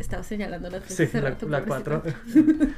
Estaba 0.00 0.24
señalando 0.24 0.68
la 0.68 0.80
tres 0.80 0.96
sí, 0.96 1.04
hace 1.04 1.20
la, 1.20 1.30
rato, 1.30 1.48
la 1.48 1.64
pobrecita. 1.64 2.02
4. 2.02 2.68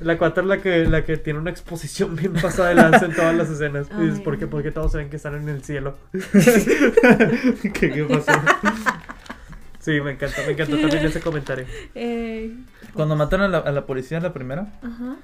La 0.00 0.16
4 0.16 0.42
es 0.42 0.48
la 0.48 0.58
que, 0.58 0.84
la 0.84 1.04
que 1.04 1.16
tiene 1.16 1.40
una 1.40 1.50
exposición 1.50 2.14
bien 2.14 2.34
pasada 2.34 2.68
de 2.68 2.76
lanza 2.76 3.06
en 3.06 3.14
todas 3.16 3.34
las 3.34 3.50
escenas. 3.50 3.88
Y 3.98 4.02
dices, 4.02 4.18
Ay, 4.18 4.24
¿por 4.24 4.38
qué? 4.38 4.46
Porque 4.46 4.70
todos 4.70 4.92
se 4.92 4.98
ven 4.98 5.10
que 5.10 5.16
están 5.16 5.34
en 5.34 5.48
el 5.48 5.64
cielo. 5.64 5.98
¿Qué, 6.12 7.72
qué 7.72 8.06
pasó? 8.08 8.40
Sí, 9.80 10.00
me 10.00 10.12
encanta, 10.12 10.36
me 10.46 10.52
encantó 10.52 10.78
también 10.78 11.04
ese 11.04 11.20
comentario. 11.20 11.66
Eh, 11.96 12.54
Cuando 12.94 13.16
mataron 13.16 13.46
a 13.46 13.48
la, 13.48 13.58
a 13.58 13.72
la 13.72 13.86
policía 13.86 14.18
en 14.18 14.22
la 14.22 14.32
primera, 14.32 14.68
ajá. 14.82 15.16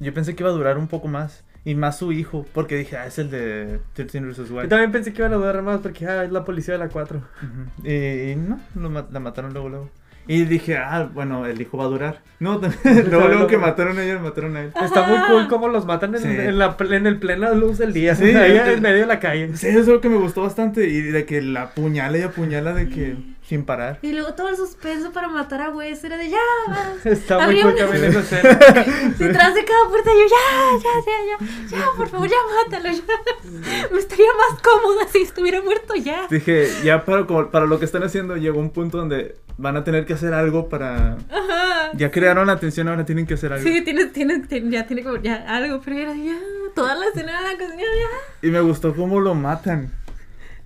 yo 0.00 0.12
pensé 0.12 0.34
que 0.34 0.42
iba 0.42 0.50
a 0.50 0.54
durar 0.54 0.76
un 0.76 0.88
poco 0.88 1.06
más. 1.06 1.44
Y 1.66 1.74
más 1.74 1.98
su 1.98 2.12
hijo, 2.12 2.46
porque 2.54 2.76
dije, 2.76 2.96
ah, 2.96 3.06
es 3.06 3.18
el 3.18 3.28
de 3.28 3.80
13 3.94 4.20
vs. 4.20 4.36
Yo 4.48 4.54
Wild. 4.54 4.68
también 4.68 4.92
pensé 4.92 5.12
que 5.12 5.20
iban 5.20 5.32
a 5.32 5.36
durar 5.36 5.60
más 5.62 5.80
porque 5.80 6.06
ah, 6.06 6.22
es 6.22 6.30
la 6.30 6.44
policía 6.44 6.74
de 6.74 6.78
la 6.78 6.88
4. 6.88 7.18
Ujú. 7.18 7.86
Y, 7.88 8.30
y 8.30 8.36
no, 8.36 8.60
lo 8.76 8.88
la 9.10 9.18
mataron 9.20 9.52
luego, 9.52 9.68
luego. 9.68 9.90
Y 10.28 10.44
dije, 10.44 10.76
ah, 10.76 11.08
bueno, 11.12 11.44
el 11.44 11.60
hijo 11.60 11.76
va 11.76 11.84
a 11.84 11.88
durar. 11.88 12.22
No, 12.40 12.60
luego, 12.84 13.28
luego 13.28 13.46
que 13.48 13.58
mataron 13.58 13.98
a 13.98 14.04
ella, 14.04 14.18
mataron 14.20 14.56
a 14.56 14.62
él. 14.62 14.72
Está 14.80 15.06
muy 15.08 15.18
cool 15.28 15.48
cómo 15.48 15.68
los 15.68 15.86
matan 15.86 16.14
en, 16.14 16.22
Sí. 16.22 16.28
en 16.28 16.58
la, 16.58 16.76
en 16.78 17.06
el 17.06 17.18
plena 17.18 17.50
luz 17.52 17.78
del 17.78 17.92
día. 17.92 18.14
Sí, 18.14 18.24
ahí 18.36 18.56
en 18.56 18.80
medio 18.82 19.00
de 19.00 19.06
la 19.06 19.18
calle. 19.20 19.56
Sí, 19.56 19.66
eso 19.66 19.80
es 19.80 19.86
lo 19.88 20.00
que 20.00 20.08
me 20.08 20.18
gustó 20.18 20.42
bastante. 20.42 20.88
Y 20.88 21.00
de 21.00 21.24
que 21.26 21.42
la 21.42 21.62
apuñala 21.62 22.18
y 22.18 22.22
apuñala 22.22 22.72
de 22.74 22.88
que 22.88 23.16
sin 23.46 23.64
parar. 23.64 23.98
Y 24.02 24.12
luego 24.12 24.34
todo 24.34 24.48
el 24.48 24.56
suspenso 24.56 25.12
para 25.12 25.28
matar 25.28 25.60
a 25.62 25.70
Wes 25.70 26.02
era 26.02 26.16
de 26.16 26.28
ya, 26.30 26.38
vas. 26.68 27.06
Está 27.06 27.36
muy 27.46 27.60
Abrió- 27.60 27.62
cool 27.62 27.76
también 27.76 28.04
esa 28.04 28.20
escena. 28.20 28.58
Detrás 29.18 29.54
de 29.54 29.64
cada 29.64 29.88
puerta 29.88 30.10
yo 30.10 30.26
ya, 30.28 30.78
ya, 30.82 30.90
ya, 31.06 31.46
ya, 31.70 31.78
ya, 31.78 31.86
por 31.96 32.08
favor, 32.08 32.28
ya 32.28 32.36
mátalo, 32.64 32.90
ya. 32.92 33.88
Me 33.92 33.98
estaría 33.98 34.26
más 34.50 34.60
cómoda 34.60 35.06
si 35.12 35.22
estuviera 35.22 35.62
muerto 35.62 35.94
ya. 35.94 36.26
Dije, 36.28 36.68
ya 36.84 37.04
para, 37.04 37.26
para 37.26 37.66
lo 37.66 37.78
que 37.78 37.84
están 37.84 38.02
haciendo, 38.02 38.36
llegó 38.36 38.58
un 38.58 38.70
punto 38.70 38.98
donde 38.98 39.36
van 39.58 39.76
a 39.76 39.84
tener 39.84 40.04
que 40.06 40.14
hacer 40.14 40.34
algo 40.34 40.68
para. 40.68 41.12
Ajá. 41.30 41.90
Ya 41.94 42.10
crearon 42.10 42.48
la 42.48 42.54
atención, 42.54 42.88
ahora 42.88 43.04
tienen 43.04 43.26
que 43.26 43.34
hacer 43.34 43.52
algo. 43.52 43.64
Sí, 43.66 43.80
tienes, 43.82 44.12
tienes, 44.12 44.48
tien- 44.48 44.70
ya 44.70 44.86
tiene 44.86 45.02
como 45.04 45.16
ya 45.18 45.36
algo, 45.48 45.80
pero 45.84 45.96
era 45.98 46.14
ya, 46.14 46.36
toda 46.74 46.94
la 46.96 47.06
escena 47.06 47.40
de 47.42 47.52
la 47.52 47.58
cocina 47.58 47.82
ya. 47.82 48.48
Y 48.48 48.50
me 48.50 48.60
gustó 48.60 48.94
cómo 48.94 49.20
lo 49.20 49.34
matan. 49.34 49.92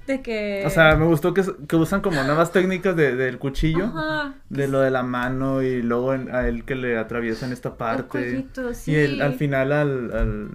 De 0.06 0.22
que. 0.22 0.62
O 0.66 0.70
sea, 0.70 0.96
me 0.96 1.06
gustó 1.06 1.32
que, 1.34 1.42
que 1.68 1.76
usan 1.76 2.00
como 2.00 2.22
nuevas 2.24 2.52
técnicas 2.52 2.96
de- 2.96 3.14
del 3.16 3.38
cuchillo. 3.38 3.84
Ajá. 3.86 4.34
De 4.48 4.66
lo 4.68 4.80
de 4.80 4.90
la 4.90 5.02
mano 5.02 5.62
y 5.62 5.82
luego 5.82 6.14
en- 6.14 6.34
a 6.34 6.48
él 6.48 6.64
que 6.64 6.74
le 6.74 6.98
atraviesan 6.98 7.52
esta 7.52 7.76
parte. 7.76 8.04
cuellito, 8.04 8.74
sí. 8.74 8.92
Y 8.92 8.96
el, 8.96 9.22
al 9.22 9.34
final 9.34 9.72
al, 9.72 10.10
al, 10.12 10.48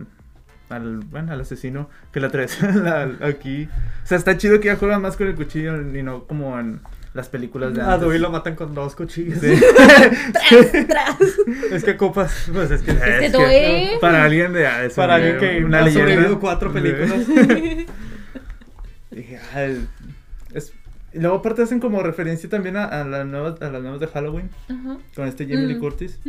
al, 0.69 0.97
bueno, 1.05 1.31
al 1.31 1.41
asesino 1.41 1.89
que 2.11 2.19
le 2.19 2.27
atraviesan 2.27 2.85
al- 2.87 3.17
aquí. 3.23 3.69
O 4.03 4.07
sea, 4.07 4.17
está 4.17 4.35
chido 4.37 4.59
que 4.59 4.67
ya 4.67 4.75
juegan 4.75 5.01
más 5.01 5.15
con 5.15 5.27
el 5.27 5.35
cuchillo 5.35 5.79
y 5.81 6.03
no 6.03 6.25
como 6.25 6.59
en 6.59 6.81
las 7.13 7.29
películas 7.29 7.73
de 7.73 7.81
A 7.81 7.85
antes. 7.93 8.01
Dewey 8.01 8.19
lo 8.19 8.29
matan 8.29 8.55
con 8.55 8.73
dos 8.75 8.93
cuchillos. 8.93 9.39
Sí. 9.39 9.53
Tras, 10.33 10.87
tras. 10.87 11.17
Es 11.71 11.83
que 11.85 11.95
copas, 11.95 12.49
pues 12.51 12.71
es 12.71 12.81
que 12.81 12.91
Es 12.91 12.97
que 12.97 13.29
doy. 13.29 13.99
Para 14.01 14.23
alguien 14.25 14.51
de 14.51 14.67
ah, 14.67 14.81
para 14.93 15.15
alguien 15.15 15.37
que 15.37 15.63
una 15.63 15.77
ha 15.79 15.81
leyenda. 15.83 16.09
sobrevivido 16.09 16.39
cuatro 16.41 16.73
películas. 16.73 17.13
El- 19.55 19.87
es- 20.53 20.73
Y 21.13 21.19
luego 21.19 21.37
aparte 21.37 21.61
hacen 21.61 21.79
como 21.79 22.03
referencia 22.03 22.49
también 22.49 22.75
a, 22.75 22.85
a 22.85 23.03
las 23.05 23.25
nuevas, 23.25 23.61
a 23.61 23.69
las 23.69 23.81
nuevas 23.81 23.99
de 24.01 24.07
Halloween 24.07 24.49
Ajá. 24.67 24.97
con 25.15 25.27
este 25.27 25.45
Jamie 25.47 25.67
Lee 25.67 25.75
Mm. 25.75 25.79
Curtis. 25.79 26.19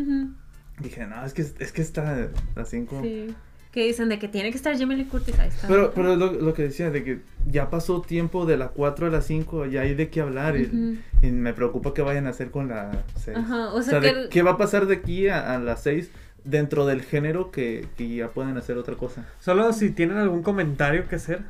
Dije, 0.79 1.07
no, 1.07 1.25
es 1.25 1.33
que 1.33 1.43
es 1.43 1.73
que 1.73 1.83
está 1.83 2.29
así 2.55 2.85
como 2.85 3.03
Sí. 3.03 3.35
que 3.73 3.85
dicen 3.87 4.09
de 4.09 4.19
que 4.19 4.29
tiene 4.29 4.51
que 4.51 4.57
estar 4.57 4.79
Jamie 4.79 4.97
Lee 4.97 5.07
Curtis. 5.07 5.39
Ahí 5.41 5.49
está. 5.49 5.67
Pero, 5.69 5.93
pero 5.95 6.15
lo, 6.17 6.33
lo 6.33 6.55
que 6.55 6.63
decía, 6.65 6.91
de 6.91 7.03
que 7.03 7.21
ya 7.51 7.69
pasó 7.71 8.01
tiempo 8.03 8.47
de 8.47 8.57
la 8.59 8.69
4 8.69 9.07
a 9.07 9.11
la 9.11 9.23
5, 9.23 9.67
ya 9.67 9.81
hay 9.83 9.95
de 9.95 10.09
qué 10.11 10.21
hablar. 10.21 10.57
y- 10.57 10.67
Ujú. 10.67 10.97
y, 11.23 11.31
me 11.33 11.53
preocupa 11.55 11.93
que 11.95 12.03
vayan 12.03 12.27
a 12.27 12.31
hacer 12.31 12.51
con 12.51 12.69
la 12.69 13.05
6. 13.17 13.37
Ajá, 13.39 13.73
o 13.73 13.83
sea 13.83 14.01
de 14.01 14.13
que 14.13 14.21
el- 14.21 14.29
¿Qué 14.29 14.43
va 14.43 14.53
a 14.53 14.57
pasar 14.59 14.87
de 14.87 14.95
aquí 14.97 15.29
a, 15.29 15.55
a 15.55 15.59
la 15.59 15.77
6 15.77 16.11
dentro 16.45 16.87
del 16.87 17.03
género 17.03 17.51
que, 17.51 17.87
que 17.97 18.15
ya 18.15 18.29
pueden 18.29 18.57
hacer 18.57 18.77
otra 18.79 18.95
cosa? 18.97 19.27
Solo 19.41 19.73
si 19.73 19.91
tienen 19.91 20.19
algún 20.19 20.43
comentario 20.43 21.09
que 21.09 21.17
hacer, 21.17 21.41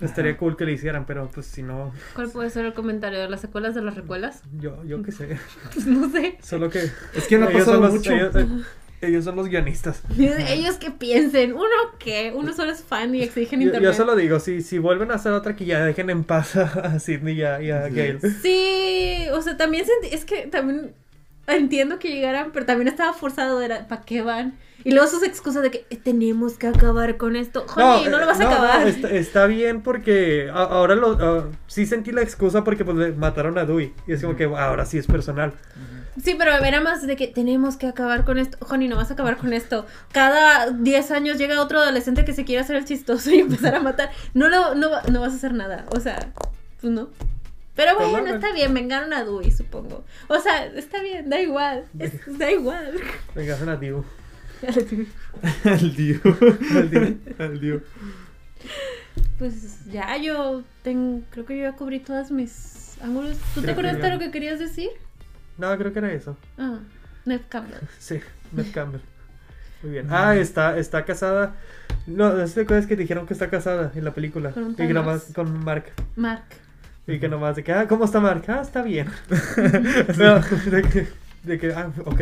estaría 0.00 0.36
cool 0.36 0.56
que 0.56 0.64
le 0.64 0.72
hicieran, 0.72 1.04
pero 1.06 1.28
pues 1.32 1.46
si 1.46 1.62
no, 1.62 1.92
¿Cuál 2.14 2.30
puede 2.30 2.50
ser 2.50 2.64
el 2.66 2.74
comentario 2.74 3.18
de 3.18 3.28
las 3.28 3.40
secuelas 3.40 3.74
de 3.74 3.82
las 3.82 3.94
recuelas? 3.94 4.42
yo, 4.58 4.82
yo 4.84 5.02
qué 5.02 5.12
sé. 5.12 5.38
Pues 5.74 5.86
no 5.86 6.10
sé. 6.10 6.38
Solo 6.42 6.70
que. 6.70 6.90
Es 7.14 7.26
que 7.28 7.38
no 7.38 7.46
ha 7.46 7.50
pasado 7.50 7.80
los- 7.80 7.92
mucho. 7.94 8.12
Ellos, 8.12 8.34
eh, 8.36 8.46
ellos 9.02 9.24
son 9.24 9.36
los 9.36 9.48
guionistas. 9.48 10.02
Ellos 10.18 10.76
que 10.76 10.90
piensen, 10.90 11.54
uno 11.54 11.64
qué, 11.98 12.32
uno 12.36 12.52
solo 12.52 12.70
es 12.70 12.82
fan 12.82 13.14
y 13.14 13.22
exige 13.22 13.54
en 13.54 13.62
Yo, 13.62 13.66
internet. 13.68 13.90
yo 13.90 13.96
solo 13.96 14.14
digo, 14.14 14.40
si, 14.40 14.60
si 14.60 14.78
vuelven 14.78 15.10
a 15.10 15.14
hacer 15.14 15.32
otra, 15.32 15.56
que 15.56 15.64
ya 15.64 15.82
dejen 15.84 16.10
en 16.10 16.22
paz 16.24 16.54
a, 16.56 16.64
a 16.64 16.98
Sidney 17.00 17.38
y 17.38 17.42
a, 17.42 17.62
y 17.62 17.70
a 17.70 17.88
Sí. 17.88 17.94
Gale. 17.94 18.20
Sí, 18.42 19.16
o 19.32 19.40
sea, 19.40 19.56
también 19.56 19.86
sentí- 19.86 20.12
es 20.14 20.24
que 20.26 20.48
también 20.48 20.94
entiendo 21.52 21.98
que 21.98 22.08
llegaran, 22.10 22.50
pero 22.52 22.66
también 22.66 22.88
estaba 22.88 23.12
forzado, 23.12 23.60
era, 23.62 23.86
¿para 23.88 24.02
qué 24.02 24.22
van? 24.22 24.58
Y 24.82 24.92
luego 24.92 25.06
sus 25.08 25.22
excusas 25.22 25.62
de 25.62 25.70
que 25.70 25.86
"Eh, 25.90 25.96
tenemos 25.96 26.54
que 26.56 26.66
acabar 26.66 27.18
con 27.18 27.36
esto. 27.36 27.66
Honey, 27.76 28.08
no, 28.08 28.18
lo 28.18 28.26
vas 28.26 28.40
a 28.40 28.44
eh, 28.44 28.46
acabar. 28.46 28.80
no, 28.80 28.86
está, 28.86 29.10
está 29.10 29.46
bien 29.46 29.82
porque 29.82 30.48
a- 30.50 30.62
ahora 30.62 30.94
lo, 30.94 31.18
ah, 31.20 31.48
sí 31.66 31.84
sentí 31.84 32.12
la 32.12 32.22
excusa 32.22 32.64
porque 32.64 32.82
pues 32.84 32.96
le 32.96 33.12
mataron 33.12 33.58
a 33.58 33.66
Dewey. 33.66 33.92
Y 34.06 34.12
es 34.14 34.22
como 34.22 34.36
que 34.36 34.44
ahora 34.44 34.86
sí 34.86 34.96
es 34.96 35.06
personal. 35.06 35.52
Sí, 36.22 36.34
pero 36.38 36.52
era 36.52 36.80
más 36.80 37.06
de 37.06 37.14
que 37.14 37.26
tenemos 37.28 37.76
que 37.76 37.86
acabar 37.88 38.24
con 38.24 38.38
esto. 38.38 38.56
Honey, 38.70 38.88
no 38.88 38.96
vas 38.96 39.10
a 39.10 39.14
acabar 39.14 39.36
con 39.36 39.52
esto. 39.52 39.84
Cada 40.12 40.70
10 40.70 41.10
años 41.10 41.36
llega 41.36 41.60
otro 41.60 41.78
adolescente 41.80 42.24
que 42.24 42.32
se 42.32 42.44
quiere 42.46 42.62
hacer 42.62 42.76
el 42.76 42.86
chistoso 42.86 43.30
y 43.30 43.40
empezar 43.40 43.74
a 43.74 43.80
matar. 43.80 44.10
No, 44.32 44.48
lo, 44.48 44.74
no, 44.74 44.88
no 45.10 45.20
vas 45.20 45.32
a 45.34 45.36
hacer 45.36 45.52
nada. 45.52 45.84
O 45.94 46.00
sea, 46.00 46.32
pues 46.80 46.90
no. 46.90 47.10
Pero 47.74 47.94
bueno, 47.96 48.28
no, 48.28 48.34
está 48.34 48.52
bien, 48.52 48.74
vengaron 48.74 49.12
a 49.12 49.24
Dewey, 49.24 49.50
supongo. 49.50 50.04
O 50.28 50.38
sea, 50.38 50.66
está 50.66 51.02
bien, 51.02 51.30
da 51.30 51.40
igual. 51.40 51.84
es- 51.98 52.38
da 52.38 52.50
igual. 52.50 52.94
Venga, 53.34 53.54
a 53.54 53.76
Divo. 53.76 54.04
Al 55.64 55.96
Dio. 55.96 56.20
Al 56.74 56.90
Dio. 56.90 57.16
Al 57.38 57.60
Dio. 57.60 57.82
Pues 59.38 59.86
ya, 59.86 60.16
yo 60.18 60.62
tengo, 60.82 61.22
creo 61.30 61.46
que 61.46 61.56
yo 61.56 61.62
ya 61.64 61.72
cubrí 61.72 62.00
todas 62.00 62.30
mis 62.30 62.98
ángulos. 63.02 63.38
¿Tú 63.54 63.60
te 63.60 63.68
Creo 63.68 63.72
acuerdas 63.72 64.02
de 64.02 64.10
lo 64.10 64.18
que 64.18 64.30
querías 64.30 64.58
decir? 64.58 64.90
No, 65.56 65.76
creo 65.78 65.92
que 65.92 65.98
era 66.00 66.12
eso. 66.12 66.36
Ah, 66.58 66.78
Ned 67.24 67.40
Campbell. 67.48 67.78
Sí, 67.98 68.20
Ned 68.52 68.66
Campbell. 68.72 69.00
Muy 69.82 69.92
bien. 69.92 70.06
Ah, 70.10 70.36
está, 70.36 70.76
está 70.76 71.04
casada. 71.06 71.54
No, 72.06 72.32
no 72.34 72.40
sé 72.42 72.48
si 72.48 72.54
te 72.56 72.60
acuerdas 72.62 72.86
que 72.86 72.96
dijeron 72.96 73.26
que 73.26 73.32
está 73.32 73.48
casada 73.48 73.92
en 73.94 74.04
la 74.04 74.12
película. 74.12 74.50
Con 74.50 74.64
un 74.64 74.76
y 74.78 74.92
Max. 74.92 75.32
con 75.34 75.64
Mark. 75.64 75.86
Mark. 76.16 76.44
Y 77.10 77.18
que 77.18 77.28
nomás 77.28 77.56
de 77.56 77.64
que, 77.64 77.72
ah, 77.72 77.86
¿cómo 77.88 78.04
está 78.04 78.20
Mark? 78.20 78.44
Ah, 78.48 78.60
está 78.62 78.82
bien. 78.82 79.08
No, 80.18 80.40
de 80.70 80.82
que, 80.82 81.08
de 81.44 81.58
que, 81.58 81.72
ah, 81.72 81.90
ok. 82.04 82.20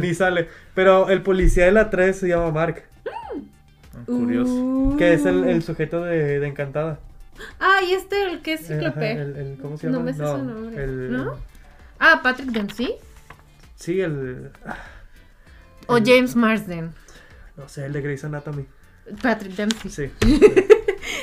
Ni 0.00 0.14
sale. 0.14 0.48
Pero 0.74 1.08
el 1.10 1.22
policía 1.22 1.64
de 1.66 1.72
la 1.72 1.90
3 1.90 2.16
se 2.18 2.28
llama 2.28 2.50
Mark. 2.50 2.82
Curioso. 4.06 4.52
Uh. 4.52 4.96
Que 4.96 5.14
es 5.14 5.24
el, 5.26 5.44
el 5.44 5.62
sujeto 5.62 6.02
de, 6.04 6.40
de 6.40 6.46
Encantada. 6.46 6.98
Ah, 7.58 7.78
y 7.88 7.92
este, 7.92 8.22
el 8.24 8.40
que 8.42 8.54
es 8.54 8.62
Eh, 8.70 8.74
cíclope. 8.74 9.12
el, 9.12 9.36
el- 9.36 9.58
¿Cómo 9.60 9.76
se 9.78 9.86
No 9.88 9.98
llama? 9.98 10.04
me 10.04 10.12
sé 10.12 10.18
su 10.18 10.38
nombre. 10.38 10.84
el- 10.84 11.12
¿No? 11.12 11.36
Ah, 11.98 12.20
Patrick 12.22 12.50
Dempsey. 12.50 12.94
Sí, 13.76 14.00
el. 14.00 14.50
O 15.86 15.98
James 16.04 16.36
Marsden. 16.36 16.92
No 17.56 17.68
sé, 17.68 17.86
el 17.86 17.92
de 17.92 18.00
Grey's 18.02 18.24
Anatomy. 18.24 18.64
Patrick 19.22 19.54
Dempsey. 19.54 19.90
Sí. 19.90 20.10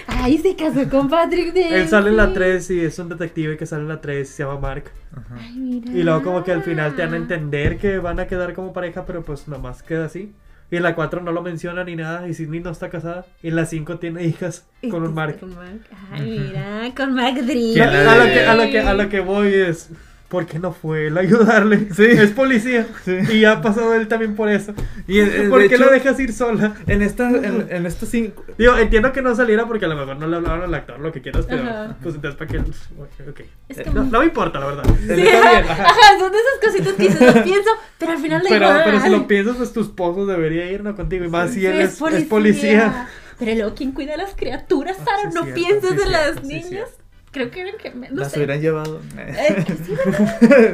Ay, 0.08 0.38
se 0.38 0.56
casó 0.56 0.90
con 0.90 1.10
Patrick 1.10 1.54
Dempsey. 1.54 1.74
Él 1.82 1.88
sale 1.90 2.10
en 2.10 2.18
la 2.18 2.34
3 2.34 2.70
y 2.72 2.80
es 2.82 2.98
un 3.00 3.10
detective 3.10 3.58
que 3.58 3.66
sale 3.66 3.84
en 3.84 3.90
la 3.90 4.02
3 4.02 4.28
se 4.28 4.44
llama 4.44 4.60
Mark. 4.60 4.86
Ajá. 5.16 5.36
Ay, 5.40 5.54
mira. 5.58 5.92
Y 5.92 6.04
luego 6.04 6.24
como 6.24 6.44
que 6.44 6.52
al 6.52 6.64
final 6.64 6.96
te 6.96 7.02
dan 7.04 7.14
a 7.14 7.18
entender 7.18 7.78
que 7.78 7.98
van 8.00 8.20
a 8.20 8.28
quedar 8.28 8.54
como 8.54 8.74
pareja, 8.74 9.06
pero 9.06 9.24
pues 9.24 9.48
nomás 9.48 9.84
queda 9.84 10.06
así. 10.06 10.32
Y 10.70 10.76
en 10.76 10.84
la 10.84 10.96
4 10.96 11.22
no 11.22 11.32
lo 11.32 11.42
menciona 11.42 11.84
ni 11.86 11.96
nada 11.96 12.28
y 12.28 12.34
Sidney 12.34 12.60
no 12.60 12.72
está 12.72 12.90
casada. 12.90 13.26
Y 13.42 13.50
en 13.50 13.56
la 13.56 13.66
5 13.66 14.00
tiene 14.00 14.24
hijas 14.26 14.66
Y 14.82 14.90
con 14.90 15.04
un 15.04 15.14
Mark. 15.14 15.40
Con 15.40 15.56
Mark. 15.56 15.80
Ay, 16.12 16.40
mira, 16.50 16.92
con 16.96 17.14
Mark 17.14 17.36
Driscoll. 17.36 17.74
¿Quién 17.74 17.90
A, 17.90 18.04
la- 18.04 18.12
a 18.12 18.16
lo 18.16 18.24
que, 18.26 18.40
a, 18.46 18.56
lo 18.56 18.64
que, 18.72 18.80
a 18.80 18.94
lo 18.94 19.10
que 19.10 19.20
voy 19.22 19.54
es... 19.54 19.90
¿Por 20.30 20.46
qué 20.46 20.60
no 20.60 20.74
fue 20.74 21.08
él 21.08 21.18
a 21.18 21.22
ayudarle? 21.22 21.88
Sí. 21.96 22.04
Es 22.04 22.32
policía. 22.32 22.86
Sí. 23.06 23.18
Y 23.32 23.40
ya 23.42 23.54
ha 23.54 23.62
pasado 23.62 23.94
él 23.94 24.10
también 24.10 24.36
por 24.36 24.50
eso. 24.50 24.74
Y 25.08 25.20
de 25.20 25.48
¿Por 25.50 25.60
qué 25.68 25.76
hecho, 25.76 25.86
la 25.86 25.92
dejas 25.92 26.20
ir 26.20 26.34
sola? 26.34 26.74
En 26.86 27.02
esta, 27.02 27.30
en, 27.30 27.68
en 27.70 27.86
esta 27.86 28.06
cinco, 28.06 28.44
Digo, 28.58 28.78
entiendo 28.78 29.14
que 29.14 29.22
no 29.22 29.34
saliera 29.36 29.66
porque 29.66 29.86
a 29.86 29.88
lo 29.88 29.96
mejor 29.96 30.18
no 30.18 30.28
le 30.28 30.36
hablaban 30.36 30.64
al 30.64 30.74
actor 30.74 31.00
lo 31.00 31.14
que 31.14 31.22
quieras, 31.22 31.46
pero 31.48 31.64
Ajá. 31.64 31.96
pues 32.04 32.16
entonces 32.16 32.38
para 32.38 32.52
qué... 32.52 32.58
Ok. 32.60 33.40
Es 33.70 33.78
Eh, 33.78 33.84
que 33.84 33.90
no, 33.92 34.02
muy- 34.04 34.12
no 34.12 34.20
me 34.20 34.26
importa, 34.26 34.60
la 34.60 34.66
verdad. 34.66 34.84
Sí, 35.00 35.14
bien, 35.14 35.36
ajá, 35.36 35.60
ajá. 35.60 35.84
ajá, 35.86 36.20
son 36.20 36.32
de 36.34 36.38
esas 36.40 36.70
cositas 36.72 36.94
que 36.96 37.04
dices, 37.04 37.36
lo 37.36 37.44
pienso, 37.44 37.70
pero 37.98 38.12
al 38.12 38.18
final 38.18 38.44
da 38.44 38.50
Pero, 38.50 38.66
igual. 38.66 38.82
pero 38.84 39.00
si 39.00 39.10
lo 39.10 39.28
piensas, 39.28 39.56
pues 39.56 39.72
tu 39.72 39.80
esposo 39.82 40.26
debería 40.26 40.70
ir, 40.70 40.84
¿no? 40.84 40.94
Contigo. 40.96 41.24
Y 41.24 41.30
más 41.30 41.52
si 41.52 41.66
él 41.66 41.80
es, 41.80 42.02
es 42.02 42.24
policía. 42.26 43.08
Pero 43.40 43.54
luego, 43.54 43.76
¿quién 43.76 43.92
cuida 43.94 44.16
a 44.16 44.18
las 44.18 44.34
criaturas, 44.36 44.98
Ah, 45.00 45.06
Sara? 45.06 45.32
sí, 45.32 45.36
no 45.36 45.44
cierto, 45.44 45.54
piensas 45.54 45.92
sí, 45.92 46.00
en 46.04 46.12
las 46.12 46.24
cierto, 46.24 46.42
sí, 46.42 46.48
niñas. 46.48 46.90
Creo 47.38 47.52
que 47.52 47.62
eran 47.62 48.02
no 48.16 48.22
las 48.22 48.32
sé. 48.32 48.40
hubieran 48.40 48.60
llevado. 48.62 49.00
Eh, 49.18 49.64
que 49.68 49.74
sí. 49.76 49.94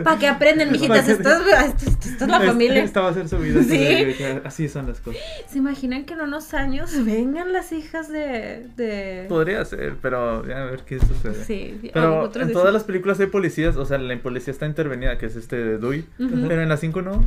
Para 0.03 0.17
que 0.19 0.27
aprendan, 0.27 0.71
mijitas. 0.71 1.07
Esto 1.09 1.29
es, 1.29 1.37
esto, 1.39 1.89
esto- 1.89 2.09
esto 2.09 2.23
es 2.25 2.29
la 2.29 2.39
familia. 2.39 2.83
Esta 2.83 3.01
va 3.01 3.09
a 3.09 3.13
ser 3.13 3.27
su 3.27 3.37
vida. 3.37 3.61
Sí. 3.63 4.15
Así 4.43 4.69
son 4.69 4.87
las 4.87 4.99
cosas. 4.99 5.21
¿Se 5.47 5.57
imaginan 5.57 6.05
que 6.05 6.13
en 6.13 6.21
unos 6.21 6.53
años 6.53 6.91
vengan 7.05 7.51
las 7.53 7.71
hijas 7.71 8.09
de. 8.09 8.67
de... 8.75 9.25
Podría 9.29 9.63
ser, 9.65 9.95
pero 10.01 10.45
ya 10.47 10.63
a 10.63 10.65
ver 10.65 10.81
qué 10.85 10.99
sucede. 10.99 11.43
Sí, 11.45 11.79
Pero 11.93 12.25
en 12.25 12.31
dicen- 12.31 12.51
todas 12.53 12.73
las 12.73 12.83
películas 12.83 13.19
hay 13.19 13.27
policías, 13.27 13.75
o 13.75 13.85
sea, 13.85 13.97
la 13.97 14.17
policía 14.21 14.51
está 14.51 14.65
intervenida, 14.65 15.17
que 15.17 15.25
es 15.25 15.35
este 15.35 15.77
Dewey. 15.77 16.05
Ujú. 16.19 16.47
Pero 16.47 16.61
en 16.61 16.69
las 16.69 16.79
5 16.79 17.01
no. 17.01 17.25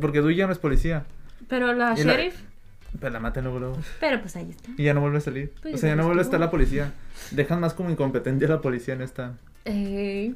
Porque 0.00 0.20
Dewey 0.20 0.36
ya 0.36 0.46
no 0.46 0.52
es 0.52 0.58
policía. 0.58 1.04
Pero 1.48 1.72
la- 1.74 1.94
sheriff. 1.94 2.34
Pero 2.98 3.12
la 3.12 3.20
matan 3.20 3.44
luego, 3.44 3.58
luego. 3.58 3.76
Pero 4.00 4.20
pues 4.20 4.36
ahí 4.36 4.48
está. 4.50 4.70
Y 4.76 4.84
ya 4.84 4.94
no 4.94 5.00
vuelve 5.00 5.18
a 5.18 5.20
salir. 5.20 5.52
Pues 5.62 5.74
o 5.74 5.78
sea, 5.78 5.90
ya 5.90 5.96
no 5.96 6.04
vuelve 6.04 6.20
a 6.20 6.24
estar 6.24 6.40
no. 6.40 6.46
la 6.46 6.50
policía. 6.50 6.92
Dejan 7.30 7.60
más 7.60 7.74
como 7.74 7.90
incompetente 7.90 8.46
a 8.46 8.48
la 8.48 8.60
policía 8.60 8.94
en 8.94 9.02
esta 9.02 9.34
Eh, 9.64 10.34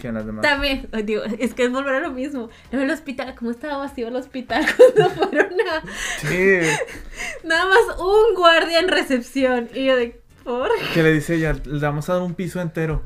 que 0.00 0.08
en 0.08 0.14
las 0.14 0.26
demás. 0.26 0.42
también, 0.42 0.88
digo, 1.04 1.22
es 1.24 1.54
que 1.54 1.64
es 1.64 1.72
volver 1.72 1.94
a 1.96 2.00
lo 2.00 2.10
mismo. 2.12 2.50
En 2.72 2.80
el 2.80 2.90
hospital, 2.90 3.34
¿cómo 3.34 3.50
estaba 3.50 3.76
vacío 3.78 4.08
el 4.08 4.16
hospital 4.16 4.64
cuando 4.76 5.10
fueron 5.14 5.52
a. 5.60 5.82
Sí. 6.20 6.60
Nada 7.44 7.64
más 7.66 7.98
un 7.98 8.34
guardia 8.34 8.80
en 8.80 8.88
recepción. 8.88 9.68
Y 9.74 9.86
yo 9.86 9.96
de. 9.96 10.20
¿Por? 10.44 10.70
Que 10.94 11.02
le 11.02 11.12
dice 11.12 11.34
ella, 11.34 11.54
le 11.64 11.78
vamos 11.80 12.08
a 12.08 12.14
dar 12.14 12.22
un 12.22 12.34
piso 12.34 12.60
entero. 12.60 13.02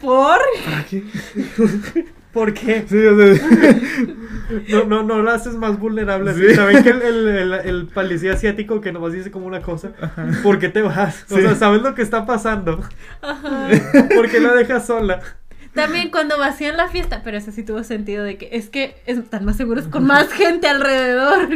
¿Por? 0.00 0.38
¿Para 0.64 0.84
qué? 0.84 1.02
¿Por 2.32 2.54
qué? 2.54 2.84
Sí, 2.88 2.96
o 3.04 3.16
sea, 3.16 3.48
No, 4.68 4.84
no, 4.84 5.02
no 5.02 5.22
lo 5.22 5.30
haces 5.30 5.54
más 5.54 5.78
vulnerable. 5.78 6.34
Sí. 6.34 6.54
¿Saben 6.54 6.82
que 6.82 6.90
el, 6.90 7.02
el, 7.02 7.28
el, 7.28 7.52
el 7.52 7.86
policía 7.86 8.32
asiático 8.34 8.80
que 8.80 8.92
nomás 8.92 9.12
dice 9.12 9.30
como 9.30 9.46
una 9.46 9.60
cosa? 9.60 9.92
¿Por 10.42 10.58
qué 10.58 10.68
te 10.68 10.82
vas? 10.82 11.24
O 11.30 11.36
Sí. 11.36 11.42
sea, 11.42 11.54
¿sabes 11.54 11.82
lo 11.82 11.94
que 11.94 12.02
está 12.02 12.26
pasando? 12.26 12.80
Ajá. 13.20 13.68
¿Por 14.14 14.30
qué 14.30 14.40
la 14.40 14.54
dejas 14.54 14.86
sola? 14.86 15.20
También 15.74 16.10
cuando 16.10 16.38
vacían 16.38 16.76
la 16.76 16.88
fiesta, 16.88 17.22
pero 17.24 17.38
eso 17.38 17.50
sí 17.50 17.62
tuvo 17.62 17.82
sentido 17.82 18.24
de 18.24 18.36
que 18.36 18.50
es 18.52 18.68
que 18.68 18.94
están 19.06 19.44
más 19.46 19.56
seguros 19.56 19.88
con 19.88 20.04
más 20.04 20.30
gente 20.30 20.68
alrededor. 20.68 21.48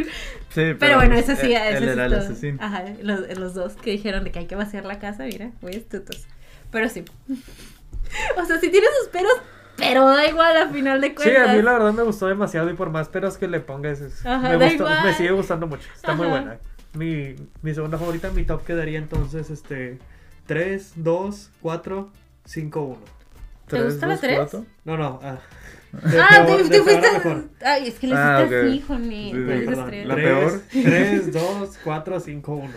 sí, 0.49 0.73
Pero, 0.79 0.95
bueno, 0.95 1.13
ese 1.15 1.35
sí, 1.35 1.53
él, 1.53 1.75
ese 1.83 1.91
era 1.91 2.05
el 2.07 2.13
asesino. 2.15 2.57
Ajá, 2.59 2.83
los, 3.03 3.37
los 3.37 3.53
dos 3.53 3.73
que 3.73 3.91
dijeron 3.91 4.23
de 4.23 4.31
que 4.31 4.39
hay 4.39 4.47
que 4.47 4.55
vaciar 4.55 4.85
la 4.85 4.97
casa, 4.97 5.25
mira, 5.25 5.51
muy 5.61 5.75
astutos. 5.75 6.25
Pero 6.71 6.89
sí. 6.89 7.03
O 8.41 8.45
sea, 8.45 8.57
sí 8.59 8.69
tiene 8.69 8.87
sus 9.01 9.09
peros, 9.09 9.33
pero 9.77 10.07
da 10.07 10.27
igual 10.27 10.57
a 10.57 10.67
final 10.69 10.99
de 11.01 11.07
Sí, 11.09 11.15
cuentas. 11.15 11.49
a 11.49 11.53
mí 11.53 11.61
la 11.61 11.73
verdad 11.73 11.93
me 11.93 12.03
gustó 12.03 12.27
demasiado 12.27 12.69
y 12.69 12.73
por 12.73 12.89
más 12.89 13.07
peros 13.09 13.37
que 13.37 13.47
le 13.47 13.59
pongas, 13.59 14.01
es- 14.01 14.25
Ajá, 14.25 14.49
me, 14.49 14.57
da 14.57 14.65
gustó- 14.65 14.83
igual. 14.83 15.03
me 15.03 15.13
sigue 15.13 15.31
gustando 15.31 15.67
mucho. 15.67 15.87
Está 15.95 16.13
muy 16.13 16.27
Ajá. 16.27 16.35
buena. 16.35 16.57
Mi, 16.93 17.35
mi 17.61 17.73
segunda 17.73 17.97
favorita, 17.97 18.31
mi 18.31 18.43
top 18.43 18.63
quedaría 18.65 18.97
entonces 18.97 19.49
este 19.49 19.99
3, 20.47 20.93
2, 20.95 21.51
4, 21.61 22.09
5, 22.45 22.81
1. 22.81 22.97
¿Te 23.67 23.83
gusta 23.83 24.07
la 24.07 24.13
dos, 24.13 24.21
tres? 24.21 24.37
cuatro. 24.37 24.65
No, 24.85 24.97
no. 24.97 25.19
Ah, 25.21 25.37
Ah, 25.93 26.43
peor- 26.45 26.63
te, 26.63 26.69
te 26.69 26.81
fuiste. 26.81 27.07
Ay, 27.65 27.87
es 27.87 27.95
que 27.99 28.07
le 28.07 28.15
Ah, 28.15 28.39
hiciste 28.39 28.59
ok. 28.61 28.67
así, 28.67 28.83
Joni. 28.87 29.31
Sí, 29.31 29.65
sí. 29.65 29.65
La 29.75 29.85
Tres, 30.15 30.15
peor. 30.15 30.61
3, 30.71 31.33
2, 31.33 31.77
4, 31.83 32.19
5, 32.19 32.55
1. 32.55 32.73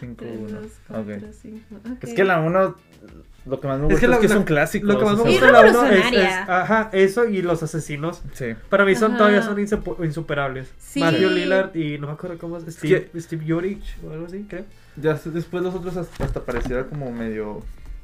Cinco, 0.00 0.14
Tres, 0.24 0.38
uno. 0.38 0.60
dos, 0.60 0.70
cuatro, 0.88 1.14
Ok. 1.14 1.22
cinco, 1.40 1.80
Es 2.02 2.10
ok. 2.10 2.16
que 2.16 2.24
la 2.24 2.40
uno, 2.40 2.76
lo 3.44 3.60
que 3.60 3.66
más 3.68 3.78
me 3.78 3.86
Es 3.86 3.92
gusta 3.92 3.94
es 3.94 4.00
que 4.00 4.06
que, 4.06 4.08
la- 4.08 4.24
es 4.24 4.30
la- 4.30 4.38
un 4.38 4.44
clásico. 4.44 4.86
Lo 4.86 4.98
que 4.98 5.04
más 5.04 5.16
me 5.16 5.22
gusta 5.24 5.46
de 5.46 5.52
la 5.52 5.60
1 5.60 5.86
es, 5.86 6.48
Ajá, 6.48 6.90
eso 6.92 7.24
y 7.26 7.42
los 7.42 7.62
asesinos. 7.62 8.22
Sí. 8.34 8.54
Para 8.68 8.84
mí 8.84 8.94
son 8.94 9.12
Ajá. 9.12 9.18
todavía 9.18 9.42
son 9.42 9.58
insuperables. 10.04 10.72
Sí. 10.78 11.00
Matthew 11.00 11.30
Lillard 11.30 11.74
y 11.76 11.98
no 11.98 12.06
me 12.06 12.12
acuerdo 12.12 12.38
cómo 12.38 12.56
es. 12.58 12.64
Steve, 12.74 13.10
Steve 13.18 13.44
Yurich 13.44 13.96
o 14.06 14.12
algo 14.12 14.26
así, 14.26 14.44
creo. 14.48 14.64
Ya 14.96 15.14
después 15.14 15.62
los 15.62 15.74
otros 15.74 15.96
hasta, 15.96 16.24
hasta 16.24 16.44
pareciera 16.44 16.84
como 16.86 17.10
medio 17.10 17.60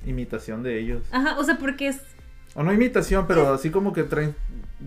imitación 0.06 0.62
de 0.62 0.78
ellos. 0.78 1.02
Ajá, 1.10 1.38
o 1.38 1.44
sea, 1.44 1.56
porque 1.58 1.88
es. 1.88 2.00
O 2.54 2.62
no 2.62 2.72
imitación, 2.72 3.26
pero 3.26 3.52
así 3.52 3.70
como 3.70 3.92
que 3.92 4.04
traen 4.04 4.34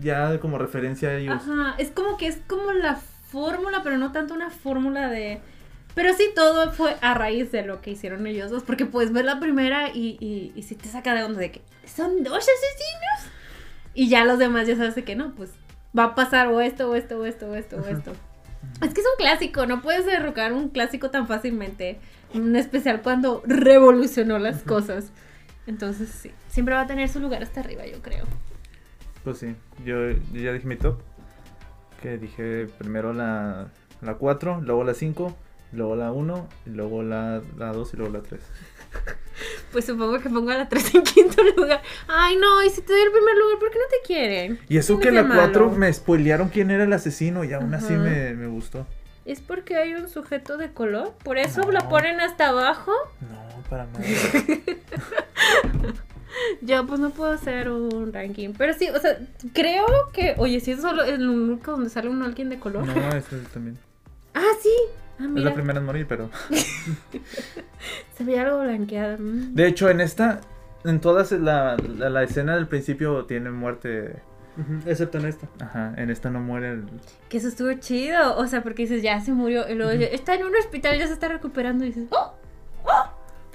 ya 0.00 0.38
como 0.40 0.58
referencia 0.58 1.10
a 1.10 1.14
ellos. 1.14 1.34
Ajá, 1.36 1.74
es 1.78 1.90
como 1.90 2.16
que 2.16 2.26
es 2.26 2.38
como 2.46 2.72
la 2.72 2.96
fórmula, 3.30 3.80
pero 3.82 3.98
no 3.98 4.12
tanto 4.12 4.34
una 4.34 4.50
fórmula 4.50 5.08
de. 5.08 5.40
Pero 5.94 6.14
sí, 6.14 6.30
todo 6.34 6.72
fue 6.72 6.96
a 7.00 7.14
raíz 7.14 7.52
de 7.52 7.64
lo 7.64 7.80
que 7.82 7.90
hicieron 7.90 8.26
ellos 8.26 8.50
dos. 8.50 8.62
Porque 8.62 8.86
puedes 8.86 9.12
ver 9.12 9.24
la 9.24 9.40
primera 9.40 9.90
y, 9.90 10.16
y, 10.20 10.52
y 10.54 10.62
sí 10.62 10.74
te 10.74 10.88
saca 10.88 11.14
de 11.14 11.24
onda 11.24 11.40
de 11.40 11.52
que 11.52 11.62
son 11.86 12.22
dos 12.22 12.38
asesinos. 12.38 13.32
Y 13.94 14.08
ya 14.08 14.24
los 14.24 14.38
demás 14.38 14.66
ya 14.66 14.76
sabes 14.76 14.94
de 14.94 15.04
que 15.04 15.16
no, 15.16 15.34
pues 15.34 15.50
va 15.96 16.04
a 16.04 16.14
pasar 16.14 16.48
o 16.48 16.60
esto, 16.60 16.90
o 16.90 16.94
esto, 16.94 17.18
o 17.18 17.26
esto, 17.26 17.50
o 17.50 17.54
esto, 17.54 17.76
o 17.76 17.86
esto. 17.86 18.12
Es 18.80 18.94
que 18.94 19.00
es 19.00 19.06
un 19.06 19.16
clásico, 19.18 19.66
no 19.66 19.82
puedes 19.82 20.06
derrocar 20.06 20.52
un 20.52 20.68
clásico 20.68 21.10
tan 21.10 21.26
fácilmente. 21.26 21.98
En 22.32 22.56
especial 22.56 23.02
cuando 23.02 23.42
revolucionó 23.44 24.38
las 24.38 24.62
cosas. 24.62 25.12
Entonces 25.66 26.08
sí, 26.08 26.30
siempre 26.48 26.74
va 26.74 26.82
a 26.82 26.86
tener 26.86 27.08
su 27.08 27.20
lugar 27.20 27.42
hasta 27.42 27.60
arriba, 27.60 27.86
yo 27.86 28.00
creo. 28.00 28.24
Pues 29.22 29.38
sí, 29.38 29.54
yo, 29.84 30.10
yo 30.10 30.40
ya 30.40 30.52
dije 30.52 30.66
mi 30.66 30.76
top. 30.76 31.00
Que 32.00 32.18
dije 32.18 32.66
primero 32.78 33.12
la, 33.12 33.68
la 34.00 34.14
4, 34.14 34.60
luego 34.62 34.82
la 34.82 34.94
5, 34.94 35.36
luego 35.72 35.96
la 35.96 36.12
1, 36.12 36.48
y 36.66 36.70
luego 36.70 37.02
la, 37.02 37.42
la 37.58 37.72
2 37.72 37.94
y 37.94 37.96
luego 37.96 38.12
la 38.14 38.22
3. 38.22 38.40
Pues 39.72 39.86
supongo 39.86 40.18
que 40.20 40.28
pongo 40.28 40.50
a 40.50 40.56
la 40.58 40.68
3 40.68 40.94
en 40.96 41.02
quinto 41.02 41.42
lugar. 41.56 41.80
Ay, 42.06 42.36
no, 42.36 42.62
y 42.62 42.68
si 42.68 42.82
te 42.82 42.92
doy 42.92 43.00
el 43.02 43.10
primer 43.10 43.34
lugar, 43.38 43.58
¿por 43.58 43.70
qué 43.70 43.78
no 43.78 43.84
te 43.90 44.06
quieren? 44.06 44.58
Y 44.68 44.76
eso 44.76 44.98
que 44.98 45.10
la 45.10 45.26
4 45.26 45.66
malo. 45.66 45.78
me 45.78 45.90
spoilearon 45.92 46.50
quién 46.50 46.70
era 46.70 46.84
el 46.84 46.92
asesino 46.92 47.42
y 47.42 47.54
aún 47.54 47.72
así 47.72 47.94
me, 47.94 48.34
me 48.34 48.46
gustó. 48.48 48.86
¿Es 49.24 49.40
porque 49.40 49.76
hay 49.76 49.94
un 49.94 50.08
sujeto 50.10 50.58
de 50.58 50.72
color? 50.72 51.14
¿Por 51.24 51.38
eso 51.38 51.62
No. 51.62 51.70
la 51.72 51.88
ponen 51.88 52.20
hasta 52.20 52.48
abajo? 52.50 52.92
No, 53.22 53.62
para 53.70 53.86
nada. 53.86 54.04
Yo 56.60 56.86
pues 56.86 57.00
no 57.00 57.10
puedo 57.10 57.32
hacer 57.32 57.70
un 57.70 58.12
ranking. 58.12 58.50
Pero 58.56 58.74
sí, 58.74 58.88
o 58.90 58.98
sea, 58.98 59.18
creo 59.52 59.86
que, 60.12 60.34
oye, 60.38 60.60
si 60.60 60.72
es 60.72 60.80
solo 60.80 61.02
el 61.04 61.28
único 61.28 61.72
donde 61.72 61.90
sale 61.90 62.08
un 62.08 62.22
alguien 62.22 62.48
de 62.50 62.58
color. 62.58 62.86
No, 62.86 63.08
eso 63.16 63.36
también. 63.52 63.78
Ah, 64.34 64.50
sí. 64.62 64.70
Ah, 65.22 65.28
Es 65.36 65.42
la 65.44 65.54
primera 65.54 65.78
en 65.80 65.86
morir, 65.86 66.06
pero. 66.08 66.30
se 68.16 68.24
veía 68.24 68.42
algo 68.42 68.60
blanqueada. 68.60 69.16
Mm. 69.18 69.54
De 69.54 69.66
hecho, 69.66 69.88
en 69.90 70.00
esta, 70.00 70.40
en 70.84 71.00
todas 71.00 71.32
la, 71.32 71.76
la, 71.76 72.10
la 72.10 72.22
escena 72.22 72.54
del 72.56 72.66
principio 72.68 73.24
tiene 73.26 73.50
muerte. 73.50 74.16
Ujú, 74.58 74.88
Excepto 74.88 75.18
en 75.18 75.26
esta. 75.26 75.48
Ajá, 75.60 75.94
en 75.96 76.10
esta 76.10 76.28
no 76.30 76.40
muere 76.40 76.72
el. 76.72 76.84
Que 77.28 77.38
eso 77.38 77.48
estuvo 77.48 77.72
chido. 77.74 78.36
O 78.36 78.46
sea, 78.46 78.62
porque 78.62 78.82
dices, 78.82 79.02
ya 79.02 79.20
se 79.20 79.32
murió. 79.32 79.68
Y 79.68 79.74
luego 79.74 79.92
ya 79.92 80.06
está 80.06 80.34
en 80.34 80.44
un 80.44 80.54
hospital, 80.56 80.98
ya 80.98 81.06
se 81.06 81.14
está 81.14 81.28
recuperando. 81.28 81.84
Y 81.84 81.88
dices, 81.88 82.08
¡oh! 82.10 82.34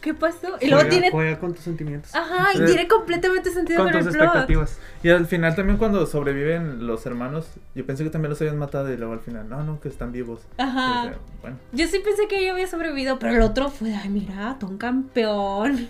¿Qué 0.02 0.14
pasó? 0.14 0.58
Y 0.62 0.68
luego 0.68 0.82
Juega- 0.84 0.90
tiene. 0.90 1.12
Juega 1.12 1.40
con 1.40 1.54
tus 1.54 1.64
sentimientos. 1.64 2.14
Ajá, 2.16 2.50
y 2.54 2.64
tiene 2.66 2.88
completamente 2.88 3.50
sentido 3.50 3.80
con 3.84 3.92
con 3.92 4.00
tus 4.02 4.08
el 4.08 4.14
plot. 4.14 4.24
expectativas. 4.26 4.80
Y 5.04 5.10
al 5.10 5.26
final 5.26 5.56
también 5.56 5.78
cuando 5.78 6.06
sobreviven 6.06 6.86
los 6.86 7.06
hermanos, 7.06 7.50
yo 7.76 7.86
pensé 7.86 8.04
que 8.04 8.10
también 8.10 8.30
los 8.30 8.40
habían 8.42 8.58
matado 8.60 8.94
y 8.94 8.98
luego 8.98 9.14
al 9.14 9.20
final, 9.22 9.50
no, 9.50 9.64
no, 9.64 9.80
que 9.82 9.90
están 9.90 10.12
vivos. 10.12 10.42
Ajá. 10.58 11.16
bueno, 11.42 11.58
Yo 11.74 11.88
sí 11.88 12.00
pensé 12.04 12.28
que 12.28 12.40
ella 12.40 12.52
había 12.54 12.68
sobrevivido, 12.68 13.18
pero 13.20 13.34
el 13.34 13.42
otro 13.42 13.70
fue, 13.70 13.94
ay, 13.96 14.10
mira, 14.10 14.58
un 14.62 14.78
campeón. 14.78 15.90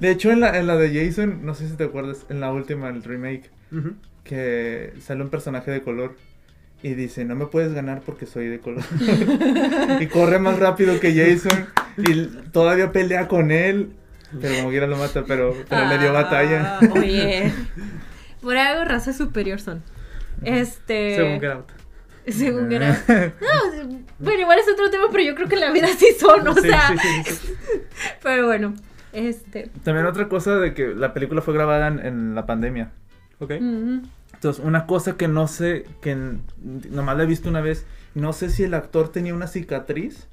de 0.00 0.10
hecho 0.10 0.30
en 0.30 0.40
la, 0.40 0.58
en 0.58 0.66
la 0.66 0.76
de 0.76 1.06
Jason, 1.06 1.44
no 1.44 1.54
sé 1.54 1.68
si 1.68 1.76
te 1.76 1.84
acuerdas, 1.84 2.26
en 2.28 2.40
la 2.40 2.52
última, 2.52 2.88
el 2.90 3.02
remake, 3.02 3.50
que 4.24 4.92
sale 5.00 5.22
un 5.22 5.30
personaje 5.30 5.70
de 5.70 5.82
color 5.82 6.14
y 6.82 6.94
dice, 6.94 7.24
no 7.24 7.34
me 7.34 7.46
puedes 7.46 7.72
ganar 7.72 8.02
porque 8.04 8.26
soy 8.26 8.46
de 8.48 8.60
color. 8.60 8.84
y 10.00 10.06
corre 10.06 10.38
más 10.38 10.58
rápido 10.58 11.00
que 11.00 11.12
Jason 11.14 11.66
y 11.96 12.26
todavía 12.52 12.92
pelea 12.92 13.26
con 13.28 13.50
él, 13.50 13.90
pero 14.40 14.54
como 14.56 14.70
quiera 14.70 14.86
lo 14.86 14.96
mata, 14.96 15.24
pero, 15.26 15.54
pero 15.68 15.86
le 15.86 15.98
dio 15.98 16.12
batalla. 16.12 16.78
Ah, 16.80 16.88
Oye, 16.94 17.52
por 18.40 18.56
algo 18.56 18.84
raza 18.84 19.12
superior 19.12 19.60
son. 19.60 19.82
Este. 20.44 21.16
Según 21.16 21.40
Get 21.40 21.50
Out. 21.50 21.68
Según 22.28 22.68
Get 22.70 22.82
Out. 23.08 23.32
No, 23.40 23.98
bueno, 24.20 24.40
igual 24.40 24.58
es 24.60 24.68
otro 24.72 24.88
tema, 24.90 25.04
pero 25.10 25.24
yo 25.24 25.34
creo 25.34 25.48
que 25.48 25.54
en 25.56 25.60
la 25.62 25.72
vida 25.72 25.88
sí 25.98 26.06
son, 26.18 26.46
o 26.46 26.54
Sí, 26.54 26.60
sea. 26.68 26.88
sí, 26.88 27.08
sí, 27.24 27.34
sí. 27.34 27.54
Pero 28.22 28.46
bueno, 28.46 28.74
este. 29.12 29.70
También 29.82 30.06
otra 30.06 30.28
cosa 30.28 30.56
de 30.58 30.74
que 30.74 30.88
la 30.94 31.12
película 31.12 31.42
fue 31.42 31.54
grabada 31.54 31.88
en, 31.88 31.98
en 32.06 32.34
la 32.36 32.46
pandemia. 32.46 32.92
Ok. 33.40 33.52
mm, 33.60 33.98
Entonces, 34.38 34.64
una 34.64 34.86
cosa 34.86 35.16
que 35.16 35.26
no 35.28 35.48
sé, 35.48 35.84
que 36.00 36.16
nomás 36.90 37.16
la 37.16 37.24
he 37.24 37.26
visto 37.26 37.48
una 37.48 37.60
vez, 37.60 37.86
no 38.14 38.32
sé 38.32 38.50
si 38.50 38.62
el 38.64 38.74
actor 38.74 39.10
tenía 39.10 39.34
una 39.34 39.46
cicatriz 39.48 40.28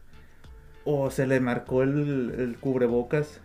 o 0.84 1.10
se 1.12 1.26
le 1.28 1.40
marcó 1.40 1.82
el, 1.84 2.34
el 2.38 2.58
cubrebocas 2.60 3.42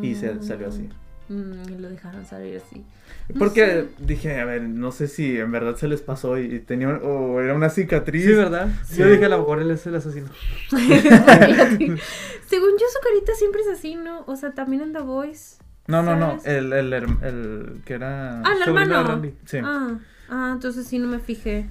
y 0.00 0.14
se 0.16 0.42
salió 0.42 0.68
así. 0.68 0.88
mm, 1.28 1.62
y 1.72 1.78
lo 1.78 1.88
dejaron 1.90 2.24
salir 2.26 2.56
así. 2.58 2.84
No 3.28 3.38
Porque 3.38 3.50
sé. 3.50 3.88
dije, 3.98 4.40
a 4.40 4.44
ver, 4.44 4.62
no 4.62 4.90
sé 4.92 5.06
si 5.08 5.38
en 5.38 5.50
verdad 5.52 5.76
se 5.76 5.88
les 5.88 6.02
pasó 6.02 6.38
y, 6.38 6.56
y 6.56 6.60
tenía 6.60 6.88
o 6.90 7.40
era 7.40 7.54
una 7.54 7.70
cicatriz. 7.70 8.24
Sí, 8.24 8.32
¿verdad? 8.34 8.68
Sí. 8.82 8.98
Yo 8.98 9.08
dije, 9.08 9.24
a 9.26 9.28
lo 9.30 9.38
mejor 9.38 9.60
él 9.62 9.70
es 9.70 9.86
el 9.86 9.94
asesino. 9.96 10.28
Según 10.70 12.72
yo, 12.78 12.86
su 12.88 13.00
carita 13.02 13.32
siempre 13.36 13.62
es 13.62 13.68
así, 13.68 13.94
¿no? 13.96 14.24
O 14.26 14.36
sea, 14.36 14.52
también 14.54 14.82
en 14.82 14.92
The 14.92 15.00
Voice. 15.02 15.56
No, 15.92 16.02
no, 16.02 16.16
no, 16.16 16.38
el, 16.44 16.72
el, 16.72 16.92
el 16.94 17.82
que 17.84 17.94
era... 17.94 18.40
Ah, 18.40 18.52
el 18.56 18.64
sobrino 18.64 18.78
de 18.78 18.82
hermano. 18.94 19.08
Randy. 19.08 19.34
Sí. 19.44 19.58
Ah, 19.62 19.98
ah, 20.30 20.50
entonces 20.54 20.86
sí 20.86 20.98
no 20.98 21.06
me 21.06 21.18
fijé. 21.18 21.66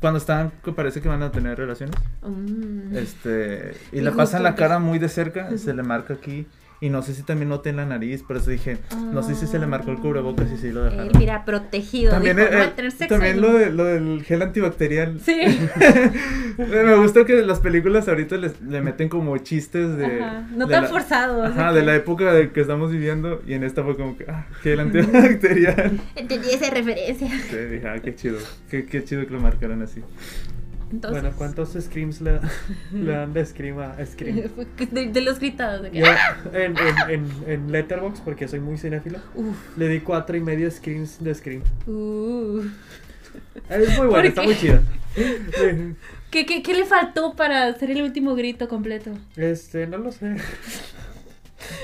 Cuando 0.00 0.18
están, 0.18 0.50
parece 0.74 1.00
que 1.00 1.08
van 1.08 1.22
a 1.22 1.30
tener 1.30 1.58
relaciones. 1.58 1.94
Mm. 2.22 2.96
Este, 2.96 3.76
y 3.92 3.98
Y 3.98 4.00
le 4.00 4.12
pasan 4.12 4.42
la 4.42 4.54
cara 4.54 4.78
muy 4.78 4.98
de 4.98 5.08
cerca, 5.08 5.56
se 5.58 5.74
le 5.74 5.82
marca 5.82 6.14
aquí. 6.14 6.46
Y 6.78 6.90
no 6.90 7.00
sé 7.00 7.14
si 7.14 7.22
también 7.22 7.48
noté 7.48 7.70
en 7.70 7.76
la 7.76 7.86
nariz, 7.86 8.22
por 8.22 8.36
eso 8.36 8.50
dije, 8.50 8.76
no 9.12 9.22
sé 9.22 9.34
si 9.34 9.46
se 9.46 9.58
le 9.58 9.66
marcó 9.66 9.90
el 9.92 9.96
cubrebocas 9.98 10.52
y 10.52 10.58
si 10.58 10.70
lo 10.70 10.84
dejaron. 10.84 11.06
Él, 11.06 11.12
mira, 11.18 11.44
protegido. 11.46 12.10
También, 12.10 12.36
dijo, 12.36 12.48
el- 12.48 12.54
"Voy 12.54 12.62
a 12.62 12.68
el- 12.68 12.74
tener 12.74 12.92
sexo 12.92 13.14
también 13.14 13.34
ahí". 13.36 13.40
lo, 13.40 13.52
de, 13.54 13.70
lo 13.70 13.84
del 13.84 14.22
gel 14.24 14.42
antibacterial. 14.42 15.18
Sí. 15.20 15.40
Me 16.58 16.94
gusta 16.96 17.24
que 17.24 17.34
las 17.42 17.60
películas 17.60 18.08
ahorita 18.08 18.36
les- 18.36 18.60
le 18.60 18.80
meten 18.82 19.08
como 19.08 19.36
chistes 19.38 19.96
de... 19.96 20.22
Ajá, 20.22 20.46
No 20.54 20.66
de 20.66 20.74
tan 20.74 20.86
forzados. 20.88 21.50
Ajá, 21.50 21.72
de 21.72 21.82
la 21.82 21.94
época 21.96 22.32
de 22.32 22.50
que 22.50 22.60
estamos 22.60 22.90
viviendo. 22.92 23.42
Y 23.46 23.54
en 23.54 23.64
esta 23.64 23.82
fue 23.82 23.96
como 23.96 24.16
que, 24.16 24.24
ah, 24.28 24.46
gel 24.62 24.80
antibacterial. 24.80 25.98
Entendí 26.16 26.50
esa 26.50 26.70
referencia. 26.70 27.28
Sí, 27.28 27.56
dije, 27.56 27.88
ah, 27.88 27.98
qué 28.02 28.14
chido. 28.14 28.36
Qué, 28.70 28.84
qué 28.86 29.02
chido 29.04 29.26
que 29.26 29.32
lo 29.32 29.40
marcaran 29.40 29.80
así. 29.82 30.02
Entonces, 30.92 31.20
Bueno, 31.22 31.36
¿cuántos 31.36 31.72
screams 31.72 32.20
le, 32.20 32.38
le 32.92 33.12
dan 33.12 33.32
de 33.32 33.44
scream 33.44 33.78
a 33.80 33.96
scream? 34.06 34.42
de, 34.90 35.06
de 35.06 35.20
los 35.20 35.38
gritados. 35.40 35.82
De 35.82 35.90
que, 35.90 35.98
Yo 35.98 36.06
en, 36.52 36.76
en, 36.78 37.10
en, 37.10 37.30
en 37.46 37.72
Letterboxd, 37.72 38.22
porque 38.22 38.46
soy 38.48 38.60
muy 38.60 38.78
cinéfilo, 38.78 39.18
Uf, 39.34 39.76
le 39.76 39.88
di 39.88 40.00
cuatro 40.00 40.36
y 40.36 40.40
medio 40.40 40.70
screams 40.70 41.22
de 41.22 41.34
scream. 41.34 41.62
uh. 41.86 42.60
Es 43.68 43.88
muy 43.88 43.96
¿Por 43.96 44.06
buena, 44.08 44.28
está 44.28 44.42
qué? 44.42 44.46
muy 44.48 44.56
chida. 44.56 44.82
Eh, 45.18 45.94
¿Qué, 46.30 46.44
qué, 46.44 46.62
qué 46.62 46.74
le 46.74 46.84
faltó 46.84 47.34
para 47.34 47.68
hacer 47.68 47.90
el 47.90 48.02
último 48.02 48.34
grito 48.34 48.68
completo? 48.68 49.12
Este, 49.34 49.86
no 49.86 49.96
lo 49.96 50.12
sé. 50.12 50.36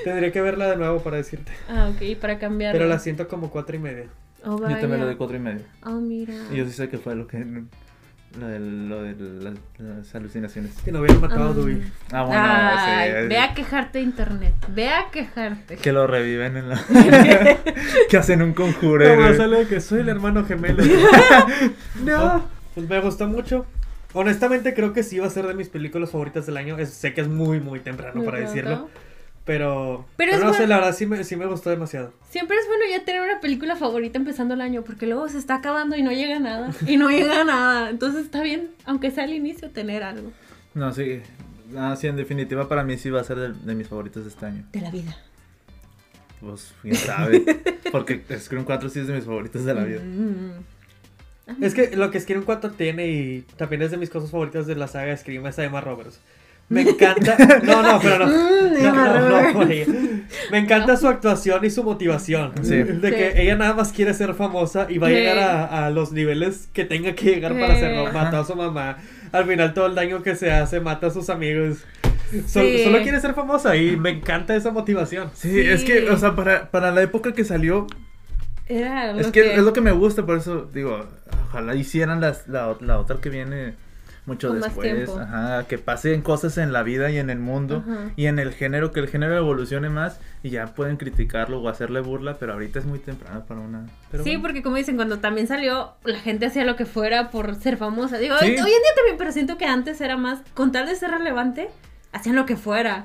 Tendría 0.04 0.30
que 0.30 0.40
verla 0.42 0.68
de 0.68 0.76
nuevo 0.76 1.00
para 1.02 1.16
decirte. 1.16 1.50
Ah, 1.66 1.90
ok, 1.94 2.18
para 2.20 2.38
cambiar. 2.38 2.72
Pero 2.72 2.86
la 2.86 2.98
siento 2.98 3.26
como 3.28 3.48
cuatro 3.50 3.74
y 3.74 3.78
media. 3.78 4.04
Oh, 4.44 4.58
Yo 4.58 4.76
también 4.76 5.00
lo 5.00 5.06
de 5.06 5.16
cuatro 5.16 5.36
y 5.36 5.40
medio. 5.40 5.62
Oh, 5.86 5.92
mira. 6.00 6.34
Y 6.52 6.56
yo 6.56 6.66
sí 6.66 6.72
sé 6.72 6.88
que 6.90 6.98
fue 6.98 7.14
lo 7.14 7.26
que... 7.26 7.38
Lo 8.40 8.46
de, 8.48 8.58
lo 8.60 9.02
de 9.02 9.14
las, 9.42 9.54
las 9.78 10.14
alucinaciones. 10.14 10.72
Que 10.82 10.90
no 10.90 11.00
hubieran 11.00 11.20
matado 11.20 11.48
a 11.48 11.50
Ah. 11.50 11.52
Dewey. 11.52 11.82
Ah, 12.12 12.22
bueno, 12.22 12.42
Ay, 12.44 13.10
sí, 13.22 13.28
ve 13.28 13.38
a 13.38 13.52
quejarte 13.54 13.98
de 13.98 14.04
internet. 14.04 14.54
Ve 14.68 14.88
a 14.88 15.10
quejarte. 15.10 15.76
Que 15.76 15.92
lo 15.92 16.06
reviven 16.06 16.56
en 16.56 16.68
la... 16.70 16.80
que 18.08 18.16
hacen 18.16 18.40
un 18.40 18.54
conjuro. 18.54 19.04
Como 19.06 19.22
güey. 19.26 19.36
sale 19.36 19.66
que 19.66 19.80
soy 19.82 20.00
el 20.00 20.08
hermano 20.08 20.44
gemelo. 20.46 20.82
no. 22.04 22.44
Pues 22.74 22.88
me 22.88 23.00
gustó 23.00 23.26
mucho. 23.26 23.66
Honestamente 24.14 24.74
creo 24.74 24.92
que 24.92 25.02
sí 25.02 25.18
va 25.18 25.26
a 25.26 25.30
ser 25.30 25.46
de 25.46 25.54
mis 25.54 25.68
películas 25.68 26.10
favoritas 26.10 26.46
del 26.46 26.56
año. 26.56 26.78
Es- 26.78 26.90
sé 26.94 27.12
que 27.14 27.20
es 27.20 27.28
muy, 27.28 27.60
muy 27.60 27.80
temprano 27.80 28.22
para 28.24 28.38
pronto. 28.38 28.48
decirlo. 28.48 28.88
Pero, 29.44 30.06
Pero 30.16 30.32
pero, 30.32 30.32
es 30.34 30.44
no 30.44 30.54
sé, 30.54 30.66
la 30.68 30.76
verdad 30.76 30.94
sí 30.94 31.04
me, 31.04 31.24
sí 31.24 31.34
me 31.34 31.46
gustó 31.46 31.70
demasiado. 31.70 32.12
Siempre 32.30 32.56
es 32.56 32.66
bueno 32.68 32.84
ya 32.90 33.04
tener 33.04 33.22
una 33.22 33.40
película 33.40 33.74
favorita 33.74 34.16
empezando 34.18 34.54
el 34.54 34.60
año, 34.60 34.82
porque 34.82 35.06
luego 35.06 35.28
se 35.28 35.38
está 35.38 35.56
acabando 35.56 35.96
y 35.96 36.02
no 36.02 36.12
llega 36.12 36.38
nada. 36.38 36.70
Y 36.86 36.96
no 36.96 37.10
llega 37.10 37.42
nada. 37.44 37.90
Entonces 37.90 38.24
está 38.24 38.42
bien, 38.42 38.70
aunque 38.84 39.10
sea 39.10 39.24
al 39.24 39.32
inicio, 39.32 39.70
tener 39.70 40.04
algo 40.04 40.30
No, 40.74 40.92
sí. 40.92 41.20
Ah, 41.76 41.96
sí, 41.96 42.06
en 42.06 42.16
definitiva 42.16 42.68
para 42.68 42.84
mí 42.84 42.96
sí 42.98 43.10
va 43.10 43.20
a 43.20 43.24
ser 43.24 43.38
de, 43.38 43.52
de 43.52 43.74
mis 43.74 43.88
favoritos 43.88 44.24
de 44.24 44.30
este 44.30 44.46
año. 44.46 44.64
de 44.72 44.80
la 44.80 44.90
vida. 44.90 45.16
Pues, 46.40 46.74
quién 46.82 46.94
sabe. 46.94 47.42
Porque 47.92 48.22
Scream 48.38 48.64
4 48.64 48.88
sí 48.88 49.00
es 49.00 49.06
de 49.06 49.14
mis 49.14 49.24
favoritos 49.24 49.64
de 49.64 49.74
la 49.74 49.84
vida. 49.84 50.00
Mm. 50.02 50.64
Es 51.62 51.74
que 51.74 51.96
lo 51.96 52.10
que 52.10 52.20
Scream 52.20 52.44
4 52.44 52.72
tiene 52.72 53.08
y 53.08 53.42
también 53.56 53.82
es 53.82 53.90
de 53.90 53.96
mis 53.96 54.10
cosas 54.10 54.30
favoritas 54.30 54.66
de 54.66 54.74
la 54.76 54.86
saga 54.88 55.06
de 55.06 55.16
Scream 55.16 55.46
es 55.46 55.58
a 55.58 55.64
Emma 55.64 55.80
Roberts. 55.80 56.20
Me 56.72 56.82
encanta. 56.82 57.36
No, 57.62 57.82
no, 57.82 58.00
pero 58.00 58.26
no. 58.26 58.32
Mm, 58.72 58.82
No, 58.84 58.92
no, 58.94 59.52
no. 59.52 59.66
Me 60.50 60.58
encanta 60.58 60.96
su 60.96 61.06
actuación 61.06 61.64
y 61.64 61.70
su 61.70 61.84
motivación. 61.84 62.52
Sí. 62.62 62.76
De 62.82 63.10
Sí. 63.10 63.14
que 63.16 63.42
ella 63.42 63.54
nada 63.56 63.74
más 63.74 63.92
quiere 63.92 64.12
ser 64.14 64.34
famosa 64.34 64.86
y 64.88 64.98
va 64.98 65.06
a 65.08 65.10
Sí. 65.10 65.16
llegar 65.16 65.38
a, 65.38 65.86
a 65.86 65.90
los 65.90 66.10
niveles 66.12 66.68
que 66.72 66.84
tenga 66.84 67.14
que 67.14 67.26
llegar 67.34 67.52
para 67.52 67.66
Sí. 67.68 67.72
hacerlo. 67.84 68.12
Mató 68.12 68.38
a 68.38 68.44
su 68.44 68.56
mamá. 68.56 68.96
Al 69.30 69.44
final 69.46 69.74
todo 69.74 69.86
el 69.86 69.94
daño 69.94 70.22
que 70.22 70.34
se 70.34 70.50
hace, 70.50 70.80
mata 70.80 71.08
a 71.08 71.10
sus 71.10 71.28
amigos. 71.30 71.78
Sol- 72.46 72.64
Sí. 72.66 72.82
Solo 72.84 73.02
quiere 73.02 73.20
ser 73.20 73.34
famosa 73.34 73.76
y 73.76 73.96
me 73.96 74.10
encanta 74.10 74.56
esa 74.56 74.70
motivación. 74.70 75.30
Sí, 75.34 75.50
Sí. 75.50 75.60
es 75.60 75.84
que, 75.84 76.08
o 76.10 76.16
sea, 76.16 76.34
para, 76.34 76.70
para 76.70 76.90
la 76.90 77.02
época 77.02 77.32
que 77.34 77.44
salió, 77.44 77.86
Era 78.66 79.10
es 79.12 79.26
lo 79.26 79.32
que, 79.32 79.54
es 79.54 79.62
lo 79.62 79.72
que 79.74 79.80
me 79.82 79.92
gusta, 79.92 80.24
por 80.24 80.38
eso 80.38 80.68
digo, 80.72 81.04
ojalá 81.48 81.74
hicieran 81.74 82.20
las, 82.22 82.48
la, 82.48 82.74
la 82.80 82.98
otra 82.98 83.18
que 83.20 83.28
viene. 83.28 83.74
Mucho 84.24 84.48
Con 84.48 84.60
después, 84.60 85.10
ajá, 85.10 85.64
que 85.66 85.78
pasen 85.78 86.22
cosas 86.22 86.56
en 86.58 86.72
la 86.72 86.82
vida 86.84 87.10
y 87.10 87.18
en 87.18 87.28
el 87.28 87.40
mundo 87.40 87.82
Ajá. 87.86 88.10
y 88.14 88.26
en 88.26 88.38
el 88.38 88.52
género, 88.52 88.92
que 88.92 89.00
el 89.00 89.08
género 89.08 89.36
evolucione 89.36 89.88
más 89.90 90.20
y 90.44 90.50
ya 90.50 90.66
pueden 90.66 90.96
criticarlo 90.96 91.60
o 91.60 91.68
hacerle 91.68 92.00
burla, 92.00 92.36
pero 92.38 92.52
ahorita 92.52 92.78
es 92.78 92.84
muy 92.84 93.00
temprano 93.00 93.44
para 93.46 93.60
una... 93.60 93.86
pero 94.12 94.22
sí, 94.22 94.30
bueno. 94.30 94.42
porque 94.42 94.62
como 94.62 94.76
dicen, 94.76 94.94
cuando 94.96 95.18
también 95.18 95.48
salió, 95.48 95.94
la 96.04 96.20
gente 96.20 96.46
hacía 96.46 96.64
lo 96.64 96.76
que 96.76 96.86
fuera 96.86 97.30
por 97.30 97.54
ser 97.56 97.76
famosa. 97.76 98.18
Digo, 98.18 98.36
Sí. 98.38 98.44
hoy, 98.46 98.50
hoy 98.52 98.58
en 98.58 98.64
día 98.64 98.94
también, 98.96 99.16
pero 99.18 99.32
siento 99.32 99.58
que 99.58 99.64
antes 99.66 100.00
era 100.00 100.16
más, 100.16 100.40
con 100.54 100.70
tal 100.70 100.86
de 100.86 100.94
ser 100.94 101.10
relevante, 101.10 101.68
hacían 102.12 102.36
lo 102.36 102.46
que 102.46 102.56
fuera. 102.56 103.04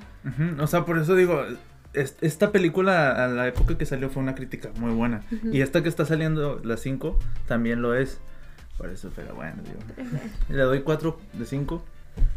O 0.60 0.68
sea, 0.68 0.86
por 0.86 1.00
eso 1.00 1.16
digo, 1.16 1.44
es- 1.94 2.16
esta 2.22 2.52
película 2.52 3.24
a 3.24 3.28
la 3.28 3.48
época 3.48 3.76
que 3.78 3.86
salió 3.88 4.10
fue 4.12 4.22
una 4.22 4.36
crítica 4.36 4.70
muy 4.78 4.92
buena. 4.92 5.22
Y 5.52 5.62
esta 5.62 5.82
que 5.82 5.90
está 5.90 6.06
saliendo, 6.06 6.62
la 6.64 6.78
5, 6.78 7.18
también 7.48 7.82
lo 7.82 7.96
es. 7.96 8.20
Por 8.78 8.90
eso, 8.90 9.12
pero 9.16 9.34
bueno, 9.36 9.56
digo. 9.64 9.80
Le 10.50 10.64
doy 10.64 10.82
4 10.82 11.20
de 11.34 11.46
5 11.46 11.84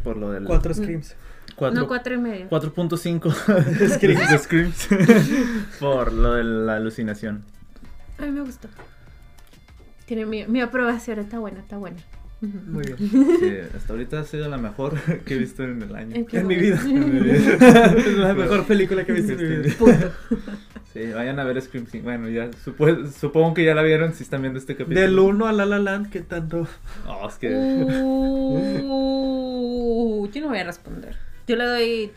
por 0.04 0.16
lo 0.16 0.30
del... 0.32 0.44
Cuatro 0.44 0.72
screams. 0.74 1.14
cuatro- 1.56 1.80
No, 1.80 1.86
cuatro 1.88 2.14
y 2.14 2.18
medio. 2.18 2.48
4.5 2.48 3.88
Screams. 3.96 4.30
de 4.30 4.38
Screams. 4.38 4.88
por 5.80 6.12
lo 6.12 6.34
de 6.34 6.44
la 6.44 6.76
alucinación. 6.76 7.42
A 8.18 8.22
mí 8.22 8.30
me 8.32 8.40
gustó. 8.42 8.68
Tiene 10.06 10.26
mi, 10.26 10.46
mi 10.46 10.60
aprobación, 10.60 11.18
está 11.18 11.38
buena, 11.38 11.60
está 11.60 11.76
buena. 11.78 11.98
Muy 12.40 12.84
bien. 12.84 12.96
Sí, 13.38 13.76
hasta 13.76 13.92
ahorita 13.92 14.20
ha 14.20 14.24
sido 14.24 14.48
la 14.48 14.56
mejor 14.56 14.98
que 15.26 15.34
he 15.34 15.38
visto 15.38 15.62
en 15.62 15.82
el 15.82 15.94
año. 15.94 16.16
¿En 16.16 16.26
En 16.30 16.46
mi 16.46 16.56
vida. 16.56 16.80
En 16.82 17.14
mi 17.14 17.20
vida. 17.20 17.54
Es 17.96 18.16
la 18.16 18.32
mejor 18.34 18.64
película 18.66 19.04
que 19.04 19.12
he 19.12 19.14
visto 19.14 19.32
en 19.32 19.38
mi 19.38 19.56
vida. 19.56 19.74
Punto. 19.78 20.10
Sí, 20.92 21.06
vayan 21.12 21.38
a 21.38 21.44
ver 21.44 21.60
Scream 21.62 21.86
5. 21.90 22.04
Bueno, 22.04 22.28
ya 22.28 22.50
supo- 22.64 23.06
supongo 23.06 23.54
que 23.54 23.64
ya 23.64 23.74
la 23.74 23.82
vieron 23.82 24.12
si 24.12 24.24
están 24.24 24.42
viendo 24.42 24.58
este 24.58 24.74
capítulo. 24.74 25.00
Del 25.00 25.18
1 25.18 25.46
a 25.46 25.52
La 25.52 25.64
La 25.64 25.78
Land, 25.78 26.10
¿qué 26.10 26.20
tanto? 26.20 26.66
Oh, 27.06 27.28
es 27.28 27.34
que... 27.36 27.48
Uh, 28.92 30.26
yo 30.32 30.40
no 30.42 30.48
voy 30.48 30.58
a 30.58 30.64
responder. 30.64 31.16
Yo 31.46 31.56
le 31.56 31.64
doy 31.64 32.10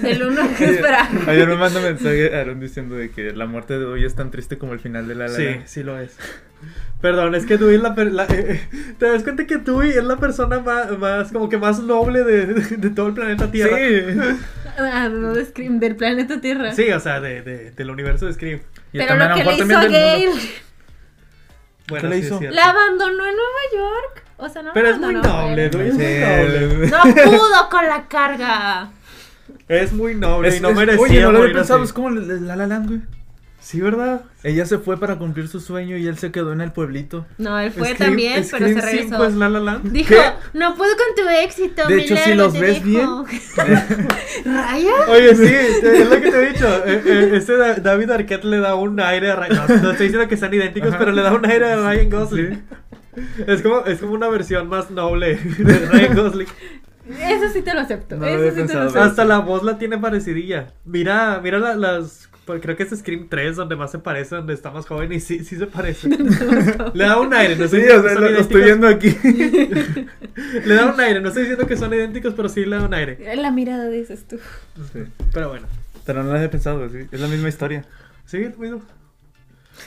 del 0.00 0.22
uno 0.22 0.42
que 0.56 0.64
espera. 0.70 1.08
Ayer 1.26 1.46
me 1.48 1.56
mandó 1.56 1.80
mensaje 1.80 2.34
Aaron 2.36 2.60
diciendo 2.60 2.94
de 2.96 3.10
que 3.10 3.32
la 3.32 3.46
muerte 3.46 3.78
de 3.78 3.84
hoy 3.84 4.04
es 4.04 4.14
tan 4.14 4.30
triste 4.30 4.58
como 4.58 4.72
el 4.72 4.80
final 4.80 5.08
de 5.08 5.14
la 5.14 5.28
La 5.28 5.34
Sí, 5.36 5.46
sí 5.66 5.82
lo 5.82 5.98
es. 5.98 6.16
Perdón, 7.00 7.34
es 7.36 7.46
que 7.46 7.56
Dewey 7.58 7.76
es 7.76 7.82
la, 7.82 7.90
la- 7.96 8.24
eh, 8.24 8.28
eh, 8.72 8.94
te 8.98 9.06
das 9.06 9.22
cuenta 9.22 9.46
que 9.46 9.58
Dewey 9.58 9.90
es 9.90 10.02
la 10.02 10.16
persona 10.16 10.58
más, 10.58 10.98
más 10.98 11.30
como 11.30 11.48
que 11.48 11.56
más 11.56 11.78
noble 11.80 12.24
de, 12.24 12.46
de- 12.46 12.76
de 12.76 12.90
todo 12.90 13.06
el 13.08 13.14
planeta 13.14 13.50
Tierra. 13.50 13.76
Sí. 13.76 14.36
Ah, 14.80 15.08
no 15.08 15.34
de 15.34 15.44
Scream, 15.44 15.80
del 15.80 15.96
planeta 15.96 16.40
Tierra. 16.40 16.72
Sí, 16.72 16.88
o 16.92 17.00
sea, 17.00 17.20
de, 17.20 17.42
de- 17.42 17.72
del 17.72 17.90
universo 17.90 18.26
de 18.26 18.32
Scream. 18.32 18.60
Y 18.92 18.98
Pero 18.98 19.16
lo 19.16 19.24
a 19.24 19.34
que 19.34 19.42
le 19.42 19.54
hizo 19.56 19.76
a. 19.76 19.84
Gail, 19.86 20.30
Bueno, 21.88 22.02
¿Qué 22.02 22.14
le 22.14 22.18
hizo? 22.18 22.40
la 22.40 22.64
abandonó 22.70 23.26
en 23.26 23.34
Nueva 23.34 23.60
York. 23.74 24.24
O 24.36 24.48
sea, 24.48 24.62
no 24.62 24.72
Pero 24.74 24.88
es 24.90 24.98
muy 24.98 25.16
abandonó, 25.16 25.42
noble, 25.48 25.68
Dewey 25.68 25.88
es 25.88 25.94
muy 25.94 26.04
Sí. 26.04 26.20
noble. 26.20 26.90
No 26.90 27.30
pudo 27.40 27.68
con 27.70 27.86
la 27.88 28.06
carga. 28.06 28.90
Es 29.68 29.92
muy 29.92 30.14
noble 30.14 30.48
Es- 30.48 30.56
y 30.58 30.60
no 30.60 30.70
es- 30.70 30.76
merecía 30.76 31.02
Oye, 31.02 31.20
no 31.22 31.32
lo 31.32 31.42
había 31.42 31.54
pensado, 31.54 31.82
es 31.84 31.92
como 31.92 32.10
La 32.10 32.56
La 32.56 32.66
Land, 32.66 32.88
güey. 32.88 33.00
Sí, 33.60 33.80
¿verdad? 33.80 34.22
Ella 34.44 34.64
se 34.64 34.78
fue 34.78 34.98
para 34.98 35.16
cumplir 35.16 35.48
su 35.48 35.58
sueño 35.60 35.96
y 35.98 36.06
él 36.06 36.16
se 36.16 36.30
quedó 36.30 36.52
en 36.52 36.60
el 36.60 36.72
pueblito. 36.72 37.26
No, 37.38 37.58
él 37.58 37.70
fue 37.72 37.88
Scream- 37.90 37.98
también, 37.98 38.34
pero 38.50 38.66
Scream 38.66 38.74
se 38.80 38.86
regresó. 38.86 39.08
5 39.10 39.24
es 39.24 39.34
La 39.34 39.48
La 39.50 39.60
Land. 39.60 39.90
Dijo, 39.92 40.10
¿Qué? 40.10 40.58
no 40.58 40.74
puedo 40.76 40.92
con 40.96 41.24
tu 41.24 41.28
éxito. 41.28 41.86
De 41.88 41.96
mi 41.96 42.02
hecho, 42.02 42.16
si 42.16 42.34
los 42.34 42.52
ves 42.58 42.82
dejo". 42.84 43.26
Raya. 44.44 44.92
Oye, 45.08 45.34
sí, 45.34 45.44
es 45.54 46.08
lo 46.08 46.20
que 46.20 46.30
te 46.30 46.36
he 46.46 46.48
dicho. 46.52 46.66
Eh, 46.86 47.02
eh, 47.04 47.30
Este 47.34 47.56
Da- 47.56 47.74
David 47.74 48.10
Arquette 48.10 48.44
le 48.44 48.58
da 48.58 48.74
un 48.76 48.98
aire 49.00 49.32
a 49.32 49.36
Ryan. 49.36 49.56
No, 49.68 49.82
no 49.82 49.90
estoy 49.90 50.06
diciendo 50.06 50.28
que 50.28 50.36
sean 50.36 50.54
idénticos, 50.54 50.90
Ajá. 50.90 50.98
pero 50.98 51.12
le 51.12 51.22
da 51.22 51.32
un 51.34 51.44
aire 51.44 51.72
a 51.72 51.76
Ryan 51.76 52.10
Gosling. 52.10 52.62
Es 53.46 53.62
como, 53.62 53.84
es 53.84 53.98
como 53.98 54.12
una 54.12 54.28
versión 54.28 54.68
más 54.68 54.90
noble 54.92 55.34
de 55.36 55.78
Ryan 55.90 56.14
Gosling. 56.16 56.46
Eso 57.08 57.48
sí 57.52 57.62
te 57.62 57.74
lo 57.74 57.80
acepto. 57.80 58.16
No 58.16 58.26
eso 58.26 58.54
sí 58.54 58.66
te 58.66 58.74
lo 58.74 58.80
acepto. 58.82 59.00
Hasta 59.02 59.24
la 59.24 59.38
voz 59.38 59.62
la 59.62 59.78
tiene 59.78 59.98
parecidilla. 59.98 60.72
Mira, 60.84 61.40
mira 61.42 61.58
la- 61.58 61.74
las. 61.76 62.28
pues, 62.44 62.60
Creo 62.62 62.76
que 62.76 62.82
es 62.84 62.90
Scream 62.98 63.28
3 63.28 63.56
donde 63.56 63.76
más 63.76 63.90
se 63.90 63.98
parece, 63.98 64.36
donde 64.36 64.54
está 64.54 64.70
más 64.70 64.86
joven 64.86 65.12
y 65.12 65.20
sí, 65.20 65.44
sí 65.44 65.56
se 65.56 65.66
parece. 65.66 66.08
Le 66.94 67.04
da 67.04 67.18
un 67.20 67.32
aire, 67.34 67.56
no 67.56 67.66
Sí, 67.68 67.76
o 67.76 67.80
que 67.80 67.86
sea, 67.86 68.14
son 68.14 68.22
lo, 68.22 68.30
lo 68.30 68.40
estoy 68.40 68.62
viendo 68.62 68.86
aquí. 68.88 69.16
Le 70.64 70.74
da 70.74 70.92
un 70.92 71.00
aire, 71.00 71.20
no 71.20 71.28
estoy 71.28 71.42
diciendo 71.44 71.66
que 71.66 71.76
son 71.76 71.92
idénticos, 71.92 72.34
pero 72.34 72.48
sí 72.48 72.64
le 72.64 72.76
da 72.76 72.84
un 72.84 72.94
aire. 72.94 73.18
La 73.36 73.50
mirada 73.50 73.88
dices 73.88 74.26
tú. 74.26 74.38
Sí. 74.92 75.00
Pero 75.32 75.48
bueno. 75.50 75.66
Pero 76.06 76.22
no 76.22 76.30
lo 76.30 76.36
había 76.36 76.50
pensado, 76.50 76.88
sí. 76.88 76.98
Es 77.12 77.20
la 77.20 77.28
misma 77.28 77.48
historia. 77.48 77.84
Sí, 78.24 78.46
ruido. 78.48 78.80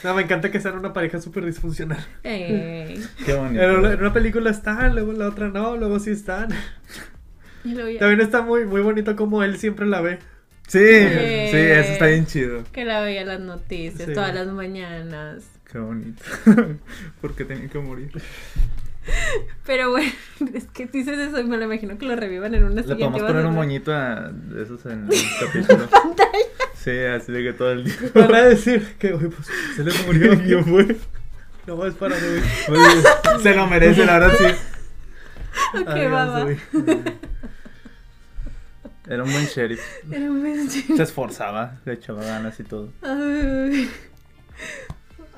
No, 0.04 0.14
me 0.14 0.22
encanta 0.22 0.50
que 0.50 0.60
sean 0.60 0.78
una 0.78 0.92
pareja 0.92 1.20
súper 1.20 1.44
disfuncional. 1.44 1.98
Qué 2.22 2.98
bonito. 3.36 3.62
En 3.62 3.70
una, 3.78 3.92
en 3.92 4.00
una 4.00 4.12
película 4.12 4.50
están, 4.50 4.94
luego 4.94 5.12
en 5.12 5.18
la 5.18 5.28
otra 5.28 5.48
no, 5.48 5.76
luego 5.76 5.98
sí 5.98 6.10
están. 6.10 6.48
También 7.98 8.20
está 8.20 8.42
muy, 8.42 8.64
muy 8.64 8.80
bonito 8.80 9.16
como 9.16 9.42
él 9.42 9.58
siempre 9.58 9.86
la 9.86 10.00
ve. 10.00 10.18
Sí, 10.68 10.78
sí, 10.78 11.56
eso 11.56 11.92
está 11.92 12.06
bien 12.06 12.26
chido. 12.26 12.62
Que 12.72 12.84
la 12.84 13.00
veía 13.02 13.22
en 13.22 13.28
las 13.28 13.40
noticias 13.40 14.08
Sí. 14.08 14.14
todas 14.14 14.34
las 14.34 14.46
mañanas. 14.46 15.44
Qué 15.70 15.78
bonito. 15.78 16.22
Porque 17.20 17.44
tenía 17.44 17.68
que 17.68 17.78
morir. 17.78 18.10
Pero 19.66 19.90
bueno, 19.90 20.10
es 20.54 20.64
que 20.66 20.86
dices 20.86 21.18
eso 21.18 21.40
y 21.40 21.44
me 21.44 21.56
lo 21.56 21.64
imagino 21.64 21.98
que 21.98 22.06
lo 22.06 22.14
revivan 22.14 22.54
en 22.54 22.64
una 22.64 22.82
Le 22.82 22.94
podemos 22.94 23.20
poner 23.20 23.46
un 23.46 23.54
moñito 23.54 23.92
a 23.92 24.30
de 24.30 24.62
esos 24.62 24.84
en 24.86 25.08
el 25.10 25.18
capítulo. 25.40 25.88
Pantalla. 25.88 26.30
Sí, 26.76 26.98
así 26.98 27.32
de 27.32 27.42
que 27.42 27.52
todo 27.52 27.72
el 27.72 27.84
día. 27.84 27.94
Van 28.14 28.34
a 28.34 28.42
decir 28.42 28.94
que, 28.98 29.10
pues 29.10 29.48
se 29.76 29.84
les 29.84 30.06
murió. 30.06 30.38
¿Quién 30.42 30.64
fue? 30.64 30.96
No, 31.66 31.86
es 31.86 31.94
para. 31.94 32.16
Oye, 32.16 33.40
se 33.42 33.54
lo 33.54 33.66
merece, 33.66 34.04
la 34.04 34.18
verdad, 34.18 34.36
sí. 34.38 34.44
Ok, 35.80 35.88
va. 36.12 36.46
Era 39.08 39.24
un 39.24 39.32
buen 39.32 39.44
sheriff. 39.46 39.80
Era 40.10 40.30
un 40.30 40.42
besito. 40.42 40.96
Se 40.96 41.02
esforzaba, 41.02 41.80
le 41.84 41.94
echaba 41.94 42.22
ganas 42.24 42.58
y 42.60 42.62
todo. 42.64 42.92
Ay. 43.02 43.90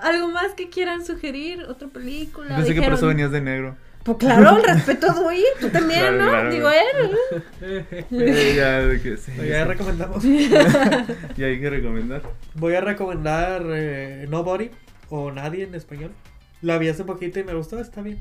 ¿Algo 0.01 0.29
más 0.29 0.53
que 0.53 0.69
quieran 0.69 1.05
sugerir? 1.05 1.63
¿Otra 1.67 1.89
película? 1.89 2.57
Pensé 2.57 2.75
que 2.75 2.81
por 2.83 2.91
Dijeron- 2.91 2.95
eso 2.99 3.07
venías 3.07 3.31
de 3.33 3.41
negro. 3.41 3.77
Pues 4.03 4.19
claro, 4.19 4.59
el 4.59 4.65
respeto 4.75 5.15
Dewey, 5.15 5.43
tú 5.61 5.71
también, 5.71 6.01
Claro, 6.01 6.19
¿no? 6.23 6.29
claro. 6.29 6.51
Digo 6.53 6.69
él. 6.71 7.17
Eh, 7.63 8.55
ya, 8.55 8.81
de 8.83 9.01
que 9.01 9.17
sí, 9.17 9.33
ya 9.49 9.63
sí. 9.63 9.65
recomendamos. 9.65 10.23
Y 10.27 11.43
hay 11.43 11.59
que 11.59 11.71
recomendar. 11.71 12.21
Voy 12.55 12.75
a 12.75 12.83
recomendar 12.83 13.63
eh, 13.73 14.27
Nobody 14.29 14.71
o 15.09 15.33
Nadie 15.33 15.65
en 15.65 15.75
español. 15.75 16.13
La 16.61 16.77
vi 16.77 16.91
hace 16.91 17.05
poquito 17.05 17.41
y 17.41 17.45
me 17.45 17.55
gustó, 17.55 17.81
está 17.81 18.03
bien. 18.03 18.19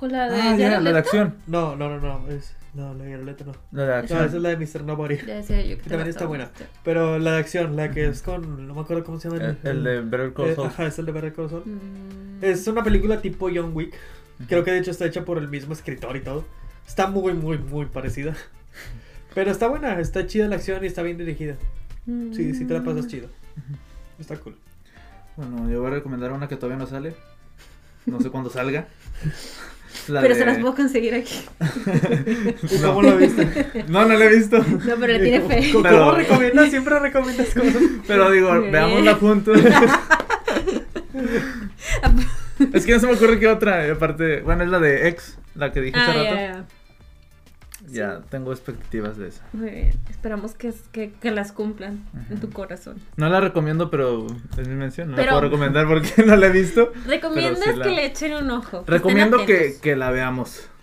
Con 0.00 0.12
la 0.12 0.30
de 0.30 0.40
Ah, 0.40 0.56
ya, 0.56 0.80
la 0.80 0.92
de 0.92 0.98
acción. 0.98 1.34
No, 1.46 1.76
no, 1.76 1.90
no, 1.90 2.00
no. 2.00 2.28
Es, 2.28 2.54
no, 2.72 2.94
la 2.94 3.04
de 3.04 3.16
Violeta 3.16 3.44
no. 3.44 3.52
La 3.72 3.82
de 3.82 3.88
No, 3.88 3.94
acción. 3.96 4.24
esa 4.24 4.36
es 4.36 4.42
la 4.42 4.48
de 4.48 4.56
Mr. 4.56 4.82
Nobody. 4.84 5.18
Ya 5.18 5.34
decía 5.36 5.60
yo 5.62 5.76
que 5.76 5.82
Que 5.82 5.90
también 5.90 6.08
está 6.08 6.24
buena. 6.24 6.46
gustaba. 6.46 6.70
Pero 6.82 7.18
la 7.18 7.32
de 7.32 7.38
acción, 7.38 7.76
la 7.76 7.90
que 7.90 8.06
es 8.06 8.22
con. 8.22 8.66
No 8.66 8.74
me 8.74 8.80
acuerdo 8.80 9.04
cómo 9.04 9.20
se 9.20 9.28
llama. 9.28 9.44
El, 9.44 9.58
el 9.68 9.84
de 9.84 10.00
Better 10.00 10.32
Call 10.32 10.46
Eh, 10.48 10.54
Saul. 10.54 10.66
Ajá, 10.68 10.86
es 10.86 10.98
el 10.98 11.04
de 11.06 11.12
Better 11.12 11.32
Call 11.34 11.50
Saul. 11.50 11.64
Mm. 11.66 12.44
Es 12.44 12.66
una 12.66 12.82
película 12.82 13.20
tipo 13.20 13.50
John 13.54 13.72
Wick. 13.74 13.94
Creo 14.48 14.64
que 14.64 14.70
de 14.72 14.78
hecho 14.78 14.90
está 14.90 15.04
hecha 15.04 15.24
por 15.26 15.36
el 15.36 15.48
mismo 15.48 15.74
escritor 15.74 16.16
y 16.16 16.20
todo. 16.20 16.46
Está 16.88 17.06
muy, 17.06 17.34
muy, 17.34 17.58
muy 17.58 17.84
parecida. 17.86 18.34
Pero 19.34 19.50
está 19.50 19.68
buena, 19.68 20.00
está 20.00 20.26
chida 20.26 20.48
la 20.48 20.56
acción 20.56 20.82
y 20.82 20.86
está 20.86 21.02
bien 21.02 21.18
dirigida. 21.18 21.56
Sí, 22.06 22.54
sí 22.54 22.64
te 22.64 22.72
la 22.74 22.82
pasas 22.82 23.06
chido. 23.06 23.28
Está 24.18 24.36
cool. 24.38 24.56
Bueno, 25.36 25.70
yo 25.70 25.80
voy 25.80 25.90
a 25.90 25.94
recomendar 25.94 26.32
una 26.32 26.48
que 26.48 26.56
todavía 26.56 26.78
no 26.78 26.86
sale. 26.86 27.14
No 28.06 28.18
sé 28.20 28.30
cuándo 28.30 28.48
salga. 28.50 28.88
La 30.08 30.20
Pero 30.20 30.34
de- 30.34 30.40
se 30.40 30.46
las 30.46 30.58
puedo 30.58 30.74
conseguir 30.74 31.14
aquí. 31.14 31.40
¿Y 32.70 32.78
cómo 32.82 33.02
lo 33.02 33.16
viste? 33.16 33.84
No, 33.88 34.04
no 34.06 34.14
la 34.16 34.24
he 34.24 34.28
visto. 34.36 34.58
No, 34.58 34.96
pero 34.98 35.12
le 35.14 35.18
tiene 35.20 35.40
fe. 35.42 35.70
¿Cómo, 35.72 35.82
Pero- 35.82 35.98
cómo 35.98 36.12
recomiendas? 36.12 36.70
Siempre 36.70 36.98
recomiendas 36.98 37.48
cosas. 37.54 37.82
Pero 38.06 38.30
digo, 38.30 38.50
Ok. 38.50 38.70
veámosla 38.70 39.14
juntos. 39.16 39.58
es 42.72 42.86
que 42.86 42.92
no 42.92 43.00
se 43.00 43.06
me 43.06 43.12
ocurre 43.14 43.38
qué 43.38 43.48
otra. 43.48 43.90
Aparte, 43.92 44.40
bueno, 44.42 44.64
es 44.64 44.70
la 44.70 44.78
de 44.80 45.08
X, 45.08 45.38
la 45.54 45.72
que 45.72 45.80
dije 45.80 45.98
hace 45.98 46.10
Ah, 46.10 46.14
rato. 46.14 46.34
ya, 46.34 46.40
Ya, 46.40 46.64
ya. 47.92 48.20
tengo 48.30 48.52
expectativas 48.52 49.16
de 49.16 49.28
esa. 49.28 49.42
Muy 49.52 49.70
bien. 49.70 49.92
Esperamos 50.08 50.54
que, 50.54 50.72
que, 50.92 51.12
que 51.12 51.30
las 51.30 51.52
cumplan 51.52 52.04
en 52.30 52.40
tu 52.40 52.50
corazón. 52.50 52.96
No 53.16 53.28
la 53.28 53.40
recomiendo, 53.40 53.90
pero 53.90 54.26
es 54.58 54.68
mi 54.68 54.74
mención. 54.74 55.10
No 55.10 55.16
Pero- 55.16 55.26
la 55.26 55.38
puedo 55.38 55.50
recomendar 55.50 55.86
porque 55.88 56.22
no 56.26 56.36
la 56.36 56.46
he 56.46 56.50
visto. 56.50 56.92
Recomiendas 57.06 57.64
sí 57.64 57.76
la- 57.76 57.84
que 57.84 57.90
le 57.90 58.06
echen 58.06 58.34
un 58.34 58.50
ojo. 58.50 58.84
que 58.84 58.90
Recomiendo 58.90 59.44
que, 59.46 59.76
que 59.82 59.96
la 59.96 60.10
veamos. 60.10 60.68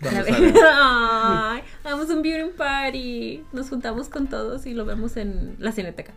hagamos 1.84 2.08
un 2.10 2.22
viewing 2.22 2.52
party. 2.56 3.44
Nos 3.52 3.68
juntamos 3.68 4.08
con 4.08 4.26
todos 4.28 4.66
y 4.66 4.74
lo 4.74 4.84
vemos 4.84 5.16
en 5.16 5.56
la 5.58 5.72
cineteca. 5.72 6.12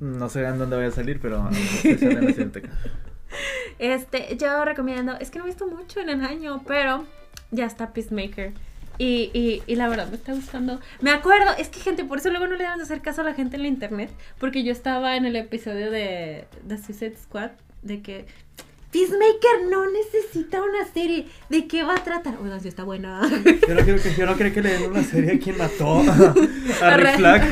No 0.00 0.28
sé 0.28 0.44
en 0.44 0.58
dónde 0.58 0.76
vaya 0.76 0.88
a 0.88 0.92
salir, 0.92 1.20
pero 1.20 1.48
sí 1.52 1.96
sale 1.96 2.12
en 2.18 2.24
la 2.26 2.32
cineteca. 2.32 2.70
Este, 3.78 4.36
yo 4.38 4.64
recomiendo, 4.64 5.12
es 5.20 5.30
que 5.30 5.38
no 5.38 5.44
he 5.44 5.48
visto 5.48 5.66
mucho 5.66 6.00
en 6.00 6.08
el 6.08 6.24
año, 6.24 6.62
pero 6.66 7.04
ya 7.50 7.66
está 7.66 7.92
Peacemaker. 7.92 8.54
Y, 8.98 9.30
y, 9.34 9.62
y 9.66 9.76
la 9.76 9.88
verdad 9.88 10.08
me 10.08 10.16
está 10.16 10.32
gustando. 10.32 10.80
Me 11.00 11.10
acuerdo, 11.10 11.52
es 11.58 11.68
que 11.68 11.80
gente, 11.80 12.04
por 12.04 12.18
eso 12.18 12.30
luego 12.30 12.46
no 12.46 12.56
le 12.56 12.64
dan 12.64 12.78
de 12.78 12.84
hacer 12.84 13.02
caso 13.02 13.20
a 13.20 13.24
la 13.24 13.34
gente 13.34 13.56
en 13.56 13.62
la 13.62 13.68
internet. 13.68 14.10
Porque 14.38 14.64
yo 14.64 14.72
estaba 14.72 15.16
en 15.16 15.26
el 15.26 15.36
episodio 15.36 15.90
de 15.90 16.46
The 16.66 16.78
Suicide 16.78 17.16
Squad. 17.16 17.50
De 17.82 18.02
que 18.02 18.26
Peacemaker 18.90 19.68
no 19.70 19.84
necesita 19.90 20.62
una 20.62 20.84
serie. 20.92 21.26
¿De 21.48 21.66
qué 21.66 21.82
va 21.82 21.94
a 21.94 22.02
tratar? 22.02 22.36
Bueno, 22.38 22.58
sí 22.60 22.68
está 22.68 22.84
buena. 22.84 23.28
Yo 23.68 23.74
no 23.74 23.82
quiero 23.82 24.02
que, 24.02 24.14
yo 24.14 24.26
no 24.26 24.34
quiero 24.34 24.54
que 24.54 24.62
le 24.62 24.70
den 24.70 24.90
una 24.90 25.02
serie 25.02 25.34
a 25.34 25.38
quien 25.38 25.58
mató 25.58 26.00
a, 26.00 26.34
a 26.82 26.96
Rick 26.96 27.16
Flag. 27.16 27.42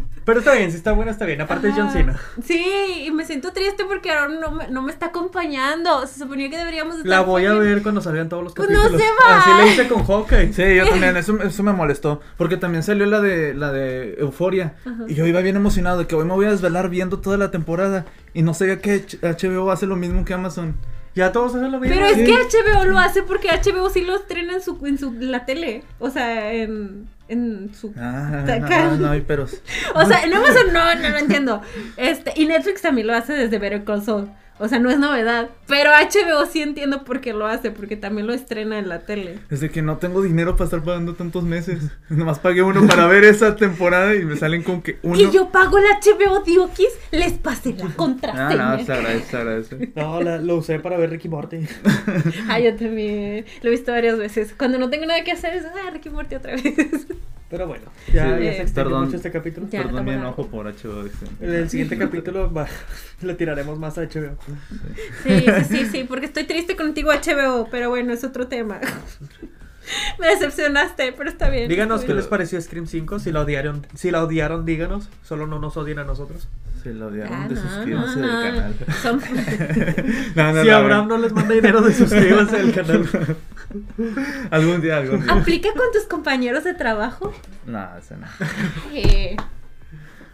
Pero 0.30 0.40
está 0.40 0.52
bien, 0.54 0.70
si 0.70 0.76
está 0.76 0.92
buena, 0.92 1.10
está 1.10 1.26
bien. 1.26 1.40
Aparte 1.40 1.68
es 1.68 1.74
John 1.74 1.86
Ajá. 1.88 1.92
Cena. 1.92 2.16
Sí, 2.44 3.04
y 3.06 3.10
me 3.10 3.24
siento 3.24 3.52
triste 3.52 3.84
porque 3.84 4.10
ahora 4.12 4.28
no 4.28 4.52
me, 4.52 4.68
no 4.68 4.82
me 4.82 4.92
está 4.92 5.06
acompañando. 5.06 6.06
Se 6.06 6.20
suponía 6.20 6.48
que 6.48 6.56
deberíamos 6.56 6.94
estar 6.96 7.08
La 7.08 7.20
voy 7.22 7.46
a 7.46 7.52
ver 7.54 7.82
cuando 7.82 8.00
salgan 8.00 8.28
todos 8.28 8.44
los 8.44 8.54
Pues 8.54 8.68
no 8.70 8.76
capítulos. 8.82 9.02
se 9.02 9.08
va. 9.28 9.38
Así 9.38 9.50
le 9.54 9.66
hice 9.72 9.88
con 9.88 10.04
Hawkeye. 10.04 10.52
Sí, 10.52 10.76
yo 10.76 10.88
también, 10.88 11.16
eso, 11.16 11.40
eso 11.42 11.62
me 11.62 11.72
molestó. 11.72 12.20
Porque 12.36 12.56
también 12.56 12.82
salió 12.82 13.06
la 13.06 13.20
de 13.20 13.54
la 13.54 13.72
de 13.72 14.14
Euforia. 14.18 14.74
Ajá. 14.86 15.04
Y 15.08 15.14
yo 15.14 15.26
iba 15.26 15.40
bien 15.40 15.56
emocionado 15.56 15.98
de 15.98 16.06
que 16.06 16.14
hoy 16.14 16.24
me 16.24 16.32
voy 16.34 16.46
a 16.46 16.50
desvelar 16.50 16.88
viendo 16.90 17.18
toda 17.18 17.36
la 17.36 17.50
temporada. 17.50 18.06
Y 18.32 18.42
no 18.42 18.54
sabía 18.54 18.80
que 18.80 19.04
HBO 19.22 19.70
hace 19.72 19.86
lo 19.86 19.96
mismo 19.96 20.24
que 20.24 20.34
Amazon. 20.34 20.76
Ya 21.14 21.32
todos 21.32 21.54
hacen 21.54 21.72
lo 21.72 21.80
mismo. 21.80 21.96
Pero 21.96 22.06
es 22.06 22.16
que 22.16 22.32
HBO 22.32 22.84
lo 22.84 22.98
hace 22.98 23.22
porque 23.22 23.48
HBO 23.48 23.90
sí 23.90 24.02
lo 24.02 24.16
estrena 24.16 24.54
en 24.54 24.60
su, 24.62 24.78
en 24.86 24.98
su 24.98 25.12
la 25.12 25.44
tele. 25.44 25.82
O 25.98 26.10
sea, 26.10 26.52
en, 26.52 27.08
en 27.28 27.72
su. 27.74 27.92
Ah, 27.96 28.44
no, 28.46 28.96
no 28.96 29.10
hay 29.10 29.20
peros. 29.22 29.60
O 29.94 30.06
sea, 30.06 30.22
en 30.22 30.32
Amazon 30.32 30.72
no, 30.72 30.94
no 30.94 31.08
lo 31.08 31.18
entiendo. 31.18 31.62
Este, 31.96 32.32
y 32.36 32.46
Netflix 32.46 32.82
también 32.82 33.06
lo 33.06 33.14
hace 33.14 33.32
desde 33.32 33.58
Better 33.58 33.84
Call 33.84 34.02
Saul. 34.02 34.30
O 34.62 34.68
sea, 34.68 34.78
no 34.78 34.90
es 34.90 34.98
novedad. 34.98 35.48
Pero 35.66 35.90
HBO 35.90 36.44
sí 36.44 36.60
entiendo 36.60 37.02
por 37.04 37.20
qué 37.22 37.32
lo 37.32 37.46
hace, 37.46 37.70
porque 37.70 37.96
también 37.96 38.26
lo 38.26 38.34
estrena 38.34 38.78
en 38.78 38.90
la 38.90 39.00
tele. 39.00 39.38
Es 39.50 39.60
de 39.60 39.70
que 39.70 39.80
no 39.80 39.96
tengo 39.96 40.20
dinero 40.20 40.52
para 40.54 40.66
estar 40.66 40.82
pagando 40.82 41.14
tantos 41.14 41.42
meses. 41.44 41.82
Nomás 42.10 42.38
pagué 42.40 42.62
uno 42.62 42.86
para 42.86 43.06
ver 43.06 43.24
esa 43.24 43.56
temporada 43.56 44.14
y 44.14 44.24
me 44.24 44.36
salen 44.36 44.62
con 44.62 44.82
que 44.82 44.98
uno. 45.02 45.16
Que 45.16 45.30
yo 45.30 45.50
pago 45.50 45.78
el 45.78 45.84
HBO 45.84 46.40
Diokis, 46.40 46.90
les 47.10 47.32
pasé 47.32 47.72
la 47.72 47.86
Ah, 47.86 47.92
contraseña. 47.96 48.76
no, 48.76 48.84
se 48.84 48.92
agradece, 48.92 49.24
se 49.30 49.36
agradece. 49.38 49.92
No, 49.96 50.20
la- 50.22 50.38
lo 50.38 50.56
usé 50.56 50.78
para 50.78 50.96
ver 50.98 51.08
Ricky 51.10 51.28
Morty. 51.30 51.66
Ay, 52.48 52.64
yo 52.64 52.76
también. 52.76 53.46
Lo 53.62 53.68
he 53.68 53.72
visto 53.72 53.92
varias 53.92 54.18
veces. 54.18 54.54
Cuando 54.56 54.78
no 54.78 54.90
tengo 54.90 55.06
nada 55.06 55.24
que 55.24 55.32
hacer, 55.32 55.54
es, 55.54 55.64
ah, 55.64 55.90
Ricky 55.90 56.10
Morty 56.10 56.34
otra 56.34 56.52
vez. 56.56 56.62
Pero 57.50 57.66
bueno, 57.66 57.86
ya, 58.12 58.36
Sí, 58.38 58.44
ya 58.44 58.50
eh, 58.52 58.56
se 58.56 58.62
extendió 58.62 58.98
mucho 59.00 59.16
este 59.16 59.30
capítulo. 59.32 59.66
Ya, 59.70 59.82
Perdón 59.82 60.04
mi 60.04 60.12
enojo 60.12 60.46
por 60.46 60.66
HBO. 60.66 61.02
dice. 61.04 61.26
En 61.40 61.52
el 61.54 61.68
siguiente 61.68 61.98
capítulo 61.98 62.52
va- 62.52 62.68
le 63.22 63.34
tiraremos 63.34 63.78
más 63.78 63.98
a 63.98 64.02
HBO. 64.02 64.36
Sí, 65.24 65.44
sí, 65.44 65.64
sí, 65.68 65.86
sí, 65.86 66.04
porque 66.04 66.26
estoy 66.26 66.44
triste 66.44 66.76
contigo, 66.76 67.10
HBO, 67.12 67.68
pero 67.70 67.88
bueno, 67.90 68.12
es 68.12 68.22
otro 68.24 68.46
tema. 68.46 68.78
Me 70.20 70.28
decepcionaste, 70.28 71.12
pero 71.16 71.28
está 71.28 71.48
bien. 71.50 71.68
Díganos 71.68 72.04
qué 72.04 72.14
les 72.14 72.26
pareció 72.28 72.60
Scream 72.60 72.86
5, 72.86 73.18
si 73.18 73.32
la 73.32 73.40
odiaron, 73.40 73.84
si 73.96 74.12
la 74.12 74.22
odiaron, 74.22 74.64
díganos, 74.64 75.08
solo 75.24 75.48
no 75.48 75.58
nos 75.58 75.76
odien 75.76 75.98
a 75.98 76.04
nosotros. 76.04 76.46
Se 76.82 76.94
lo 76.94 77.08
odiaron 77.08 77.32
Ah, 77.34 77.48
de 77.48 77.54
no, 77.56 78.06
del 78.06 78.20
no. 78.20 78.42
canal. 78.42 78.74
Son- 79.02 79.20
No, 80.36 80.52
no, 80.52 80.62
si 80.62 80.68
no, 80.68 80.76
Abraham 80.76 81.08
no 81.08 81.18
les 81.18 81.32
manda 81.32 81.54
dinero 81.54 81.80
de 81.80 81.92
suscríbanse 81.92 82.56
al 82.56 82.72
canal. 82.72 83.08
Algún 84.50 84.80
día, 84.80 84.96
algún 84.98 85.22
día. 85.22 85.32
¿Aplica 85.32 85.68
con 85.72 85.90
tus 85.92 86.04
compañeros 86.04 86.64
de 86.64 86.74
trabajo? 86.74 87.32
No, 87.66 87.96
ese 87.96 88.16
no. 88.16 88.26
Eh, 88.92 89.36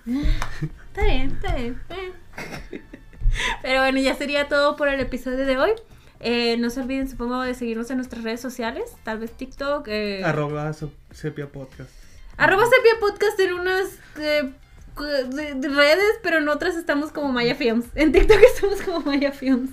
Está 0.07 1.03
bien, 1.05 1.33
está 1.33 1.55
bien. 1.57 1.81
eh. 1.91 2.83
Pero 3.63 3.81
bueno, 3.81 3.99
ya 4.01 4.15
sería 4.15 4.49
todo 4.49 4.77
por 4.77 4.89
el 4.89 5.01
episodio 5.01 5.45
de 5.45 5.59
hoy. 5.59 5.73
Eh, 6.21 6.57
no 6.57 6.71
se 6.71 6.81
olviden, 6.81 7.09
supongo, 7.09 7.43
de 7.43 7.53
seguirnos 7.55 7.91
en 7.91 7.99
nuestras 7.99 8.23
redes 8.25 8.41
sociales, 8.41 8.85
tal 9.05 9.19
vez 9.19 9.33
TikTok. 9.33 9.87
Eh, 9.89 10.23
Arroba 10.25 10.73
Sepia 11.11 11.49
Podcast. 11.51 11.91
Arroba 12.39 12.65
Sepia 12.65 12.93
Podcast 13.01 13.39
en 13.41 13.53
unas 13.53 13.99
eh, 14.19 14.53
cu- 14.95 15.03
de- 15.05 15.55
de 15.55 15.69
redes, 15.69 16.19
pero 16.23 16.39
en 16.39 16.49
otras 16.49 16.77
estamos 16.77 17.13
como 17.13 17.33
Maya 17.33 17.55
Films. 17.55 17.87
En 17.95 18.13
TikTok 18.13 18.39
estamos 18.55 18.81
como 18.83 19.01
Maya 19.01 19.33
Films. 19.33 19.71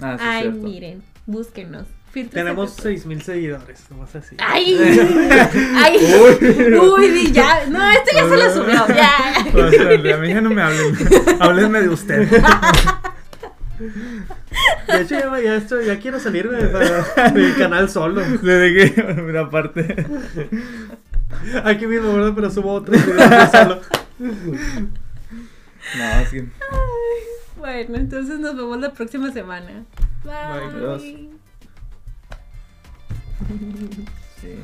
Ah, 0.00 0.16
sí, 0.18 0.24
Ay, 0.26 0.42
cierto. 0.42 0.58
miren, 0.62 1.02
búsquenos. 1.26 1.86
Filtros 2.12 2.34
Tenemos 2.34 2.70
secretos. 2.72 3.02
6000 3.02 3.22
seguidores, 3.22 3.80
nomás 3.90 4.14
así. 4.16 4.34
Ay, 4.38 4.76
ay, 5.76 5.96
uy, 6.80 7.30
ya, 7.32 7.66
no, 7.66 7.88
este 7.90 8.16
ya 8.16 8.28
se 8.28 8.36
lo 8.36 8.52
subió, 8.52 8.86
ya. 8.88 9.12
O 9.54 9.70
sea, 9.70 9.84
de 9.84 10.12
a 10.12 10.16
mí 10.16 10.28
ya 10.28 10.40
no 10.40 10.50
me 10.50 10.60
hablen. 10.60 10.96
Háblenme 11.38 11.82
de 11.82 11.88
usted. 11.88 12.28
De 14.88 15.00
hecho, 15.02 15.14
ya, 15.18 15.40
ya, 15.40 15.56
estoy- 15.56 15.86
ya 15.86 15.98
quiero 16.00 16.18
salirme 16.18 16.56
del 16.58 17.56
canal 17.56 17.88
solo. 17.88 18.20
Desde 18.22 18.74
que, 18.92 19.02
mira, 19.22 19.42
aparte. 19.42 20.04
Aquí 21.64 21.86
mismo, 21.86 22.12
¿verdad? 22.12 22.32
Pero 22.34 22.50
subo 22.50 22.72
otros 22.74 23.06
videos 23.06 23.30
yo 23.30 23.46
solo. 23.52 23.80
No, 24.18 26.26
sí. 26.30 26.48
Bueno, 27.56 27.96
entonces 27.96 28.38
nos 28.40 28.56
vemos 28.56 28.80
la 28.80 28.92
próxima 28.92 29.30
semana. 29.32 29.84
Bye. 30.24 30.34
Adiós. 30.34 31.02
Sí. 34.40 34.54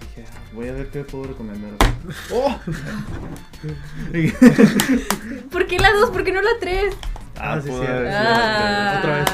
Dije, 0.00 0.24
ah, 0.28 0.32
voy 0.54 0.68
a 0.68 0.72
ver 0.72 0.88
qué 0.88 1.04
puedo 1.04 1.24
recomendar. 1.24 1.70
¡Oh! 2.32 2.58
¿Por 5.50 5.66
qué 5.66 5.78
la 5.78 5.92
2? 5.92 6.10
¿Por 6.10 6.24
qué 6.24 6.32
no 6.32 6.40
la 6.42 6.58
3? 6.60 6.94
Ah, 7.38 7.60
sí, 7.62 7.68
pudo 7.68 7.82
sí, 7.82 7.88
haber 7.88 8.12
ah. 8.12 8.96
Otra 8.98 9.16
vez. 9.16 9.26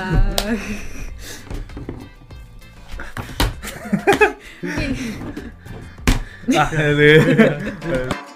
Ah, 6.57 6.71
sí. 6.97 8.28